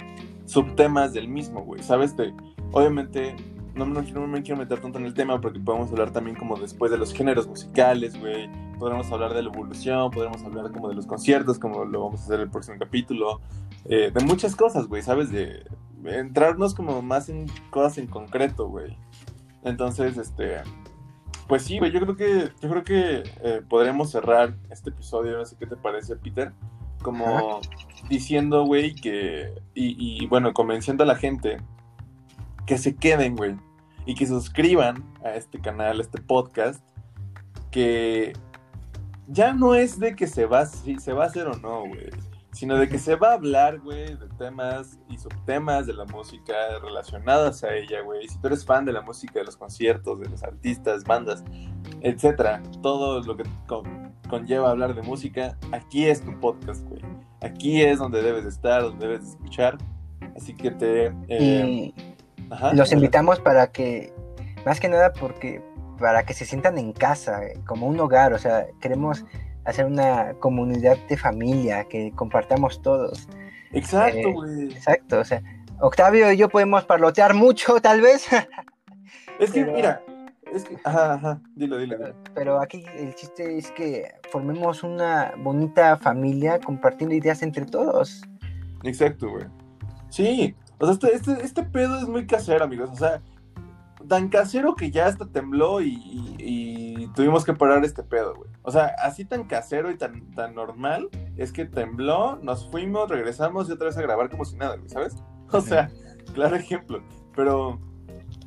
subtemas 0.46 1.12
del 1.12 1.28
mismo, 1.28 1.62
güey. 1.62 1.82
¿Sabes? 1.82 2.16
De, 2.16 2.32
obviamente, 2.72 3.36
no, 3.74 3.86
no, 3.86 4.26
me 4.26 4.42
quiero 4.42 4.58
meter 4.58 4.80
tanto 4.80 4.98
en 4.98 5.06
el 5.06 5.14
tema 5.14 5.40
porque 5.40 5.58
podemos 5.58 5.90
hablar 5.90 6.10
también 6.10 6.36
como 6.36 6.56
después 6.56 6.90
de 6.90 6.98
los 6.98 7.12
géneros 7.12 7.46
musicales, 7.46 8.18
güey. 8.18 8.50
Podremos 8.78 9.10
hablar 9.10 9.32
de 9.32 9.42
la 9.42 9.48
evolución, 9.48 10.10
podremos 10.10 10.42
hablar 10.42 10.70
como 10.72 10.88
de 10.88 10.94
los 10.94 11.06
conciertos, 11.06 11.58
como 11.58 11.84
lo 11.84 12.04
vamos 12.04 12.20
a 12.20 12.24
hacer 12.24 12.40
el 12.40 12.50
próximo 12.50 12.76
capítulo. 12.78 13.40
Eh, 13.86 14.10
de 14.12 14.24
muchas 14.24 14.54
cosas, 14.56 14.86
güey, 14.86 15.02
¿sabes? 15.02 15.30
De, 15.30 15.64
entrarnos 16.04 16.74
como 16.74 17.00
más 17.00 17.28
en 17.28 17.46
cosas 17.70 17.98
en 17.98 18.08
concreto, 18.08 18.68
güey. 18.68 18.96
Entonces, 19.64 20.16
este... 20.16 20.62
Pues 21.48 21.62
sí, 21.62 21.78
güey, 21.78 21.92
yo 21.92 22.00
creo 22.00 22.16
que, 22.16 22.50
yo 22.60 22.70
creo 22.70 22.84
que 22.84 23.22
eh, 23.42 23.62
podremos 23.68 24.10
cerrar 24.10 24.54
este 24.70 24.90
episodio, 24.90 25.36
no 25.38 25.44
sé 25.44 25.56
qué 25.58 25.66
te 25.66 25.76
parece, 25.76 26.16
Peter, 26.16 26.52
como 27.02 27.60
diciendo, 28.08 28.64
güey, 28.64 28.94
que, 28.94 29.52
y, 29.74 30.22
y 30.22 30.26
bueno, 30.26 30.54
convenciendo 30.54 31.02
a 31.04 31.06
la 31.06 31.16
gente 31.16 31.58
que 32.66 32.78
se 32.78 32.94
queden, 32.94 33.36
güey. 33.36 33.56
Y 34.06 34.14
que 34.14 34.26
suscriban 34.26 35.04
a 35.24 35.34
este 35.34 35.60
canal, 35.60 35.98
a 35.98 36.02
este 36.02 36.20
podcast. 36.20 36.84
Que 37.70 38.32
ya 39.28 39.52
no 39.52 39.74
es 39.74 39.98
de 39.98 40.14
que 40.14 40.26
se 40.26 40.46
va, 40.46 40.66
se 40.66 41.12
va 41.12 41.24
a 41.24 41.26
hacer 41.26 41.46
o 41.46 41.56
no, 41.56 41.86
güey. 41.86 42.10
Sino 42.52 42.76
de 42.76 42.86
que 42.86 42.98
se 42.98 43.16
va 43.16 43.30
a 43.30 43.34
hablar, 43.34 43.80
güey, 43.80 44.14
de 44.14 44.28
temas 44.36 44.98
y 45.08 45.16
subtemas 45.16 45.86
de 45.86 45.94
la 45.94 46.04
música 46.04 46.52
relacionadas 46.82 47.64
a 47.64 47.74
ella, 47.74 48.02
güey. 48.02 48.28
Si 48.28 48.38
tú 48.38 48.48
eres 48.48 48.64
fan 48.66 48.84
de 48.84 48.92
la 48.92 49.00
música, 49.00 49.38
de 49.38 49.46
los 49.46 49.56
conciertos, 49.56 50.20
de 50.20 50.28
los 50.28 50.42
artistas, 50.42 51.04
bandas, 51.04 51.42
etcétera, 52.02 52.62
todo 52.82 53.22
lo 53.22 53.36
que 53.38 53.44
conlleva 54.28 54.70
hablar 54.70 54.94
de 54.94 55.00
música, 55.00 55.56
aquí 55.72 56.04
es 56.04 56.22
tu 56.22 56.38
podcast, 56.40 56.86
güey. 56.88 57.00
Aquí 57.40 57.80
es 57.80 57.98
donde 57.98 58.22
debes 58.22 58.44
estar, 58.44 58.82
donde 58.82 59.06
debes 59.06 59.30
escuchar. 59.30 59.78
Así 60.36 60.54
que 60.54 60.70
te... 60.70 61.06
Eh, 61.28 61.92
los 62.72 62.92
invitamos 62.92 63.40
para 63.40 63.68
que, 63.68 64.12
más 64.64 64.80
que 64.80 64.88
nada 64.88 65.12
porque, 65.12 65.62
para 65.98 66.24
que 66.24 66.34
se 66.34 66.44
sientan 66.44 66.78
en 66.78 66.92
casa, 66.92 67.44
eh, 67.44 67.54
como 67.66 67.86
un 67.86 67.98
hogar, 68.00 68.32
o 68.32 68.38
sea, 68.38 68.66
queremos 68.80 69.24
hacer 69.64 69.86
una 69.86 70.34
comunidad 70.34 70.96
de 71.08 71.16
familia, 71.16 71.84
que 71.84 72.12
compartamos 72.12 72.82
todos. 72.82 73.28
Exacto, 73.72 74.18
eh, 74.18 74.32
güey. 74.32 74.64
exacto, 74.72 75.20
o 75.20 75.24
sea, 75.24 75.42
Octavio 75.80 76.32
y 76.32 76.36
yo 76.36 76.48
podemos 76.48 76.84
parlotear 76.84 77.34
mucho, 77.34 77.80
tal 77.80 78.00
vez. 78.00 78.26
Es 79.38 79.50
que, 79.50 79.64
mira, 79.64 80.02
es 80.52 80.64
que, 80.64 80.76
ajá, 80.84 81.14
ajá, 81.14 81.40
dilo, 81.56 81.78
dilo, 81.78 81.96
dilo. 81.96 82.14
Pero 82.34 82.60
aquí 82.60 82.84
el 82.96 83.14
chiste 83.14 83.58
es 83.58 83.70
que 83.72 84.12
formemos 84.30 84.82
una 84.82 85.32
bonita 85.38 85.96
familia 85.96 86.60
compartiendo 86.60 87.14
ideas 87.14 87.42
entre 87.42 87.64
todos. 87.64 88.22
Exacto, 88.84 89.30
güey. 89.30 89.46
Sí, 90.10 90.54
o 90.82 90.86
sea, 90.86 90.94
este, 90.94 91.14
este, 91.14 91.44
este 91.44 91.62
pedo 91.62 91.96
es 91.98 92.08
muy 92.08 92.26
casero, 92.26 92.64
amigos. 92.64 92.90
O 92.92 92.96
sea, 92.96 93.20
tan 94.08 94.28
casero 94.28 94.74
que 94.74 94.90
ya 94.90 95.06
hasta 95.06 95.26
tembló 95.26 95.80
y, 95.80 95.90
y- 95.94 96.36
y 96.38 97.06
tuvimos 97.14 97.44
que 97.44 97.52
parar 97.54 97.84
este 97.84 98.02
pedo, 98.02 98.34
güey. 98.34 98.50
O 98.62 98.70
sea, 98.70 98.94
así 99.02 99.24
tan 99.24 99.44
casero 99.44 99.90
y 99.90 99.96
tan, 99.96 100.30
tan 100.32 100.54
normal 100.54 101.08
es 101.36 101.52
que 101.52 101.64
tembló, 101.64 102.36
nos 102.42 102.68
fuimos, 102.70 103.08
regresamos 103.08 103.68
y 103.68 103.72
otra 103.72 103.86
vez 103.86 103.96
a 103.98 104.02
grabar 104.02 104.28
como 104.30 104.44
si 104.44 104.56
nada, 104.56 104.76
güey, 104.76 104.88
¿sabes? 104.88 105.16
O 105.52 105.60
sea, 105.60 105.90
claro 106.34 106.56
ejemplo. 106.56 107.02
Pero, 107.36 107.78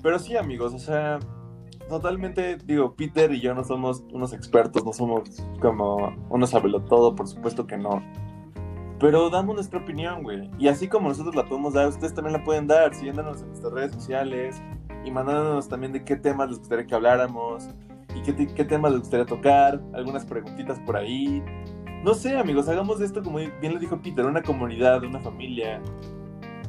pero 0.04 0.20
sí, 0.20 0.36
amigos, 0.36 0.74
o 0.74 0.80
sea, 0.80 1.20
totalmente, 1.90 2.58
digo, 2.66 2.96
Peter 2.96 3.32
y 3.32 3.42
yo 3.42 3.54
no 3.54 3.64
somos 3.64 4.04
unos 4.12 4.34
expertos, 4.34 4.84
no 4.86 4.92
somos 4.94 5.24
como 5.62 6.16
unos 6.30 6.52
todo, 6.90 7.16
por 7.16 7.28
supuesto 7.28 7.66
que 7.68 7.78
no. 7.78 8.02
Pero 9.00 9.30
damos 9.30 9.56
nuestra 9.56 9.80
opinión, 9.80 10.24
güey. 10.24 10.50
Y 10.58 10.68
así 10.68 10.88
como 10.88 11.10
nosotros 11.10 11.36
la 11.36 11.46
podemos 11.46 11.74
dar, 11.74 11.88
ustedes 11.90 12.14
también 12.14 12.34
la 12.34 12.44
pueden 12.44 12.66
dar, 12.68 12.94
siguiéndonos 12.96 13.42
en 13.42 13.48
nuestras 13.50 13.74
redes 13.74 13.92
sociales 13.92 14.62
y 15.04 15.12
mandándonos 15.12 15.68
también 15.68 15.92
de 15.92 16.04
qué 16.04 16.16
temas 16.16 16.50
les 16.50 16.60
gustaría 16.60 16.86
que 16.86 16.96
habláramos 16.96 17.70
y 18.16 18.22
qué, 18.22 18.48
qué 18.48 18.64
temas 18.64 18.92
les 18.92 19.02
gustaría 19.02 19.26
tocar, 19.26 19.82
algunas 19.94 20.26
preguntitas 20.26 20.80
por 20.80 20.96
ahí. 20.96 21.44
No 22.04 22.14
sé, 22.14 22.38
amigos, 22.38 22.70
hagamos 22.70 23.00
de 23.00 23.06
esto, 23.06 23.22
como 23.22 23.38
bien 23.40 23.74
lo 23.74 23.80
dijo 23.80 24.00
Peter, 24.02 24.26
una 24.26 24.42
comunidad, 24.42 25.04
una 25.04 25.20
familia 25.20 25.82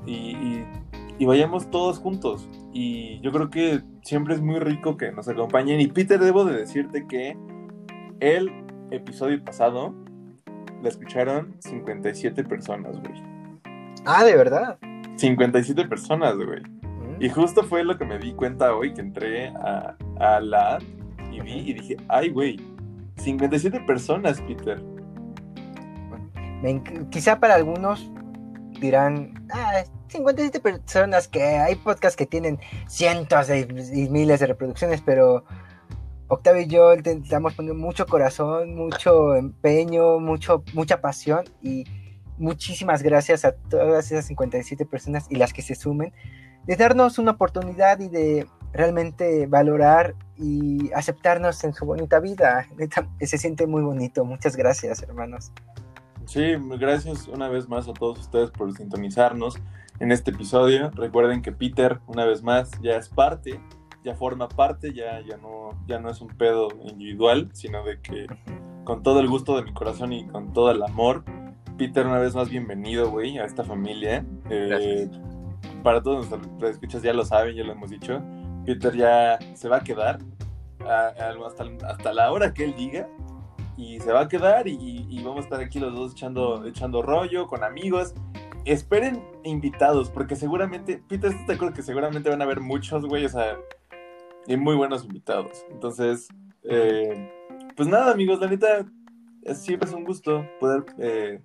y, 0.04 0.12
y- 0.14 0.66
y 1.18 1.24
vayamos 1.24 1.70
todos 1.70 1.98
juntos. 1.98 2.46
Y 2.74 3.20
yo 3.20 3.32
creo 3.32 3.48
que 3.48 3.80
siempre 4.02 4.34
es 4.34 4.42
muy 4.42 4.58
rico 4.58 4.98
que 4.98 5.12
nos 5.12 5.28
acompañen. 5.28 5.80
Y 5.80 5.86
Peter, 5.86 6.20
debo 6.20 6.44
de 6.44 6.54
decirte 6.58 7.06
que 7.06 7.36
el 8.20 8.50
episodio 8.90 9.42
pasado 9.42 9.94
la 10.82 10.88
escucharon 10.88 11.56
57 11.60 12.44
personas, 12.44 13.00
güey. 13.00 13.22
Ah, 14.04 14.24
de 14.24 14.36
verdad. 14.36 14.78
57 15.16 15.86
personas, 15.86 16.36
güey. 16.36 16.60
Mm. 16.62 17.22
Y 17.22 17.28
justo 17.28 17.62
fue 17.64 17.84
lo 17.84 17.96
que 17.98 18.04
me 18.04 18.18
di 18.18 18.32
cuenta 18.32 18.74
hoy 18.74 18.92
que 18.94 19.00
entré 19.00 19.48
a, 19.48 19.96
a 20.20 20.40
la 20.40 20.78
y 21.32 21.40
vi 21.40 21.70
y 21.70 21.74
dije, 21.74 21.96
ay, 22.08 22.30
güey, 22.30 22.60
57 23.16 23.80
personas, 23.80 24.40
Peter. 24.42 24.82
Me 26.62 26.82
quizá 27.10 27.38
para 27.38 27.54
algunos 27.54 28.10
dirán, 28.80 29.34
ah, 29.52 29.84
57 30.08 30.60
personas 30.60 31.28
que 31.28 31.42
hay 31.42 31.74
podcasts 31.76 32.16
que 32.16 32.26
tienen 32.26 32.58
cientos 32.88 33.48
de, 33.48 33.60
y 33.94 34.08
miles 34.08 34.40
de 34.40 34.46
reproducciones, 34.46 35.00
pero 35.02 35.44
Octavio 36.28 36.62
y 36.62 36.66
yo 36.66 36.94
le 36.94 37.12
estamos 37.12 37.54
poniendo 37.54 37.80
mucho 37.80 38.06
corazón, 38.06 38.74
mucho 38.74 39.34
empeño, 39.34 40.18
mucho, 40.18 40.64
mucha 40.74 41.00
pasión 41.00 41.44
y 41.62 41.84
muchísimas 42.38 43.02
gracias 43.02 43.44
a 43.44 43.52
todas 43.52 44.10
esas 44.10 44.26
57 44.26 44.84
personas 44.86 45.26
y 45.30 45.36
las 45.36 45.52
que 45.52 45.62
se 45.62 45.74
sumen 45.74 46.12
de 46.66 46.76
darnos 46.76 47.18
una 47.18 47.32
oportunidad 47.32 48.00
y 48.00 48.08
de 48.08 48.46
realmente 48.72 49.46
valorar 49.46 50.14
y 50.36 50.92
aceptarnos 50.92 51.62
en 51.64 51.72
su 51.72 51.86
bonita 51.86 52.20
vida. 52.20 52.66
Se 53.20 53.38
siente 53.38 53.66
muy 53.66 53.82
bonito. 53.82 54.24
Muchas 54.24 54.56
gracias, 54.56 55.02
hermanos. 55.02 55.52
Sí, 56.26 56.54
gracias 56.78 57.28
una 57.28 57.48
vez 57.48 57.68
más 57.68 57.88
a 57.88 57.92
todos 57.92 58.18
ustedes 58.18 58.50
por 58.50 58.76
sintonizarnos 58.76 59.58
en 60.00 60.10
este 60.10 60.32
episodio. 60.32 60.90
Recuerden 60.90 61.40
que 61.40 61.52
Peter, 61.52 62.00
una 62.08 62.24
vez 62.24 62.42
más, 62.42 62.70
ya 62.82 62.96
es 62.96 63.08
parte, 63.08 63.60
ya 64.06 64.14
forma 64.14 64.48
parte, 64.48 64.92
ya, 64.94 65.20
ya, 65.20 65.36
no, 65.36 65.70
ya 65.88 65.98
no 65.98 66.08
es 66.08 66.20
un 66.20 66.28
pedo 66.28 66.68
individual, 66.84 67.50
sino 67.52 67.82
de 67.84 68.00
que 68.00 68.26
con 68.84 69.02
todo 69.02 69.18
el 69.18 69.28
gusto 69.28 69.56
de 69.56 69.62
mi 69.64 69.72
corazón 69.74 70.12
y 70.12 70.26
con 70.28 70.52
todo 70.52 70.70
el 70.70 70.80
amor, 70.82 71.24
Peter, 71.76 72.06
una 72.06 72.18
vez 72.20 72.34
más, 72.36 72.48
bienvenido, 72.48 73.10
güey, 73.10 73.36
a 73.38 73.44
esta 73.44 73.64
familia. 73.64 74.24
Eh, 74.48 75.10
para 75.82 76.02
todos 76.02 76.30
nuestros 76.30 76.70
escuchas 76.70 77.02
ya 77.02 77.12
lo 77.12 77.24
saben, 77.24 77.56
ya 77.56 77.64
lo 77.64 77.72
hemos 77.72 77.90
dicho. 77.90 78.22
Peter 78.64 78.94
ya 78.96 79.38
se 79.54 79.68
va 79.68 79.78
a 79.78 79.80
quedar 79.80 80.20
a- 80.86 81.08
a- 81.08 81.46
hasta, 81.46 81.64
hasta 81.88 82.12
la 82.12 82.30
hora 82.30 82.54
que 82.54 82.64
él 82.64 82.74
diga 82.76 83.08
y 83.76 83.98
se 83.98 84.12
va 84.12 84.20
a 84.22 84.28
quedar 84.28 84.68
y, 84.68 85.06
y 85.10 85.22
vamos 85.24 85.38
a 85.40 85.42
estar 85.42 85.60
aquí 85.60 85.80
los 85.80 85.92
dos 85.94 86.12
echando, 86.12 86.64
echando 86.64 87.02
rollo 87.02 87.48
con 87.48 87.64
amigos. 87.64 88.14
Esperen 88.64 89.22
invitados, 89.44 90.10
porque 90.10 90.34
seguramente, 90.34 91.00
Peter, 91.08 91.30
¿estás 91.30 91.46
de 91.46 91.54
acuerdo 91.54 91.74
que 91.74 91.82
seguramente 91.82 92.30
van 92.30 92.40
a 92.40 92.44
haber 92.44 92.60
muchos, 92.60 93.04
güey? 93.06 93.24
O 93.24 93.28
sea, 93.28 93.56
y 94.46 94.56
muy 94.56 94.74
buenos 94.76 95.04
invitados. 95.04 95.64
Entonces, 95.70 96.28
eh, 96.64 97.30
pues 97.76 97.88
nada, 97.88 98.12
amigos, 98.12 98.40
la 98.40 98.48
neta, 98.48 98.86
siempre 99.54 99.88
es 99.88 99.94
un 99.94 100.04
gusto 100.04 100.46
poder, 100.60 100.84
eh, 100.98 101.40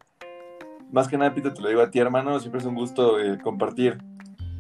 más 0.91 1.07
que 1.07 1.17
nada, 1.17 1.33
Peter, 1.33 1.53
te 1.53 1.61
lo 1.61 1.69
digo 1.69 1.81
a 1.81 1.91
ti, 1.91 1.99
hermano, 1.99 2.39
siempre 2.39 2.59
es 2.59 2.65
un 2.65 2.75
gusto 2.75 3.19
eh, 3.19 3.37
compartir 3.41 3.97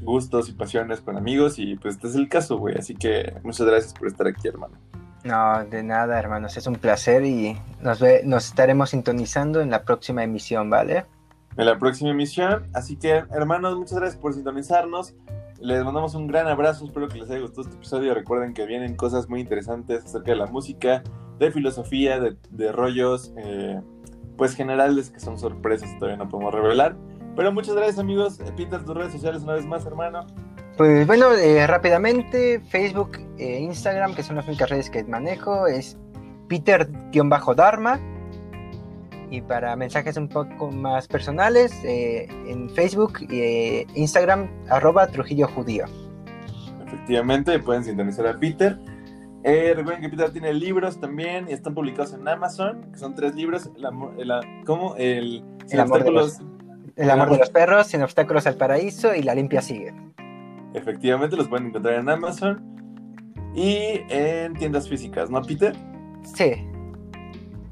gustos 0.01 0.49
y 0.49 0.53
pasiones 0.53 0.99
con 1.01 1.15
amigos 1.15 1.59
y 1.59 1.75
pues 1.75 1.95
este 1.95 2.07
es 2.07 2.15
el 2.15 2.27
caso, 2.27 2.57
güey. 2.57 2.75
Así 2.77 2.95
que 2.95 3.33
muchas 3.43 3.67
gracias 3.67 3.93
por 3.93 4.07
estar 4.07 4.27
aquí, 4.27 4.47
hermano. 4.47 4.75
No, 5.23 5.63
de 5.65 5.83
nada, 5.83 6.17
hermanos. 6.17 6.57
Es 6.57 6.65
un 6.65 6.75
placer 6.75 7.23
y 7.23 7.55
nos, 7.81 7.99
ve, 7.99 8.21
nos 8.25 8.47
estaremos 8.47 8.89
sintonizando 8.89 9.61
en 9.61 9.69
la 9.69 9.83
próxima 9.83 10.23
emisión, 10.23 10.69
¿vale? 10.71 11.05
en 11.57 11.65
la 11.65 11.77
próxima 11.77 12.11
emisión. 12.11 12.67
Así 12.73 12.95
que, 12.95 13.23
hermanos, 13.31 13.77
muchas 13.77 13.99
gracias 13.99 14.21
por 14.21 14.33
sintonizarnos. 14.33 15.13
Les 15.61 15.83
mandamos 15.83 16.15
un 16.15 16.25
gran 16.25 16.47
abrazo. 16.47 16.85
Espero 16.85 17.07
que 17.07 17.19
les 17.19 17.29
haya 17.29 17.41
gustado 17.41 17.61
este 17.61 17.75
episodio. 17.75 18.15
Recuerden 18.15 18.55
que 18.55 18.65
vienen 18.65 18.95
cosas 18.95 19.29
muy 19.29 19.41
interesantes 19.41 20.03
acerca 20.03 20.31
de 20.31 20.37
la 20.37 20.47
música, 20.47 21.03
de 21.37 21.51
filosofía, 21.51 22.19
de, 22.19 22.71
rollos, 22.71 23.31
eh, 23.37 23.79
pues 24.37 24.55
generales 24.55 25.11
que 25.11 25.19
son 25.19 25.37
sorpresas 25.37 25.95
todavía 25.99 26.17
no 26.17 26.27
podemos 26.27 26.51
revelar. 26.51 26.95
Pero 27.35 27.51
muchas 27.51 27.75
gracias, 27.75 27.99
amigos. 27.99 28.39
Eh, 28.39 28.51
Peter, 28.57 28.83
tus 28.83 28.95
redes 28.95 29.13
sociales 29.13 29.43
una 29.43 29.53
vez 29.53 29.65
más, 29.67 29.85
hermano. 29.85 30.25
Pues 30.77 31.05
bueno, 31.05 31.31
eh, 31.33 31.67
rápidamente, 31.67 32.59
Facebook 32.59 33.19
e 33.37 33.59
Instagram, 33.59 34.15
que 34.15 34.23
son 34.23 34.37
las 34.37 34.47
únicas 34.47 34.67
redes 34.67 34.89
que 34.89 35.03
manejo, 35.03 35.67
es 35.67 35.95
Peter-Dharma. 36.47 37.99
Y 39.31 39.41
para 39.41 39.75
mensajes 39.75 40.17
un 40.17 40.27
poco 40.27 40.69
más 40.69 41.07
personales, 41.07 41.73
eh, 41.83 42.27
en 42.47 42.69
Facebook 42.69 43.13
e 43.31 43.87
Instagram, 43.95 44.47
arroba 44.69 45.07
Trujillo 45.07 45.47
Judío. 45.47 45.85
Efectivamente, 46.85 47.57
pueden 47.59 47.83
sintonizar 47.83 48.27
a 48.27 48.37
Peter. 48.37 48.77
Eh, 49.43 49.73
recuerden 49.75 50.01
que 50.01 50.09
Peter 50.09 50.31
tiene 50.31 50.53
libros 50.53 50.99
también 50.99 51.47
y 51.49 51.53
están 51.53 51.73
publicados 51.73 52.13
en 52.13 52.27
Amazon, 52.27 52.91
que 52.91 52.99
son 52.99 53.15
tres 53.15 53.33
libros. 53.33 53.69
El 53.75 53.85
amor, 53.85 54.13
el, 54.19 54.31
¿Cómo? 54.65 54.95
El, 54.97 55.43
sin 55.65 55.79
El 55.79 55.85
amor 55.85 56.03
de 56.03 56.09
obstáculos. 56.09 56.41
El 56.97 57.09
amor 57.09 57.29
de 57.31 57.37
los 57.37 57.49
perros, 57.49 57.87
sin 57.87 58.03
obstáculos 58.03 58.45
al 58.45 58.55
paraíso 58.55 59.15
y 59.15 59.23
la 59.23 59.33
limpia 59.33 59.61
sigue. 59.61 59.93
Efectivamente, 60.73 61.37
los 61.37 61.47
pueden 61.47 61.67
encontrar 61.67 61.95
en 61.95 62.09
Amazon 62.09 62.61
y 63.55 64.01
en 64.09 64.53
tiendas 64.55 64.87
físicas, 64.87 65.29
¿no, 65.29 65.41
Peter? 65.41 65.75
Sí. 66.35 66.67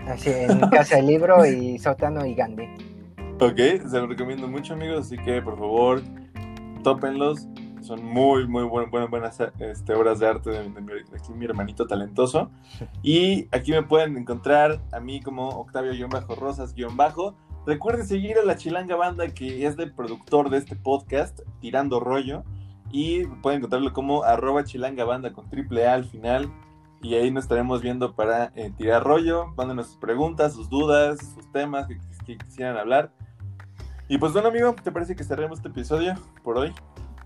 Así, 0.08 0.30
en 0.32 0.60
Casa 0.70 0.96
del 0.98 1.08
Libro 1.08 1.46
y 1.46 1.78
Sótano 1.80 2.26
y 2.26 2.34
Gandhi. 2.36 2.66
Ok, 3.42 3.56
se 3.58 4.00
los 4.00 4.10
recomiendo 4.10 4.48
mucho, 4.48 4.74
amigos, 4.74 5.06
así 5.06 5.18
que 5.18 5.42
por 5.42 5.58
favor, 5.58 6.02
tópenlos. 6.84 7.48
Son 7.82 8.04
muy, 8.04 8.46
muy 8.46 8.64
buen- 8.66 8.92
buen- 8.92 9.10
buenas 9.10 9.40
este, 9.60 9.94
obras 9.94 10.20
de 10.20 10.28
arte 10.28 10.50
de, 10.50 10.68
mi, 10.70 10.86
de 10.86 11.02
aquí 11.18 11.32
mi 11.34 11.46
hermanito 11.46 11.88
talentoso. 11.88 12.52
Y 13.02 13.48
aquí 13.52 13.72
me 13.72 13.84
pueden 13.84 14.18
encontrar 14.18 14.82
a 14.92 15.00
mí 15.00 15.22
como 15.22 15.48
Octavio-Rosas-Bajo. 15.50 17.36
Recuerden 17.66 18.06
seguir 18.06 18.38
a 18.38 18.44
la 18.44 18.58
Chilanga 18.58 18.96
Banda, 18.98 19.30
que 19.30 19.66
es 19.66 19.80
el 19.80 19.94
productor 19.94 20.50
de 20.50 20.58
este 20.58 20.76
podcast, 20.76 21.40
Tirando 21.62 22.00
Rollo. 22.02 22.44
Y 22.92 23.26
pueden 23.42 23.60
encontrarlo 23.60 23.94
como 23.94 24.24
arroba 24.24 24.64
chilanga 24.66 25.06
banda 25.06 25.32
con 25.32 25.50
triple 25.50 25.88
A 25.88 25.94
al 25.94 26.04
final. 26.06 26.52
Y 27.02 27.16
ahí 27.16 27.32
nos 27.32 27.46
estaremos 27.46 27.82
viendo 27.82 28.16
para 28.16 28.52
eh, 28.56 28.72
tirar 28.78 29.04
rollo. 29.04 29.48
Mándenos 29.56 29.88
sus 29.88 29.98
preguntas, 29.98 30.54
sus 30.54 30.70
dudas, 30.70 31.20
sus 31.34 31.52
temas 31.52 31.88
que, 31.88 31.98
que 32.26 32.38
quisieran 32.38 32.78
hablar. 32.78 33.12
Y 34.08 34.18
pues 34.18 34.34
bueno, 34.34 34.50
amigo, 34.50 34.76
¿te 34.84 34.92
parece 34.92 35.16
que 35.16 35.24
cerremos 35.24 35.60
este 35.60 35.70
episodio 35.70 36.16
por 36.44 36.58
hoy? 36.58 36.74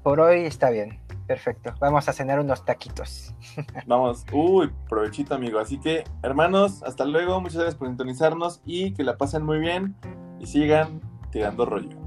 Por 0.03 0.19
hoy 0.19 0.41
está 0.41 0.69
bien. 0.69 0.99
Perfecto. 1.27 1.73
Vamos 1.79 2.09
a 2.09 2.13
cenar 2.13 2.39
unos 2.39 2.65
taquitos. 2.65 3.33
Vamos, 3.87 4.25
uy, 4.33 4.69
provechito, 4.89 5.33
amigo. 5.33 5.59
Así 5.59 5.79
que, 5.79 6.03
hermanos, 6.21 6.83
hasta 6.83 7.05
luego. 7.05 7.39
Muchas 7.39 7.55
gracias 7.55 7.75
por 7.75 7.87
sintonizarnos 7.87 8.61
y 8.65 8.93
que 8.93 9.03
la 9.03 9.17
pasen 9.17 9.43
muy 9.43 9.59
bien 9.59 9.95
y 10.39 10.45
sigan 10.45 11.01
tirando 11.31 11.65
rollo. 11.65 12.02